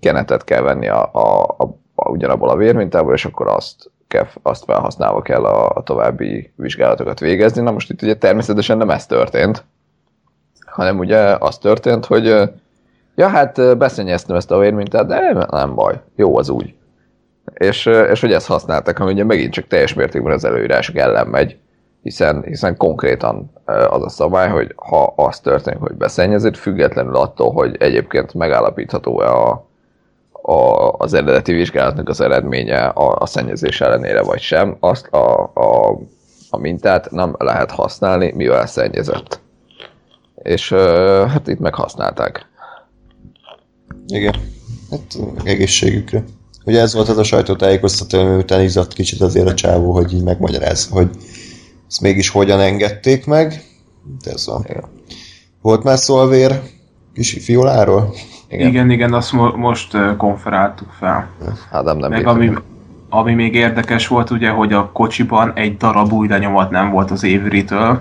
kenetet 0.00 0.44
kell 0.44 0.62
venni 0.62 0.88
a, 0.88 1.10
a, 1.12 1.42
a, 1.42 1.78
a, 1.94 2.10
ugyanabból 2.10 2.48
a 2.48 2.56
vérmintából, 2.56 3.14
és 3.14 3.24
akkor 3.24 3.46
azt 3.48 3.90
kell, 4.08 4.26
azt 4.42 4.64
felhasználva 4.64 5.22
kell 5.22 5.44
a, 5.44 5.70
a 5.70 5.82
további 5.82 6.52
vizsgálatokat 6.56 7.20
végezni. 7.20 7.62
Na 7.62 7.70
most 7.70 7.90
itt 7.90 8.02
ugye 8.02 8.16
természetesen 8.16 8.76
nem 8.76 8.90
ez 8.90 9.06
történt, 9.06 9.64
hanem 10.66 10.98
ugye 10.98 11.18
az 11.18 11.58
történt, 11.58 12.06
hogy 12.06 12.50
ja, 13.14 13.28
hát 13.28 13.78
beszennyeztem 13.78 14.36
ezt 14.36 14.50
a 14.50 14.58
vérmintát, 14.58 15.06
de 15.06 15.46
nem 15.50 15.74
baj, 15.74 16.00
jó 16.16 16.36
az 16.36 16.48
úgy. 16.48 16.74
És, 17.54 17.86
és 17.86 18.20
hogy 18.20 18.32
ezt 18.32 18.46
használtak, 18.46 18.98
ami 18.98 19.12
ugye 19.12 19.24
megint 19.24 19.52
csak 19.52 19.66
teljes 19.66 19.94
mértékben 19.94 20.32
az 20.32 20.44
előírások 20.44 20.96
ellen 20.96 21.26
megy, 21.26 21.58
hiszen, 22.02 22.42
hiszen 22.42 22.76
konkrétan 22.76 23.50
az 23.64 24.02
a 24.02 24.08
szabály, 24.08 24.48
hogy 24.48 24.72
ha 24.76 25.12
az 25.16 25.40
történik, 25.40 25.80
hogy 25.80 25.94
beszennyezett, 25.94 26.56
függetlenül 26.56 27.16
attól, 27.16 27.52
hogy 27.52 27.76
egyébként 27.78 28.34
megállapítható-e 28.34 29.32
a, 29.32 29.69
a, 30.50 30.92
az 30.92 31.14
eredeti 31.14 31.52
vizsgálatnak 31.52 32.08
az 32.08 32.20
eredménye 32.20 32.86
a, 32.86 33.16
a 33.18 33.26
szennyezés 33.26 33.80
ellenére 33.80 34.22
vagy 34.22 34.40
sem, 34.40 34.76
azt 34.80 35.06
a, 35.06 35.52
a, 35.54 35.98
a 36.50 36.56
mintát 36.56 37.10
nem 37.10 37.34
lehet 37.38 37.70
használni, 37.70 38.32
mivel 38.36 38.66
szennyezett. 38.66 39.40
És 40.42 40.72
hát 41.28 41.48
itt 41.48 41.58
meghasználták. 41.58 42.46
Igen. 44.06 44.34
Hát 44.90 45.18
egészségükre. 45.44 46.24
Ugye 46.64 46.80
ez 46.80 46.94
volt 46.94 47.08
az 47.08 47.18
a 47.18 47.22
sajtótájékoztató, 47.22 48.36
után 48.36 48.62
izzadt 48.62 48.92
kicsit 48.92 49.20
azért 49.20 49.48
a 49.48 49.54
csávó, 49.54 49.92
hogy 49.92 50.12
így 50.12 50.22
megmagyaráz, 50.22 50.88
hogy 50.88 51.08
ezt 51.88 52.00
mégis 52.00 52.28
hogyan 52.28 52.60
engedték 52.60 53.26
meg. 53.26 53.64
De 54.24 54.30
ez 54.30 54.46
van. 54.46 54.64
Igen. 54.68 54.84
Volt 55.62 55.82
már 55.82 55.98
vér 56.28 56.60
kis 57.14 57.38
fioláról? 57.40 58.14
Igen, 58.50 58.68
igen, 58.68 58.90
igen 58.90 59.12
azt 59.12 59.32
mo- 59.32 59.56
most 59.56 59.96
konferáltuk 60.16 60.92
fel. 60.98 61.28
Hát 61.70 61.84
nem, 61.84 61.96
Meg 61.98 62.26
ami, 62.26 62.52
ami 63.08 63.34
még 63.34 63.54
érdekes 63.54 64.08
volt, 64.08 64.30
ugye, 64.30 64.50
hogy 64.50 64.72
a 64.72 64.90
kocsiban 64.92 65.52
egy 65.54 65.76
darab 65.76 66.12
új 66.12 66.28
lenyomat 66.28 66.70
nem 66.70 66.90
volt 66.90 67.10
az 67.10 67.22
Évritől. 67.22 68.00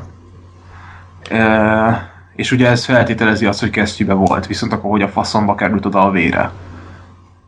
Uh, 1.31 1.95
és 2.35 2.51
ugye 2.51 2.67
ez 2.67 2.85
feltételezi 2.85 3.45
azt, 3.45 3.59
hogy 3.59 3.69
kesztyűbe 3.69 4.13
volt, 4.13 4.47
viszont 4.47 4.73
akkor 4.73 4.89
hogy 4.89 5.01
a 5.01 5.07
faszomba 5.07 5.55
került 5.55 5.85
oda 5.85 6.05
a 6.05 6.11
vére. 6.11 6.51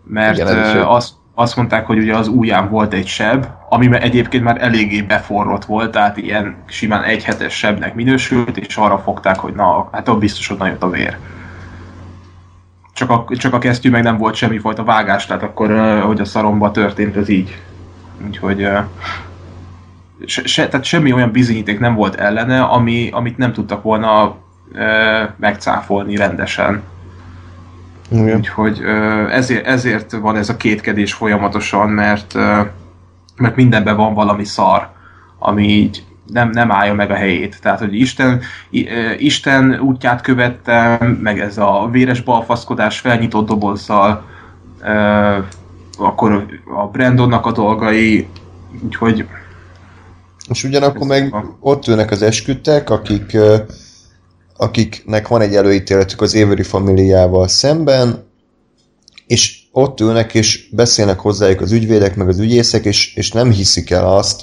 Mert 0.04 0.38
Igen, 0.38 0.78
uh, 0.78 0.94
azt, 0.94 1.14
azt 1.34 1.56
mondták, 1.56 1.86
hogy 1.86 1.98
ugye 1.98 2.16
az 2.16 2.28
ujján 2.28 2.70
volt 2.70 2.94
egy 2.94 3.08
seb, 3.08 3.46
ami 3.70 4.02
egyébként 4.02 4.44
már 4.44 4.62
eléggé 4.62 5.02
beforrott 5.02 5.66
volt, 5.66 5.92
tehát 5.92 6.18
ilyen 6.18 6.56
simán 6.66 7.04
egy 7.04 7.24
hetes 7.24 7.58
sebnek 7.58 7.96
minősült, 7.96 8.58
és 8.58 8.76
arra 8.76 8.98
fogták, 8.98 9.40
hogy 9.40 9.54
na, 9.54 9.90
hát 9.92 10.08
ott 10.08 10.20
biztos, 10.20 10.48
hogy 10.48 10.58
nagyon 10.58 10.78
a 10.80 10.90
vér. 10.90 11.18
Csak 13.02 13.10
a, 13.10 13.26
csak 13.38 13.54
a 13.54 13.58
kesztyű 13.58 13.90
meg 13.90 14.04
nem 14.04 14.18
volt 14.18 14.36
semmi 14.36 14.58
fajta 14.58 14.84
vágás, 14.84 15.26
tehát 15.26 15.44
akkor, 15.44 16.00
hogy 16.06 16.20
a 16.20 16.26
szaromba 16.26 16.72
történt, 16.72 17.16
ez 17.16 17.30
így. 17.30 17.62
Úgyhogy 18.26 18.68
se, 20.26 20.46
se, 20.46 20.68
tehát 20.68 20.86
semmi 20.86 21.14
olyan 21.14 21.32
bizonyíték 21.32 21.80
nem 21.80 21.96
volt 21.96 22.16
ellene, 22.16 22.62
ami, 22.62 23.10
amit 23.12 23.38
nem 23.38 23.54
tudtak 23.54 23.84
volna 23.84 24.36
megcáfolni 25.36 26.16
rendesen. 26.16 26.84
Igen. 28.12 28.38
Úgyhogy 28.38 28.82
ezért, 29.30 29.66
ezért 29.66 30.12
van 30.12 30.36
ez 30.36 30.50
a 30.50 30.58
kétkedés 30.58 31.14
folyamatosan, 31.14 31.90
mert, 31.90 32.34
mert 33.36 33.56
mindenben 33.56 33.96
van 33.96 34.14
valami 34.14 34.44
szar, 34.44 34.90
ami 35.40 35.68
így 35.68 36.06
nem, 36.28 36.50
nem 36.50 36.72
állja 36.72 36.94
meg 36.94 37.12
a 37.12 37.16
helyét. 37.16 37.58
Tehát, 37.62 37.80
hogy 37.80 37.96
Isten, 37.96 38.42
Isten 39.18 39.80
útját 39.80 40.22
követtem, 40.22 41.20
meg 41.24 41.40
ez 41.40 41.58
a 41.58 41.90
véres 41.92 42.22
balfaszkodás 42.22 43.00
felnyitott 43.00 43.48
dobozzal, 43.48 44.26
akkor 45.98 46.46
a 46.76 46.88
Brandonnak 46.88 47.46
a 47.46 47.52
dolgai, 47.52 48.28
úgyhogy... 48.84 49.26
És 50.50 50.64
ugyanakkor 50.64 51.08
meg 51.08 51.36
ott 51.60 51.88
ülnek 51.88 52.12
az 52.12 52.22
esküdtek, 52.22 52.90
akik 52.90 53.38
akiknek 54.62 55.28
van 55.28 55.42
egy 55.42 55.56
előítéletük 55.56 56.22
az 56.22 56.36
Avery 56.36 56.64
familiával 56.64 57.48
szemben, 57.48 58.24
és 59.28 59.60
ott 59.72 60.00
ülnek 60.00 60.34
és 60.34 60.70
beszélnek 60.72 61.20
hozzájuk 61.20 61.62
az 61.62 61.72
ügyvédek, 61.72 62.16
meg 62.16 62.28
az 62.28 62.40
ügyészek, 62.40 62.86
és, 62.86 63.16
és 63.16 63.32
nem 63.32 63.52
hiszik 63.52 63.90
el 63.90 64.08
azt, 64.08 64.42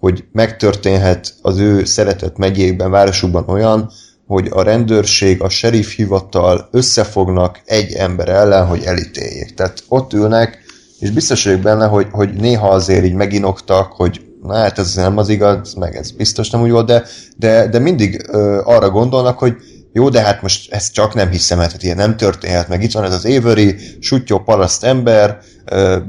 hogy 0.00 0.24
megtörténhet 0.32 1.34
az 1.42 1.58
ő 1.58 1.84
szeretett 1.84 2.36
megyékben, 2.36 2.90
városukban 2.90 3.48
olyan, 3.48 3.90
hogy 4.26 4.48
a 4.50 4.62
rendőrség, 4.62 5.42
a 5.42 5.48
sheriff 5.48 5.94
hivatal 5.94 6.68
összefognak 6.70 7.60
egy 7.64 7.92
ember 7.92 8.28
ellen, 8.28 8.66
hogy 8.66 8.82
elítéljék. 8.84 9.54
Tehát 9.54 9.84
ott 9.88 10.12
ülnek, 10.12 10.58
és 10.98 11.10
biztos 11.10 11.44
vagyok 11.44 11.60
benne, 11.60 11.86
hogy, 11.86 12.06
hogy 12.10 12.34
néha 12.34 12.68
azért 12.68 13.04
így 13.04 13.14
meginoktak, 13.14 13.92
hogy 13.92 14.20
na 14.42 14.54
hát 14.54 14.78
ez 14.78 14.94
nem 14.94 15.18
az 15.18 15.28
igaz, 15.28 15.74
meg 15.74 15.96
ez 15.96 16.10
biztos 16.10 16.50
nem 16.50 16.62
úgy 16.62 16.70
volt, 16.70 16.86
de, 16.86 17.04
de, 17.36 17.68
de 17.68 17.78
mindig 17.78 18.26
ö, 18.28 18.60
arra 18.64 18.90
gondolnak, 18.90 19.38
hogy 19.38 19.56
jó, 19.92 20.08
de 20.08 20.20
hát 20.20 20.42
most 20.42 20.72
ezt 20.72 20.92
csak 20.92 21.14
nem 21.14 21.30
hiszem, 21.30 21.58
hát 21.58 21.82
ilyen 21.82 21.96
nem 21.96 22.16
történhet, 22.16 22.68
meg 22.68 22.82
itt 22.82 22.92
van 22.92 23.04
ez 23.04 23.12
az 23.12 23.24
Avery, 23.24 23.76
sutyó 24.00 24.38
paraszt 24.38 24.84
ember, 24.84 25.38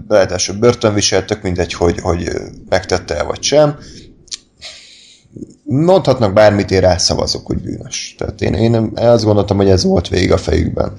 ráadásul 0.08 0.56
börtönvisel, 0.56 1.26
tök 1.26 1.42
mindegy, 1.42 1.74
hogy, 1.74 2.00
hogy 2.00 2.30
megtette 2.70 3.16
el 3.16 3.26
vagy 3.26 3.44
sem. 3.44 3.78
Mondhatnak 5.64 6.34
bármit, 6.34 6.72
én 6.72 6.82
rászavazok, 6.82 7.46
hogy 7.46 7.62
bűnös. 7.62 8.16
Tehát 8.18 8.42
én, 8.42 8.54
én 8.54 8.92
azt 8.96 9.24
gondoltam, 9.24 9.58
hogy 9.58 9.70
ez 9.70 9.84
volt 9.84 10.08
végig 10.08 10.32
a 10.32 10.38
fejükben. 10.38 10.92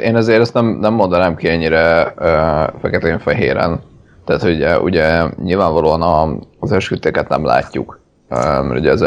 Én 0.00 0.16
azért 0.16 0.40
ezt 0.40 0.54
nem, 0.54 0.66
nem 0.66 0.94
mondanám 0.94 1.36
ki 1.36 1.48
ennyire 1.48 2.14
uh, 2.18 2.80
feketén-fehéren 2.80 3.80
tehát 4.24 4.42
ugye, 4.42 4.80
ugye 4.80 5.24
nyilvánvalóan 5.42 6.02
a, 6.02 6.38
az 6.58 6.72
esküteket 6.72 7.28
nem 7.28 7.44
látjuk, 7.44 8.00
mert 8.28 8.78
ugye 8.78 8.90
az 8.90 9.02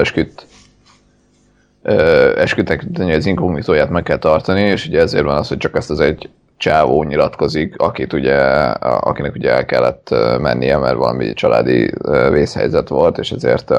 esküt 1.87 2.69
eskütek 2.69 2.85
az 3.17 3.25
inkognitóját 3.25 3.89
meg 3.89 4.03
kell 4.03 4.17
tartani, 4.17 4.61
és 4.61 4.87
ugye 4.87 5.01
ezért 5.01 5.23
van 5.23 5.37
az, 5.37 5.47
hogy 5.47 5.57
csak 5.57 5.75
ezt 5.75 5.89
az 5.89 5.99
egy 5.99 6.29
csávó 6.57 7.03
nyilatkozik, 7.03 7.77
akit 7.77 8.13
ugye, 8.13 8.35
akinek 8.81 9.35
ugye 9.35 9.51
el 9.51 9.65
kellett 9.65 10.09
mennie, 10.39 10.77
mert 10.77 10.97
valami 10.97 11.33
családi 11.33 11.93
vészhelyzet 12.31 12.87
volt, 12.87 13.17
és 13.17 13.31
ezért 13.31 13.73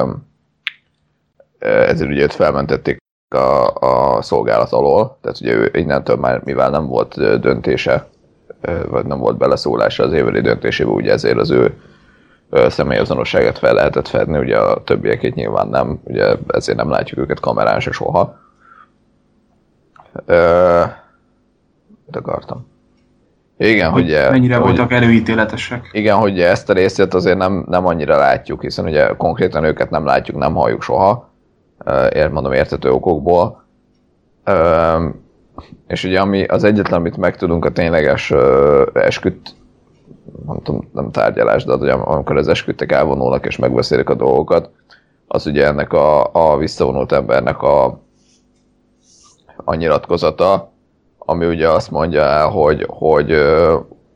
ezért 1.59 2.09
ugye 2.09 2.21
őt 2.21 2.33
felmentették 2.33 2.97
a, 3.35 3.67
a 3.73 4.21
szolgálat 4.21 4.71
alól, 4.71 5.17
tehát 5.21 5.41
ugye 5.41 5.53
ő 5.53 5.71
innentől 5.73 6.15
már, 6.15 6.41
mivel 6.43 6.69
nem 6.69 6.87
volt 6.87 7.39
döntése 7.39 8.07
vagy 8.89 9.05
nem 9.05 9.19
volt 9.19 9.37
beleszólása 9.37 10.03
az 10.03 10.13
éveli 10.13 10.41
döntésébe, 10.41 10.89
ugye 10.89 11.11
ezért 11.11 11.37
az 11.37 11.49
ő 11.49 11.73
személyazonosságát 12.51 13.57
fel 13.57 13.73
lehetett 13.73 14.07
fedni, 14.07 14.37
ugye 14.37 14.57
a 14.57 14.83
többieket 14.83 15.33
nyilván 15.33 15.67
nem, 15.67 15.99
ugye 16.03 16.35
ezért 16.47 16.77
nem 16.77 16.89
látjuk 16.89 17.19
őket 17.19 17.39
kamerán 17.39 17.79
se 17.79 17.91
soha. 17.91 18.39
Ö, 20.25 20.83
mit 22.05 22.15
akartam? 22.15 22.67
Igen, 23.57 23.91
hogy... 23.91 24.03
hogy 24.03 24.31
mennyire 24.31 24.55
hogy, 24.55 24.65
voltak 24.65 24.91
előítéletesek. 24.91 25.89
Igen, 25.91 26.15
hogy 26.15 26.41
ezt 26.41 26.69
a 26.69 26.73
részét 26.73 27.13
azért 27.13 27.37
nem, 27.37 27.65
nem 27.69 27.85
annyira 27.85 28.17
látjuk, 28.17 28.61
hiszen 28.61 28.85
ugye 28.85 29.15
konkrétan 29.15 29.63
őket 29.63 29.89
nem 29.89 30.05
látjuk, 30.05 30.37
nem 30.37 30.53
halljuk 30.53 30.81
soha, 30.81 31.29
ér, 32.13 32.29
mondom 32.29 32.51
értető 32.51 32.91
okokból. 32.91 33.63
És 35.87 36.03
ugye 36.03 36.19
ami 36.19 36.43
az 36.43 36.63
egyetlen, 36.63 36.99
amit 36.99 37.17
megtudunk 37.17 37.65
a 37.65 37.71
tényleges 37.71 38.33
esküt, 38.93 39.55
nem 40.45 40.61
tudom, 40.63 40.89
nem 40.93 41.11
tárgyalás, 41.11 41.63
de 41.63 41.73
ugye, 41.73 41.93
amikor 41.93 42.37
az 42.37 42.47
esküdtek 42.47 42.91
elvonulnak 42.91 43.45
és 43.45 43.57
megbeszélik 43.57 44.09
a 44.09 44.15
dolgokat, 44.15 44.69
az 45.27 45.45
ugye 45.45 45.65
ennek 45.65 45.93
a, 45.93 46.33
a 46.33 46.57
visszavonult 46.57 47.11
embernek 47.11 47.61
a, 47.61 47.99
a 49.55 49.75
nyilatkozata, 49.75 50.71
ami 51.17 51.45
ugye 51.45 51.69
azt 51.69 51.91
mondja 51.91 52.21
el, 52.21 52.47
hogy, 52.47 52.85
hogy 52.87 53.31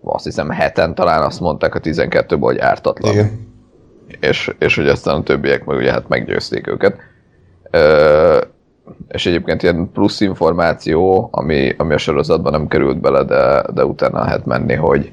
azt 0.04 0.24
hiszem 0.24 0.50
heten 0.50 0.96
talán 0.96 1.24
azt 1.24 1.40
mondták 1.40 1.76
a 1.76 1.80
12-ből, 1.80 2.38
hogy 2.40 2.58
ártatlan. 2.58 3.14
Igen. 3.14 3.52
És, 4.20 4.56
és 4.60 4.76
hogy 4.76 4.88
aztán 4.88 5.16
a 5.16 5.24
többiek 5.24 5.66
meg 5.66 5.78
ugye 5.78 5.92
hát 5.92 6.08
meggyőzték 6.08 6.68
őket 6.68 6.98
és 9.08 9.26
egyébként 9.26 9.64
ilyen 9.64 9.90
plusz 9.94 10.22
információ, 10.22 11.30
ami, 11.32 11.74
ami 11.78 11.94
a 11.94 11.98
sorozatban 11.98 12.52
nem 12.52 12.68
került 12.68 13.00
bele, 13.00 13.24
de, 13.24 13.64
de 13.74 13.86
utána 13.86 14.20
lehet 14.20 14.46
menni, 14.46 14.74
hogy, 14.74 15.12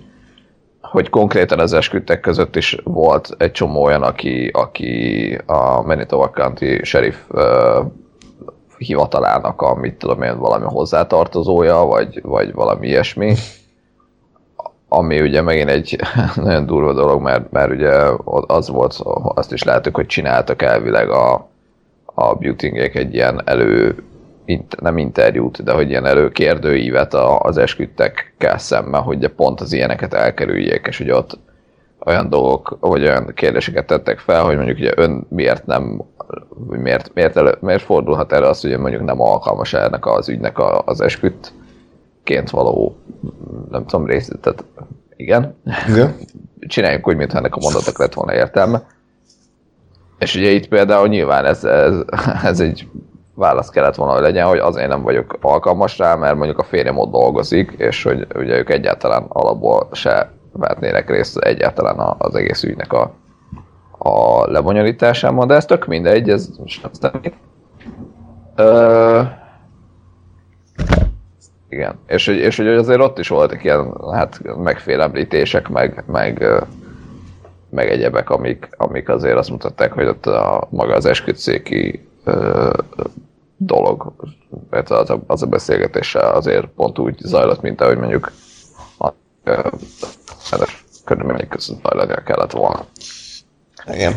hogy 0.90 1.08
konkrétan 1.08 1.58
az 1.58 1.72
esküdtek 1.72 2.20
között 2.20 2.56
is 2.56 2.76
volt 2.84 3.34
egy 3.38 3.52
csomó 3.52 3.82
olyan, 3.82 4.02
aki, 4.02 4.50
aki 4.52 5.38
a 5.46 5.82
Manitoba 5.82 6.30
County 6.30 6.82
Sheriff 6.82 7.16
uh, 7.28 7.86
hivatalának 8.76 9.62
a, 9.62 9.74
mit 9.74 9.94
tudom 9.94 10.22
én, 10.22 10.38
valami 10.38 10.64
hozzátartozója, 10.68 11.76
vagy, 11.76 12.20
vagy 12.22 12.52
valami 12.52 12.86
ilyesmi. 12.86 13.34
Ami 14.88 15.20
ugye 15.20 15.42
megint 15.42 15.68
egy 15.68 15.98
nagyon 16.34 16.66
durva 16.66 16.92
dolog, 16.92 17.22
mert, 17.22 17.50
mert 17.50 17.70
ugye 17.70 17.92
az 18.46 18.68
volt, 18.68 19.00
azt 19.34 19.52
is 19.52 19.62
látjuk, 19.62 19.94
hogy 19.94 20.06
csináltak 20.06 20.62
elvileg 20.62 21.10
a, 21.10 21.48
a 22.04 22.34
Beautingek 22.34 22.94
egy 22.94 23.14
ilyen 23.14 23.42
elő, 23.44 24.04
nem 24.80 24.98
interjút, 24.98 25.62
de 25.62 25.72
hogy 25.72 25.88
ilyen 25.90 26.06
előkérdőívet 26.06 27.14
az 27.14 27.56
esküdtekkel 27.56 28.58
szemben, 28.58 29.02
hogy 29.02 29.28
pont 29.28 29.60
az 29.60 29.72
ilyeneket 29.72 30.14
elkerüljék, 30.14 30.86
és 30.88 30.98
hogy 30.98 31.10
ott 31.10 31.38
olyan 32.04 32.28
dolgok, 32.28 32.76
vagy 32.80 33.02
olyan 33.02 33.32
kérdéseket 33.34 33.86
tettek 33.86 34.18
fel, 34.18 34.44
hogy 34.44 34.56
mondjuk 34.56 34.78
ugye 34.78 34.92
ön 34.96 35.26
miért 35.28 35.66
nem, 35.66 36.02
miért, 36.66 37.10
miért, 37.14 37.36
elő, 37.36 37.56
miért 37.60 37.82
fordulhat 37.82 38.32
erre 38.32 38.48
az, 38.48 38.60
hogy 38.60 38.78
mondjuk 38.78 39.04
nem 39.04 39.20
alkalmas 39.20 39.72
ennek 39.72 40.06
az 40.06 40.28
ügynek 40.28 40.58
az 40.84 41.00
eskütként 41.00 42.50
való, 42.50 42.96
nem 43.70 43.86
tudom, 43.86 44.06
részt, 44.06 44.38
tehát 44.40 44.64
igen. 45.16 45.56
igen. 45.88 46.14
Csináljuk 46.60 47.08
úgy, 47.08 47.16
mintha 47.16 47.38
ennek 47.38 47.54
a 47.54 47.60
mondatok 47.60 47.98
lett 47.98 48.14
volna 48.14 48.34
értelme. 48.34 48.86
És 50.18 50.34
ugye 50.34 50.50
itt 50.50 50.68
például 50.68 51.08
nyilván 51.08 51.44
ez, 51.44 51.64
ez, 51.64 51.94
ez 52.42 52.60
egy 52.60 52.88
válasz 53.34 53.68
kellett 53.68 53.94
volna, 53.94 54.12
hogy 54.12 54.22
legyen, 54.22 54.46
hogy 54.46 54.58
azért 54.58 54.88
nem 54.88 55.02
vagyok 55.02 55.38
alkalmas 55.40 55.98
rá, 55.98 56.14
mert 56.14 56.36
mondjuk 56.36 56.58
a 56.58 56.62
férjem 56.62 56.98
ott 56.98 57.10
dolgozik, 57.10 57.74
és 57.76 58.02
hogy 58.02 58.26
ugye 58.34 58.58
ők 58.58 58.70
egyáltalán 58.70 59.24
alapból 59.28 59.88
se 59.92 60.30
vehetnének 60.52 61.10
részt 61.10 61.38
egyáltalán 61.38 62.14
az 62.18 62.34
egész 62.34 62.62
ügynek 62.62 62.92
a, 62.92 63.12
a 63.98 64.44
lebonyolításában, 64.50 65.46
de 65.46 65.54
ez 65.54 65.64
tök 65.64 65.86
mindegy, 65.86 66.30
ez 66.30 66.48
nem 66.82 66.92
számít. 66.92 67.34
Ö, 68.56 69.20
igen, 71.68 71.98
és, 72.06 72.26
és 72.26 72.56
hogy 72.56 72.66
azért 72.66 73.00
ott 73.00 73.18
is 73.18 73.28
voltak 73.28 73.64
ilyen 73.64 73.94
hát 74.12 74.40
megfélemlítések, 74.56 75.68
meg, 75.68 76.04
meg 76.06 76.44
meg 77.70 77.88
egyebek, 77.88 78.30
amik, 78.30 78.68
amik 78.76 79.08
azért 79.08 79.36
azt 79.36 79.50
mutatták, 79.50 79.92
hogy 79.92 80.06
ott 80.06 80.26
a, 80.26 80.66
maga 80.70 80.94
az 80.94 81.06
esküdszéki 81.06 82.08
dolog, 83.56 84.12
mert 84.70 84.90
az 84.90 85.10
a, 85.10 85.20
az 85.26 85.42
a 85.42 85.46
beszélgetése 85.46 86.20
azért 86.20 86.66
pont 86.66 86.98
úgy 86.98 87.18
zajlott, 87.18 87.60
mint 87.60 87.80
ahogy 87.80 87.98
mondjuk 87.98 88.32
a 88.98 89.08
körülmények 91.04 91.48
között 91.48 91.82
zajlani 91.82 92.14
kellett 92.24 92.52
volna. 92.52 92.84
Igen. 93.86 94.14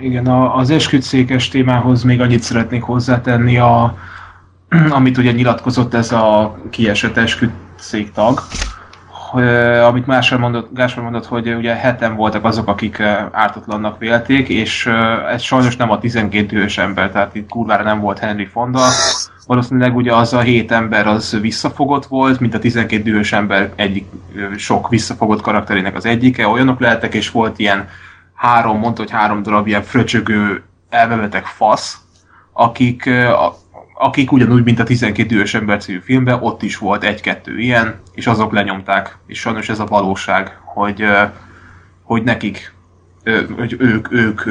Igen, 0.00 0.26
a, 0.26 0.56
az 0.56 0.70
esküdszékes 0.70 1.48
témához 1.48 2.02
még 2.02 2.20
annyit 2.20 2.42
szeretnék 2.42 2.82
hozzátenni, 2.82 3.58
a, 3.58 3.96
amit 4.98 5.18
ugye 5.18 5.32
nyilatkozott 5.32 5.94
ez 5.94 6.12
a 6.12 6.58
kiesett 6.70 7.16
esküdszék 7.16 8.12
tag, 8.12 8.40
amit 9.86 10.06
Gáspár 10.06 10.38
mondott, 10.38 10.74
Gáspár 10.74 11.04
mondott, 11.04 11.26
hogy 11.26 11.54
ugye 11.54 11.74
heten 11.74 12.16
voltak 12.16 12.44
azok, 12.44 12.68
akik 12.68 13.00
ártatlannak 13.30 13.98
vélték, 13.98 14.48
és 14.48 14.86
ez 15.30 15.42
sajnos 15.42 15.76
nem 15.76 15.90
a 15.90 15.98
12 15.98 16.46
dühös 16.46 16.78
ember, 16.78 17.10
tehát 17.10 17.34
itt 17.34 17.48
kurvára 17.48 17.82
nem 17.82 18.00
volt 18.00 18.18
Henry 18.18 18.46
Fonda. 18.46 18.80
Valószínűleg 19.46 19.96
ugye 19.96 20.14
az 20.14 20.32
a 20.32 20.40
hét 20.40 20.72
ember 20.72 21.06
az 21.06 21.38
visszafogott 21.40 22.06
volt, 22.06 22.40
mint 22.40 22.54
a 22.54 22.58
12 22.58 23.02
dühös 23.02 23.32
ember 23.32 23.72
egyik 23.74 24.06
sok 24.56 24.88
visszafogott 24.88 25.40
karakterének 25.40 25.96
az 25.96 26.06
egyike. 26.06 26.48
Olyanok 26.48 26.80
lehettek, 26.80 27.14
és 27.14 27.30
volt 27.30 27.58
ilyen 27.58 27.88
három, 28.34 28.78
mondta, 28.78 29.02
hogy 29.02 29.10
három 29.10 29.42
darab 29.42 29.66
ilyen 29.66 29.82
fröcsögő 29.82 30.62
elmevetek 30.88 31.44
fasz, 31.44 31.98
akik 32.52 33.10
akik 33.98 34.32
ugyanúgy, 34.32 34.64
mint 34.64 34.78
a 34.78 34.84
12 34.84 35.28
dühös 35.28 35.54
ember 35.54 35.80
című 35.80 35.98
filmben, 35.98 36.38
ott 36.42 36.62
is 36.62 36.78
volt 36.78 37.04
egy-kettő 37.04 37.58
ilyen, 37.58 38.00
és 38.12 38.26
azok 38.26 38.52
lenyomták. 38.52 39.18
És 39.26 39.38
sajnos 39.38 39.68
ez 39.68 39.78
a 39.78 39.84
valóság, 39.84 40.58
hogy, 40.64 41.04
hogy 42.02 42.22
nekik, 42.22 42.72
hogy 43.56 43.76
ők, 43.78 44.12
ők, 44.12 44.42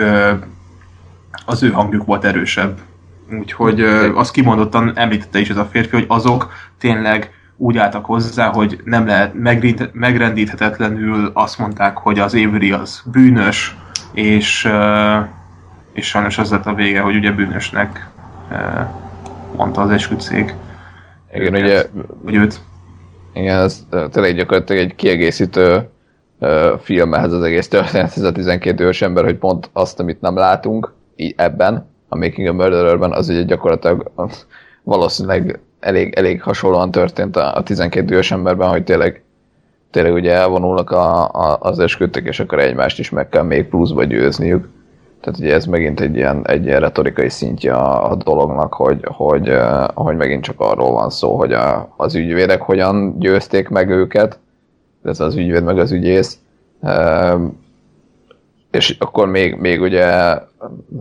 az 1.46 1.64
ő 1.64 1.72
hangjuk 1.72 2.06
volt 2.06 2.26
erősebb. 2.26 2.80
Úgyhogy 3.40 3.82
azt 4.16 4.32
kimondottan 4.32 4.92
említette 4.96 5.40
is 5.40 5.50
ez 5.50 5.58
a 5.58 5.66
férfi, 5.66 5.96
hogy 5.96 6.06
azok 6.08 6.54
tényleg 6.78 7.32
úgy 7.58 7.78
álltak 7.78 8.06
hozzá, 8.06 8.48
hogy 8.48 8.82
nem 8.84 9.08
lehet 9.08 9.34
megrendíthetetlenül 9.94 11.32
azt 11.34 11.58
mondták, 11.58 11.98
hogy 11.98 12.20
az 12.20 12.34
Avery 12.34 12.72
az 12.72 13.04
bűnös, 13.06 13.76
és, 14.14 14.70
és 15.94 16.08
sajnos 16.08 16.38
az 16.38 16.52
lett 16.52 16.66
a 16.66 16.74
vége, 16.74 17.02
hogy 17.02 17.16
ugye 17.16 17.32
bűnösnek 17.32 18.10
mondta 19.56 19.82
az 19.82 19.90
esküdszék. 19.90 20.56
Igen, 21.34 21.54
őket, 21.54 21.66
ugye... 21.66 21.84
Vagy 22.24 22.36
őt. 22.36 22.60
Igen, 23.34 23.60
ez 23.60 23.86
tényleg 24.12 24.36
gyakorlatilag 24.36 24.82
egy 24.82 24.96
kiegészítő 24.96 25.90
film 26.80 27.14
ehhez 27.14 27.32
az 27.32 27.44
egész 27.44 27.68
történet, 27.68 28.18
ez 28.18 28.24
a 28.24 28.32
12 28.32 28.86
ős 28.86 29.02
ember, 29.02 29.24
hogy 29.24 29.38
pont 29.38 29.70
azt, 29.74 30.00
amit 30.00 30.22
nem 30.22 30.36
látunk, 30.36 30.94
így 31.16 31.34
ebben, 31.38 31.90
a 32.10 32.18
Making 32.18 32.48
a 32.48 32.54
Murdererben, 32.54 33.12
az 33.12 33.30
ugye 33.30 33.44
gyakorlatilag 33.44 34.12
valószínűleg 34.84 35.60
elég, 35.80 36.14
elég 36.14 36.42
hasonlóan 36.42 36.92
történt 36.92 37.36
a, 37.36 37.56
a 37.56 37.64
12 37.64 38.16
ős 38.16 38.32
emberben, 38.32 38.70
hogy 38.70 38.84
tényleg, 38.84 39.24
tényleg 39.92 40.14
ugye 40.14 40.32
elvonulnak 40.32 40.92
a, 40.92 41.30
a, 41.30 41.58
az 41.60 41.80
esküdtek, 41.80 42.26
és 42.26 42.40
akkor 42.40 42.60
egymást 42.60 43.00
is 43.00 43.10
meg 43.10 43.30
kell 43.30 43.44
még 43.44 43.68
pluszba 43.68 44.04
győzniük. 44.04 44.68
Tehát 45.22 45.40
ugye 45.40 45.54
ez 45.54 45.66
megint 45.66 46.00
egy 46.00 46.16
ilyen, 46.16 46.48
egy 46.48 46.66
ilyen 46.66 46.80
retorikai 46.80 47.30
szintje 47.30 47.74
a, 47.76 48.16
dolognak, 48.16 48.74
hogy, 48.74 49.00
hogy, 49.06 49.58
hogy 49.94 50.16
megint 50.16 50.44
csak 50.44 50.60
arról 50.60 50.92
van 50.92 51.10
szó, 51.10 51.38
hogy 51.38 51.54
a, 51.54 51.94
az 51.98 52.16
ügyvédek 52.16 52.62
hogyan 52.62 53.20
győzték 53.20 53.70
meg 53.70 53.90
őket, 53.90 54.40
ez 55.04 55.20
az 55.20 55.36
ügyvéd 55.36 55.64
meg 55.64 55.78
az 55.78 55.92
ügyész, 55.92 56.40
és 58.72 58.96
akkor 59.00 59.28
még, 59.28 59.56
még 59.56 59.82
ugye, 59.82 60.36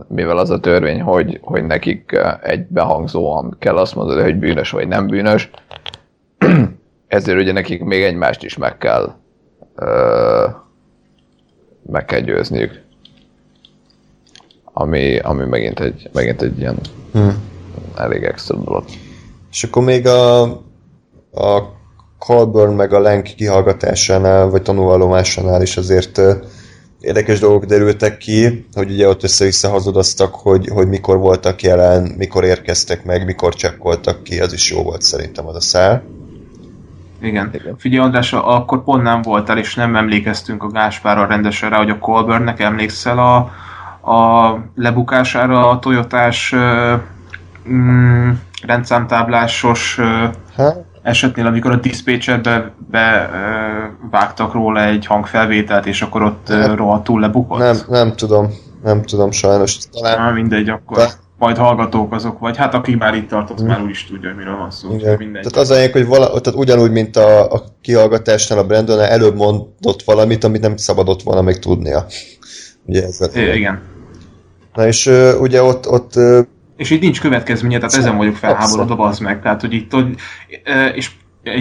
mivel 0.07 0.37
az 0.37 0.49
a 0.49 0.59
törvény, 0.59 1.01
hogy, 1.01 1.39
hogy 1.41 1.63
nekik 1.65 2.19
egy 2.43 2.65
behangzóan 2.67 3.55
kell 3.59 3.77
azt 3.77 3.95
mondani, 3.95 4.21
hogy 4.21 4.35
bűnös 4.35 4.71
vagy 4.71 4.87
nem 4.87 5.07
bűnös, 5.07 5.49
ezért 7.07 7.39
ugye 7.39 7.51
nekik 7.51 7.83
még 7.83 8.03
egymást 8.03 8.43
is 8.43 8.57
meg 8.57 8.77
kell 8.77 9.13
meg 11.89 12.05
kell 12.05 12.19
győzniük 12.19 12.85
ami, 14.79 15.19
ami 15.19 15.45
megint, 15.45 15.79
egy, 15.79 16.09
megint 16.13 16.41
egy 16.41 16.59
ilyen 16.59 16.79
hmm. 17.13 17.43
elég 17.95 18.23
extra 18.23 18.55
dolog. 18.55 18.83
És 19.51 19.63
akkor 19.63 19.83
még 19.83 20.07
a, 20.07 20.41
a 21.31 21.75
Colburn 22.19 22.73
meg 22.73 22.93
a 22.93 22.99
Lenk 22.99 23.23
kihallgatásánál, 23.23 24.49
vagy 24.49 24.61
tanulvallomásánál 24.61 25.61
is 25.61 25.77
azért 25.77 26.21
érdekes 26.99 27.39
dolgok 27.39 27.65
derültek 27.65 28.17
ki, 28.17 28.65
hogy 28.73 28.91
ugye 28.91 29.07
ott 29.07 29.23
össze-vissza 29.23 29.69
hazudoztak, 29.69 30.35
hogy, 30.35 30.67
hogy 30.67 30.87
mikor 30.87 31.17
voltak 31.17 31.61
jelen, 31.61 32.13
mikor 32.17 32.43
érkeztek 32.43 33.05
meg, 33.05 33.25
mikor 33.25 33.55
csekkoltak 33.55 34.23
ki, 34.23 34.39
az 34.39 34.53
is 34.53 34.71
jó 34.71 34.83
volt 34.83 35.01
szerintem 35.01 35.47
az 35.47 35.55
a 35.55 35.61
szál. 35.61 36.03
Igen. 37.21 37.49
Igen. 37.53 37.75
Figyelj 37.77 38.03
András, 38.03 38.33
akkor 38.33 38.83
pont 38.83 39.03
nem 39.03 39.21
voltál, 39.21 39.57
és 39.57 39.75
nem 39.75 39.95
emlékeztünk 39.95 40.63
a 40.63 40.67
Gáspárra 40.67 41.25
rendesen 41.25 41.69
rá, 41.69 41.77
hogy 41.77 41.89
a 41.89 41.99
Colburnnek 41.99 42.59
emlékszel 42.59 43.19
a, 43.19 43.51
a 44.07 44.57
lebukására 44.75 45.69
a 45.69 45.79
Toyotás 45.79 46.55
mm, 47.69 48.29
rendszámtáblásos 48.65 49.99
esetnél, 51.01 51.45
amikor 51.45 51.71
a 51.71 51.75
diszpécserbe 51.75 52.71
be, 52.91 53.29
vágtak 54.11 54.53
róla 54.53 54.83
egy 54.83 55.05
hangfelvételt, 55.05 55.85
és 55.85 56.01
akkor 56.01 56.23
ott 56.23 56.47
nem, 56.47 56.75
rohadtul 56.75 57.19
lebukott? 57.19 57.59
Nem, 57.59 57.77
nem 57.87 58.15
tudom, 58.15 58.47
nem 58.83 59.01
tudom 59.01 59.31
sajnos. 59.31 59.77
Talán... 59.91 60.25
Na, 60.25 60.31
mindegy, 60.31 60.69
akkor 60.69 60.97
de... 60.97 61.09
majd 61.37 61.57
hallgatók 61.57 62.13
azok, 62.13 62.39
vagy 62.39 62.57
hát 62.57 62.73
aki 62.73 62.95
már 62.95 63.15
itt 63.15 63.29
tartott, 63.29 63.57
hmm. 63.57 63.67
már 63.67 63.81
úgy 63.81 63.89
is 63.89 64.05
tudja, 64.05 64.29
hogy 64.29 64.37
miről 64.37 64.57
van 64.57 64.71
szó. 64.71 64.93
Igen. 64.93 65.17
Mindegy. 65.17 65.43
Tehát 65.43 65.69
az 65.69 65.71
anyag, 65.71 65.91
hogy 65.91 66.07
vala, 66.07 66.41
tehát 66.41 66.59
ugyanúgy, 66.59 66.91
mint 66.91 67.15
a, 67.15 67.51
a 67.51 67.63
kihallgatásnál 67.81 68.59
a 68.59 68.65
Brandon 68.65 68.99
előbb 68.99 69.35
mondott 69.35 70.03
valamit, 70.05 70.43
amit 70.43 70.61
nem 70.61 70.77
szabadott 70.77 71.21
volna 71.21 71.41
még 71.41 71.59
tudnia. 71.59 72.05
Ugye 72.85 73.03
ez 73.03 73.29
é, 73.33 73.55
igen. 73.55 73.81
Na 74.77 74.87
és 74.87 75.05
uh, 75.05 75.41
ugye 75.41 75.63
ott, 75.63 75.87
ott 75.87 76.15
uh, 76.15 76.39
és 76.75 76.89
így 76.89 77.01
nincs 77.01 77.19
következménye, 77.19 77.77
tehát 77.77 77.95
ezen 77.95 78.17
vagyok 78.17 78.35
felháborodva, 78.35 79.05
az 79.05 79.19
meg. 79.19 79.41
Tehát, 79.41 79.61
hogy 79.61 79.73
itt, 79.73 79.91
hogy, 79.91 80.15
és 80.95 81.11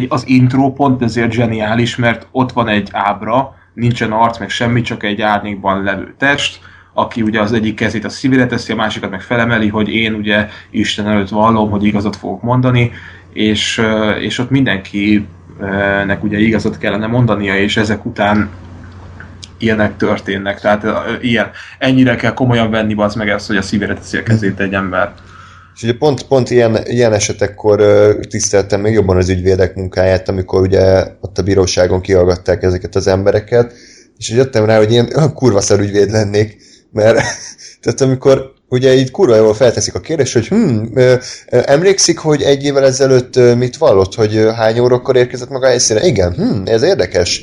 az 0.09 0.29
intro 0.29 0.73
pont 0.73 1.03
ezért 1.03 1.33
zseniális, 1.33 1.97
mert 1.97 2.27
ott 2.31 2.53
van 2.53 2.69
egy 2.69 2.89
ábra, 2.93 3.55
nincsen 3.75 4.13
arc, 4.13 4.39
meg 4.39 4.49
semmi, 4.51 4.81
csak 4.81 5.03
egy 5.03 5.21
árnyékban 5.21 5.83
levő 5.83 6.15
test, 6.19 6.61
aki 6.93 7.23
ugye 7.23 7.41
az 7.41 7.53
egyik 7.53 7.75
kezét 7.75 8.05
a 8.05 8.09
szívére 8.09 8.47
teszi, 8.47 8.73
a 8.73 8.77
másikat 8.77 9.11
meg 9.11 9.23
felemeli, 9.23 9.69
hogy 9.69 9.89
én 9.89 10.15
ugye 10.15 10.49
Isten 10.71 11.07
előtt 11.07 11.29
vallom, 11.29 11.71
hogy 11.71 11.85
igazat 11.85 12.17
fogok 12.17 12.43
mondani, 12.43 12.93
és, 13.33 13.83
és 14.21 14.39
ott 14.39 14.51
mindenkinek 14.51 16.23
ugye 16.23 16.39
igazat 16.39 16.79
kellene 16.79 17.07
mondania, 17.07 17.57
és 17.57 17.77
ezek 17.77 18.05
után 18.05 18.51
ilyenek 19.59 19.97
történnek. 19.97 20.61
Tehát 20.61 20.85
ilyen, 21.21 21.51
ennyire 21.79 22.17
kell 22.17 22.33
komolyan 22.33 22.71
venni 22.71 22.95
az 22.97 23.15
meg 23.15 23.29
ezt, 23.29 23.47
hogy 23.47 23.57
a 23.57 23.63
szívére 23.63 23.95
teszi 23.95 24.17
a 24.17 24.23
kezét 24.23 24.61
egy 24.61 24.73
ember. 24.73 25.13
És 25.75 25.83
ugye 25.83 25.97
pont, 25.99 26.23
pont 26.23 26.51
ilyen, 26.51 26.79
ilyen 26.85 27.13
esetekkor 27.13 27.83
tiszteltem 28.29 28.81
még 28.81 28.93
jobban 28.93 29.17
az 29.17 29.29
ügyvédek 29.29 29.75
munkáját, 29.75 30.29
amikor 30.29 30.61
ugye 30.61 31.07
ott 31.21 31.39
a 31.39 31.43
bíróságon 31.43 32.01
kihallgatták 32.01 32.63
ezeket 32.63 32.95
az 32.95 33.07
embereket, 33.07 33.73
és 34.19 34.31
jöttem 34.31 34.65
rá, 34.65 34.77
hogy 34.77 34.93
én 34.93 35.09
kurva 35.35 35.61
szar 35.61 35.81
ügyvéd 35.81 36.11
lennék, 36.11 36.57
mert 36.93 37.21
tehát 37.83 38.01
amikor 38.01 38.55
ugye 38.69 38.95
így 38.95 39.11
kurva 39.11 39.37
jól 39.37 39.55
felteszik 39.55 39.95
a 39.95 40.01
kérdést, 40.01 40.33
hogy 40.33 40.47
hm, 40.47 40.85
emlékszik, 41.47 42.19
hogy 42.19 42.43
egy 42.43 42.65
évvel 42.65 42.85
ezelőtt 42.85 43.57
mit 43.57 43.77
vallott, 43.77 44.15
hogy 44.15 44.47
hány 44.57 44.79
órakor 44.79 45.17
érkezett 45.17 45.49
maga 45.49 45.67
helyszíne? 45.67 46.07
Igen, 46.07 46.35
hm, 46.35 46.63
ez 46.65 46.83
érdekes. 46.83 47.43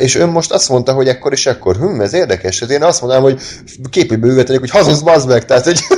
És 0.00 0.14
ön 0.14 0.28
most 0.28 0.52
azt 0.52 0.68
mondta, 0.68 0.92
hogy 0.92 1.08
ekkor 1.08 1.32
és 1.32 1.46
ekkor. 1.46 1.76
Hm, 1.76 2.00
ez 2.00 2.14
érdekes. 2.14 2.60
Hát 2.60 2.70
én 2.70 2.82
azt 2.82 3.00
mondanám, 3.00 3.24
hogy 3.24 3.40
képébe 3.90 4.26
üvetelik, 4.26 4.60
hogy 4.60 4.70
hazudsz, 4.70 5.00
bazd 5.00 5.28
meg. 5.28 5.44
Tehát, 5.44 5.64
hogy... 5.64 5.78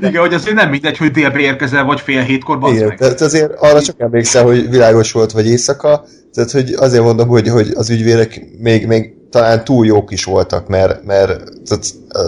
Igen, 0.00 0.20
hogy 0.20 0.34
azért 0.34 0.56
nem 0.56 0.70
mindegy, 0.70 0.96
hogy 0.96 1.10
délbe 1.10 1.38
érkezel, 1.38 1.84
vagy 1.84 2.00
fél 2.00 2.22
hétkor, 2.22 2.58
bazd 2.58 2.74
Igen, 2.74 2.86
meg. 2.86 2.98
Tehát 2.98 3.20
azért 3.20 3.52
arra 3.58 3.82
csak 3.82 4.00
emlékszel, 4.00 4.44
hogy 4.44 4.70
világos 4.70 5.12
volt, 5.12 5.32
vagy 5.32 5.46
éjszaka, 5.46 6.04
tehát 6.34 6.50
hogy 6.50 6.72
azért 6.76 7.02
mondom, 7.02 7.28
hogy, 7.28 7.48
hogy 7.48 7.70
az 7.74 7.90
ügyvérek 7.90 8.40
még, 8.58 8.86
még 8.86 9.14
talán 9.32 9.64
túl 9.64 9.86
jók 9.86 10.10
is 10.10 10.24
voltak, 10.24 10.68
mert, 10.68 11.04
mert 11.04 11.28
tehát, 11.64 11.84
a, 12.08 12.18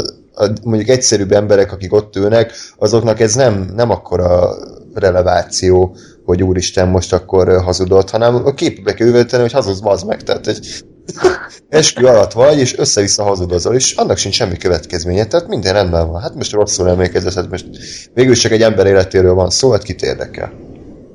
a, 0.45 0.51
mondjuk 0.63 0.89
egyszerűbb 0.89 1.33
emberek, 1.33 1.73
akik 1.73 1.93
ott 1.93 2.17
ülnek, 2.17 2.53
azoknak 2.79 3.21
ez 3.21 3.35
nem, 3.35 3.73
nem 3.77 3.91
akkora 3.91 4.55
releváció, 4.95 5.97
hogy 6.25 6.43
úristen 6.43 6.89
most 6.89 7.13
akkor 7.13 7.63
hazudott, 7.63 8.11
hanem 8.11 8.35
a 8.35 8.55
képbe 8.55 8.95
kell 8.95 9.07
üvölteni, 9.07 9.43
hogy 9.43 9.53
hazudsz, 9.53 9.79
bazd 9.79 10.07
meg. 10.07 10.23
Tehát 10.23 10.47
egy 10.47 10.85
eskü 11.69 12.05
alatt 12.05 12.33
vagy, 12.33 12.59
és 12.59 12.79
össze-vissza 12.79 13.23
hazudozol, 13.23 13.75
és 13.75 13.95
annak 13.95 14.17
sincs 14.17 14.35
semmi 14.35 14.57
következménye, 14.57 15.25
tehát 15.25 15.49
minden 15.49 15.73
rendben 15.73 16.11
van. 16.11 16.21
Hát 16.21 16.35
most 16.35 16.53
rosszul 16.53 16.89
emlékezett, 16.89 17.35
hát 17.35 17.51
most 17.51 17.67
végül 18.15 18.35
csak 18.35 18.53
egy 18.53 18.63
ember 18.63 18.87
életéről 18.87 19.35
van 19.35 19.51
szó, 19.51 19.71
hát 19.71 19.83
kit 19.83 20.03
érdekel. 20.03 20.53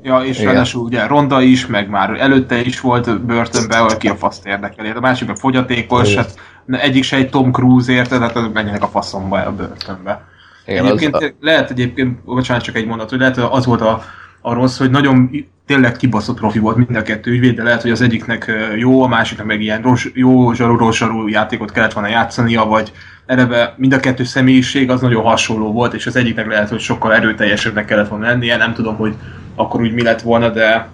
Ja, 0.01 0.19
és 0.19 0.39
Igen. 0.39 0.51
ráadásul 0.51 0.83
ugye 0.83 1.07
Ronda 1.07 1.41
is, 1.41 1.67
meg 1.67 1.89
már 1.89 2.19
előtte 2.19 2.61
is 2.61 2.79
volt 2.79 3.21
börtönben, 3.21 3.81
aki 3.81 4.07
a 4.07 4.15
faszt 4.15 4.45
érdekeli. 4.45 4.89
A 4.89 4.99
másik 4.99 5.27
meg 5.27 5.37
fogyatékos, 5.37 6.15
hát 6.15 6.33
egyik 6.67 7.03
se 7.03 7.15
egy 7.15 7.29
Tom 7.29 7.51
Cruise 7.51 7.91
érte, 7.91 8.17
tehát 8.17 8.53
menjenek 8.53 8.83
a 8.83 8.87
faszomba 8.87 9.37
a 9.37 9.55
börtönbe. 9.55 10.27
Igen, 10.65 10.85
egyébként 10.85 11.15
az... 11.15 11.33
lehet 11.41 11.69
egyébként, 11.69 12.23
bocsánat, 12.23 12.63
csak 12.63 12.75
egy 12.75 12.85
mondat, 12.85 13.09
hogy 13.09 13.19
lehet, 13.19 13.35
hogy 13.35 13.47
az 13.51 13.65
volt 13.65 13.81
a, 13.81 14.03
a 14.41 14.53
rossz, 14.53 14.77
hogy 14.77 14.89
nagyon 14.89 15.29
tényleg 15.65 15.95
kibaszott 15.95 16.37
profi 16.37 16.59
volt 16.59 16.75
mind 16.75 16.95
a 16.95 17.01
kettő 17.01 17.31
ügyvéd, 17.31 17.55
de 17.55 17.63
lehet, 17.63 17.81
hogy 17.81 17.91
az 17.91 18.01
egyiknek 18.01 18.51
jó, 18.75 19.03
a 19.03 19.07
másiknak 19.07 19.45
meg 19.45 19.61
ilyen 19.61 19.81
rossz, 19.81 20.05
jó 20.13 20.53
zsarú, 20.53 20.77
rossz 20.77 20.97
zsarú 20.97 21.27
játékot 21.27 21.71
kellett 21.71 21.93
volna 21.93 22.09
játszania, 22.09 22.65
vagy 22.65 22.91
eleve 23.25 23.73
mind 23.77 23.93
a 23.93 23.99
kettő 23.99 24.23
személyiség 24.23 24.89
az 24.89 25.01
nagyon 25.01 25.23
hasonló 25.23 25.71
volt, 25.71 25.93
és 25.93 26.07
az 26.07 26.15
egyiknek 26.15 26.47
lehet, 26.47 26.69
hogy 26.69 26.79
sokkal 26.79 27.13
erőteljesebbnek 27.13 27.85
kellett 27.85 28.07
volna 28.07 28.27
lennie, 28.27 28.57
nem 28.57 28.73
tudom, 28.73 28.95
hogy 28.95 29.13
akkor 29.59 29.81
úgy 29.81 29.93
mi 29.93 30.03
lett 30.03 30.21
volna, 30.21 30.49
de 30.49 30.89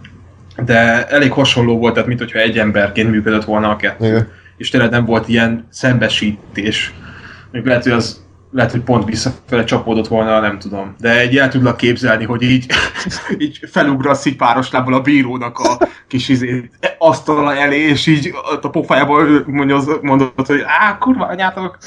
de 0.66 1.08
elég 1.08 1.32
hasonló 1.32 1.78
volt, 1.78 1.94
tehát 1.94 2.08
mint 2.08 2.20
hogyha 2.20 2.40
egy 2.40 2.58
emberként 2.58 3.10
működött 3.10 3.44
volna 3.44 3.70
a 3.70 3.76
kettő. 3.76 4.06
Igen. 4.06 4.28
És 4.58 4.70
tényleg 4.70 4.90
nem 4.90 5.06
volt 5.06 5.28
ilyen 5.28 5.68
szembesítés. 5.70 6.94
Még 7.52 7.66
lehet, 7.66 7.84
hogy 7.84 7.92
az 7.92 8.24
lehet, 8.52 8.72
hogy 8.72 8.82
pont 8.82 9.06
visszafele 9.06 9.64
csapódott 9.64 10.08
volna, 10.08 10.40
nem 10.40 10.60
tudom. 10.60 10.96
De 11.00 11.20
egy 11.20 11.38
el 11.38 11.50
tudlak 11.50 11.78
képzelni, 11.78 12.24
hogy 12.24 12.42
így, 12.42 12.66
így 13.38 13.60
felugrasz 13.72 14.26
így 14.26 14.36
páros 14.36 14.72
lábbal 14.72 14.94
a 14.94 15.02
bírónak 15.02 15.60
a 15.60 15.88
kis 16.08 16.30
izé, 16.30 16.70
asztala 16.98 17.56
elé, 17.56 17.80
és 17.80 18.08
így 18.08 18.34
a 18.62 18.70
pofájából 18.70 19.44
mondod, 19.48 20.00
mondod 20.02 20.48
hogy 20.48 20.64
á, 20.66 20.98
kurva 20.98 21.26
anyátok. 21.26 21.78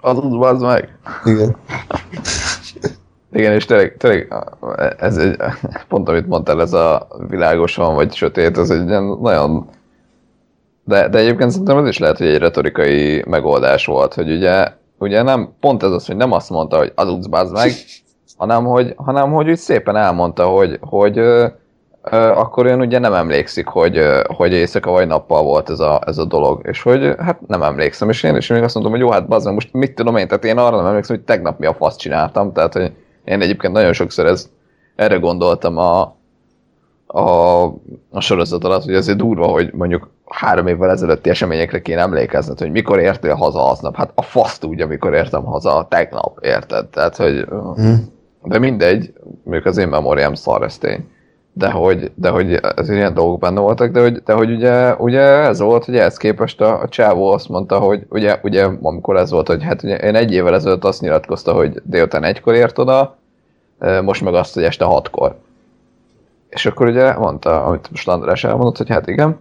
Az 0.00 0.18
úgy 0.18 0.58
meg. 0.60 0.98
Igen. 1.24 1.56
Igen, 3.34 3.52
és 3.52 3.64
tényleg, 3.64 3.96
tényleg 3.96 4.32
ez 4.98 5.16
egy, 5.16 5.36
pont 5.88 6.08
amit 6.08 6.26
mondtál, 6.26 6.60
ez 6.60 6.72
a 6.72 7.06
világosan 7.28 7.94
vagy 7.94 8.14
sötét, 8.14 8.58
ez 8.58 8.70
egy 8.70 8.88
ilyen 8.88 9.18
nagyon... 9.20 9.68
De, 10.84 11.08
de 11.08 11.18
egyébként 11.18 11.50
szerintem 11.50 11.78
ez 11.78 11.88
is 11.88 11.98
lehet, 11.98 12.18
hogy 12.18 12.26
egy 12.26 12.38
retorikai 12.38 13.24
megoldás 13.26 13.86
volt, 13.86 14.14
hogy 14.14 14.30
ugye, 14.30 14.68
ugye 14.98 15.22
nem, 15.22 15.54
pont 15.60 15.82
ez 15.82 15.90
az, 15.90 16.06
hogy 16.06 16.16
nem 16.16 16.32
azt 16.32 16.50
mondta, 16.50 16.76
hogy 16.76 16.92
az 16.94 17.26
bazd 17.26 17.52
meg, 17.52 17.70
hanem 18.36 18.64
hogy, 18.64 18.94
hanem 18.96 19.32
hogy 19.32 19.48
úgy 19.48 19.56
szépen 19.56 19.96
elmondta, 19.96 20.46
hogy, 20.46 20.78
hogy 20.80 21.18
ö, 21.18 21.46
ö, 22.02 22.16
akkor 22.16 22.66
ön 22.66 22.80
ugye 22.80 22.98
nem 22.98 23.14
emlékszik, 23.14 23.66
hogy, 23.66 23.96
ö, 23.96 24.20
hogy 24.26 24.52
éjszaka 24.52 24.90
vagy 24.90 25.06
nappal 25.06 25.42
volt 25.42 25.70
ez 25.70 25.80
a, 25.80 26.00
ez 26.06 26.18
a 26.18 26.24
dolog, 26.24 26.60
és 26.64 26.82
hogy 26.82 27.14
hát 27.18 27.46
nem 27.46 27.62
emlékszem, 27.62 28.08
és 28.08 28.22
én 28.22 28.36
is 28.36 28.48
még 28.48 28.62
azt 28.62 28.74
mondom, 28.74 28.92
hogy 28.92 29.00
jó, 29.00 29.10
hát 29.10 29.28
bazd 29.28 29.44
meg, 29.44 29.54
most 29.54 29.72
mit 29.72 29.94
tudom 29.94 30.16
én, 30.16 30.28
tehát 30.28 30.44
én 30.44 30.58
arra 30.58 30.76
nem 30.76 30.86
emlékszem, 30.86 31.16
hogy 31.16 31.24
tegnap 31.24 31.58
mi 31.58 31.66
a 31.66 31.74
fasz 31.74 31.96
csináltam, 31.96 32.52
tehát 32.52 32.72
hogy 32.72 32.92
én 33.24 33.40
egyébként 33.40 33.72
nagyon 33.72 33.92
sokszor 33.92 34.26
ez, 34.26 34.50
erre 34.96 35.16
gondoltam 35.16 35.78
a, 35.78 36.16
a, 37.06 37.64
a 38.10 38.20
sorozat 38.20 38.64
alatt, 38.64 38.84
hogy 38.84 38.94
azért 38.94 39.18
durva, 39.18 39.46
hogy 39.46 39.72
mondjuk 39.72 40.10
három 40.26 40.66
évvel 40.66 40.90
ezelőtti 40.90 41.30
eseményekre 41.30 41.82
kéne 41.82 42.00
emlékezned, 42.00 42.58
hogy 42.58 42.70
mikor 42.70 42.98
értél 42.98 43.34
haza 43.34 43.70
aznap. 43.70 43.96
Hát 43.96 44.12
a 44.14 44.22
fasz 44.22 44.58
tudja, 44.58 44.86
mikor 44.86 45.14
értem 45.14 45.44
haza 45.44 45.86
tegnap, 45.90 46.38
érted? 46.42 46.86
Tehát, 46.86 47.16
hogy... 47.16 47.46
Mm. 47.80 47.94
De 48.42 48.58
mindegy, 48.58 49.12
mondjuk 49.42 49.66
az 49.66 49.76
én 49.76 49.88
memóriám 49.88 50.34
szar, 50.34 50.62
ez 50.62 50.78
tény. 50.78 51.08
De 51.56 51.70
hogy, 51.70 52.12
de 52.14 52.28
hogy 52.28 52.60
ez 52.76 52.90
ilyen 52.90 53.14
dolgok 53.14 53.40
benne 53.40 53.60
voltak, 53.60 53.90
de 53.90 54.00
hogy, 54.00 54.22
de 54.22 54.32
hogy 54.32 54.50
ugye, 54.50 54.94
ugye 54.94 55.20
ez 55.20 55.60
volt, 55.60 55.84
hogy 55.84 55.96
ehhez 55.96 56.16
képest 56.16 56.60
a, 56.60 56.80
a 56.80 56.88
csávó 56.88 57.32
azt 57.32 57.48
mondta, 57.48 57.78
hogy 57.78 58.06
ugye, 58.08 58.38
ugye 58.42 58.68
amikor 58.82 59.16
ez 59.16 59.30
volt, 59.30 59.46
hogy 59.46 59.62
hát 59.62 59.82
ugye 59.82 59.96
én 59.96 60.14
egy 60.14 60.32
évvel 60.32 60.54
ezelőtt 60.54 60.84
azt 60.84 61.00
nyilatkozta, 61.00 61.52
hogy 61.52 61.82
délután 61.84 62.24
egykor 62.24 62.54
ért 62.54 62.78
oda, 62.78 63.16
most 64.02 64.22
meg 64.24 64.34
azt, 64.34 64.54
hogy 64.54 64.62
este 64.62 64.84
hatkor. 64.84 65.36
És 66.48 66.66
akkor 66.66 66.86
ugye 66.86 67.18
mondta, 67.18 67.64
amit 67.64 67.90
most 67.90 68.08
András 68.08 68.44
elmondott, 68.44 68.76
hogy 68.76 68.88
hát 68.88 69.06
igen. 69.06 69.38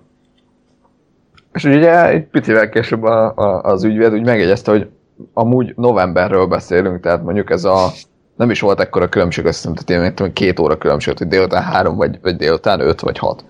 És 1.53 1.63
ugye 1.63 2.07
egy 2.07 2.23
picivel 2.23 2.69
később 2.69 3.03
a, 3.03 3.33
a, 3.35 3.61
az 3.61 3.83
ügyvéd 3.83 4.13
úgy 4.13 4.25
megjegyezte, 4.25 4.71
hogy 4.71 4.89
amúgy 5.33 5.73
novemberről 5.75 6.45
beszélünk, 6.45 6.99
tehát 6.99 7.23
mondjuk 7.23 7.49
ez 7.49 7.63
a 7.63 7.89
nem 8.35 8.49
is 8.49 8.59
volt 8.59 8.79
ekkora 8.79 9.09
különbség, 9.09 9.45
azt 9.45 9.57
hiszem, 9.57 9.73
tehát 9.73 10.03
én 10.03 10.15
tudom, 10.15 10.33
két 10.33 10.59
óra 10.59 10.77
különbség, 10.77 11.17
hogy 11.17 11.27
délután 11.27 11.63
három, 11.63 11.95
vagy, 11.95 12.19
vagy 12.21 12.35
délután 12.35 12.79
öt, 12.79 12.99
vagy 12.99 13.17
hat. 13.17 13.45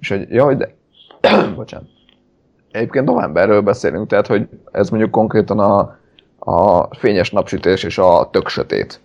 És 0.00 0.08
hogy, 0.08 0.26
jaj, 0.30 0.56
de... 0.56 0.74
Bocsánat. 1.56 1.88
Egyébként 2.70 3.04
novemberről 3.04 3.60
beszélünk, 3.60 4.08
tehát, 4.08 4.26
hogy 4.26 4.48
ez 4.72 4.88
mondjuk 4.88 5.10
konkrétan 5.10 5.58
a, 5.58 5.98
a 6.38 6.88
fényes 6.98 7.30
napsütés 7.30 7.82
és 7.82 7.98
a 7.98 8.28
tök 8.32 8.48
sötét 8.48 9.00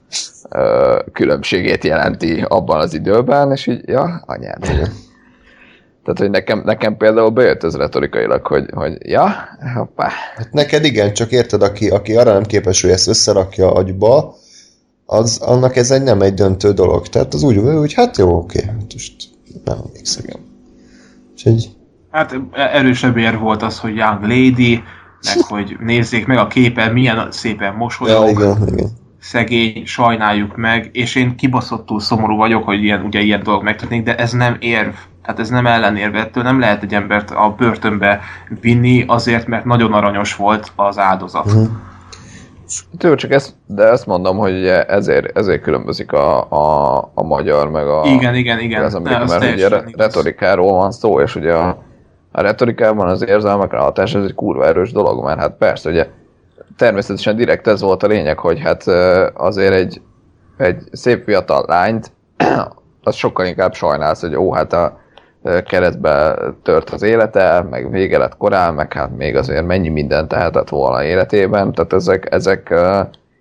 ö, 0.49 0.99
különbségét 1.13 1.83
jelenti 1.83 2.45
abban 2.47 2.79
az 2.79 2.93
időben, 2.93 3.51
és 3.51 3.67
így, 3.67 3.81
ja, 3.87 4.23
anyád. 4.25 4.59
Tehát, 6.03 6.19
hogy 6.19 6.29
nekem, 6.29 6.61
nekem 6.65 6.97
például 6.97 7.29
bejött 7.29 7.63
ez 7.63 7.75
retorikailag, 7.75 8.47
hogy, 8.47 8.65
hogy 8.73 8.97
ja, 9.09 9.33
hoppá. 9.75 10.09
Hát 10.35 10.51
neked 10.51 10.83
igen, 10.83 11.13
csak 11.13 11.31
érted, 11.31 11.61
aki, 11.61 11.89
aki 11.89 12.15
arra 12.15 12.33
nem 12.33 12.43
képes, 12.43 12.81
hogy 12.81 12.91
ezt 12.91 13.07
összerakja 13.07 13.73
agyba, 13.73 14.35
az, 15.11 15.37
annak 15.37 15.75
ez 15.75 15.91
egy 15.91 16.03
nem 16.03 16.21
egy 16.21 16.33
döntő 16.33 16.71
dolog. 16.71 17.07
Tehát 17.07 17.33
az 17.33 17.43
úgy, 17.43 17.57
hogy 17.57 17.93
hát 17.93 18.17
jó, 18.17 18.37
oké, 18.37 18.63
hát 18.65 18.93
most 18.93 19.13
nem 19.65 19.77
emlékszem. 19.85 20.25
Úgyhogy... 21.31 21.69
Hát 22.11 22.35
erősebb 22.53 23.17
ér 23.17 23.39
volt 23.39 23.61
az, 23.61 23.79
hogy 23.79 23.95
Young 23.95 24.21
Lady, 24.21 24.83
meg 25.25 25.45
hogy 25.53 25.77
nézzék 25.79 26.25
meg 26.25 26.37
a 26.37 26.47
képen, 26.47 26.93
milyen 26.93 27.27
szépen 27.31 27.73
mosolyog. 27.73 28.23
Ja, 28.23 28.29
igen, 28.29 28.67
igen. 28.67 28.89
Szegény, 29.19 29.85
sajnáljuk 29.85 30.55
meg, 30.55 30.89
és 30.93 31.15
én 31.15 31.35
kibaszottul 31.35 31.99
szomorú 31.99 32.35
vagyok, 32.35 32.63
hogy 32.63 32.83
ilyen, 32.83 33.01
ugye 33.01 33.19
ilyen 33.19 33.43
dolog 33.43 33.63
megtörténik, 33.63 34.05
de 34.05 34.15
ez 34.15 34.31
nem 34.31 34.57
érv. 34.59 34.93
Tehát 35.23 35.39
ez 35.39 35.49
nem 35.49 35.67
ellenérve, 35.67 36.19
ettől 36.19 36.43
nem 36.43 36.59
lehet 36.59 36.83
egy 36.83 36.93
embert 36.93 37.31
a 37.31 37.55
börtönbe 37.57 38.19
vinni 38.61 39.03
azért, 39.07 39.47
mert 39.47 39.65
nagyon 39.65 39.93
aranyos 39.93 40.35
volt 40.35 40.71
az 40.75 40.97
áldozat. 40.97 41.45
Uh-huh. 41.45 41.69
Jó, 42.99 43.15
csak 43.15 43.31
ezt, 43.31 43.53
de 43.65 43.83
ezt 43.83 44.05
mondom, 44.05 44.37
hogy 44.37 44.51
ugye 44.51 44.85
ezért, 44.85 45.37
ezért 45.37 45.61
különbözik 45.61 46.11
a, 46.11 46.51
a, 46.51 46.97
a 47.13 47.23
magyar, 47.23 47.69
meg 47.69 47.87
a... 47.87 48.01
Igen, 48.05 48.35
igen, 48.35 48.59
igen. 48.59 48.83
Az, 48.83 48.95
amit, 48.95 49.27
mert 49.27 49.53
ugye 49.53 49.67
re, 49.67 49.83
retorikáról 49.97 50.73
van 50.73 50.91
szó, 50.91 51.21
és 51.21 51.35
ugye 51.35 51.53
a, 51.53 51.83
a 52.31 52.41
retorikában 52.41 53.07
az 53.07 53.25
érzelmekre 53.25 53.77
hatás, 53.77 54.15
ez 54.15 54.23
egy 54.23 54.35
kurva 54.35 54.65
erős 54.65 54.91
dolog, 54.91 55.23
mert 55.23 55.39
hát 55.39 55.57
persze, 55.57 55.89
ugye 55.89 56.07
természetesen 56.77 57.35
direkt 57.35 57.67
ez 57.67 57.81
volt 57.81 58.03
a 58.03 58.07
lényeg, 58.07 58.39
hogy 58.39 58.59
hát 58.59 58.87
azért 59.33 59.73
egy, 59.73 60.01
egy 60.57 60.83
szép 60.91 61.23
fiatal 61.23 61.65
lányt, 61.67 62.11
az 63.03 63.15
sokkal 63.15 63.45
inkább 63.45 63.73
sajnálsz, 63.73 64.21
hogy 64.21 64.35
ó, 64.35 64.53
hát 64.53 64.73
a 64.73 65.00
keresztbe 65.65 66.37
tört 66.63 66.89
az 66.89 67.01
élete, 67.01 67.65
meg 67.69 67.91
vége 67.91 68.17
lett 68.17 68.37
korán, 68.37 68.73
meg 68.73 68.93
hát 68.93 69.17
még 69.17 69.35
azért 69.35 69.65
mennyi 69.65 69.89
mindent 69.89 70.27
tehetett 70.27 70.69
volna 70.69 71.03
életében, 71.03 71.71
tehát 71.71 71.93
ezek, 71.93 72.27
ezek 72.31 72.73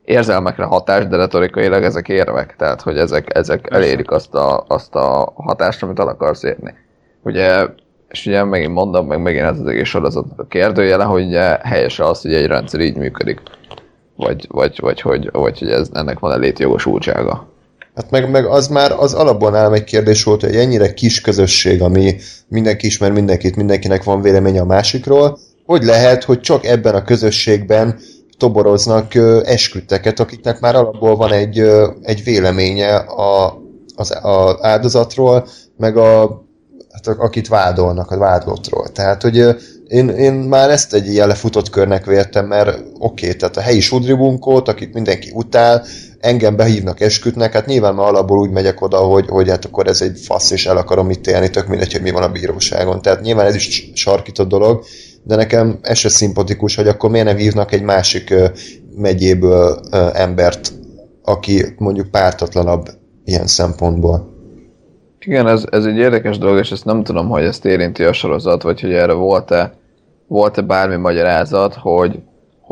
érzelmekre 0.05 0.65
hatás, 0.65 1.07
de 1.07 1.17
retorikailag 1.17 1.83
ezek 1.83 2.09
érvek, 2.09 2.55
tehát 2.57 2.81
hogy 2.81 2.99
ezek, 2.99 3.37
ezek 3.37 3.67
elérik 3.71 4.11
azt 4.11 4.35
a, 4.35 4.65
azt 4.69 4.95
a 4.95 5.33
hatást, 5.35 5.83
amit 5.83 5.99
el 5.99 6.09
akarsz 6.09 6.43
érni. 6.43 6.75
Ugye, 7.23 7.67
és 8.09 8.27
ugye 8.27 8.45
megint 8.45 8.73
mondom, 8.73 9.07
meg 9.07 9.23
megint 9.23 9.45
ez 9.45 9.59
az 9.59 9.67
egész 9.67 9.89
sorozat 9.89 10.25
a 10.37 10.47
kérdőjele, 10.47 11.05
hogy 11.05 11.27
ugye 11.27 11.59
helyes 11.63 12.01
az, 12.01 12.23
hogy 12.23 12.35
egy 12.35 12.47
rendszer 12.47 12.81
így 12.81 12.97
működik. 12.97 13.41
Vagy, 14.17 14.47
vagy, 14.49 14.79
vagy, 14.81 15.01
vagy, 15.03 15.31
vagy 15.33 15.59
hogy 15.59 15.71
ez, 15.71 15.91
ennek 15.93 16.19
van-e 16.19 16.37
létjogosultsága. 16.37 17.49
Hát 17.95 18.11
meg, 18.11 18.31
meg 18.31 18.45
az 18.45 18.69
már 18.69 18.93
az 18.93 19.13
alapban 19.13 19.55
ám 19.55 19.73
egy 19.73 19.85
kérdés 19.85 20.25
volt, 20.25 20.41
hogy 20.41 20.57
ennyire 20.57 20.95
kis 20.95 21.21
közösség, 21.21 21.83
ami 21.83 22.17
mindenki 22.49 22.87
ismer 22.87 23.13
mindenkit, 23.13 23.57
mindenkinek 23.57 24.05
van 24.05 24.21
véleménye 24.21 24.61
a 24.61 24.65
másikról, 24.65 25.39
hogy 25.67 25.83
lehet, 25.83 26.25
hogy 26.25 26.41
csak 26.41 26.65
ebben 26.65 26.95
a 26.95 27.03
közösségben 27.03 27.99
toboroznak 28.39 29.15
esküdteket, 29.45 30.21
akiknek 30.21 30.61
már 30.61 30.75
alapból 30.75 31.17
van 31.17 31.33
egy, 31.33 31.59
egy 32.03 32.25
véleménye 32.25 32.97
a, 32.97 33.63
az 33.97 34.11
a 34.11 34.59
áldozatról, 34.61 35.49
meg 35.77 35.97
a, 35.97 36.43
hát, 36.93 37.17
akit 37.19 37.49
vádolnak, 37.49 38.11
a 38.11 38.19
vádlottról. 38.19 38.89
Tehát, 38.89 39.23
hogy 39.23 39.37
én, 39.89 40.09
én 40.09 40.33
már 40.33 40.71
ezt 40.71 40.95
egy 40.95 41.07
ilyen 41.07 41.29
lefutott 41.29 41.71
körnek 41.71 42.05
vértem, 42.05 42.47
mert 42.47 42.69
oké, 42.99 43.27
okay, 43.27 43.37
tehát 43.37 43.57
a 43.57 43.61
helyi 43.61 43.81
sudribunkót, 43.81 44.69
akit 44.69 44.95
mindenki 44.95 45.31
utál, 45.35 45.85
engem 46.21 46.57
behívnak 46.57 47.01
eskütnek, 47.01 47.53
hát 47.53 47.67
nyilván 47.67 47.95
már 47.95 48.07
alapból 48.07 48.39
úgy 48.39 48.51
megyek 48.51 48.81
oda, 48.81 48.99
hogy, 48.99 49.27
hogy 49.29 49.49
hát 49.49 49.65
akkor 49.65 49.87
ez 49.87 50.03
egy 50.03 50.19
fasz, 50.19 50.51
és 50.51 50.67
el 50.67 50.77
akarom 50.77 51.11
itt 51.11 51.27
élni, 51.27 51.51
tök 51.51 51.67
mindegy, 51.67 51.93
hogy 51.93 52.03
mi 52.03 52.11
van 52.11 52.23
a 52.23 52.33
bíróságon. 52.33 53.03
Tehát 53.03 53.21
nyilván 53.21 53.47
ez 53.47 53.55
is 53.55 53.91
sarkított 53.95 54.49
dolog, 54.49 54.85
de 55.23 55.37
nekem 55.37 55.79
ez 55.83 55.99
se 55.99 56.09
szimpatikus, 56.09 56.75
hogy 56.75 56.89
akkor 56.89 57.11
miért 57.11 57.27
nem 57.27 57.37
hívnak 57.37 57.73
egy 57.73 57.83
másik 57.83 58.35
megyéből 58.97 59.81
embert, 60.13 60.73
aki 61.23 61.65
mondjuk 61.79 62.11
pártatlanabb 62.11 62.89
ilyen 63.25 63.47
szempontból. 63.47 64.29
Igen, 65.19 65.47
ez, 65.47 65.65
ez 65.71 65.85
egy 65.85 65.97
érdekes 65.97 66.39
dolog, 66.39 66.59
és 66.59 66.71
ezt 66.71 66.85
nem 66.85 67.03
tudom, 67.03 67.29
hogy 67.29 67.43
ezt 67.43 67.65
érinti 67.65 68.05
a 68.05 68.13
sorozat, 68.13 68.63
vagy 68.63 68.81
hogy 68.81 68.93
erre 68.93 69.13
volt-e 69.13 69.79
volt-e 70.31 70.63
bármi 70.63 70.97
magyarázat, 70.97 71.75
hogy 71.75 72.19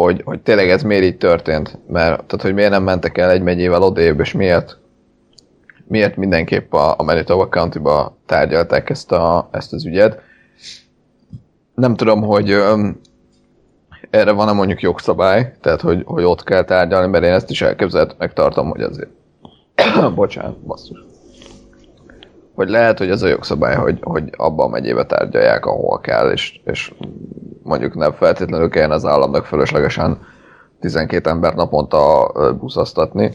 hogy, 0.02 0.22
hogy 0.24 0.40
tényleg 0.40 0.70
ez 0.70 0.82
miért 0.82 1.04
így 1.04 1.16
történt. 1.16 1.78
Mert, 1.86 2.14
tehát, 2.14 2.42
hogy 2.42 2.54
miért 2.54 2.70
nem 2.70 2.82
mentek 2.82 3.18
el 3.18 3.30
egy 3.30 3.42
megyével 3.42 3.82
odébb, 3.82 4.20
és 4.20 4.32
miért, 4.32 4.78
miért 5.86 6.16
mindenképp 6.16 6.72
a, 6.72 6.94
a 6.98 7.02
Manitoba 7.02 7.48
County-ba 7.48 8.16
tárgyalták 8.26 8.90
ezt, 8.90 9.12
a, 9.12 9.48
ezt 9.52 9.72
az 9.72 9.86
ügyet. 9.86 10.20
Nem 11.74 11.94
tudom, 11.94 12.22
hogy 12.22 12.50
öm, 12.50 13.00
erre 14.10 14.32
van-e 14.32 14.52
mondjuk 14.52 14.80
jogszabály, 14.80 15.54
tehát 15.60 15.80
hogy, 15.80 16.02
hogy 16.04 16.24
ott 16.24 16.42
kell 16.42 16.64
tárgyalni, 16.64 17.08
mert 17.08 17.24
én 17.24 17.32
ezt 17.32 17.50
is 17.50 17.62
elképzelt 17.62 18.18
megtartom, 18.18 18.70
hogy 18.70 18.82
azért... 18.82 19.10
Bocsánat, 20.14 20.58
basszus. 20.58 21.07
Hogy 22.58 22.68
lehet, 22.68 22.98
hogy 22.98 23.10
ez 23.10 23.22
a 23.22 23.28
jogszabály, 23.28 23.74
hogy, 23.74 23.98
hogy 24.00 24.30
abban 24.36 24.66
a 24.66 24.70
megyébe 24.70 25.06
tárgyalják, 25.06 25.66
ahol 25.66 26.00
kell, 26.00 26.30
és, 26.30 26.60
és 26.64 26.92
mondjuk 27.62 27.94
nem 27.94 28.12
feltétlenül 28.12 28.68
kelljen 28.68 28.90
az 28.90 29.04
államnak 29.04 29.46
fölöslegesen 29.46 30.18
12 30.80 31.30
ember 31.30 31.54
naponta 31.54 32.32
buszasztatni. 32.60 33.30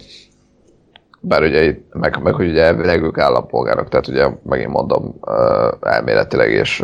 bár 1.20 1.42
ugye, 1.42 1.78
meg, 1.92 2.20
meg 2.24 2.34
hogy 2.34 2.50
ugye 2.50 2.64
elvileg 2.64 3.04
ők 3.04 3.18
állampolgárok, 3.18 3.90
tehát 3.90 4.08
ugye 4.08 4.28
megint 4.44 4.72
mondom, 4.72 5.16
elméletileg 5.82 6.52
és 6.52 6.84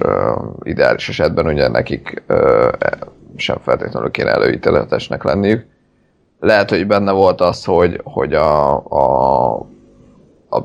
ideális 0.62 1.10
esetben 1.10 1.46
ugye 1.46 1.68
nekik 1.68 2.24
sem 3.36 3.58
feltétlenül 3.64 4.12
kéne 4.12 4.32
előítéletesnek 4.32 5.24
lenniük. 5.24 5.66
Lehet, 6.40 6.70
hogy 6.70 6.88
benne 6.88 7.12
volt 7.12 7.42
az, 7.42 7.66
hogy, 7.66 8.02
hogy 8.04 8.34
a, 8.34 8.76
a, 8.78 9.68
a 10.50 10.64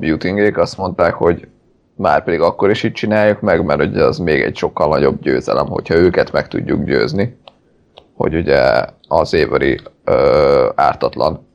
azt 0.55 0.77
mondták, 0.77 1.15
hogy 1.15 1.49
már 1.97 2.25
pedig 2.25 2.41
akkor 2.41 2.71
is 2.71 2.83
így 2.83 2.93
csináljuk 2.93 3.41
meg, 3.41 3.65
mert 3.65 3.81
ugye 3.81 4.05
az 4.05 4.19
még 4.19 4.43
egy 4.43 4.57
sokkal 4.57 4.89
nagyobb 4.89 5.21
győzelem, 5.21 5.67
hogyha 5.67 5.95
őket 5.95 6.33
meg 6.33 6.49
tudjuk 6.49 6.85
győzni, 6.85 7.37
hogy 8.15 8.35
ugye 8.35 8.85
az 9.09 9.33
éveri 9.33 9.81
ö, 10.05 10.69
ártatlan, 10.75 11.47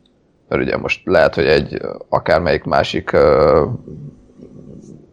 mert 0.48 0.62
ugye 0.62 0.78
most 0.78 1.02
lehet, 1.06 1.36
hogy 1.36 1.46
egy 1.46 1.82
akármelyik 2.10 2.64
másik 2.64 3.12
ö, 3.12 3.66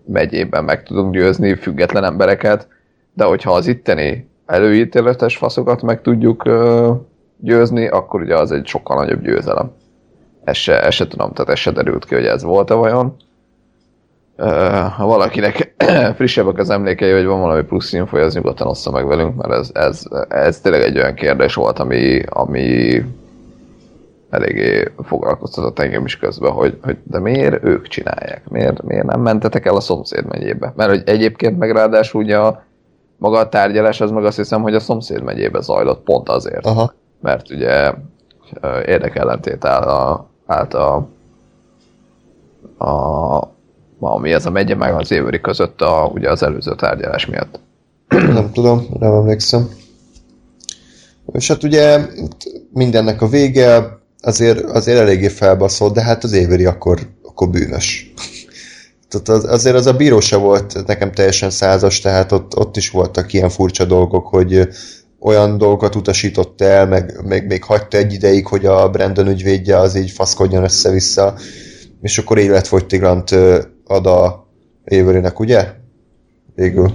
megyében 0.07 0.65
meg 0.65 0.83
tudunk 0.83 1.13
győzni 1.13 1.55
független 1.55 2.05
embereket, 2.05 2.69
de 3.15 3.25
hogyha 3.25 3.53
az 3.53 3.67
itteni 3.67 4.29
előítéletes 4.47 5.37
faszokat 5.37 5.83
meg 5.83 6.03
tudjuk 6.03 6.45
ö, 6.45 6.93
győzni, 7.41 7.89
akkor 7.89 8.21
ugye 8.21 8.37
az 8.37 8.53
egy 8.53 8.67
sokkal 8.67 8.97
nagyobb 8.97 9.23
győzelem. 9.23 9.73
Ez 10.45 10.57
se, 10.57 10.83
ez 10.83 10.95
se 10.95 11.09
tudom, 11.09 11.33
tehát 11.33 11.51
ez 11.51 11.59
se 11.59 11.71
derült 11.71 12.05
ki, 12.05 12.15
hogy 12.15 12.27
ez 12.27 12.43
volt-e 12.43 12.75
vajon. 12.75 13.17
Ha 14.97 15.07
valakinek 15.07 15.75
frissebbek 16.17 16.59
az 16.59 16.71
emlékei, 16.71 17.13
vagy 17.13 17.25
van 17.25 17.41
valami 17.41 17.63
plusz 17.63 17.93
info, 17.93 18.19
az 18.19 18.35
nyugodtan 18.35 18.67
ossza 18.67 18.91
meg 18.91 19.07
velünk, 19.07 19.35
mert 19.35 19.53
ez, 19.53 19.71
ez, 19.73 20.03
ez 20.29 20.61
tényleg 20.61 20.83
egy 20.83 20.97
olyan 20.97 21.15
kérdés 21.15 21.55
volt, 21.55 21.79
ami, 21.79 22.23
ami 22.29 23.03
eléggé 24.31 24.93
foglalkoztatott 25.03 25.79
engem 25.79 26.05
is 26.05 26.19
közben, 26.19 26.53
hogy, 26.53 26.79
hogy 26.83 26.97
de 27.03 27.19
miért 27.19 27.65
ők 27.65 27.89
csinálják? 27.89 28.49
Miért, 28.49 28.83
miért 28.83 29.05
nem 29.05 29.21
mentetek 29.21 29.67
el 29.67 29.77
a 29.77 29.81
szomszéd 29.81 30.27
megyébe? 30.27 30.73
Mert 30.77 30.91
hogy 30.91 31.03
egyébként 31.07 31.59
meg 31.59 31.71
ráadásul 31.73 32.23
ugye 32.23 32.39
a, 32.39 32.63
maga 33.17 33.39
a 33.39 33.49
tárgyalás 33.49 34.01
az 34.01 34.11
meg 34.11 34.25
azt 34.25 34.37
hiszem, 34.37 34.63
hogy 34.63 34.75
a 34.75 34.81
szomszéd 34.81 35.23
megyébe 35.23 35.61
zajlott 35.61 36.03
pont 36.03 36.29
azért. 36.29 36.67
Aha. 36.67 36.93
Mert 37.21 37.51
ugye 37.51 37.93
érdekellentét 38.87 39.65
áll 39.65 39.83
a, 39.83 40.29
állt 40.47 40.75
a, 40.75 41.09
a 42.79 43.55
ami 43.99 44.33
ez 44.33 44.47
a 44.47 44.51
megye 44.51 44.75
meg 44.75 44.95
az 44.95 45.11
évőri 45.11 45.41
között 45.41 45.81
a, 45.81 46.11
ugye 46.15 46.31
az 46.31 46.43
előző 46.43 46.75
tárgyalás 46.75 47.27
miatt. 47.27 47.61
Nem 48.09 48.51
tudom, 48.53 48.87
nem 48.99 49.13
emlékszem. 49.13 49.69
És 51.33 51.49
hát 51.49 51.63
ugye 51.63 52.07
mindennek 52.73 53.23
a 53.23 53.29
vége 53.29 53.99
azért, 54.21 54.61
azért 54.61 54.99
eléggé 54.99 55.29
felbaszott, 55.29 55.95
de 55.95 56.03
hát 56.03 56.25
az 56.25 56.33
évőri 56.33 56.65
akkor, 56.65 57.01
akkor 57.23 57.49
bűnös. 57.49 58.13
Tehát 59.09 59.29
az, 59.29 59.45
azért 59.45 59.77
az 59.77 59.87
a 59.87 59.97
bíró 59.97 60.21
se 60.21 60.37
volt 60.37 60.87
nekem 60.87 61.13
teljesen 61.13 61.51
százas, 61.51 62.01
tehát 62.01 62.33
ott, 62.33 62.57
ott 62.57 62.77
is 62.77 62.91
voltak 62.91 63.33
ilyen 63.33 63.49
furcsa 63.49 63.85
dolgok, 63.85 64.27
hogy 64.27 64.69
olyan 65.21 65.59
dolgokat 65.59 65.95
utasított 65.95 66.61
el, 66.61 66.87
meg 66.87 67.21
még, 67.25 67.47
még 67.47 67.65
hagyta 67.65 67.97
egy 67.97 68.13
ideig, 68.13 68.47
hogy 68.47 68.67
a 68.67 68.91
Brandon 68.91 69.29
ügyvédje 69.29 69.79
az 69.79 69.95
így 69.95 70.11
faszkodjon 70.11 70.65
össze-vissza, 70.65 71.35
és 72.03 72.19
akkor 72.19 72.39
életfogytiglant 72.39 73.35
ad 73.87 74.07
a 74.07 74.47
Avery-nek, 74.87 75.41
ugye? 75.41 75.73
Végül. 76.55 76.91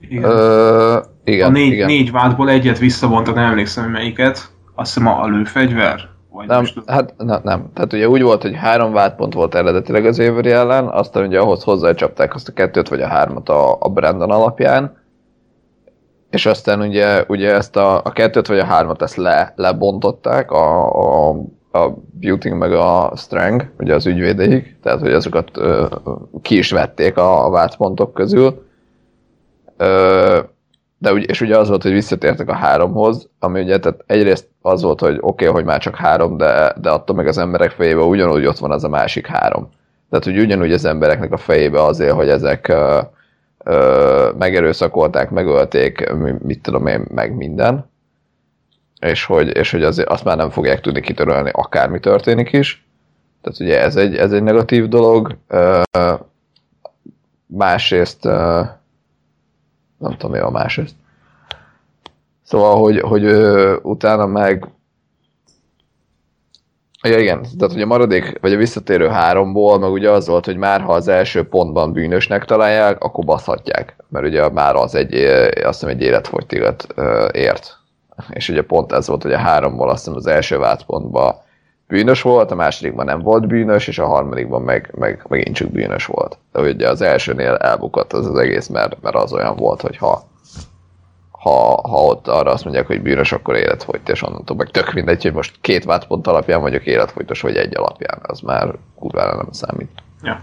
Igen. 0.00 0.24
Ö, 0.24 0.98
igen, 1.24 1.48
a 1.48 1.50
négy, 1.50 1.72
igen. 1.72 1.86
négy 1.86 2.10
vádból 2.10 2.50
egyet 2.50 2.78
visszavontak, 2.78 3.34
nem 3.34 3.44
emlékszem, 3.44 3.84
hogy 3.84 3.92
melyiket. 3.92 4.50
Azt 4.74 4.94
hiszem 4.94 5.08
a 5.08 5.26
lőfegyver? 5.26 6.08
Vagy 6.30 6.46
nem, 6.46 6.64
hát 6.86 7.14
ne, 7.16 7.38
nem. 7.42 7.70
Tehát 7.74 7.92
ugye 7.92 8.08
úgy 8.08 8.22
volt, 8.22 8.42
hogy 8.42 8.56
három 8.56 8.92
vádpont 8.92 9.34
volt 9.34 9.54
eredetileg 9.54 10.06
az 10.06 10.20
Avery 10.20 10.50
ellen, 10.50 10.86
aztán 10.88 11.26
ugye 11.26 11.40
ahhoz 11.40 11.62
hozzácsapták 11.62 12.34
azt 12.34 12.48
a 12.48 12.52
kettőt 12.52 12.88
vagy 12.88 13.00
a 13.00 13.06
hármat 13.06 13.48
a, 13.48 13.76
a 13.80 13.88
Brandon 13.88 14.30
alapján, 14.30 14.96
és 16.30 16.46
aztán 16.46 16.80
ugye, 16.80 17.24
ugye 17.28 17.54
ezt 17.54 17.76
a, 17.76 17.96
a 17.96 18.12
kettőt 18.12 18.46
vagy 18.46 18.58
a 18.58 18.64
hármat 18.64 19.02
ezt 19.02 19.16
le, 19.16 19.52
lebontották 19.56 20.50
a, 20.50 21.28
a 21.30 21.36
a 21.72 21.88
Beauty 22.20 22.50
meg 22.50 22.72
a 22.72 23.12
Strang, 23.16 23.70
ugye 23.78 23.94
az 23.94 24.06
ügyvédeik, 24.06 24.76
tehát 24.82 25.00
hogy 25.00 25.12
azokat 25.12 25.50
ö, 25.56 25.86
ki 26.42 26.58
is 26.58 26.70
vették 26.70 27.16
a, 27.16 27.58
a 27.58 28.10
közül. 28.12 28.66
Ö, 29.76 30.38
de 30.98 31.12
ugye, 31.12 31.24
és 31.24 31.40
ugye 31.40 31.58
az 31.58 31.68
volt, 31.68 31.82
hogy 31.82 31.92
visszatértek 31.92 32.48
a 32.48 32.54
háromhoz, 32.54 33.28
ami 33.38 33.60
ugye 33.60 33.78
tehát 33.78 34.04
egyrészt 34.06 34.48
az 34.62 34.82
volt, 34.82 35.00
hogy 35.00 35.18
oké, 35.20 35.44
okay, 35.44 35.46
hogy 35.46 35.64
már 35.64 35.80
csak 35.80 35.96
három, 35.96 36.36
de, 36.36 36.74
de 36.80 36.90
attól 36.90 37.16
meg 37.16 37.26
az 37.26 37.38
emberek 37.38 37.70
fejében 37.70 38.06
ugyanúgy 38.06 38.46
ott 38.46 38.58
van 38.58 38.70
az 38.70 38.84
a 38.84 38.88
másik 38.88 39.26
három. 39.26 39.68
Tehát, 40.10 40.24
hogy 40.24 40.38
ugyanúgy 40.38 40.72
az 40.72 40.84
embereknek 40.84 41.32
a 41.32 41.36
fejébe 41.36 41.82
azért, 41.82 42.14
hogy 42.14 42.28
ezek 42.28 42.68
ö, 42.68 43.00
ö, 43.64 44.30
megerőszakolták, 44.38 45.30
megölték, 45.30 46.12
mit 46.42 46.62
tudom 46.62 46.86
én, 46.86 47.06
meg 47.14 47.36
minden 47.36 47.87
és 49.00 49.24
hogy, 49.24 49.56
és 49.56 49.70
hogy 49.70 49.82
azért 49.82 50.08
azt 50.08 50.24
már 50.24 50.36
nem 50.36 50.50
fogják 50.50 50.80
tudni 50.80 51.00
kitörölni, 51.00 51.50
akármi 51.52 52.00
történik 52.00 52.52
is. 52.52 52.86
Tehát 53.42 53.60
ugye 53.60 53.80
ez 53.80 53.96
egy, 53.96 54.16
ez 54.16 54.32
egy 54.32 54.42
negatív 54.42 54.88
dolog. 54.88 55.36
Másrészt, 57.46 58.24
nem 59.98 60.16
tudom 60.16 60.30
mi 60.30 60.38
a 60.38 60.50
másrészt. 60.50 60.94
Szóval, 62.42 62.78
hogy, 62.78 63.00
hogy 63.00 63.24
utána 63.82 64.26
meg 64.26 64.68
Ja, 67.02 67.18
igen, 67.18 67.42
tehát 67.58 67.72
hogy 67.72 67.82
a 67.82 67.86
maradék, 67.86 68.38
vagy 68.40 68.52
a 68.52 68.56
visszatérő 68.56 69.08
háromból, 69.08 69.78
meg 69.78 69.90
ugye 69.90 70.10
az 70.10 70.26
volt, 70.26 70.44
hogy 70.44 70.56
már 70.56 70.80
ha 70.80 70.92
az 70.92 71.08
első 71.08 71.48
pontban 71.48 71.92
bűnösnek 71.92 72.44
találják, 72.44 73.02
akkor 73.02 73.24
baszhatják. 73.24 73.96
Mert 74.08 74.26
ugye 74.26 74.48
már 74.48 74.74
az 74.74 74.94
egy, 74.94 75.14
azt 75.64 75.80
hiszem 75.80 75.88
egy 75.88 76.02
életfogytigat 76.02 76.94
ért 77.32 77.77
és 78.30 78.48
ugye 78.48 78.62
pont 78.62 78.92
ez 78.92 79.06
volt, 79.06 79.22
hogy 79.22 79.32
a 79.32 79.38
háromból 79.38 79.88
azt 79.88 79.98
hiszem 79.98 80.18
az 80.18 80.26
első 80.26 80.58
vádpontban 80.58 81.34
bűnös 81.88 82.22
volt, 82.22 82.50
a 82.50 82.54
másodikban 82.54 83.04
nem 83.04 83.22
volt 83.22 83.46
bűnös, 83.46 83.88
és 83.88 83.98
a 83.98 84.06
harmadikban 84.06 84.62
meg, 84.62 84.90
meg 84.98 85.24
megint 85.28 85.56
csak 85.56 85.70
bűnös 85.70 86.06
volt. 86.06 86.38
De 86.52 86.60
ugye 86.60 86.88
az 86.88 87.00
elsőnél 87.00 87.54
elbukott 87.54 88.12
az 88.12 88.26
az 88.26 88.38
egész, 88.38 88.66
mert, 88.66 89.02
mert 89.02 89.16
az 89.16 89.32
olyan 89.32 89.56
volt, 89.56 89.80
hogy 89.80 89.96
ha, 89.96 90.22
ha, 91.30 91.80
ha 91.88 92.04
ott 92.04 92.28
arra 92.28 92.50
azt 92.50 92.64
mondják, 92.64 92.86
hogy 92.86 93.02
bűnös, 93.02 93.32
akkor 93.32 93.56
életfolyt, 93.56 94.08
és 94.08 94.22
onnantól 94.22 94.56
meg 94.56 94.68
tök 94.68 94.92
mindegy, 94.92 95.22
hogy 95.22 95.32
most 95.32 95.56
két 95.60 95.84
vádpont 95.84 96.26
alapján 96.26 96.60
vagyok 96.60 96.86
életfolytos, 96.86 97.40
vagy 97.40 97.56
egy 97.56 97.76
alapján, 97.76 98.18
az 98.22 98.40
már 98.40 98.74
kurvára 98.98 99.36
nem 99.36 99.52
számít. 99.52 99.90
Ja. 100.22 100.40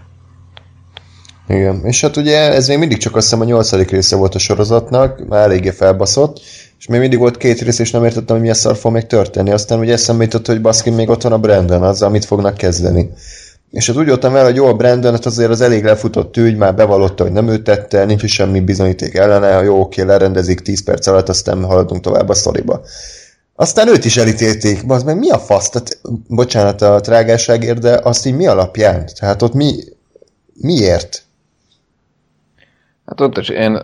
Igen, 1.48 1.84
és 1.84 2.00
hát 2.00 2.16
ugye 2.16 2.52
ez 2.52 2.68
még 2.68 2.78
mindig 2.78 2.98
csak 2.98 3.16
azt 3.16 3.24
hiszem 3.24 3.40
a 3.40 3.44
nyolcadik 3.44 3.90
része 3.90 4.16
volt 4.16 4.34
a 4.34 4.38
sorozatnak, 4.38 5.26
már 5.28 5.42
eléggé 5.42 5.70
felbaszott, 5.70 6.40
és 6.78 6.86
még 6.86 7.00
mindig 7.00 7.18
volt 7.18 7.36
két 7.36 7.60
rész, 7.60 7.78
és 7.78 7.90
nem 7.90 8.04
értettem, 8.04 8.28
hogy 8.28 8.40
milyen 8.40 8.54
szar 8.54 8.76
fog 8.76 8.92
még 8.92 9.06
történni. 9.06 9.50
Aztán 9.50 9.78
ugye 9.78 9.92
eszembe 9.92 10.24
jutott, 10.24 10.46
hogy 10.46 10.60
baszkin 10.60 10.92
még 10.92 11.08
ott 11.08 11.22
van 11.22 11.32
a 11.32 11.38
Brandon, 11.38 11.82
az, 11.82 12.02
amit 12.02 12.24
fognak 12.24 12.56
kezdeni. 12.56 13.10
És 13.70 13.86
hát 13.86 13.96
úgy 13.96 14.06
jöttem 14.06 14.36
el, 14.36 14.44
hogy 14.44 14.56
jó, 14.56 14.66
a 14.66 14.74
Brandon 14.74 15.12
hát 15.12 15.26
azért 15.26 15.50
az 15.50 15.60
elég 15.60 15.84
lefutott 15.84 16.36
ügy, 16.36 16.56
már 16.56 16.74
bevallotta, 16.74 17.22
hogy 17.22 17.32
nem 17.32 17.48
ő 17.48 17.62
tette, 17.62 18.04
nincs 18.04 18.22
is 18.22 18.32
semmi 18.32 18.60
bizonyíték 18.60 19.14
ellene, 19.14 19.62
jó, 19.62 19.80
oké, 19.80 20.02
lerendezik 20.02 20.60
10 20.60 20.84
perc 20.84 21.06
alatt, 21.06 21.28
aztán 21.28 21.64
haladunk 21.64 22.00
tovább 22.00 22.28
a 22.28 22.34
sztoriba. 22.34 22.82
Aztán 23.54 23.88
őt 23.88 24.04
is 24.04 24.16
elítélték, 24.16 24.84
az 24.88 25.02
meg 25.02 25.18
mi 25.18 25.30
a 25.30 25.38
fasz? 25.38 25.68
Tehát, 25.68 25.98
bocsánat 26.28 26.82
a 26.82 27.00
trágárságért, 27.00 27.78
de 27.78 28.00
azt 28.02 28.26
így 28.26 28.36
mi 28.36 28.46
alapján? 28.46 29.08
Tehát 29.18 29.42
ott 29.42 29.54
mi, 29.54 29.74
miért? 30.54 31.25
Hát 33.06 33.20
ott 33.20 33.38
is 33.38 33.48
én 33.48 33.78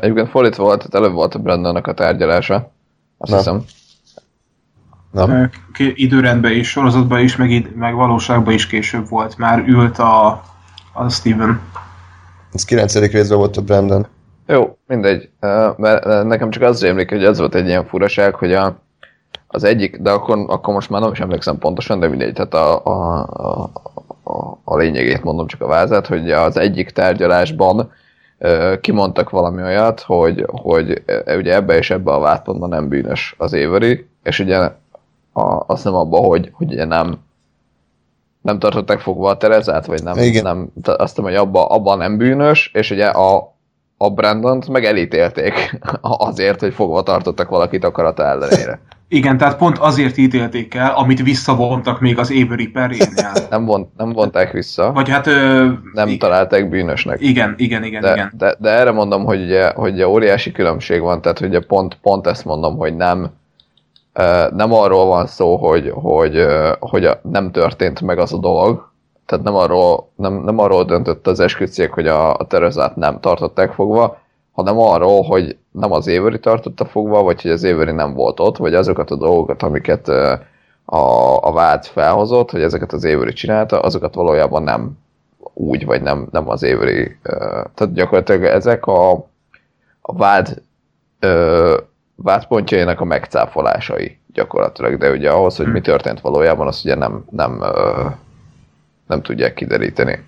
egyébként 0.00 0.28
fordítva 0.28 0.64
volt, 0.64 0.78
tehát 0.78 0.94
előbb 0.94 1.12
volt 1.12 1.34
a 1.34 1.38
Brandonnak 1.38 1.86
a 1.86 1.94
tárgyalása. 1.94 2.72
Azt 3.18 3.30
Na. 3.30 3.36
hiszem. 3.36 3.64
Na. 5.10 5.50
Időrendben 5.76 6.52
is, 6.52 6.70
sorozatban 6.70 7.20
is, 7.20 7.36
meg, 7.36 7.72
meg 7.76 7.94
valóságban 7.94 8.54
is 8.54 8.66
később 8.66 9.08
volt. 9.08 9.36
Már 9.36 9.64
ült 9.66 9.98
a, 9.98 10.42
a 10.92 11.08
Steven. 11.08 11.60
Ez 12.52 12.64
9. 12.64 12.94
részben 12.94 13.38
volt 13.38 13.56
a 13.56 13.62
Brandon. 13.62 14.06
Jó, 14.46 14.78
mindegy. 14.86 15.28
Mert 15.76 16.24
nekem 16.24 16.50
csak 16.50 16.62
az 16.62 16.82
rémlik, 16.82 17.08
hogy 17.08 17.24
ez 17.24 17.38
volt 17.38 17.54
egy 17.54 17.66
ilyen 17.66 17.86
furaság, 17.86 18.34
hogy 18.34 18.52
a, 18.52 18.78
az 19.46 19.64
egyik, 19.64 19.96
de 19.96 20.10
akkor, 20.10 20.44
akkor 20.48 20.74
most 20.74 20.90
már 20.90 21.00
nem 21.00 21.12
is 21.12 21.20
emlékszem 21.20 21.58
pontosan, 21.58 22.00
de 22.00 22.08
mindegy, 22.08 22.32
tehát 22.32 22.54
a, 22.54 22.84
a, 22.84 23.26
a, 23.32 23.70
a, 24.22 24.58
a 24.64 24.76
lényegét 24.76 25.22
mondom 25.24 25.46
csak 25.46 25.60
a 25.60 25.66
vázát, 25.66 26.06
hogy 26.06 26.30
az 26.30 26.56
egyik 26.56 26.90
tárgyalásban 26.90 27.90
kimondtak 28.80 29.30
valami 29.30 29.62
olyat, 29.62 30.00
hogy, 30.00 30.44
hogy 30.46 31.02
ugye 31.36 31.54
ebbe 31.54 31.76
és 31.76 31.90
ebbe 31.90 32.12
a 32.12 32.18
vádpontban 32.18 32.68
nem 32.68 32.88
bűnös 32.88 33.34
az 33.38 33.54
Avery, 33.54 34.08
és 34.22 34.38
ugye 34.38 34.56
a, 35.32 35.64
azt 35.66 35.84
nem 35.84 35.94
abba, 35.94 36.18
hogy, 36.18 36.50
hogy 36.52 36.72
ugye 36.72 36.84
nem 36.84 37.24
nem 38.46 38.58
tartották 38.58 39.00
fogva 39.00 39.30
a 39.30 39.36
Terezát, 39.36 39.86
vagy 39.86 40.02
nem, 40.02 40.18
Igen. 40.18 40.42
nem 40.42 40.72
azt 40.82 41.16
mondom, 41.16 41.34
hogy 41.36 41.46
abba, 41.46 41.66
abba 41.66 41.94
nem 41.94 42.16
bűnös, 42.16 42.70
és 42.74 42.90
ugye 42.90 43.06
a, 43.06 43.54
a 43.96 44.10
Brandont 44.10 44.68
meg 44.68 44.84
elítélték 44.84 45.78
azért, 46.00 46.60
hogy 46.60 46.74
fogva 46.74 47.02
tartottak 47.02 47.48
valakit 47.48 47.84
akarat 47.84 48.20
ellenére. 48.20 48.80
Igen, 49.08 49.38
tehát 49.38 49.56
pont 49.56 49.78
azért 49.78 50.16
ítélték 50.16 50.74
el, 50.74 50.92
amit 50.94 51.22
visszavontak 51.22 52.00
még 52.00 52.18
az 52.18 52.30
Avery 52.30 52.68
perénél. 52.68 53.32
nem, 53.50 53.64
vont, 53.64 53.88
nem 53.96 54.12
vonták 54.12 54.52
vissza. 54.52 54.92
Vagy 54.92 55.08
hát... 55.08 55.26
Ö, 55.26 55.66
nem 55.92 56.06
igen. 56.06 56.18
találták 56.18 56.68
bűnösnek. 56.68 57.20
Igen, 57.20 57.54
igen, 57.56 57.84
igen. 57.84 58.00
De, 58.00 58.12
igen. 58.12 58.32
De, 58.36 58.56
de 58.58 58.70
erre 58.70 58.90
mondom, 58.90 59.24
hogy 59.24 59.42
ugye, 59.42 59.70
hogy 59.74 59.92
ugye 59.92 60.08
óriási 60.08 60.52
különbség 60.52 61.00
van, 61.00 61.20
tehát 61.20 61.40
ugye 61.40 61.60
pont, 61.60 61.98
pont 62.02 62.26
ezt 62.26 62.44
mondom, 62.44 62.76
hogy 62.76 62.96
nem 62.96 63.30
nem 64.54 64.72
arról 64.72 65.06
van 65.06 65.26
szó, 65.26 65.56
hogy, 65.56 65.90
hogy, 65.94 66.46
hogy 66.78 67.10
nem 67.22 67.50
történt 67.50 68.00
meg 68.00 68.18
az 68.18 68.32
a 68.32 68.38
dolog, 68.38 68.90
tehát 69.26 69.44
nem 69.44 69.54
arról, 69.54 70.10
nem, 70.16 70.34
nem 70.34 70.58
arról 70.58 70.84
döntött 70.84 71.26
az 71.26 71.40
esküdtszék, 71.40 71.90
hogy 71.90 72.06
a, 72.06 72.36
a 72.36 72.46
Terezát 72.46 72.96
nem 72.96 73.20
tartották 73.20 73.72
fogva, 73.72 74.18
hanem 74.56 74.78
arról, 74.78 75.22
hogy 75.22 75.56
nem 75.70 75.92
az 75.92 76.06
Éveri 76.06 76.40
tartotta 76.40 76.84
fogva, 76.84 77.22
vagy 77.22 77.42
hogy 77.42 77.50
az 77.50 77.62
Éveri 77.62 77.92
nem 77.92 78.14
volt 78.14 78.40
ott, 78.40 78.56
vagy 78.56 78.74
azokat 78.74 79.10
a 79.10 79.16
dolgokat, 79.16 79.62
amiket 79.62 80.08
a, 80.84 81.42
a 81.42 81.52
vád 81.52 81.84
felhozott, 81.84 82.50
hogy 82.50 82.62
ezeket 82.62 82.92
az 82.92 83.04
Éveri 83.04 83.32
csinálta, 83.32 83.80
azokat 83.80 84.14
valójában 84.14 84.62
nem 84.62 84.98
úgy, 85.54 85.84
vagy 85.84 86.02
nem, 86.02 86.28
nem 86.30 86.48
az 86.48 86.62
Éveri. 86.62 87.16
Tehát 87.74 87.92
gyakorlatilag 87.92 88.44
ezek 88.44 88.86
a, 88.86 89.12
a 90.00 90.16
vád 90.16 90.62
vádpontjainak 92.14 93.00
a 93.00 93.04
megcáfolásai 93.04 94.18
gyakorlatilag, 94.32 94.98
de 94.98 95.10
ugye 95.10 95.30
ahhoz, 95.30 95.56
hogy 95.56 95.72
mi 95.72 95.80
történt 95.80 96.20
valójában, 96.20 96.66
azt 96.66 96.84
ugye 96.84 96.94
nem, 96.94 97.24
nem, 97.30 97.64
nem 99.06 99.22
tudják 99.22 99.54
kideríteni. 99.54 100.24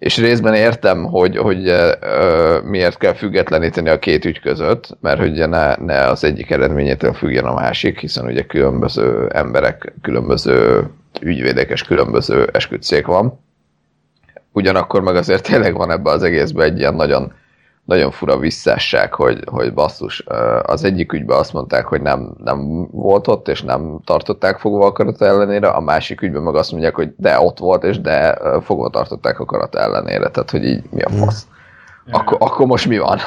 És 0.00 0.16
részben 0.18 0.54
értem, 0.54 1.04
hogy, 1.04 1.36
hogy 1.36 1.68
ö, 1.68 2.58
miért 2.64 2.98
kell 2.98 3.12
függetleníteni 3.12 3.88
a 3.88 3.98
két 3.98 4.24
ügy 4.24 4.40
között, 4.40 4.96
mert 5.00 5.18
hogy 5.18 5.48
ne, 5.48 5.76
ne 5.76 6.06
az 6.06 6.24
egyik 6.24 6.50
eredményétől 6.50 7.12
függjen 7.12 7.44
a 7.44 7.54
másik, 7.54 7.98
hiszen 7.98 8.26
ugye 8.26 8.42
különböző 8.42 9.28
emberek, 9.32 9.92
különböző 10.02 10.86
ügyvédek 11.20 11.70
és 11.70 11.82
különböző 11.82 12.48
esküdszék 12.52 13.06
van. 13.06 13.40
Ugyanakkor 14.52 15.02
meg 15.02 15.16
azért 15.16 15.42
tényleg 15.42 15.74
van 15.74 15.90
ebbe 15.90 16.10
az 16.10 16.22
egészben 16.22 16.66
egy 16.66 16.78
ilyen 16.78 16.94
nagyon 16.94 17.32
nagyon 17.84 18.10
fura 18.10 18.38
visszásság, 18.38 19.14
hogy, 19.14 19.42
hogy 19.46 19.74
basszus, 19.74 20.24
az 20.62 20.84
egyik 20.84 21.12
ügyben 21.12 21.38
azt 21.38 21.52
mondták, 21.52 21.86
hogy 21.86 22.02
nem, 22.02 22.34
nem 22.44 22.88
volt 22.90 23.28
ott, 23.28 23.48
és 23.48 23.62
nem 23.62 24.00
tartották 24.04 24.58
fogva 24.58 24.86
a 24.86 24.92
karata 24.92 25.24
ellenére, 25.24 25.68
a 25.68 25.80
másik 25.80 26.20
ügyben 26.20 26.42
meg 26.42 26.54
azt 26.54 26.70
mondják, 26.70 26.94
hogy 26.94 27.12
de 27.16 27.40
ott 27.40 27.58
volt, 27.58 27.84
és 27.84 28.00
de 28.00 28.38
fogva 28.62 28.88
tartották 28.88 29.40
a 29.40 29.44
karata 29.44 29.78
ellenére, 29.78 30.28
tehát 30.28 30.50
hogy 30.50 30.64
így 30.64 30.82
mi 30.90 31.02
a 31.02 31.08
hmm. 31.08 31.18
fasz. 31.18 31.46
Mm. 32.08 32.12
Akkor, 32.12 32.36
akkor 32.40 32.66
most 32.66 32.86
mi 32.86 32.98
van? 32.98 33.18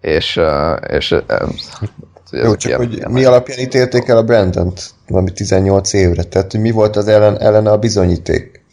És, 0.00 0.40
és 0.88 1.14
jó, 2.30 2.56
csak 2.56 2.64
ilyen, 2.64 2.78
hogy 2.78 2.92
ilyen 2.92 3.10
mi 3.10 3.24
alapján 3.24 3.58
ítélték 3.58 4.08
el 4.08 4.16
a 4.16 4.22
Brandon-t 4.22 4.90
valami 5.08 5.32
18 5.32 5.92
évre? 5.92 6.22
Tehát, 6.22 6.50
hogy 6.50 6.60
mi 6.60 6.70
volt 6.70 6.96
az 6.96 7.08
ellen, 7.08 7.40
ellene 7.40 7.70
a 7.70 7.78
bizonyíték? 7.78 8.64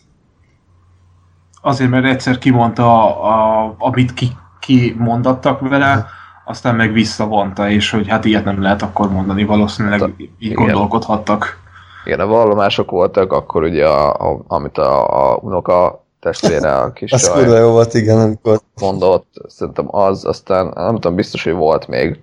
Azért, 1.65 1.89
mert 1.89 2.05
egyszer 2.05 2.37
kimondta, 2.37 2.83
a, 2.83 3.65
a, 3.65 3.75
amit 3.77 4.13
ki, 4.13 4.31
ki 4.59 4.95
mondattak 4.97 5.69
vele, 5.69 6.05
aztán 6.45 6.75
meg 6.75 6.93
visszavonta, 6.93 7.69
és 7.69 7.91
hogy 7.91 8.07
hát 8.07 8.25
ilyet 8.25 8.45
nem 8.45 8.61
lehet 8.61 8.81
akkor 8.81 9.11
mondani, 9.11 9.43
valószínűleg 9.43 9.99
hát, 9.99 10.09
így 10.17 10.29
igen. 10.39 10.55
gondolkodhattak. 10.55 11.61
Igen, 12.05 12.19
a 12.19 12.25
vallomások 12.25 12.91
voltak, 12.91 13.33
akkor 13.33 13.63
ugye, 13.63 13.87
a, 13.87 14.31
a, 14.31 14.43
amit 14.47 14.77
a, 14.77 15.31
a 15.31 15.35
unoka 15.41 16.05
testvére, 16.19 16.75
a 16.75 16.91
kis 16.91 17.11
Az 17.11 17.31
kurva 17.31 17.57
jó 17.57 17.71
volt, 17.71 17.93
igen, 17.93 18.19
amikor... 18.19 18.59
Mondott, 18.81 19.27
szerintem 19.47 19.95
az, 19.95 20.25
aztán 20.25 20.71
nem 20.75 20.93
tudom, 20.93 21.15
biztos, 21.15 21.43
hogy 21.43 21.53
volt 21.53 21.87
még 21.87 22.19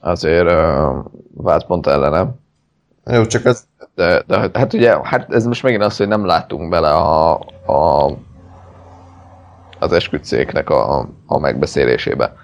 azért 0.00 0.50
uh, 0.50 1.04
vált 1.34 1.66
pont 1.66 1.86
ellene. 1.86 2.34
Jó, 3.04 3.26
csak 3.26 3.44
ez 3.44 3.64
de, 3.94 4.22
de 4.26 4.50
hát 4.52 4.72
ugye, 4.72 4.98
hát 5.02 5.32
ez 5.32 5.44
most 5.44 5.62
megint 5.62 5.82
az, 5.82 5.96
hogy 5.96 6.08
nem 6.08 6.24
látunk 6.24 6.68
bele 6.68 6.90
a, 6.90 7.32
a 7.66 8.10
az 9.78 9.92
esküdszéknek 9.92 10.70
a, 10.70 11.08
a 11.26 11.38
megbeszélésébe. 11.38 12.34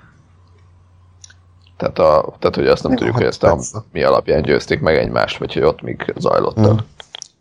Tehát, 1.76 1.98
a, 1.98 2.35
tehát, 2.39 2.55
hogy 2.56 2.66
azt 2.66 2.82
nem 2.82 2.93
Jó, 2.93 2.98
tudjuk, 2.98 3.14
hát 3.14 3.24
hogy 3.24 3.48
ezt 3.51 3.74
a, 3.74 3.85
mi 3.93 4.02
alapján 4.02 4.43
győzték 4.43 4.80
meg 4.80 4.97
egymást, 4.97 5.39
vagy 5.39 5.52
hogy 5.55 5.62
ott 5.62 5.82
még 5.82 6.14
zajlottak. 6.16 6.64
Hmm. 6.64 6.86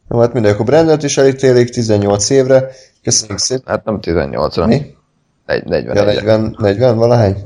Jó, 0.10 0.20
hát 0.20 0.34
mindegy, 0.34 0.52
akkor 0.52 0.66
Brandon 0.66 0.98
is 1.02 1.18
elítélik 1.18 1.70
18 1.70 2.30
évre. 2.30 2.70
Köszönjük 3.04 3.38
szépen. 3.38 3.74
Hát 3.74 3.86
nem 3.86 4.00
18-ra. 4.02 4.68
Mi? 4.68 4.96
41 5.46 5.86
ja, 5.86 6.04
40, 6.04 6.56
40 6.60 6.98
valahány? 6.98 7.42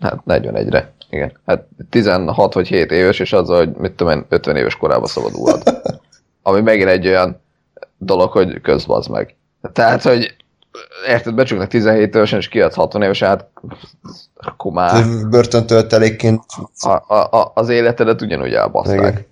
Hát 0.00 0.18
41-re. 0.26 0.92
Igen. 1.10 1.32
Hát 1.46 1.66
16 1.90 2.54
vagy 2.54 2.68
7 2.68 2.90
éves, 2.90 3.18
és 3.18 3.32
az, 3.32 3.48
hogy 3.48 3.70
mit 3.70 3.92
tudom 3.92 4.12
én, 4.12 4.24
50 4.28 4.56
éves 4.56 4.76
korában 4.76 5.06
szabadulhat. 5.06 5.72
Ami 6.42 6.60
megint 6.60 6.88
egy 6.88 7.06
olyan 7.06 7.40
dolog, 7.98 8.30
hogy 8.30 8.60
közbaz 8.60 9.06
meg. 9.06 9.36
Tehát, 9.72 10.02
hogy 10.02 10.36
érted, 11.08 11.34
becsuknak 11.34 11.68
17 11.68 12.14
évesen, 12.14 12.38
és 12.38 12.48
kiadsz 12.48 12.74
60 12.74 13.02
éves 13.02 13.22
át, 13.22 13.46
akkor 14.34 14.72
már... 14.72 15.04
Börtöntöltelékként... 15.30 16.42
A, 16.80 17.14
a, 17.14 17.38
a, 17.38 17.52
az 17.54 17.68
életedet 17.68 18.22
ugyanúgy 18.22 18.52
elbaszták. 18.52 19.28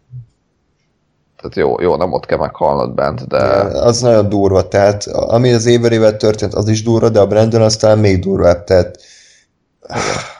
Tehát 1.36 1.56
jó, 1.56 1.80
jó, 1.80 1.96
nem 1.96 2.12
ott 2.12 2.26
kell 2.26 2.38
meghalnod 2.38 2.94
bent, 2.94 3.26
de... 3.26 3.38
Az 3.62 4.00
nagyon 4.00 4.28
durva, 4.28 4.68
tehát 4.68 5.06
ami 5.06 5.52
az 5.52 5.66
éverével 5.66 6.16
történt, 6.16 6.54
az 6.54 6.68
is 6.68 6.82
durva, 6.82 7.08
de 7.08 7.20
a 7.20 7.26
Brandon 7.26 7.62
aztán 7.62 7.98
még 7.98 8.20
durvább, 8.20 8.64
tehát 8.64 8.98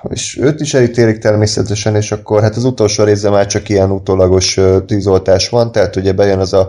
és 0.08 0.38
őt 0.40 0.60
is 0.60 0.74
elítélik 0.74 1.18
természetesen, 1.18 1.96
és 1.96 2.12
akkor 2.12 2.42
hát 2.42 2.56
az 2.56 2.64
utolsó 2.64 3.04
részben 3.04 3.32
már 3.32 3.46
csak 3.46 3.68
ilyen 3.68 3.90
utólagos 3.90 4.60
tűzoltás 4.86 5.48
van, 5.48 5.72
tehát 5.72 5.96
ugye 5.96 6.12
bejön 6.12 6.38
az 6.38 6.52
a 6.52 6.68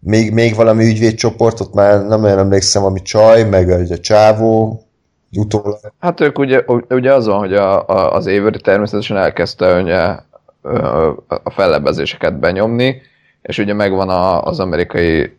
még, 0.00 0.32
még 0.32 0.54
valami 0.54 0.84
ügyvédcsoport, 0.84 1.60
ott 1.60 1.74
már 1.74 2.06
nem 2.06 2.24
olyan 2.24 2.38
emlékszem, 2.38 2.84
ami 2.84 3.02
csaj, 3.02 3.44
meg 3.44 3.70
a 3.70 3.98
csávó, 3.98 4.82
utólag. 5.32 5.78
Hát 5.98 6.20
ők 6.20 6.38
ugye, 6.38 6.64
ugye 6.88 7.14
az 7.14 7.26
van, 7.26 7.38
hogy 7.38 7.54
a, 7.54 7.88
a, 7.88 8.12
az 8.12 8.26
Avery 8.26 8.60
természetesen 8.60 9.16
elkezdte 9.16 9.80
ugye, 9.80 10.16
a 11.28 11.50
fellebbezéseket 11.50 12.38
benyomni, 12.38 13.02
és 13.42 13.58
ugye 13.58 13.74
megvan 13.74 14.08
a, 14.08 14.42
az 14.42 14.60
amerikai 14.60 15.38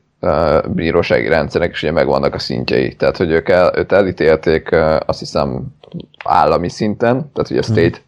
bírósági 0.67 1.27
rendszerek, 1.27 1.71
és 1.71 1.83
ugye 1.83 1.91
megvannak 1.91 2.33
a 2.33 2.39
szintjei. 2.39 2.95
Tehát, 2.95 3.17
hogy 3.17 3.31
ők 3.31 3.49
el, 3.49 3.73
őt 3.75 3.91
elítélték, 3.91 4.69
azt 5.05 5.19
hiszem, 5.19 5.65
állami 6.25 6.69
szinten, 6.69 7.31
tehát 7.33 7.49
ugye 7.49 7.59
a 7.59 7.63
mhm. 7.67 7.71
state 7.71 7.97
hmm. 7.97 8.05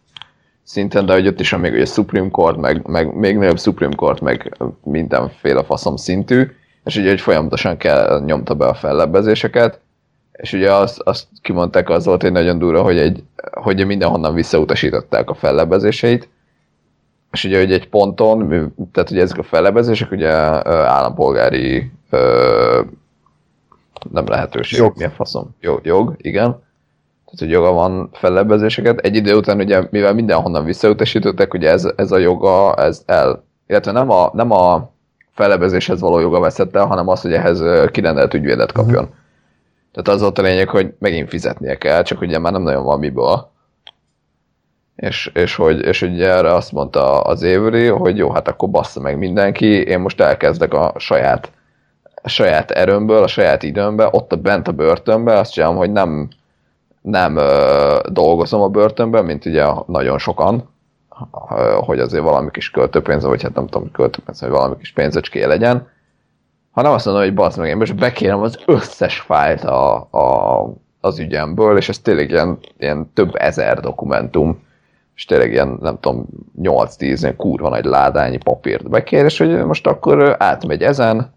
szinten, 0.62 1.06
de 1.06 1.12
hogy 1.12 1.26
ott 1.26 1.40
is 1.40 1.50
van 1.50 1.60
még 1.60 1.72
ugye 1.72 1.84
Supreme 1.84 2.30
Court, 2.30 2.56
meg, 2.56 2.86
meg 2.86 3.14
még 3.14 3.36
nagyobb 3.36 3.58
Supreme 3.58 3.94
Court, 3.94 4.20
meg 4.20 4.56
mindenféle 4.82 5.64
faszom 5.64 5.96
szintű, 5.96 6.50
és 6.84 6.96
ugye 6.96 7.08
hogy 7.08 7.20
folyamatosan 7.20 7.76
kell, 7.76 8.22
nyomta 8.26 8.54
be 8.54 8.66
a 8.66 8.74
fellebbezéseket, 8.74 9.80
és 10.32 10.52
ugye 10.52 10.72
azt, 10.72 11.00
azt 11.00 11.26
kimondták, 11.42 11.88
az 11.88 12.04
volt 12.04 12.24
egy 12.24 12.32
nagyon 12.32 12.58
durva, 12.58 12.82
hogy, 12.82 12.98
egy, 12.98 13.22
hogy 13.52 13.86
mindenhonnan 13.86 14.34
visszautasították 14.34 15.30
a 15.30 15.34
fellebbezéseit, 15.34 16.28
és 17.34 17.44
ugye 17.44 17.58
hogy 17.58 17.72
egy 17.72 17.88
ponton, 17.88 18.48
tehát 18.92 19.10
ugye 19.10 19.22
ezek 19.22 19.38
a 19.38 19.42
fellebezések 19.42 20.10
ugye 20.10 20.30
állampolgári 20.68 21.92
nem 24.10 24.26
lehetőség, 24.26 24.78
jog. 24.78 24.96
mi 24.96 25.04
a 25.04 25.10
faszom? 25.10 25.54
Jog, 25.60 25.80
jog, 25.84 26.14
igen 26.16 26.62
tehát 27.34 27.54
hogy 27.54 27.64
joga 27.64 27.72
van 27.72 28.08
fellebbezéseket. 28.12 28.98
Egy 28.98 29.16
idő 29.16 29.34
után 29.34 29.58
ugye, 29.58 29.86
mivel 29.90 30.14
mindenhonnan 30.14 30.64
visszautasították, 30.64 31.54
ugye 31.54 31.70
ez, 31.70 31.88
ez 31.96 32.12
a 32.12 32.18
joga, 32.18 32.74
ez 32.74 33.02
el, 33.06 33.44
illetve 33.66 33.92
nem 33.92 34.10
a, 34.10 34.30
nem 34.32 34.50
a 34.50 34.90
fellebbezéshez 35.32 36.00
való 36.00 36.18
joga 36.18 36.40
veszett 36.40 36.76
el, 36.76 36.86
hanem 36.86 37.08
az, 37.08 37.20
hogy 37.20 37.32
ehhez 37.32 37.62
kirendelt 37.90 38.34
ügyvédet 38.34 38.72
kapjon. 38.72 39.02
Uh-huh. 39.02 39.16
Tehát 39.92 40.08
az 40.08 40.20
volt 40.20 40.38
a 40.38 40.42
lényeg, 40.42 40.68
hogy 40.68 40.94
megint 40.98 41.28
fizetnie 41.28 41.78
kell, 41.78 42.02
csak 42.02 42.20
ugye 42.20 42.38
már 42.38 42.52
nem 42.52 42.62
nagyon 42.62 42.84
van 42.84 42.98
miből. 42.98 43.50
És, 44.96 45.30
és, 45.34 45.54
hogy, 45.54 45.84
és 45.84 46.02
ugye 46.02 46.28
erre 46.28 46.54
azt 46.54 46.72
mondta 46.72 47.20
az 47.20 47.42
Évri, 47.42 47.86
hogy 47.86 48.16
jó, 48.16 48.30
hát 48.30 48.48
akkor 48.48 48.70
bassza 48.70 49.00
meg 49.00 49.18
mindenki, 49.18 49.66
én 49.66 50.00
most 50.00 50.20
elkezdek 50.20 50.74
a 50.74 50.92
saját, 50.96 51.52
a 52.22 52.28
saját 52.28 52.70
erőmből, 52.70 53.22
a 53.22 53.26
saját 53.26 53.62
időmbe, 53.62 54.08
ott 54.10 54.32
a 54.32 54.36
bent 54.36 54.68
a 54.68 54.72
börtönbe, 54.72 55.38
azt 55.38 55.52
csinálom, 55.52 55.76
hogy 55.76 55.92
nem, 55.92 56.28
nem 57.00 57.36
ö, 57.36 57.98
dolgozom 58.08 58.60
a 58.60 58.68
börtönben, 58.68 59.24
mint 59.24 59.46
ugye 59.46 59.66
nagyon 59.86 60.18
sokan, 60.18 60.72
hogy 61.80 61.98
azért 61.98 62.22
valami 62.22 62.50
kis 62.50 62.70
költőpénz, 62.70 63.24
vagy 63.24 63.42
hát 63.42 63.54
nem 63.54 63.66
tudom, 63.66 63.90
költőpénz, 63.90 64.40
hogy 64.40 64.50
valami 64.50 64.76
kis 64.76 64.92
pénzecské 64.92 65.44
legyen, 65.44 65.88
hanem 66.70 66.92
azt 66.92 67.04
mondom, 67.04 67.24
hogy 67.24 67.34
bazd 67.34 67.58
meg, 67.58 67.68
én 67.68 67.76
most 67.76 67.96
bekérem 67.96 68.40
az 68.40 68.58
összes 68.66 69.20
fájlt 69.20 69.64
a, 69.64 69.94
a, 70.10 70.74
az 71.00 71.18
ügyemből, 71.18 71.76
és 71.76 71.88
ez 71.88 71.98
tényleg 71.98 72.30
ilyen, 72.30 72.58
ilyen 72.78 73.10
több 73.14 73.34
ezer 73.34 73.80
dokumentum, 73.80 74.62
és 75.14 75.24
tényleg 75.24 75.52
ilyen, 75.52 75.78
nem 75.80 75.98
tudom, 76.00 76.26
8-10 76.62 76.98
ilyen 76.98 77.36
kurva 77.36 77.68
nagy 77.68 77.84
ládányi 77.84 78.36
papírt 78.36 78.88
bekér, 78.88 79.24
és 79.24 79.38
hogy 79.38 79.64
most 79.64 79.86
akkor 79.86 80.36
átmegy 80.38 80.82
ezen, 80.82 81.32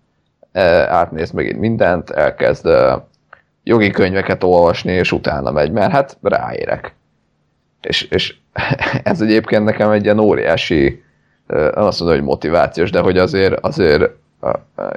átnéz 0.88 1.32
megint 1.32 1.60
mindent, 1.60 2.10
elkezd 2.10 2.70
jogi 3.64 3.90
könyveket 3.90 4.44
olvasni, 4.44 4.92
és 4.92 5.12
utána 5.12 5.52
megy, 5.52 5.72
mert 5.72 5.92
hát 5.92 6.18
ráérek. 6.22 6.96
És, 7.82 8.02
és 8.02 8.36
ez 9.04 9.22
egyébként 9.22 9.64
nekem 9.64 9.92
egy 9.92 10.04
ilyen 10.04 10.20
óriási, 10.20 11.04
nem 11.48 11.72
azt 11.74 12.00
mondom, 12.00 12.18
hogy 12.18 12.28
motivációs, 12.28 12.92
de 12.92 13.00
hogy 13.00 13.18
azért, 13.18 13.60
azért 13.60 14.12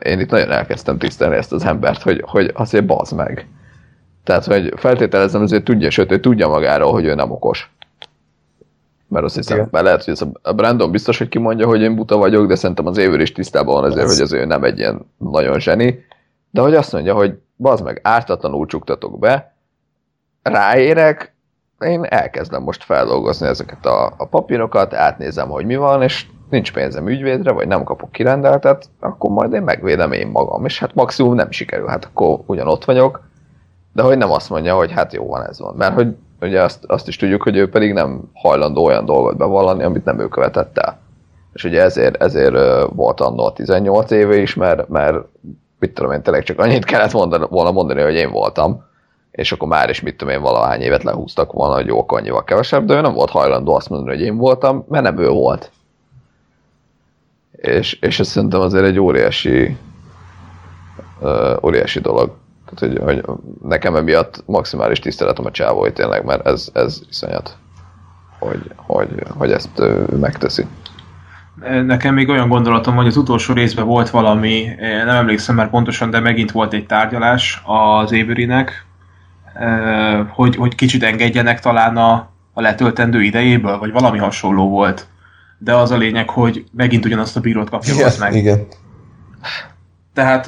én 0.04 0.20
itt 0.20 0.30
nagyon 0.30 0.50
elkezdtem 0.50 0.98
tisztelni 0.98 1.36
ezt 1.36 1.52
az 1.52 1.64
embert, 1.64 2.02
hogy, 2.02 2.22
hogy 2.26 2.50
azért 2.54 2.86
bazd 2.86 3.16
meg. 3.16 3.48
Tehát, 4.24 4.44
hogy 4.44 4.72
feltételezem, 4.76 5.42
azért 5.42 5.64
tudja, 5.64 5.90
sőt, 5.90 6.12
ő 6.12 6.20
tudja 6.20 6.48
magáról, 6.48 6.92
hogy 6.92 7.04
ő 7.04 7.14
nem 7.14 7.30
okos. 7.30 7.70
Mert 9.10 9.24
azt 9.24 9.34
hiszem, 9.34 9.68
mert 9.70 9.84
lehet, 9.84 10.04
hogy 10.04 10.12
ez 10.12 10.22
a 10.42 10.52
Brandon 10.52 10.90
biztos, 10.90 11.18
hogy 11.18 11.28
kimondja, 11.28 11.66
hogy 11.66 11.80
én 11.80 11.94
buta 11.94 12.16
vagyok, 12.16 12.46
de 12.46 12.54
szerintem 12.54 12.86
az 12.86 12.96
évőr 12.96 13.20
is 13.20 13.32
tisztában 13.32 13.74
van 13.74 13.84
azért, 13.84 14.06
ez... 14.06 14.12
hogy 14.12 14.22
az 14.22 14.32
ő 14.32 14.44
nem 14.44 14.64
egy 14.64 14.78
ilyen 14.78 15.06
nagyon 15.16 15.60
zseni. 15.60 16.04
De 16.50 16.60
hogy 16.60 16.74
azt 16.74 16.92
mondja, 16.92 17.14
hogy 17.14 17.38
bazd 17.56 17.84
meg, 17.84 18.00
ártatlanul 18.02 18.66
csuktatok 18.66 19.18
be, 19.18 19.54
ráérek, 20.42 21.34
én 21.78 22.04
elkezdem 22.04 22.62
most 22.62 22.84
feldolgozni 22.84 23.46
ezeket 23.46 23.86
a, 23.86 24.14
a 24.16 24.26
papírokat, 24.26 24.94
átnézem, 24.94 25.48
hogy 25.48 25.66
mi 25.66 25.76
van, 25.76 26.02
és 26.02 26.26
nincs 26.50 26.72
pénzem 26.72 27.08
ügyvédre, 27.08 27.52
vagy 27.52 27.66
nem 27.66 27.84
kapok 27.84 28.12
kirendeltet, 28.12 28.88
akkor 29.00 29.30
majd 29.30 29.52
én 29.52 29.62
megvédem 29.62 30.12
én 30.12 30.26
magam, 30.26 30.64
és 30.64 30.78
hát 30.78 30.94
maximum 30.94 31.34
nem 31.34 31.50
sikerül, 31.50 31.86
hát 31.86 32.04
akkor 32.04 32.40
ugyanott 32.46 32.84
vagyok, 32.84 33.28
de 33.92 34.02
hogy 34.02 34.18
nem 34.18 34.30
azt 34.30 34.50
mondja, 34.50 34.74
hogy 34.74 34.92
hát 34.92 35.12
jó 35.12 35.26
van, 35.26 35.46
ez 35.46 35.60
van. 35.60 35.74
Mert 35.74 35.94
hogy 35.94 36.16
ugye 36.40 36.62
azt, 36.62 36.84
azt 36.86 37.08
is 37.08 37.16
tudjuk, 37.16 37.42
hogy 37.42 37.56
ő 37.56 37.68
pedig 37.68 37.92
nem 37.92 38.30
hajlandó 38.34 38.84
olyan 38.84 39.04
dolgot 39.04 39.36
bevallani, 39.36 39.82
amit 39.82 40.04
nem 40.04 40.20
ő 40.20 40.28
követett 40.28 40.78
el. 40.78 40.98
És 41.52 41.64
ugye 41.64 41.82
ezért, 41.82 42.22
ezért 42.22 42.54
volt 42.94 43.20
annó 43.20 43.44
a 43.44 43.52
18 43.52 44.10
éve 44.10 44.36
is, 44.36 44.54
mert, 44.54 44.88
mert 44.88 45.16
mit 45.78 45.94
tudom 45.94 46.12
én, 46.12 46.22
tényleg 46.22 46.42
csak 46.42 46.58
annyit 46.58 46.84
kellett 46.84 47.12
mondani, 47.12 47.46
volna 47.48 47.70
mondani, 47.70 48.02
hogy 48.02 48.14
én 48.14 48.30
voltam, 48.30 48.84
és 49.30 49.52
akkor 49.52 49.68
már 49.68 49.90
is 49.90 50.00
mit 50.00 50.16
tudom 50.16 50.34
én, 50.34 50.40
valahány 50.40 50.80
évet 50.80 51.02
lehúztak 51.02 51.52
volna, 51.52 51.74
hogy 51.74 51.86
jó, 51.86 52.04
annyival 52.06 52.44
kevesebb, 52.44 52.84
de 52.84 52.94
ő 52.94 53.00
nem 53.00 53.12
volt 53.12 53.30
hajlandó 53.30 53.74
azt 53.74 53.88
mondani, 53.88 54.16
hogy 54.16 54.26
én 54.26 54.36
voltam, 54.36 54.84
mert 54.88 55.04
nem 55.04 55.18
ő 55.18 55.28
volt. 55.28 55.70
És, 57.52 57.92
és 57.92 58.20
ez 58.20 58.28
szerintem 58.28 58.60
azért 58.60 58.84
egy 58.84 58.98
óriási 58.98 59.76
uh, 61.20 61.64
óriási 61.64 62.00
dolog. 62.00 62.36
Tehát, 62.74 62.96
hogy, 62.96 63.04
hogy 63.04 63.24
nekem 63.62 63.96
emiatt 63.96 64.42
maximális 64.46 64.98
tiszteletem 64.98 65.44
a 65.44 65.50
csávói 65.50 65.92
tényleg, 65.92 66.24
mert 66.24 66.46
ez, 66.46 66.68
ez 66.72 67.00
iszonyat, 67.08 67.56
hogy, 68.38 68.70
hogy, 68.76 69.08
hogy 69.28 69.52
ezt 69.52 69.78
ő 69.78 70.04
megteszi. 70.20 70.66
Nekem 71.84 72.14
még 72.14 72.28
olyan 72.28 72.48
gondolatom, 72.48 72.94
hogy 72.94 73.06
az 73.06 73.16
utolsó 73.16 73.54
részben 73.54 73.86
volt 73.86 74.10
valami, 74.10 74.68
nem 74.78 75.16
emlékszem 75.16 75.54
már 75.54 75.70
pontosan, 75.70 76.10
de 76.10 76.20
megint 76.20 76.50
volt 76.50 76.72
egy 76.72 76.86
tárgyalás 76.86 77.62
az 77.64 78.12
Averynek, 78.12 78.86
hogy, 80.28 80.56
hogy 80.56 80.74
kicsit 80.74 81.02
engedjenek 81.02 81.60
talán 81.60 81.96
a, 81.96 82.30
a 82.52 82.60
letöltendő 82.60 83.22
idejéből, 83.22 83.78
vagy 83.78 83.92
valami 83.92 84.18
hasonló 84.18 84.68
volt. 84.68 85.06
De 85.58 85.74
az 85.74 85.90
a 85.90 85.96
lényeg, 85.96 86.30
hogy 86.30 86.64
megint 86.72 87.04
ugyanazt 87.04 87.36
a 87.36 87.40
bírót 87.40 87.70
kapja 87.70 87.94
igen, 87.94 88.12
meg. 88.18 88.34
Igen. 88.34 88.66
Tehát 90.14 90.46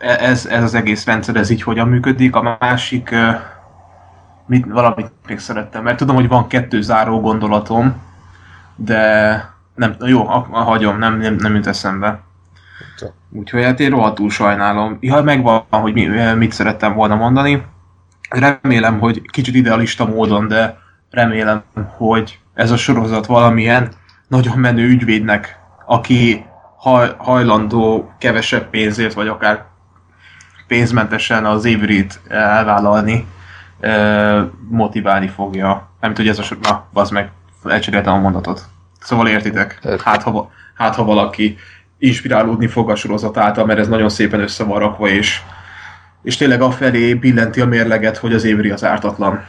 ez, 0.00 0.46
ez 0.46 0.62
az 0.62 0.74
egész 0.74 1.04
rendszer, 1.06 1.36
ez 1.36 1.50
így 1.50 1.62
hogyan 1.62 1.88
működik. 1.88 2.34
A 2.34 2.56
másik, 2.58 3.14
mit, 4.46 4.66
valamit 4.66 5.12
még 5.26 5.38
szerettem, 5.38 5.82
mert 5.82 5.96
tudom, 5.96 6.16
hogy 6.16 6.28
van 6.28 6.46
kettő 6.46 6.82
záró 6.82 7.20
gondolatom, 7.20 8.02
de 8.76 9.44
nem, 9.74 9.96
jó, 10.06 10.28
a, 10.28 10.46
a 10.50 10.60
hagyom, 10.60 10.98
nem, 10.98 11.18
nem, 11.18 11.34
nem 11.34 11.54
jut 11.54 11.66
eszembe. 11.66 12.20
Úgyhogy 13.30 13.62
hát 13.62 13.80
én 13.80 13.90
rohadtul 13.90 14.30
sajnálom. 14.30 14.96
Ja, 15.00 15.22
megvan, 15.22 15.64
hogy 15.70 15.92
mi, 15.92 16.06
mit 16.34 16.52
szerettem 16.52 16.94
volna 16.94 17.14
mondani. 17.14 17.64
Remélem, 18.28 18.98
hogy 18.98 19.22
kicsit 19.30 19.54
idealista 19.54 20.06
módon, 20.06 20.48
de 20.48 20.78
remélem, 21.10 21.62
hogy 21.96 22.38
ez 22.54 22.70
a 22.70 22.76
sorozat 22.76 23.26
valamilyen 23.26 23.88
nagyon 24.28 24.58
menő 24.58 24.88
ügyvédnek, 24.88 25.58
aki 25.86 26.44
haj, 26.76 27.14
hajlandó 27.16 28.12
kevesebb 28.18 28.70
pénzért, 28.70 29.14
vagy 29.14 29.28
akár 29.28 29.69
pénzmentesen 30.70 31.46
az 31.46 31.64
évrit 31.64 32.20
elvállalni, 32.28 33.26
motiválni 34.68 35.28
fogja. 35.28 35.88
Nem 36.00 36.14
tudja, 36.14 36.30
ez 36.30 36.38
a 36.38 36.44
na, 36.62 36.84
bazd 36.92 37.12
meg, 37.12 37.30
elcseréltem 37.64 38.12
a 38.12 38.18
mondatot. 38.18 38.64
Szóval 39.00 39.28
értitek? 39.28 39.98
Hát 40.04 40.22
ha, 40.22 40.50
hát, 40.74 40.94
ha 40.94 41.04
valaki 41.04 41.56
inspirálódni 41.98 42.66
fog 42.66 42.90
a 42.90 42.94
sorozat 42.94 43.36
által, 43.36 43.64
mert 43.66 43.78
ez 43.78 43.88
nagyon 43.88 44.08
szépen 44.08 44.40
össze 44.40 44.64
van 44.64 44.78
rakva, 44.78 45.08
és, 45.08 45.40
és 46.22 46.36
tényleg 46.36 46.62
afelé 46.62 47.14
billenti 47.14 47.60
a 47.60 47.66
mérleget, 47.66 48.16
hogy 48.16 48.34
az 48.34 48.44
évri 48.44 48.70
az 48.70 48.84
ártatlan. 48.84 49.44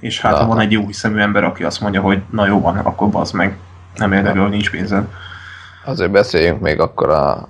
És 0.00 0.20
hát 0.20 0.36
ha 0.36 0.46
van 0.46 0.60
egy 0.60 0.72
jó 0.72 0.86
hiszemű 0.86 1.20
ember, 1.20 1.44
aki 1.44 1.64
azt 1.64 1.80
mondja, 1.80 2.00
hogy 2.00 2.22
na 2.30 2.46
jó 2.46 2.60
van, 2.60 2.76
akkor 2.76 3.08
bazd 3.08 3.34
meg, 3.34 3.56
nem 3.94 4.12
érdekel, 4.12 4.42
hogy 4.42 4.50
nincs 4.50 4.70
pénzem. 4.70 5.08
Azért 5.84 6.10
beszéljünk 6.10 6.60
még 6.60 6.80
akkor 6.80 7.10
a, 7.10 7.48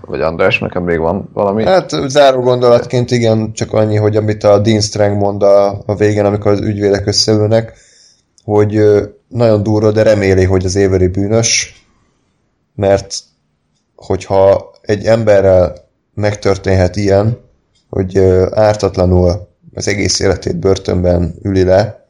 vagy 0.00 0.20
András, 0.20 0.58
nekem 0.58 0.82
még 0.82 0.98
van 0.98 1.30
valami? 1.32 1.64
Hát 1.64 1.90
záró 2.06 2.40
gondolatként 2.40 3.10
igen, 3.10 3.52
csak 3.52 3.72
annyi, 3.72 3.96
hogy 3.96 4.16
amit 4.16 4.44
a 4.44 4.58
Dean 4.58 4.80
Strang 4.80 5.16
mond 5.16 5.42
a, 5.42 5.82
a 5.86 5.94
végén, 5.94 6.24
amikor 6.24 6.52
az 6.52 6.60
ügyvédek 6.60 7.06
összeülnek, 7.06 7.72
hogy 8.44 8.80
nagyon 9.28 9.62
durva, 9.62 9.90
de 9.90 10.02
reméli, 10.02 10.44
hogy 10.44 10.64
az 10.64 10.74
éveri 10.74 11.06
bűnös, 11.06 11.82
mert 12.74 13.14
hogyha 13.96 14.70
egy 14.80 15.04
emberrel 15.04 15.74
megtörténhet 16.14 16.96
ilyen, 16.96 17.38
hogy 17.88 18.18
ártatlanul 18.50 19.48
az 19.74 19.88
egész 19.88 20.20
életét 20.20 20.56
börtönben 20.56 21.34
üli 21.42 21.64
le, 21.64 22.06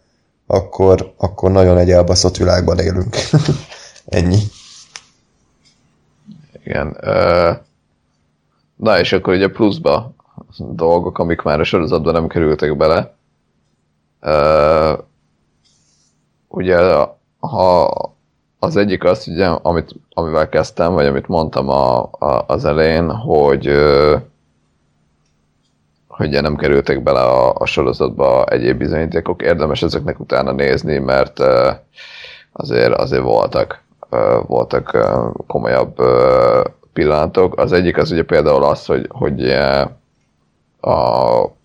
akkor, 0.47 1.13
akkor 1.17 1.51
nagyon 1.51 1.79
egy 1.79 1.91
elbaszott 1.91 2.37
világban 2.37 2.79
élünk. 2.79 3.17
Ennyi. 4.07 4.39
Igen. 6.65 6.97
Na 8.77 8.99
és 8.99 9.13
akkor 9.13 9.35
ugye 9.35 9.49
pluszba 9.49 10.13
dolgok, 10.59 11.19
amik 11.19 11.43
már 11.43 11.61
a 11.61 11.65
sorozatban 11.65 12.13
nem 12.13 12.27
kerültek 12.27 12.77
bele 12.77 13.15
ugye 16.49 17.07
ha 17.41 17.91
az 18.59 18.77
egyik 18.77 19.05
az, 19.05 19.29
ugye, 19.29 19.47
amit, 19.47 19.95
amivel 20.11 20.49
kezdtem, 20.49 20.93
vagy 20.93 21.07
amit 21.07 21.29
mondtam 21.29 21.69
a, 21.69 22.03
a, 22.03 22.45
az 22.47 22.65
elején, 22.65 23.11
hogy 23.11 23.71
hogy 26.09 26.31
nem 26.31 26.57
kerültek 26.57 27.03
bele 27.03 27.21
a, 27.21 27.55
a 27.55 27.67
sorozatba 27.67 28.45
egyéb 28.45 28.79
bizonyítékok, 28.79 29.43
érdemes 29.43 29.83
ezeknek 29.83 30.21
utána 30.21 30.53
nézni, 30.53 30.99
mert 30.99 31.41
azért, 32.53 32.95
azért 32.95 33.23
voltak, 33.23 33.82
voltak 34.47 34.99
komolyabb 35.47 35.97
pillanatok. 36.93 37.59
Az 37.59 37.73
egyik 37.73 37.97
az 37.97 38.11
ugye 38.11 38.25
például 38.25 38.65
az, 38.65 38.87
hogy, 38.87 39.07
hogy 39.11 39.51
a 40.81 41.61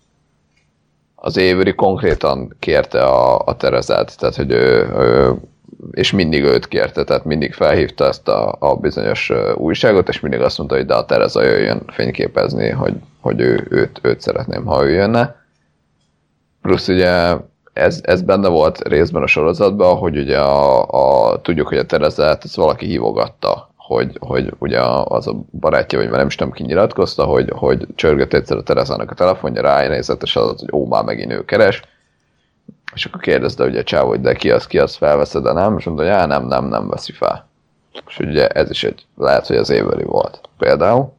az 1.20 1.36
Avery 1.36 1.74
konkrétan 1.74 2.56
kérte 2.58 3.04
a, 3.04 3.38
a 3.38 3.56
Terezát, 3.56 4.18
tehát 4.18 4.36
hogy 4.36 4.50
ő, 4.50 4.88
ő, 4.96 5.34
és 5.90 6.12
mindig 6.12 6.42
őt 6.44 6.68
kérte, 6.68 7.04
tehát 7.04 7.24
mindig 7.24 7.54
felhívta 7.54 8.06
ezt 8.06 8.28
a, 8.28 8.56
a 8.58 8.76
bizonyos 8.76 9.32
újságot, 9.54 10.08
és 10.08 10.20
mindig 10.20 10.40
azt 10.40 10.58
mondta, 10.58 10.76
hogy 10.76 10.86
de 10.86 10.94
a 10.94 11.04
Tereza 11.04 11.42
jöjjön 11.42 11.82
fényképezni, 11.86 12.68
hogy, 12.68 12.94
hogy 13.20 13.40
ő, 13.40 13.66
őt, 13.70 13.98
őt 14.02 14.20
szeretném, 14.20 14.64
ha 14.64 14.84
ő 14.84 14.90
jönne. 14.90 15.36
Plusz 16.62 16.88
ugye 16.88 17.34
ez, 17.78 18.00
ez 18.02 18.22
benne 18.22 18.48
volt 18.48 18.88
részben 18.88 19.22
a 19.22 19.26
sorozatban, 19.26 19.96
hogy 19.96 20.18
ugye 20.18 20.38
a, 20.38 20.86
a, 21.30 21.40
tudjuk, 21.40 21.68
hogy 21.68 21.78
a 21.78 21.86
Terezát 21.86 22.44
ezt 22.44 22.56
valaki 22.56 22.86
hívogatta 22.86 23.68
hogy, 23.88 24.16
hogy 24.20 24.52
ugye 24.58 24.80
az 25.04 25.26
a 25.26 25.34
barátja, 25.50 25.98
vagy 25.98 26.08
már 26.08 26.18
nem 26.18 26.26
is 26.26 26.34
tudom 26.34 26.52
ki 26.52 26.62
nyilatkozta, 26.62 27.24
hogy, 27.24 27.52
hogy 27.54 27.86
csörgött 27.94 28.32
egyszer 28.32 28.56
a 28.56 28.62
Terezának 28.62 29.10
a 29.10 29.14
telefonja, 29.14 29.62
ránézett, 29.62 30.22
és 30.22 30.36
az, 30.36 30.60
hogy 30.60 30.68
ó, 30.72 30.86
már 30.86 31.04
megint 31.04 31.32
ő 31.32 31.44
keres. 31.44 31.82
És 32.94 33.04
akkor 33.04 33.20
kérdezte 33.20 33.64
ugye 33.64 33.80
a 33.80 33.82
csávó, 33.82 34.08
hogy 34.08 34.20
de 34.20 34.34
ki 34.34 34.50
az, 34.50 34.66
ki 34.66 34.78
az 34.78 34.94
felveszed, 34.94 35.42
de 35.42 35.52
nem, 35.52 35.78
és 35.78 35.84
mondta, 35.84 36.04
hogy 36.04 36.12
á, 36.12 36.26
nem, 36.26 36.46
nem, 36.46 36.64
nem 36.64 36.88
veszi 36.88 37.12
fel. 37.12 37.48
És 38.08 38.18
ugye 38.18 38.48
ez 38.48 38.70
is 38.70 38.84
egy, 38.84 39.06
lehet, 39.16 39.46
hogy 39.46 39.56
az 39.56 39.70
éveli 39.70 40.04
volt 40.04 40.40
például. 40.58 41.12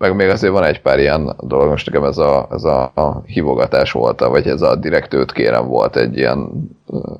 Meg 0.00 0.14
még 0.14 0.28
azért 0.28 0.52
van 0.52 0.64
egy 0.64 0.80
pár 0.80 0.98
ilyen 0.98 1.36
dolog, 1.40 1.68
most 1.68 1.86
nekem 1.86 2.04
ez 2.04 2.18
a, 2.18 2.48
ez 2.50 2.64
a, 2.64 2.82
a 2.94 3.22
hívogatás 3.26 3.92
volt, 3.92 4.20
vagy 4.20 4.46
ez 4.46 4.62
a 4.62 4.76
direktőt 4.76 5.32
kérem 5.32 5.66
volt 5.66 5.96
egy 5.96 6.16
ilyen 6.16 6.70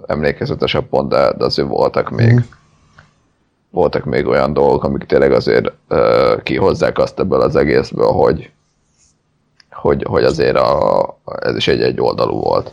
emlékezetesebb 0.07 0.85
pont, 0.85 1.09
de, 1.09 1.33
de 1.33 1.45
azért 1.45 1.69
voltak 1.69 2.11
még. 2.11 2.33
Mm 2.33 2.39
voltak 3.71 4.05
még 4.05 4.27
olyan 4.27 4.53
dolgok, 4.53 4.85
amik 4.85 5.05
tényleg 5.05 5.33
azért 5.33 5.73
uh, 5.89 6.43
kihozzák 6.43 6.99
azt 6.99 7.19
ebből 7.19 7.41
az 7.41 7.57
egészből, 7.57 8.13
hogy, 8.13 8.51
hogy, 9.71 10.05
hogy 10.09 10.25
azért 10.25 10.57
a, 10.57 11.19
ez 11.41 11.57
is 11.57 11.69
egy-egy 11.69 12.01
oldalú 12.01 12.41
volt. 12.41 12.73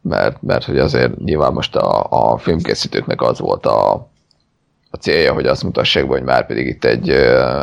Mert, 0.00 0.42
mert 0.42 0.64
hogy 0.64 0.78
azért 0.78 1.18
nyilván 1.18 1.52
most 1.52 1.76
a, 1.76 2.06
a 2.08 2.36
filmkészítőknek 2.36 3.22
az 3.22 3.38
volt 3.38 3.66
a, 3.66 4.08
a 4.94 4.96
célja, 4.96 5.32
hogy 5.32 5.46
azt 5.46 5.62
mutassák 5.62 6.04
hogy 6.04 6.22
már 6.22 6.46
pedig 6.46 6.66
itt 6.66 6.84
egy 6.84 7.10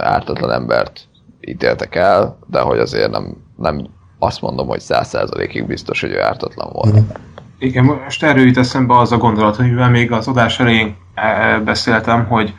ártatlan 0.02 0.52
embert 0.52 1.00
ítéltek 1.42 1.96
el, 1.96 2.38
de 2.48 2.60
hogy 2.60 2.80
azért 2.80 3.12
nem, 3.12 3.38
nem 3.58 3.88
azt 4.20 4.42
mondom, 4.42 4.68
hogy 4.68 4.80
száz 4.80 5.08
százalékig 5.08 5.68
biztos, 5.68 6.02
hogy 6.02 6.12
ő 6.12 6.22
ártatlan 6.22 6.70
volt. 6.72 7.00
Mm. 7.00 7.04
Igen, 7.60 7.84
most 7.84 8.24
erről 8.24 8.46
jut 8.46 8.58
eszembe 8.58 8.98
az 8.98 9.12
a 9.12 9.18
gondolat, 9.18 9.56
hogy 9.56 9.70
mivel 9.70 9.90
még 9.90 10.12
az 10.12 10.28
adás 10.28 10.60
elején 10.60 10.96
eh, 11.14 11.60
beszéltem, 11.60 12.26
hogy, 12.26 12.54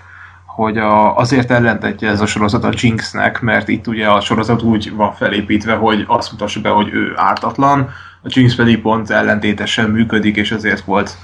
hogy 0.47 0.79
a, 0.79 1.17
azért 1.17 1.51
ellentetje 1.51 2.09
ez 2.09 2.21
a 2.21 2.27
sorozat 2.27 2.65
a 2.65 2.73
Jinxnek, 2.73 3.41
mert 3.41 3.69
itt 3.69 3.87
ugye 3.87 4.09
a 4.09 4.21
sorozat 4.21 4.63
úgy 4.63 4.95
van 4.95 5.13
felépítve, 5.13 5.75
hogy 5.75 6.05
azt 6.07 6.33
mutassa 6.33 6.61
be, 6.61 6.69
hogy 6.69 6.89
ő 6.93 7.13
ártatlan, 7.17 7.91
a 8.23 8.29
Jinx 8.29 8.55
pedig 8.55 8.81
pont 8.81 9.11
ellentétesen 9.11 9.91
működik, 9.91 10.37
és 10.37 10.53
ezért 10.53 10.85
volt 10.85 11.17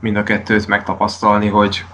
mind 0.00 0.16
a 0.16 0.22
kettőt 0.22 0.66
megtapasztalni, 0.66 1.48
hogy, 1.48 1.84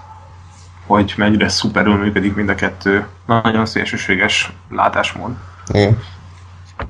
hogy 0.91 1.15
mennyire 1.17 1.49
szuperül 1.49 1.97
működik 1.97 2.35
mind 2.35 2.49
a 2.49 2.55
kettő. 2.55 3.07
Nagyon 3.27 3.67
szélsőséges 3.67 4.53
látásmód. 4.71 5.31
Igen. 5.73 5.99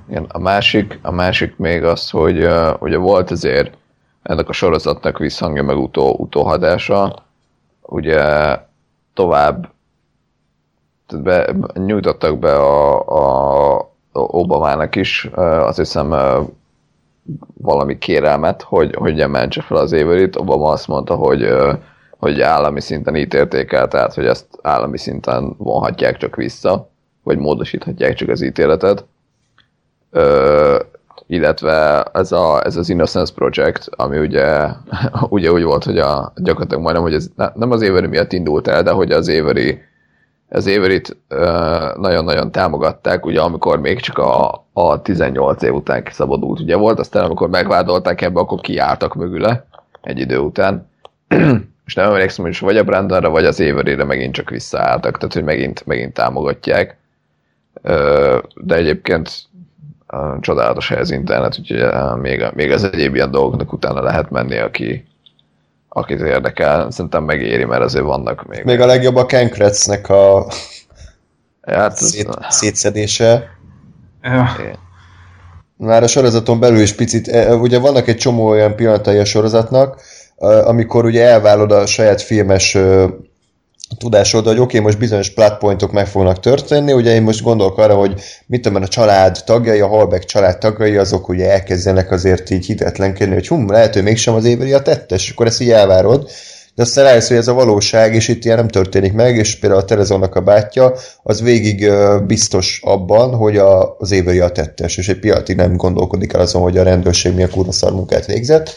Igen, 0.08 0.26
a 0.28 0.38
másik, 0.38 0.98
a 1.02 1.10
másik 1.10 1.56
még 1.56 1.84
az, 1.84 2.10
hogy 2.10 2.44
uh, 2.44 2.82
ugye 2.82 2.96
volt 2.96 3.30
azért 3.30 3.76
ennek 4.22 4.48
a 4.48 4.52
sorozatnak 4.52 5.18
visszhangja 5.18 5.62
meg 5.62 5.76
utó, 5.76 6.14
utóhadása, 6.18 7.14
ugye 7.82 8.56
tovább 9.14 9.72
be, 11.22 11.54
nyújtottak 11.74 12.38
be 12.38 12.56
a, 12.56 12.98
a 13.74 13.88
Obamának 14.12 14.96
is, 14.96 15.28
azt 15.34 15.76
hiszem 15.76 16.14
valami 17.54 17.98
kérelmet, 17.98 18.62
hogy, 18.62 18.94
hogy 18.94 19.20
emeltse 19.20 19.62
fel 19.62 19.76
az 19.76 19.92
éverit. 19.92 20.36
Obama 20.36 20.68
azt 20.68 20.88
mondta, 20.88 21.14
hogy, 21.14 21.48
hogy 22.20 22.40
állami 22.40 22.80
szinten 22.80 23.16
ítélték 23.16 23.72
el, 23.72 23.88
tehát 23.88 24.14
hogy 24.14 24.26
ezt 24.26 24.46
állami 24.62 24.98
szinten 24.98 25.54
vonhatják 25.56 26.16
csak 26.16 26.36
vissza, 26.36 26.90
vagy 27.22 27.38
módosíthatják 27.38 28.14
csak 28.14 28.28
az 28.28 28.42
ítéletet 28.42 29.04
illetve 31.26 32.02
ez, 32.02 32.32
a, 32.32 32.64
ez 32.64 32.76
az 32.76 32.88
Innocence 32.88 33.32
Project, 33.34 33.88
ami 33.90 34.18
ugye, 34.18 34.68
ugye 35.28 35.52
úgy 35.52 35.62
volt, 35.62 35.84
hogy 35.84 35.98
a, 35.98 36.32
gyakorlatilag 36.36 36.82
majdnem, 36.82 37.02
hogy 37.02 37.14
ez 37.14 37.28
nem 37.54 37.70
az 37.70 37.82
Avery 37.82 38.06
miatt 38.06 38.32
indult 38.32 38.68
el, 38.68 38.82
de 38.82 38.90
hogy 38.90 39.12
az 39.12 39.28
Avery 39.28 39.80
az 40.52 40.66
Averyt 40.66 41.16
nagyon-nagyon 41.96 42.50
támogatták, 42.50 43.26
ugye 43.26 43.40
amikor 43.40 43.80
még 43.80 44.00
csak 44.00 44.18
a, 44.18 44.64
a 44.72 45.02
18 45.02 45.62
év 45.62 45.74
után 45.74 46.04
kiszabadult 46.04 46.60
ugye 46.60 46.76
volt, 46.76 46.98
aztán 46.98 47.24
amikor 47.24 47.48
megvádolták 47.48 48.20
ebbe, 48.20 48.40
akkor 48.40 48.60
kiálltak 48.60 49.14
mögüle 49.14 49.66
egy 50.00 50.18
idő 50.18 50.38
után. 50.38 50.88
és 51.90 51.96
nem 51.96 52.10
emlékszem, 52.10 52.44
hogy 52.44 52.58
vagy 52.60 52.76
a 52.76 52.84
Brandonra, 52.84 53.30
vagy 53.30 53.44
az 53.44 53.60
Averyre 53.60 54.04
megint 54.04 54.34
csak 54.34 54.50
visszaálltak, 54.50 55.16
tehát 55.16 55.32
hogy 55.32 55.44
megint, 55.44 55.86
megint 55.86 56.12
támogatják. 56.12 56.96
De 58.54 58.74
egyébként 58.74 59.30
csodálatos 60.40 60.88
hely 60.88 61.00
az 61.00 61.10
internet, 61.10 61.58
úgyhogy 61.58 61.84
még, 62.20 62.44
még 62.54 62.70
az 62.70 62.84
egyéb 62.84 63.14
ilyen 63.14 63.30
dolgoknak 63.30 63.72
utána 63.72 64.02
lehet 64.02 64.30
menni, 64.30 64.58
aki, 64.58 65.06
akit 65.88 66.20
érdekel. 66.20 66.90
Szerintem 66.90 67.24
megéri, 67.24 67.64
mert 67.64 67.82
azért 67.82 68.04
vannak 68.04 68.46
még. 68.46 68.64
Még 68.64 68.80
a 68.80 68.86
legjobb 68.86 69.16
a 69.16 69.26
Ken 69.26 69.50
Kretznek 69.50 70.08
a 70.08 70.46
hát, 71.62 71.96
szét, 71.96 72.28
szétszedése. 72.48 73.48
Ja. 74.22 74.48
Már 75.76 76.02
a 76.02 76.06
sorozaton 76.06 76.60
belül 76.60 76.80
is 76.80 76.92
picit, 76.92 77.28
e, 77.28 77.54
ugye 77.54 77.78
vannak 77.78 78.08
egy 78.08 78.16
csomó 78.16 78.48
olyan 78.48 78.74
pillanatai 78.74 79.18
a 79.18 79.24
sorozatnak, 79.24 80.00
amikor 80.48 81.04
ugye 81.04 81.24
elválod 81.24 81.72
a 81.72 81.86
saját 81.86 82.22
filmes 82.22 82.76
tudásod, 83.98 84.46
hogy 84.46 84.58
oké, 84.58 84.62
okay, 84.62 84.80
most 84.80 84.98
bizonyos 84.98 85.30
platpointok 85.30 85.92
meg 85.92 86.06
fognak 86.06 86.40
történni, 86.40 86.92
ugye 86.92 87.14
én 87.14 87.22
most 87.22 87.42
gondolok 87.42 87.78
arra, 87.78 87.94
hogy 87.94 88.20
mit 88.46 88.62
tudom, 88.62 88.82
a 88.82 88.88
család 88.88 89.38
tagjai, 89.44 89.80
a 89.80 89.86
Halbeck 89.86 90.24
család 90.24 90.58
tagjai, 90.58 90.96
azok 90.96 91.28
ugye 91.28 91.50
elkezdenek 91.50 92.10
azért 92.10 92.50
így 92.50 92.66
hitetlenkedni, 92.66 93.34
hogy 93.34 93.48
hum, 93.48 93.70
lehet, 93.70 93.94
hogy 93.94 94.02
mégsem 94.02 94.34
az 94.34 94.44
éveri 94.44 94.72
a 94.72 94.82
tettes, 94.82 95.30
akkor 95.30 95.46
ezt 95.46 95.60
így 95.60 95.70
elvárod, 95.70 96.30
de 96.74 96.82
aztán 96.82 97.04
rájössz, 97.04 97.28
hogy 97.28 97.36
ez 97.36 97.48
a 97.48 97.52
valóság, 97.52 98.14
és 98.14 98.28
itt 98.28 98.44
ilyen 98.44 98.56
nem 98.56 98.68
történik 98.68 99.12
meg, 99.12 99.36
és 99.36 99.58
például 99.58 99.80
a 99.80 99.84
Terezónak 99.84 100.34
a 100.34 100.40
bátyja, 100.40 100.94
az 101.22 101.42
végig 101.42 101.90
biztos 102.26 102.80
abban, 102.84 103.34
hogy 103.34 103.56
a, 103.56 103.96
az 103.98 104.10
éveri 104.10 104.38
a 104.38 104.48
tettes, 104.48 104.96
és 104.96 105.08
egy 105.08 105.18
piatig 105.18 105.56
nem 105.56 105.76
gondolkodik 105.76 106.32
el 106.32 106.40
azon, 106.40 106.62
hogy 106.62 106.78
a 106.78 106.82
rendőrség 106.82 107.34
milyen 107.34 107.50
kurva 107.50 107.72
szar 107.72 107.92
munkát 107.92 108.26
végzett 108.26 108.76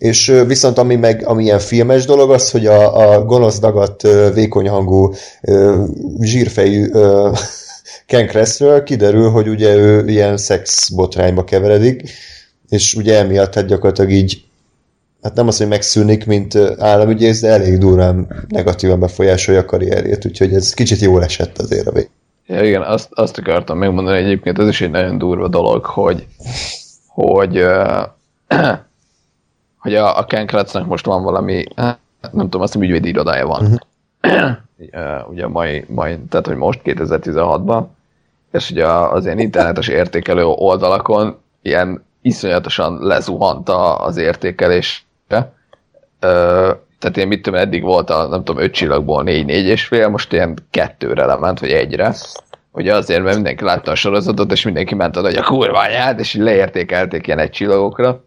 és 0.00 0.42
viszont 0.46 0.78
ami 0.78 0.96
meg 0.96 1.26
ami 1.26 1.42
ilyen 1.42 1.58
filmes 1.58 2.04
dolog 2.04 2.30
az, 2.30 2.50
hogy 2.50 2.66
a, 2.66 3.12
a 3.14 3.24
gonosz 3.24 3.58
dagadt, 3.58 4.02
vékony 4.34 4.68
hangú, 4.68 5.12
zsírfejű 6.20 6.90
Ken 8.06 8.26
Kressről 8.26 8.82
kiderül, 8.82 9.30
hogy 9.30 9.48
ugye 9.48 9.74
ő 9.74 10.08
ilyen 10.08 10.36
szex 10.36 10.88
botrányba 10.88 11.44
keveredik, 11.44 12.10
és 12.68 12.94
ugye 12.94 13.18
emiatt 13.18 13.54
hát 13.54 13.66
gyakorlatilag 13.66 14.10
így 14.10 14.44
hát 15.22 15.34
nem 15.34 15.48
az, 15.48 15.58
hogy 15.58 15.68
megszűnik, 15.68 16.26
mint 16.26 16.54
államügyész, 16.78 17.40
de 17.40 17.48
elég 17.48 17.78
durván 17.78 18.46
negatívan 18.48 19.00
befolyásolja 19.00 19.60
a 19.60 19.64
karrierjét, 19.64 20.26
úgyhogy 20.26 20.54
ez 20.54 20.74
kicsit 20.74 21.00
jól 21.00 21.24
esett 21.24 21.58
azért 21.58 21.86
a 21.86 21.92
vég. 21.92 22.10
Ja, 22.46 22.64
igen, 22.64 22.82
azt, 22.82 23.08
azt 23.10 23.38
akartam 23.38 23.78
megmondani 23.78 24.18
egyébként, 24.18 24.58
ez 24.58 24.68
is 24.68 24.80
egy 24.80 24.90
nagyon 24.90 25.18
durva 25.18 25.48
dolog, 25.48 25.84
hogy, 25.84 26.26
hogy 27.06 27.58
uh, 27.58 28.02
hogy 29.80 29.94
a, 29.94 30.18
a 30.18 30.24
Ken 30.24 30.46
Kratznak 30.46 30.86
most 30.86 31.04
van 31.04 31.22
valami, 31.22 31.64
hát, 31.76 31.98
nem 32.20 32.44
tudom, 32.44 32.60
azt 32.60 32.72
hiszem 32.72 32.88
ügyvédi 32.88 33.08
irodája 33.08 33.46
van. 33.46 33.68
Uh-huh. 34.22 35.30
ugye 35.30 35.46
mai, 35.46 35.84
mai, 35.88 36.18
tehát 36.28 36.46
hogy 36.46 36.56
most 36.56 36.80
2016-ban, 36.84 37.84
és 38.52 38.70
ugye 38.70 38.86
az 38.86 39.24
ilyen 39.24 39.38
internetes 39.38 39.88
értékelő 39.88 40.44
oldalakon 40.44 41.38
ilyen 41.62 42.04
iszonyatosan 42.22 42.98
lezuhant 43.00 43.68
az 43.98 44.16
értékelés. 44.16 45.06
Tehát 46.98 47.16
én 47.16 47.26
mit 47.26 47.42
tudom, 47.42 47.60
eddig 47.60 47.82
volt 47.82 48.10
a, 48.10 48.26
nem 48.28 48.44
tudom, 48.44 48.62
öt 48.62 48.72
csillagból 48.72 49.22
négy, 49.22 49.44
négy 49.44 49.66
és 49.66 49.84
fél, 49.84 50.08
most 50.08 50.32
ilyen 50.32 50.58
kettőre 50.70 51.24
lement, 51.24 51.60
vagy 51.60 51.70
egyre. 51.70 52.14
Ugye 52.72 52.94
azért, 52.94 53.22
mert 53.22 53.34
mindenki 53.34 53.64
látta 53.64 53.90
a 53.90 53.94
sorozatot, 53.94 54.52
és 54.52 54.64
mindenki 54.64 54.94
ment 54.94 55.16
oda, 55.16 55.26
hogy 55.26 55.36
a 55.36 55.42
kurva 55.42 55.78
anyád, 55.78 56.18
és 56.18 56.34
leértékelték 56.34 57.26
ilyen 57.26 57.38
egy 57.38 57.50
csillagokra 57.50 58.24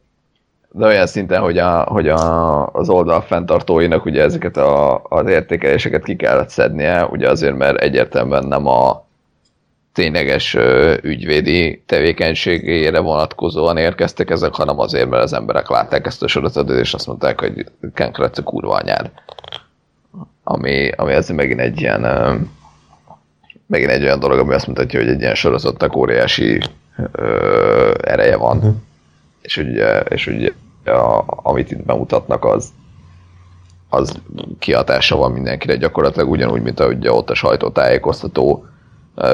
de 0.75 0.85
olyan 0.85 1.07
szinten, 1.07 1.41
hogy, 1.41 1.57
a, 1.57 1.81
hogy 1.81 2.09
a, 2.09 2.67
az 2.67 2.89
oldal 2.89 3.21
fenntartóinak 3.21 4.05
ugye 4.05 4.21
ezeket 4.23 4.57
a, 4.57 5.01
az 5.09 5.27
értékeléseket 5.27 6.03
ki 6.03 6.15
kellett 6.15 6.49
szednie, 6.49 7.05
ugye 7.05 7.29
azért, 7.29 7.55
mert 7.55 7.81
egyértelműen 7.81 8.45
nem 8.45 8.67
a 8.67 9.05
tényleges 9.93 10.57
ügyvédi 11.01 11.83
tevékenységére 11.85 12.99
vonatkozóan 12.99 13.77
érkeztek 13.77 14.29
ezek, 14.29 14.53
hanem 14.53 14.79
azért, 14.79 15.09
mert 15.09 15.23
az 15.23 15.33
emberek 15.33 15.69
látták 15.69 16.05
ezt 16.05 16.23
a 16.23 16.27
sorozatot, 16.27 16.77
és 16.77 16.93
azt 16.93 17.07
mondták, 17.07 17.39
hogy 17.39 17.65
Ken 17.93 18.11
Kratz 18.11 18.39
a 18.39 18.43
kurva 18.43 18.73
anyád. 18.73 19.11
Ami, 20.43 20.89
ami 20.95 21.13
azért 21.13 21.37
megint 21.37 21.59
egy 21.59 21.81
ilyen 21.81 22.01
megint 23.65 23.91
egy 23.91 24.03
olyan 24.03 24.19
dolog, 24.19 24.39
ami 24.39 24.53
azt 24.53 24.67
mutatja, 24.67 24.99
hogy 24.99 25.09
egy 25.09 25.21
ilyen 25.21 25.35
sorozatnak 25.35 25.95
óriási 25.95 26.61
ö, 27.11 27.91
ereje 28.01 28.37
van. 28.37 28.57
Uh-huh. 28.57 28.73
És 29.41 29.57
ugye, 29.57 29.99
és 29.99 30.27
ugye 30.27 30.51
a, 30.85 31.23
amit 31.25 31.71
itt 31.71 31.85
bemutatnak, 31.85 32.45
az, 32.45 32.69
az 33.89 34.21
kihatása 34.59 35.15
van 35.15 35.31
mindenkire, 35.31 35.75
gyakorlatilag 35.75 36.29
ugyanúgy, 36.29 36.61
mint 36.61 36.79
ahogy 36.79 37.07
ott 37.07 37.29
a 37.29 37.33
sajtótájékoztató 37.33 38.65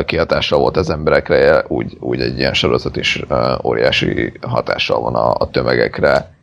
kihatása 0.06 0.58
volt 0.58 0.78
az 0.78 0.90
emberekre, 0.90 1.64
úgy, 1.68 1.98
úgy 2.00 2.22
egy 2.22 2.38
ilyen 2.38 2.54
sorozat 2.54 2.96
is 2.96 3.26
óriási 3.64 4.34
hatással 4.42 5.02
van 5.02 5.16
a, 5.16 5.34
a 5.38 5.50
tömegekre, 5.50 6.38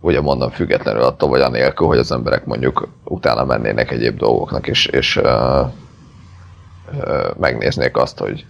ugye 0.00 0.20
mondom 0.20 0.50
függetlenül 0.50 1.02
attól, 1.02 1.28
vagy 1.28 1.40
anélkül, 1.40 1.86
hogy 1.86 1.98
az 1.98 2.12
emberek 2.12 2.44
mondjuk 2.44 2.88
utána 3.04 3.44
mennének 3.44 3.90
egyéb 3.90 4.18
dolgoknak, 4.18 4.66
és, 4.66 4.86
és 4.86 5.16
uh, 5.16 5.60
uh, 6.92 7.36
megnéznék 7.38 7.96
azt, 7.96 8.18
hogy 8.18 8.46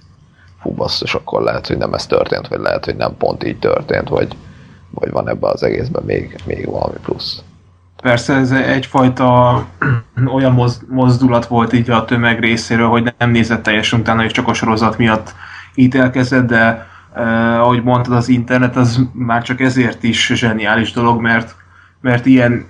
fú 0.61 0.71
basszus, 0.71 1.15
akkor 1.15 1.43
lehet, 1.43 1.67
hogy 1.67 1.79
nem 1.79 1.95
ez 1.95 2.07
történt, 2.07 2.49
vagy 2.49 2.61
lehet, 2.61 2.85
hogy 2.85 2.97
nem 2.97 3.17
pont 3.17 3.45
így 3.45 3.59
történt, 3.59 4.09
vagy, 4.09 4.37
vagy 4.91 5.11
van 5.11 5.29
ebben 5.29 5.51
az 5.51 5.63
egészben 5.63 6.03
még, 6.05 6.37
még 6.47 6.67
valami 6.67 6.97
plusz? 7.03 7.43
Persze 8.03 8.35
ez 8.35 8.51
egyfajta 8.51 9.67
olyan 10.35 10.71
mozdulat 10.89 11.47
volt 11.47 11.73
így 11.73 11.91
a 11.91 12.05
tömeg 12.05 12.41
részéről, 12.41 12.89
hogy 12.89 13.15
nem 13.19 13.31
nézett 13.31 13.63
teljesen 13.63 14.01
utána, 14.01 14.25
és 14.25 14.33
csak 14.33 14.49
a 14.49 14.55
sorozat 14.55 14.99
miatt 14.99 15.35
ítélkezett, 15.75 16.47
de 16.47 16.87
eh, 17.15 17.61
ahogy 17.61 17.83
mondtad, 17.83 18.15
az 18.15 18.29
internet 18.29 18.77
az 18.77 19.07
már 19.13 19.43
csak 19.43 19.61
ezért 19.61 20.03
is 20.03 20.33
zseniális 20.35 20.93
dolog, 20.93 21.21
mert, 21.21 21.55
mert 22.01 22.27
ilyen 22.27 22.67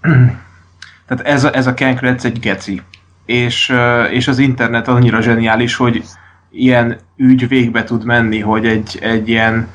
tehát 1.06 1.26
ez 1.26 1.44
a, 1.44 1.54
ez 1.54 1.66
a 1.66 1.74
Ken 1.74 1.96
Kretz 1.96 2.24
egy 2.24 2.38
geci. 2.38 2.82
És, 3.26 3.70
eh, 3.70 4.12
és 4.12 4.28
az 4.28 4.38
internet 4.38 4.88
annyira 4.88 5.20
zseniális, 5.20 5.76
hogy 5.76 6.04
ilyen 6.50 6.98
ügy 7.16 7.48
végbe 7.48 7.84
tud 7.84 8.04
menni, 8.04 8.40
hogy 8.40 8.66
egy, 8.66 8.98
egy 9.00 9.28
ilyen 9.28 9.68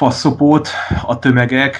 faszopót 0.00 0.68
a 1.06 1.18
tömegek, 1.18 1.78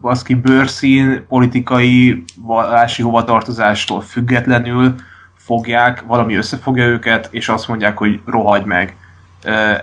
baszki 0.00 0.34
bőrszín, 0.34 1.24
politikai, 1.28 2.24
vallási 2.36 3.02
hovatartozástól 3.02 4.00
függetlenül 4.00 4.94
fogják, 5.36 6.02
valami 6.06 6.34
összefogja 6.34 6.84
őket, 6.84 7.28
és 7.30 7.48
azt 7.48 7.68
mondják, 7.68 7.98
hogy 7.98 8.20
rohagy 8.26 8.64
meg 8.64 8.96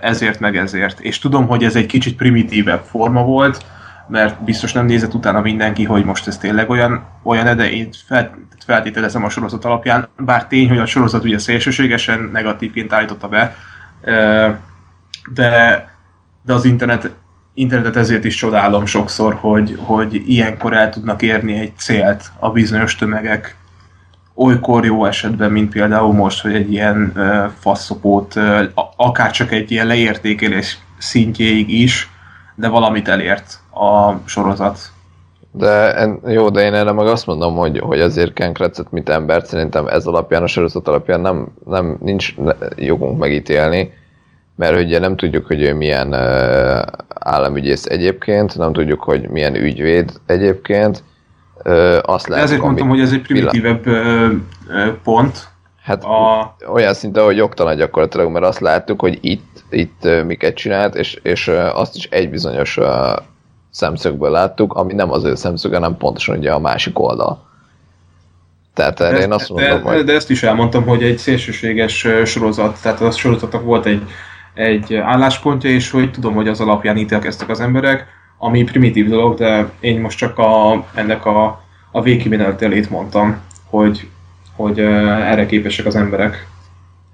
ezért 0.00 0.40
meg 0.40 0.56
ezért. 0.56 1.00
És 1.00 1.18
tudom, 1.18 1.46
hogy 1.46 1.64
ez 1.64 1.76
egy 1.76 1.86
kicsit 1.86 2.16
primitívebb 2.16 2.82
forma 2.90 3.22
volt, 3.22 3.64
mert 4.08 4.44
biztos 4.44 4.72
nem 4.72 4.86
nézett 4.86 5.14
utána 5.14 5.40
mindenki, 5.40 5.84
hogy 5.84 6.04
most 6.04 6.26
ez 6.26 6.38
tényleg 6.38 6.70
olyan, 6.70 7.04
olyan 7.22 7.56
de 7.56 7.70
én 7.70 7.88
fel, 8.06 8.38
feltételezem 8.66 9.24
a 9.24 9.28
sorozat 9.28 9.64
alapján, 9.64 10.08
bár 10.18 10.46
tény, 10.46 10.68
hogy 10.68 10.78
a 10.78 10.86
sorozat 10.86 11.24
ugye 11.24 11.38
szélsőségesen 11.38 12.28
negatívként 12.32 12.92
állította 12.92 13.28
be, 13.28 13.56
de, 15.34 15.90
de 16.42 16.52
az 16.52 16.64
internet, 16.64 17.10
internetet 17.54 17.96
ezért 17.96 18.24
is 18.24 18.34
csodálom 18.34 18.86
sokszor, 18.86 19.34
hogy, 19.34 19.78
hogy 19.78 20.22
ilyenkor 20.26 20.72
el 20.72 20.90
tudnak 20.90 21.22
érni 21.22 21.58
egy 21.58 21.72
célt 21.76 22.24
a 22.38 22.50
bizonyos 22.50 22.96
tömegek, 22.96 23.56
olykor 24.34 24.84
jó 24.84 25.04
esetben, 25.04 25.50
mint 25.50 25.70
például 25.72 26.12
most, 26.12 26.42
hogy 26.42 26.54
egy 26.54 26.72
ilyen 26.72 27.12
uh, 27.16 27.44
faszopót, 27.58 28.34
akár 28.96 29.30
csak 29.30 29.52
egy 29.52 29.70
ilyen 29.70 29.86
leértékelés 29.86 30.78
szintjéig 30.98 31.70
is, 31.70 32.10
de 32.54 32.68
valamit 32.68 33.08
elért 33.08 33.60
a 33.70 34.12
sorozat. 34.24 34.78
De 35.50 35.96
en, 35.96 36.20
jó, 36.26 36.48
de 36.48 36.64
én 36.64 36.74
erre 36.74 36.92
meg 36.92 37.06
azt 37.06 37.26
mondom, 37.26 37.56
hogy, 37.56 37.78
hogy 37.78 38.00
azért 38.00 38.32
Ken 38.32 38.52
Kretszet, 38.52 38.90
mint 38.90 39.08
embert, 39.08 39.46
szerintem 39.46 39.86
ez 39.86 40.06
alapján, 40.06 40.42
a 40.42 40.46
sorozat 40.46 40.88
alapján 40.88 41.20
nem, 41.20 41.48
nem 41.66 41.96
nincs 42.00 42.34
jogunk 42.76 43.18
megítélni, 43.18 43.92
mert 44.56 44.76
ugye 44.76 44.98
nem 44.98 45.16
tudjuk, 45.16 45.46
hogy 45.46 45.62
ő 45.62 45.74
milyen 45.74 46.14
államügyész 47.08 47.84
egyébként, 47.84 48.56
nem 48.56 48.72
tudjuk, 48.72 49.02
hogy 49.02 49.28
milyen 49.28 49.54
ügyvéd 49.54 50.12
egyébként, 50.26 51.02
azt 52.02 52.28
lehet, 52.28 52.44
Ezért 52.44 52.60
mondtam, 52.60 52.88
hogy 52.88 53.00
ez 53.00 53.12
egy 53.12 53.22
primitívebb 53.22 53.86
pont. 55.02 55.50
Hát 55.82 56.04
a... 56.04 56.56
olyan 56.72 56.94
szinte, 56.94 57.20
hogy 57.20 57.36
jogtalan 57.36 57.76
gyakorlatilag, 57.76 58.30
mert 58.30 58.44
azt 58.44 58.60
láttuk, 58.60 59.00
hogy 59.00 59.18
itt, 59.20 59.64
itt 59.70 60.08
miket 60.26 60.54
csinált, 60.54 60.94
és, 60.94 61.20
és 61.22 61.48
azt 61.72 61.96
is 61.96 62.04
egy 62.04 62.30
bizonyos 62.30 62.78
szemszögből 63.70 64.30
láttuk, 64.30 64.72
ami 64.72 64.92
nem 64.92 65.12
az 65.12 65.24
ő 65.24 65.34
szemszöge, 65.34 65.74
hanem 65.74 65.96
pontosan 65.96 66.38
ugye 66.38 66.52
a 66.52 66.58
másik 66.58 66.98
oldal. 66.98 67.50
Tehát 68.74 69.00
erre 69.00 69.16
de, 69.16 69.22
én 69.22 69.32
azt 69.32 69.48
mondom, 69.48 69.68
de, 69.68 69.90
hogy... 69.90 70.04
De 70.04 70.12
ezt 70.12 70.30
is 70.30 70.42
elmondtam, 70.42 70.86
hogy 70.86 71.02
egy 71.02 71.18
szélsőséges 71.18 72.06
sorozat, 72.24 72.82
tehát 72.82 73.00
a 73.00 73.10
sorozatnak 73.10 73.62
volt 73.62 73.86
egy, 73.86 74.02
egy 74.54 74.94
álláspontja, 74.94 75.70
és 75.70 75.90
hogy 75.90 76.10
tudom, 76.10 76.34
hogy 76.34 76.48
az 76.48 76.60
alapján 76.60 76.96
ítélkeztek 76.96 77.48
az 77.48 77.60
emberek, 77.60 78.06
ami 78.38 78.64
primitív 78.64 79.08
dolog, 79.08 79.36
de 79.38 79.70
én 79.80 80.00
most 80.00 80.18
csak 80.18 80.38
a, 80.38 80.84
ennek 80.94 81.26
a, 81.26 81.62
a 81.90 82.02
végkimenetelét 82.02 82.90
mondtam, 82.90 83.40
hogy, 83.70 84.08
hogy 84.56 84.78
erre 84.78 85.46
képesek 85.46 85.86
az 85.86 85.96
emberek. 85.96 86.46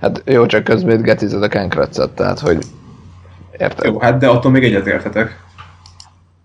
Hát 0.00 0.22
jó, 0.26 0.46
csak 0.46 0.64
közben 0.64 1.02
getized 1.02 1.42
a 1.42 1.48
Kenkretszet, 1.48 2.10
tehát 2.10 2.38
hogy 2.38 2.58
érted? 3.58 3.84
Jó, 3.84 3.98
hát 4.00 4.18
de 4.18 4.28
attól 4.28 4.50
még 4.50 4.64
egyet 4.64 4.86
érthetek. 4.86 5.42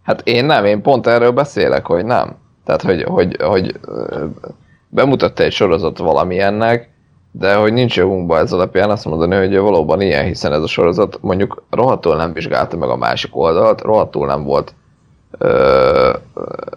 Hát 0.03 0.21
én 0.23 0.45
nem, 0.45 0.65
én 0.65 0.81
pont 0.81 1.07
erről 1.07 1.31
beszélek, 1.31 1.85
hogy 1.85 2.05
nem. 2.05 2.35
Tehát, 2.65 2.81
hogy, 2.81 3.03
hogy, 3.03 3.41
hogy 3.41 3.79
bemutatta 4.87 5.43
egy 5.43 5.51
sorozat 5.51 5.97
valamilyennek, 5.97 6.89
de 7.35 7.55
hogy 7.55 7.73
nincs 7.73 7.97
jogunkban 7.97 8.39
ez 8.39 8.53
alapján 8.53 8.89
azt 8.89 9.05
mondani, 9.05 9.35
hogy 9.35 9.57
valóban 9.57 10.01
ilyen, 10.01 10.25
hiszen 10.25 10.53
ez 10.53 10.61
a 10.61 10.67
sorozat 10.67 11.17
mondjuk 11.21 11.63
rohadtul 11.69 12.15
nem 12.15 12.33
vizsgálta 12.33 12.77
meg 12.77 12.89
a 12.89 12.95
másik 12.95 13.35
oldalt, 13.35 13.81
rohadtul 13.81 14.25
nem 14.25 14.43
volt 14.43 14.73
ö, 15.37 16.13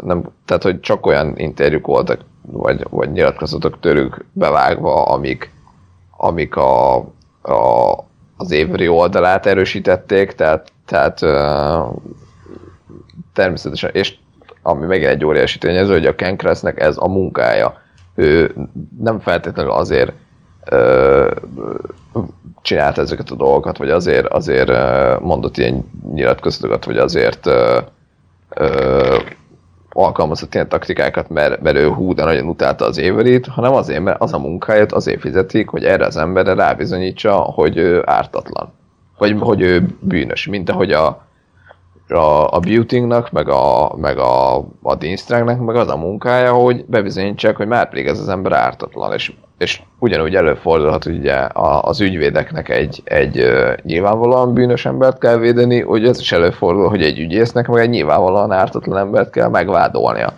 nem, 0.03 0.23
tehát, 0.45 0.63
hogy 0.63 0.81
csak 0.81 1.07
olyan 1.07 1.39
interjúk 1.39 1.87
voltak, 1.87 2.21
vagy, 2.43 2.87
vagy 2.91 3.13
nyilatkozatok 3.13 3.81
tőlük 3.81 4.25
bevágva, 4.33 5.03
amik, 5.03 5.51
amik 6.17 6.57
a, 6.57 6.97
a, 7.43 7.95
az 8.37 8.51
évri 8.51 8.89
oldalát 8.89 9.47
erősítették, 9.47 10.33
tehát, 10.33 10.73
tehát 10.87 11.23
ö, 11.23 11.81
természetesen, 13.33 13.91
és 13.93 14.15
ami 14.63 14.87
meg 14.87 15.05
egy 15.05 15.25
óriási 15.25 15.59
tényező, 15.59 15.93
hogy 15.93 16.07
a 16.07 16.15
Ken 16.15 16.39
ez 16.75 16.97
a 16.99 17.09
munkája. 17.09 17.81
Ő 18.15 18.55
nem 18.99 19.21
feltétlenül 19.21 19.73
azért 19.73 20.13
ö, 20.71 21.31
csinált 22.63 22.99
ezeket 22.99 23.31
a 23.31 23.35
dolgokat, 23.35 23.77
vagy 23.77 23.91
azért, 23.91 24.27
azért 24.27 24.71
mondott 25.21 25.57
ilyen 25.57 25.91
nyilatkozatokat, 26.13 26.85
vagy 26.85 26.97
azért 26.97 27.49
alkalmazott 29.97 30.55
ilyen 30.55 30.69
taktikákat, 30.69 31.29
mert, 31.29 31.61
mert 31.61 31.77
ő 31.77 31.89
hú, 31.89 32.15
de 32.15 32.25
nagyon 32.25 32.49
utálta 32.49 32.85
az 32.85 32.99
éverit, 32.99 33.47
hanem 33.47 33.73
azért, 33.73 34.03
mert 34.03 34.21
az 34.21 34.33
a 34.33 34.39
munkáját 34.39 34.93
azért 34.93 35.21
fizetik, 35.21 35.69
hogy 35.69 35.85
erre 35.85 36.07
az 36.07 36.17
emberre 36.17 36.55
rábizonyítsa, 36.55 37.35
hogy 37.35 37.77
ő 37.77 38.03
ártatlan. 38.07 38.73
Vagy 39.19 39.37
hogy 39.39 39.61
ő 39.61 39.87
bűnös, 40.01 40.47
mint 40.47 40.71
ahogy 40.71 40.93
a, 40.93 41.27
a, 42.09 42.55
a 42.55 42.61
Beautingnak, 42.61 43.31
meg 43.31 43.49
a, 43.49 43.95
meg 43.97 44.19
a, 44.19 44.57
a 44.83 44.95
Dinstrangnek, 44.95 45.61
meg 45.61 45.77
az 45.77 45.89
a 45.89 45.97
munkája, 45.97 46.53
hogy 46.53 46.85
bebizonyítsák, 46.85 47.57
hogy 47.57 47.67
már 47.67 47.89
pedig 47.89 48.07
ez 48.07 48.21
az 48.21 48.29
ember 48.29 48.53
ártatlan, 48.53 49.13
és, 49.13 49.33
és 49.59 49.83
ugyanúgy 49.99 50.35
előfordulhat, 50.35 51.05
hogy 51.05 51.17
ugye 51.17 51.47
az 51.81 52.01
ügyvédeknek 52.01 52.69
egy, 52.69 53.03
egy 53.05 53.45
nyilvánvalóan 53.83 54.55
bűnös 54.55 54.87
embert 54.87 55.19
kell 55.19 55.37
védeni, 55.37 55.81
hogy 55.81 56.07
ez 56.07 56.21
is 56.21 56.33
előfordul, 56.33 56.89
hogy 56.89 57.03
egy 57.03 57.19
ügyésznek 57.19 57.67
meg 57.67 57.83
egy 57.83 57.89
nyilvánvalóan 57.89 58.53
ártatlan 58.53 58.99
embert 58.99 59.31
kell 59.31 59.49
megvádolnia. 59.49 60.35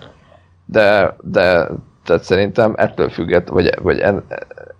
De, 0.66 1.16
de 1.22 1.68
tehát 2.04 2.22
szerintem 2.22 2.74
ettől 2.76 3.10
függet, 3.10 3.48
vagy, 3.48 3.70
vagy 3.82 3.98
en, 3.98 4.24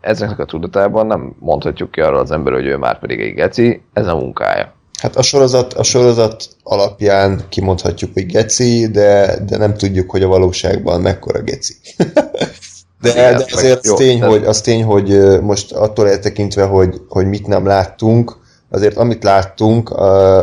ezeknek 0.01 0.39
a 0.39 0.45
tudatában 0.45 1.07
nem 1.07 1.37
mondhatjuk 1.39 1.91
ki 1.91 2.01
arra 2.01 2.19
az 2.19 2.31
ember, 2.31 2.53
hogy 2.53 2.67
ő 2.67 2.77
már 2.77 2.99
pedig 2.99 3.21
egy 3.21 3.35
geci, 3.35 3.83
ez 3.93 4.07
a 4.07 4.17
munkája. 4.17 4.73
Hát 5.01 5.17
a 5.17 5.23
sorozat, 5.23 5.73
a 5.73 5.83
sorozat 5.83 6.49
alapján 6.63 7.41
kimondhatjuk, 7.49 8.13
hogy 8.13 8.27
geci, 8.27 8.87
de, 8.87 9.39
de 9.47 9.57
nem 9.57 9.75
tudjuk, 9.75 10.11
hogy 10.11 10.23
a 10.23 10.29
valóságban 10.29 11.01
mekkora 11.01 11.43
geci. 11.43 11.75
de, 13.01 13.13
de 13.13 13.45
azért 13.53 13.87
az 13.87 13.93
tény, 13.97 14.23
hogy, 14.23 14.45
az 14.45 14.61
tény, 14.61 14.85
hogy 14.85 15.41
most 15.41 15.73
attól 15.73 16.09
eltekintve, 16.09 16.65
hogy, 16.65 17.01
hogy 17.09 17.27
mit 17.27 17.47
nem 17.47 17.67
láttunk, 17.67 18.37
azért 18.71 18.97
amit 18.97 19.25
láttunk, 19.25 19.91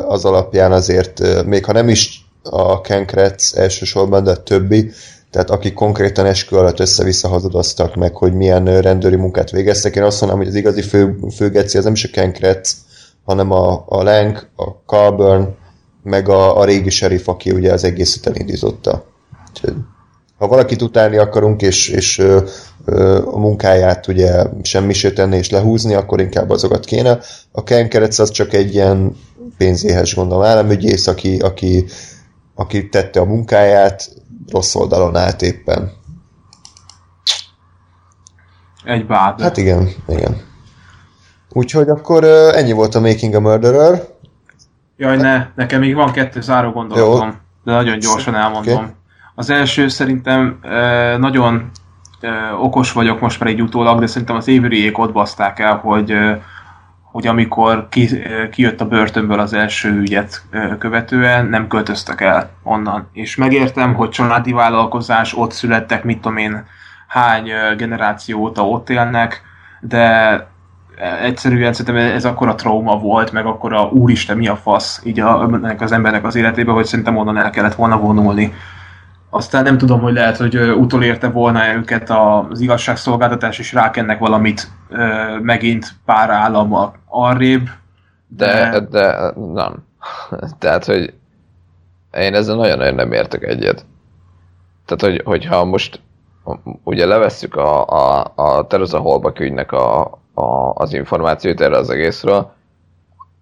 az 0.07 0.25
alapján 0.25 0.71
azért, 0.71 1.45
még 1.45 1.65
ha 1.65 1.71
nem 1.71 1.89
is 1.89 2.25
a 2.43 2.81
Kenkretz 2.81 3.53
elsősorban, 3.57 4.23
de 4.23 4.31
a 4.31 4.43
többi, 4.43 4.91
tehát 5.31 5.49
akik 5.49 5.73
konkrétan 5.73 6.25
eskü 6.25 6.55
alatt 6.55 6.79
össze-vissza 6.79 7.27
hazudoztak 7.27 7.95
meg, 7.95 8.15
hogy 8.15 8.33
milyen 8.33 8.81
rendőri 8.81 9.15
munkát 9.15 9.49
végeztek, 9.51 9.95
én 9.95 10.03
azt 10.03 10.21
mondom, 10.21 10.39
hogy 10.39 10.47
az 10.47 10.55
igazi 10.55 10.81
fő, 10.81 11.17
főgeci 11.35 11.77
az 11.77 11.83
nem 11.83 11.93
is 11.93 12.03
a 12.03 12.09
Kenkretz, 12.11 12.75
hanem 13.25 13.51
a, 13.51 13.85
a 13.87 14.03
Lang, 14.03 14.47
a 14.55 14.69
Carburn, 14.85 15.55
meg 16.03 16.29
a, 16.29 16.59
a 16.59 16.65
régi 16.65 16.89
sheriff, 16.89 17.27
aki 17.27 17.51
ugye 17.51 17.73
az 17.73 17.83
egészet 17.83 18.27
elindította. 18.27 19.05
Úgyhogy, 19.49 19.73
ha 20.37 20.47
valakit 20.47 20.81
utálni 20.81 21.17
akarunk, 21.17 21.61
és, 21.61 21.89
és 21.89 22.17
ö, 22.17 22.41
ö, 22.85 23.21
a 23.25 23.37
munkáját 23.37 24.07
ugye 24.07 24.43
semmisé 24.63 25.11
tenni 25.11 25.37
és 25.37 25.49
lehúzni, 25.49 25.93
akkor 25.93 26.21
inkább 26.21 26.49
azokat 26.49 26.85
kéne. 26.85 27.19
A 27.51 27.63
Ken 27.63 27.89
Keretz 27.89 28.19
az 28.19 28.31
csak 28.31 28.53
egy 28.53 28.73
ilyen 28.73 29.15
pénzéhes 29.57 30.15
gondolom 30.15 30.43
államügyész, 30.43 31.07
aki, 31.07 31.39
aki, 31.39 31.85
aki 32.55 32.89
tette 32.89 33.19
a 33.19 33.25
munkáját, 33.25 34.09
rossz 34.51 34.75
oldalon 34.75 35.15
állt 35.15 35.41
éppen. 35.41 35.91
Egy 38.83 39.05
bád. 39.05 39.41
Hát 39.41 39.57
igen, 39.57 39.89
igen. 40.07 40.41
Úgyhogy 41.49 41.89
akkor 41.89 42.23
ennyi 42.53 42.71
volt 42.71 42.95
a 42.95 42.99
Making 42.99 43.33
a 43.33 43.39
Murderer. 43.39 44.03
Jaj, 44.97 45.17
ne, 45.17 45.47
nekem 45.55 45.79
még 45.79 45.95
van 45.95 46.11
kettő 46.11 46.41
záró 46.41 46.71
gondolatom, 46.71 47.39
de 47.63 47.71
nagyon 47.71 47.99
gyorsan 47.99 48.35
elmondom. 48.35 48.75
Okay. 48.75 48.93
Az 49.35 49.49
első 49.49 49.87
szerintem 49.87 50.59
nagyon 51.17 51.71
okos 52.59 52.91
vagyok 52.91 53.19
most 53.19 53.39
már 53.39 53.49
egy 53.49 53.61
utólag, 53.61 53.99
de 53.99 54.07
szerintem 54.07 54.35
az 54.35 54.47
évőriék 54.47 54.97
ott 54.97 55.11
baszták 55.11 55.59
el, 55.59 55.75
hogy, 55.75 56.13
hogy 57.01 57.27
amikor 57.27 57.87
ki, 57.89 58.09
kijött 58.51 58.81
a 58.81 58.87
börtönből 58.87 59.39
az 59.39 59.53
első 59.53 59.89
ügyet 59.89 60.43
követően, 60.79 61.45
nem 61.45 61.67
költöztek 61.67 62.21
el 62.21 62.49
onnan. 62.63 63.09
És 63.13 63.35
megértem, 63.35 63.93
hogy 63.93 64.09
családi 64.09 64.51
vállalkozás, 64.51 65.37
ott 65.37 65.51
születtek, 65.51 66.03
mit 66.03 66.21
tudom 66.21 66.37
én, 66.37 66.65
hány 67.07 67.49
generáció 67.77 68.39
óta 68.39 68.67
ott 68.67 68.89
élnek, 68.89 69.41
de 69.79 70.47
egyszerűen 71.21 71.73
szerintem 71.73 72.11
ez 72.15 72.25
akkor 72.25 72.47
a 72.47 72.55
trauma 72.55 72.97
volt, 72.97 73.31
meg 73.31 73.45
akkor 73.45 73.73
a 73.73 73.83
úristen 73.83 74.37
mi 74.37 74.47
a 74.47 74.55
fasz 74.55 75.01
így 75.03 75.19
a, 75.19 75.43
ennek 75.53 75.81
az 75.81 75.91
embernek 75.91 76.25
az 76.25 76.35
életében, 76.35 76.73
hogy 76.73 76.85
szerintem 76.85 77.17
onnan 77.17 77.37
el 77.37 77.49
kellett 77.49 77.75
volna 77.75 77.97
vonulni. 77.97 78.53
Aztán 79.35 79.63
nem 79.63 79.77
tudom, 79.77 79.99
hogy 79.99 80.13
lehet, 80.13 80.37
hogy 80.37 80.55
utolérte 80.57 81.29
volna 81.29 81.73
őket 81.73 82.09
az 82.09 82.59
igazságszolgáltatás, 82.59 83.59
és 83.59 83.73
rákennek 83.73 84.19
valamit 84.19 84.71
megint 85.41 85.87
pár 86.05 86.29
állam 86.29 86.93
arrébb. 87.05 87.67
De, 88.27 88.69
de, 88.69 88.79
de 88.79 89.33
nem. 89.53 89.85
Tehát, 90.59 90.85
hogy 90.85 91.13
én 92.17 92.33
ezzel 92.33 92.55
nagyon-nagyon 92.55 92.95
nem 92.95 93.11
értek 93.11 93.43
egyet. 93.43 93.85
Tehát, 94.85 95.01
hogy, 95.15 95.21
hogyha 95.25 95.65
most 95.65 96.01
ugye 96.83 97.05
levesszük 97.05 97.55
a, 97.55 97.87
a, 97.87 98.31
a 98.35 98.67
Teresa 98.67 98.97
Holbach 98.97 99.41
ügynek 99.41 99.71
a, 99.71 100.01
a, 100.33 100.73
az 100.73 100.93
információt 100.93 101.61
erre 101.61 101.77
az 101.77 101.89
egészről, 101.89 102.51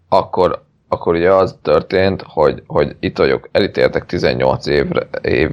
akkor, 0.10 0.64
akkor 0.88 1.16
ugye 1.16 1.34
az 1.34 1.58
történt, 1.62 2.24
hogy, 2.28 2.64
hogy 2.68 2.96
itt 3.00 3.18
vagyok, 3.18 3.50
elítéltek 3.52 4.06
18 4.06 4.66
évre, 4.66 5.08
év, 5.22 5.52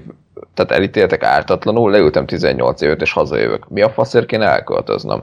tehát 0.67 0.83
elítéltek 0.83 1.23
ártatlanul, 1.23 1.91
leültem 1.91 2.27
18 2.27 2.81
évet, 2.81 3.01
és 3.01 3.13
hazajövök. 3.13 3.69
Mi 3.69 3.83
a 3.83 3.91
faszért 3.91 4.27
kéne 4.27 4.47
elköltöznem? 4.47 5.23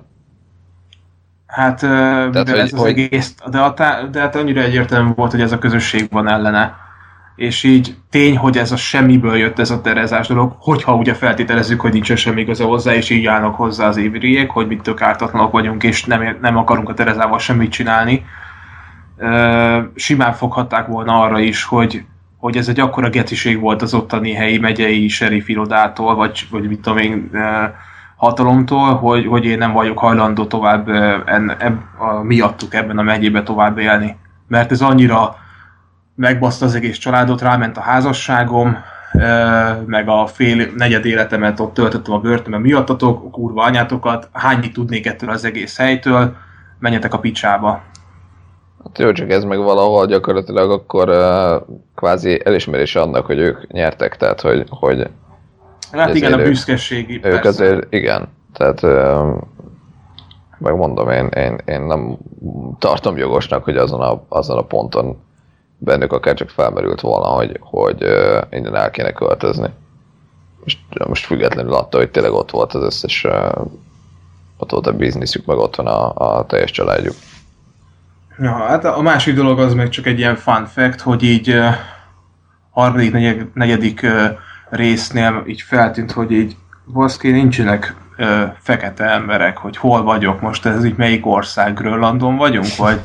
Hát, 1.48 1.80
Tehát, 1.80 2.32
de 2.32 2.52
hogy, 2.52 2.60
ez 2.60 2.74
az 2.74 2.80
hogy... 2.80 2.90
egész, 2.90 3.36
de, 3.50 3.60
a, 3.60 3.74
de 4.12 4.20
hát 4.20 4.36
annyira 4.36 4.62
egyértelmű 4.62 5.12
volt, 5.16 5.32
hogy 5.32 5.42
ez 5.42 5.52
a 5.52 5.58
közösség 5.58 6.08
van 6.12 6.28
ellene. 6.28 6.76
És 7.36 7.64
így 7.64 7.96
tény, 8.10 8.38
hogy 8.38 8.58
ez 8.58 8.72
a 8.72 8.76
semmiből 8.76 9.38
jött 9.38 9.60
ez 9.60 9.72
a 9.72 9.82
terezás 9.82 10.28
dolog, 10.28 10.56
hogyha 10.60 10.96
ugye 10.96 11.14
feltételezzük, 11.14 11.82
hogy 11.82 11.94
nincsen 11.94 12.16
semmi 12.16 12.46
köze 12.46 12.64
hozzá, 12.64 12.94
és 12.94 13.10
így 13.10 13.26
állnak 13.26 13.56
hozzá 13.56 13.88
az 13.88 13.98
évriek, 13.98 14.50
hogy 14.50 14.68
mit 14.68 14.82
tök 14.82 15.02
ártatlanok 15.02 15.52
vagyunk, 15.52 15.84
és 15.84 16.06
nem, 16.06 16.38
nem 16.42 16.58
akarunk 16.58 16.90
a 16.90 16.94
terezával 16.94 17.40
semmit 17.40 17.72
csinálni. 17.72 18.26
Simán 19.96 20.34
foghatták 20.34 20.88
volna 20.88 21.22
arra 21.22 21.40
is, 21.40 21.64
hogy, 21.64 22.06
hogy 22.38 22.58
ez 22.58 22.68
egy 22.68 22.80
akkora 22.80 23.10
getiség 23.10 23.60
volt 23.60 23.82
az 23.82 23.94
ottani 23.94 24.34
helyi 24.34 24.58
megyei 24.58 25.08
sheriff 25.08 25.48
irodától, 25.48 26.16
vagy, 26.16 26.48
vagy 26.52 26.68
mit 26.68 26.80
tudom 26.80 26.98
én, 26.98 27.32
hatalomtól, 28.18 28.96
hogy, 28.96 29.26
hogy 29.26 29.46
én 29.46 29.58
nem 29.58 29.72
vagyok 29.72 29.98
hajlandó 29.98 30.46
tovább 30.46 30.90
en, 31.26 31.56
eb, 31.60 31.80
a, 31.98 32.24
miattuk 32.24 32.74
ebben 32.74 32.98
a 32.98 33.02
megyébe 33.02 33.44
tovább 33.44 33.78
élni. 33.78 34.18
Mert 34.48 34.72
ez 34.72 34.82
annyira 34.82 35.36
megbaszta 36.16 36.66
az 36.66 36.76
egész 36.76 36.98
családot, 36.98 37.42
ráment 37.42 37.78
a 37.78 37.82
házasságom, 37.82 38.78
meg 39.86 40.10
a 40.10 40.28
fél 40.28 40.68
negyed 40.76 41.06
életemet 41.06 41.60
ott 41.60 41.74
töltöttem 41.74 42.14
a 42.14 42.20
börtönben 42.20 42.62
miattatok, 42.62 43.32
kurva 43.32 43.64
anyátokat, 43.64 44.30
hányit 44.34 44.74
tudnék 44.74 45.06
ettől 45.06 45.30
az 45.30 45.46
egész 45.46 45.78
helytől, 45.78 46.36
menjetek 46.80 47.14
a 47.14 47.20
picsába. 47.20 47.82
Hát 48.88 49.00
jó, 49.00 49.12
csak 49.12 49.32
ez 49.32 49.44
meg 49.44 49.58
valahol 49.58 50.06
gyakorlatilag 50.06 50.72
akkor 50.72 51.10
uh, 51.10 51.76
kvázi 51.96 52.42
elismerése 52.46 53.02
annak, 53.02 53.26
hogy 53.26 53.38
ők 53.38 53.72
nyertek, 53.72 54.18
tehát 54.18 54.42
hogy, 54.42 54.66
hogy 54.70 55.10
Hát 55.92 56.16
igen, 56.16 56.34
a 56.34 56.38
büszkeségi. 56.38 57.16
Ők 57.16 57.22
persze. 57.22 57.48
azért, 57.48 57.94
igen. 57.94 58.28
Tehát 58.54 58.82
megmondom, 60.58 61.10
én, 61.10 61.28
én, 61.28 61.58
én 61.66 61.82
nem 61.82 62.18
tartom 62.80 63.18
jogosnak, 63.18 63.64
hogy 63.64 63.78
azon 63.78 64.02
a, 64.02 64.24
azon 64.28 64.58
a 64.58 64.62
ponton 64.62 65.18
bennük 65.78 66.14
akár 66.14 66.36
csak 66.36 66.50
felmerült 66.50 67.02
volna, 67.02 67.26
hogy, 67.26 67.58
hogy 67.60 68.02
innen 68.50 68.76
el 68.76 68.92
kéne 68.92 69.12
költözni. 69.12 69.70
Most, 70.64 70.80
most 71.08 71.26
függetlenül 71.26 71.74
attól, 71.74 72.00
hogy 72.00 72.12
tényleg 72.12 72.32
ott 72.34 72.52
volt 72.52 72.74
az 72.74 72.84
összes 72.84 73.28
ott 74.58 74.72
volt 74.72 74.88
a 74.88 74.94
bizniszük, 74.94 75.46
meg 75.46 75.58
ott 75.58 75.76
van 75.76 75.88
a, 75.88 76.14
a 76.14 76.46
teljes 76.46 76.72
családjuk. 76.72 77.16
Ja, 78.40 78.52
hát 78.52 78.86
a 78.86 79.02
másik 79.02 79.36
dolog 79.36 79.60
az 79.60 79.74
meg 79.74 79.90
csak 79.90 80.06
egy 80.06 80.20
ilyen 80.20 80.36
fun 80.36 80.66
fact, 80.66 81.02
hogy 81.02 81.24
így 81.24 81.60
harmadik, 82.72 83.12
negyedik, 83.12 83.54
negyedik 83.54 84.06
résznél 84.70 85.44
így 85.48 85.62
feltűnt, 85.62 86.12
hogy 86.12 86.32
így 86.32 86.56
valószínűleg 86.86 87.42
nincsenek 87.42 87.96
ö, 88.18 88.44
fekete 88.60 89.04
emberek, 89.04 89.58
hogy 89.58 89.78
hol 89.78 90.04
vagyok 90.04 90.42
most, 90.42 90.66
ez 90.66 90.86
így 90.86 90.98
melyik 90.98 91.26
ország, 91.26 91.74
Grönlandon 91.74 92.36
vagyunk, 92.36 92.76
vagy 92.76 93.02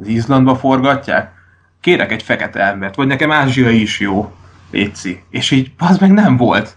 az 0.00 0.06
Izlandba 0.06 0.56
forgatják? 0.56 1.32
Kérek 1.80 2.12
egy 2.12 2.22
fekete 2.22 2.60
embert, 2.60 2.94
vagy 2.94 3.06
nekem 3.06 3.30
Ázsia 3.30 3.70
is 3.70 4.00
jó, 4.00 4.32
Léci. 4.70 5.22
És 5.30 5.50
így, 5.50 5.72
az 5.78 5.98
meg 5.98 6.12
nem 6.12 6.36
volt. 6.36 6.76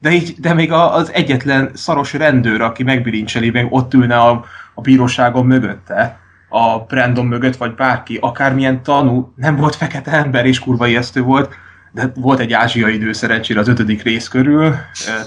De, 0.00 0.10
így, 0.10 0.34
de 0.38 0.54
még 0.54 0.72
az 0.72 1.12
egyetlen 1.12 1.70
szaros 1.74 2.12
rendőr, 2.12 2.60
aki 2.60 2.82
megbilincseli, 2.82 3.50
meg 3.50 3.66
ott 3.70 3.94
ülne 3.94 4.18
a, 4.18 4.44
a 4.74 4.80
bíróságon 4.80 5.46
mögötte, 5.46 6.18
a 6.56 6.84
Brandon 6.88 7.26
mögött, 7.26 7.56
vagy 7.56 7.74
bárki, 7.74 8.18
akármilyen 8.20 8.82
tanú, 8.82 9.32
nem 9.36 9.56
volt 9.56 9.74
fekete 9.74 10.10
ember, 10.10 10.46
és 10.46 10.58
kurva 10.58 10.86
ijesztő 10.86 11.22
volt, 11.22 11.54
de 11.92 12.12
volt 12.14 12.38
egy 12.38 12.52
ázsiai 12.52 12.94
idő 12.94 13.12
szerencsére 13.12 13.60
az 13.60 13.68
ötödik 13.68 14.02
rész 14.02 14.28
körül, 14.28 14.74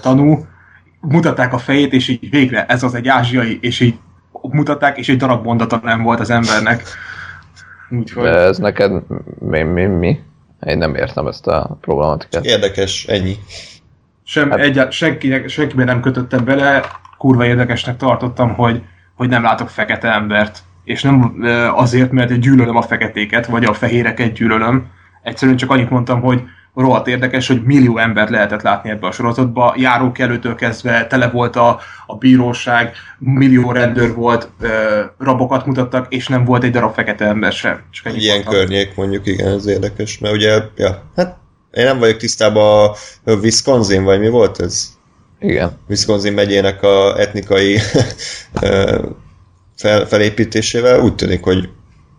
tanú, 0.01 0.45
mutatták 1.01 1.53
a 1.53 1.57
fejét, 1.57 1.93
és 1.93 2.07
így 2.07 2.29
végre 2.29 2.65
ez 2.65 2.83
az 2.83 2.93
egy 2.93 3.07
ázsiai, 3.07 3.57
és 3.61 3.79
így 3.79 3.95
mutatták, 4.41 4.97
és 4.97 5.09
egy 5.09 5.17
darab 5.17 5.45
mondata 5.45 5.79
nem 5.83 6.03
volt 6.03 6.19
az 6.19 6.29
embernek. 6.29 6.83
Úgyhogy... 7.89 8.23
De 8.23 8.29
ez 8.29 8.57
neked 8.57 8.91
mi, 9.39 9.61
mi, 9.61 9.85
mi? 9.85 10.19
Én 10.65 10.77
nem 10.77 10.95
értem 10.95 11.27
ezt 11.27 11.47
a 11.47 11.77
problematikát. 11.81 12.45
Érdekes, 12.45 13.05
ennyi. 13.05 13.35
Sem, 14.23 14.49
hát... 14.49 14.59
egyált, 14.59 14.91
senkinek, 14.91 15.49
senkiben 15.49 15.85
nem 15.85 16.01
kötöttem 16.01 16.45
bele, 16.45 16.81
kurva 17.17 17.45
érdekesnek 17.45 17.97
tartottam, 17.97 18.53
hogy, 18.53 18.83
hogy 19.15 19.29
nem 19.29 19.43
látok 19.43 19.69
fekete 19.69 20.13
embert. 20.13 20.63
És 20.89 21.01
nem 21.01 21.43
azért, 21.75 22.11
mert 22.11 22.39
gyűlölöm 22.39 22.75
a 22.75 22.81
feketéket, 22.81 23.45
vagy 23.45 23.65
a 23.65 23.73
fehéreket 23.73 24.33
gyűlölöm. 24.33 24.87
Egyszerűen 25.23 25.57
csak 25.57 25.71
annyit 25.71 25.89
mondtam, 25.89 26.21
hogy 26.21 26.41
rohadt 26.75 27.07
érdekes, 27.07 27.47
hogy 27.47 27.63
millió 27.63 27.97
embert 27.97 28.29
lehetett 28.29 28.61
látni 28.61 28.89
ebbe 28.89 29.07
a 29.07 29.11
sorozatba, 29.11 29.75
előttől 30.13 30.55
kezdve 30.55 31.07
tele 31.07 31.29
volt 31.29 31.55
a, 31.55 31.79
a 32.07 32.15
bíróság, 32.15 32.91
millió 33.17 33.71
rendőr 33.71 34.13
volt, 34.13 34.49
ö, 34.59 35.01
rabokat 35.17 35.65
mutattak, 35.65 36.13
és 36.13 36.27
nem 36.27 36.45
volt 36.45 36.63
egy 36.63 36.71
darab 36.71 36.93
fekete 36.93 37.25
ember 37.25 37.51
sem. 37.51 37.81
Csak 37.91 38.17
Ilyen 38.17 38.33
mondtam. 38.33 38.53
környék 38.53 38.95
mondjuk, 38.95 39.27
igen, 39.27 39.47
ez 39.47 39.67
érdekes, 39.67 40.17
mert 40.17 40.33
ugye, 40.35 40.61
ja, 40.75 41.03
hát 41.15 41.37
én 41.71 41.85
nem 41.85 41.99
vagyok 41.99 42.17
tisztában 42.17 42.91
a 43.23 43.31
Wisconsin, 43.31 44.03
vagy 44.03 44.19
mi 44.19 44.29
volt 44.29 44.61
ez? 44.61 44.97
Igen. 45.39 45.71
Wisconsin 45.89 46.33
megyének 46.33 46.83
a 46.83 47.19
etnikai 47.19 47.79
fel, 49.79 50.05
felépítésével 50.05 50.99
úgy 50.99 51.15
tűnik, 51.15 51.43
hogy 51.43 51.69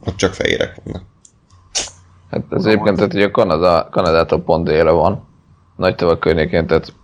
ott 0.05 0.17
csak 0.17 0.35
fehérek 0.35 0.77
vannak. 0.85 1.03
Hát 2.31 2.43
az 2.49 2.67
egyébként, 2.67 2.97
tehát 2.97 3.13
hogy 3.13 3.23
a 3.23 3.31
Kanada, 3.31 3.89
Kanadától 3.91 4.43
pont 4.43 4.65
délre 4.65 4.91
van. 4.91 5.29
Nagy 5.77 5.95
tavak 5.95 6.21
környékén, 6.21 6.67
tehát 6.67 6.95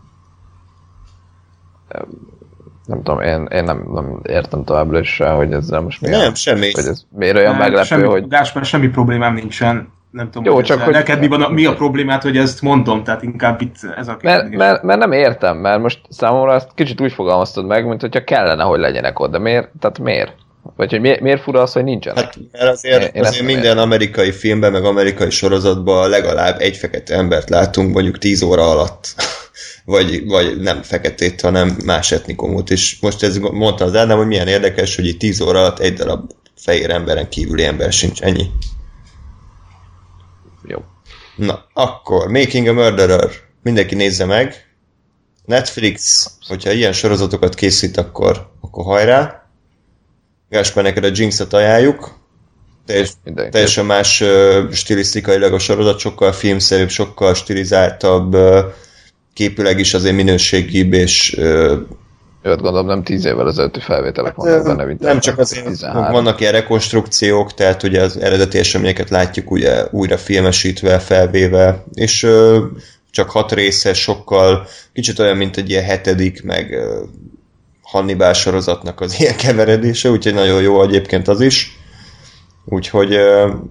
nem 2.86 3.02
tudom, 3.02 3.20
én, 3.20 3.46
én 3.50 3.64
nem, 3.64 3.88
nem 3.92 4.20
értem 4.22 4.64
továbbra 4.64 4.98
is 4.98 5.18
rá, 5.18 5.34
hogy 5.34 5.52
ezzel 5.52 5.80
most 5.80 6.00
mi 6.00 6.08
Nem, 6.08 6.32
a, 6.32 6.34
semmi. 6.34 6.72
Hogy 6.72 6.84
ez 6.84 7.04
miért 7.10 7.36
olyan 7.36 7.50
nem, 7.50 7.60
meglepő, 7.60 7.86
semmi, 7.86 8.06
hogy... 8.06 8.28
Gáspár, 8.28 8.64
semmi 8.64 8.88
problémám 8.88 9.34
nincsen. 9.34 9.94
Nem 10.10 10.30
tudom, 10.30 10.54
Jó, 10.54 10.60
csak 10.60 10.80
hogy... 10.80 10.92
neked 10.92 11.18
mi, 11.18 11.26
van 11.26 11.42
a, 11.42 11.48
mi 11.48 11.64
a 11.64 11.74
problémát, 11.74 12.22
hogy 12.22 12.36
ezt 12.36 12.62
mondom, 12.62 13.04
tehát 13.04 13.22
inkább 13.22 13.60
itt 13.60 13.74
ez 13.96 14.08
a 14.08 14.16
kérdés. 14.16 14.56
Mert, 14.56 14.56
mert, 14.56 14.82
mert, 14.82 14.98
nem 14.98 15.12
értem, 15.12 15.56
mert 15.56 15.80
most 15.80 16.00
számomra 16.08 16.54
ezt 16.54 16.70
kicsit 16.74 17.00
úgy 17.00 17.12
fogalmaztad 17.12 17.66
meg, 17.66 17.86
mint 17.86 18.00
hogyha 18.00 18.24
kellene, 18.24 18.62
hogy 18.62 18.78
legyenek 18.78 19.18
ott, 19.18 19.30
de 19.30 19.38
miért? 19.38 19.70
Tehát 19.80 19.98
miért? 19.98 20.45
Vagy 20.76 20.90
hogy 20.90 21.01
miért, 21.01 21.20
miért 21.20 21.43
fura 21.43 21.62
az, 21.62 21.72
hogy 21.72 21.84
nincsenek? 21.84 22.24
Hát, 22.24 22.38
mert 22.52 22.70
azért, 22.70 23.14
én, 23.14 23.24
azért 23.24 23.44
minden 23.44 23.64
értem. 23.64 23.82
amerikai 23.82 24.32
filmben, 24.32 24.72
meg 24.72 24.84
amerikai 24.84 25.30
sorozatban 25.30 26.09
legalább 26.09 26.60
egy 26.60 26.76
fekete 26.76 27.14
embert 27.14 27.51
látunk 27.51 27.93
mondjuk 27.93 28.18
10 28.18 28.43
óra 28.43 28.70
alatt. 28.70 29.14
vagy, 29.84 30.26
vagy 30.26 30.60
nem 30.60 30.82
feketét, 30.82 31.40
hanem 31.40 31.76
más 31.84 32.12
etnikumot. 32.12 32.70
És 32.70 32.98
most 33.01 33.22
ez 33.22 33.36
mondta 33.36 33.84
az 33.84 33.97
Ádám, 33.97 34.16
hogy 34.16 34.26
milyen 34.26 34.48
érdekes, 34.48 34.97
hogy 34.97 35.06
itt 35.06 35.18
10 35.18 35.40
óra 35.40 35.59
alatt 35.59 35.78
egy 35.78 35.94
darab 35.94 36.30
fehér 36.56 36.90
emberen 36.90 37.28
kívüli 37.28 37.64
ember 37.64 37.93
sincs. 37.93 38.22
Ennyi. 38.22 38.51
Jó. 40.66 40.78
Na, 41.36 41.66
akkor 41.72 42.28
Making 42.28 42.66
a 42.66 42.72
Murderer. 42.72 43.30
Mindenki 43.62 43.94
nézze 43.94 44.24
meg. 44.24 44.66
Netflix, 45.44 46.30
hogyha 46.48 46.72
ilyen 46.72 46.93
sorozatokat 46.93 47.55
készít, 47.55 47.97
akkor, 47.97 48.51
akkor 48.60 48.84
hajrá. 48.84 49.45
Gáspár, 50.48 50.85
neked 50.85 51.05
a 51.05 51.10
Jinx-et 51.12 51.52
ajánljuk. 51.52 52.14
Teljes, 52.86 53.10
teljesen 53.51 53.86
más 53.86 54.20
uh, 54.20 54.70
stilisztikailag 54.73 55.52
a 55.52 55.59
sorozat, 55.59 55.98
sokkal 55.98 56.32
filmszerűbb, 56.32 56.89
sokkal 56.89 57.35
stilizáltabb, 57.35 58.35
uh, 58.35 58.59
képüleg 59.35 59.78
is 59.78 59.94
azért 59.94 60.14
minőségibb, 60.14 60.93
és 60.93 61.35
uh, 61.39 61.73
Öt 62.43 62.60
gondolom 62.60 62.86
nem 62.86 63.02
tíz 63.02 63.24
évvel 63.24 63.48
ezelőtti 63.48 63.81
felvételek 63.81 64.35
hát, 64.36 64.44
vannak 64.44 64.64
benne, 64.64 64.85
mint 64.85 65.01
Nem 65.01 65.20
csak 65.20 65.39
azért, 65.39 65.64
13. 65.64 66.12
vannak 66.12 66.40
ilyen 66.40 66.52
rekonstrukciók, 66.52 67.55
tehát 67.55 67.82
ugye 67.82 68.02
az 68.02 68.16
eredeti 68.16 68.59
eseményeket 68.59 69.10
látjuk 69.10 69.51
ugye 69.51 69.85
újra 69.90 70.18
filmesítve, 70.18 70.98
felvéve, 70.98 71.85
és 71.94 72.23
uh, 72.23 72.56
csak 73.10 73.31
hat 73.31 73.52
részes, 73.52 74.01
sokkal 74.01 74.66
kicsit 74.93 75.18
olyan, 75.18 75.36
mint 75.36 75.56
egy 75.56 75.70
ilyen 75.70 75.85
hetedik, 75.85 76.43
meg 76.43 76.70
uh, 76.70 77.09
Hannibal 77.86 78.32
sorozatnak 78.32 79.00
az 79.00 79.20
ilyen 79.20 79.36
keveredése, 79.36 80.10
úgyhogy 80.10 80.34
nagyon 80.34 80.62
jó 80.62 80.82
egyébként 80.82 81.28
az 81.28 81.40
is. 81.40 81.78
Úgyhogy 82.64 83.18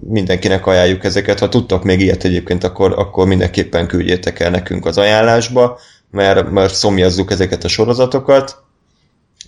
mindenkinek 0.00 0.66
ajánljuk 0.66 1.04
ezeket. 1.04 1.38
Ha 1.38 1.48
tudtok 1.48 1.84
még 1.84 2.00
ilyet 2.00 2.24
egyébként, 2.24 2.64
akkor, 2.64 2.92
akkor 2.98 3.26
mindenképpen 3.26 3.86
küldjétek 3.86 4.40
el 4.40 4.50
nekünk 4.50 4.86
az 4.86 4.98
ajánlásba, 4.98 5.78
mert, 6.10 6.50
mert 6.50 6.74
szomjazzuk 6.74 7.30
ezeket 7.30 7.64
a 7.64 7.68
sorozatokat. 7.68 8.62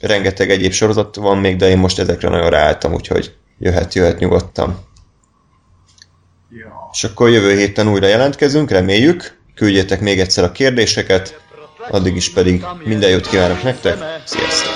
Rengeteg 0.01 0.51
egyéb 0.51 0.73
sorozat 0.73 1.17
van 1.17 1.39
még, 1.39 1.57
de 1.57 1.69
én 1.69 1.79
most 1.79 1.99
ezekre 1.99 2.29
nagyon 2.29 2.51
ráálltam, 2.51 2.95
úgyhogy 2.95 3.35
jöhet, 3.59 3.95
jöhet 3.95 4.19
nyugodtan. 4.19 4.79
Ja. 6.51 6.89
És 6.93 7.05
akkor 7.05 7.31
jövő 7.31 7.57
héten 7.57 7.89
újra 7.89 8.07
jelentkezünk, 8.07 8.71
reméljük. 8.71 9.37
Küldjétek 9.55 10.01
még 10.01 10.21
egyszer 10.21 10.45
a 10.45 10.53
kérdéseket, 10.53 11.41
Addig 11.91 12.17
is 12.17 12.31
pedig 12.31 12.65
minden 12.85 13.11
jót 13.11 13.27
kívánok 13.29 13.63
nektek. 13.63 13.97
Sziasztok! 14.25 14.73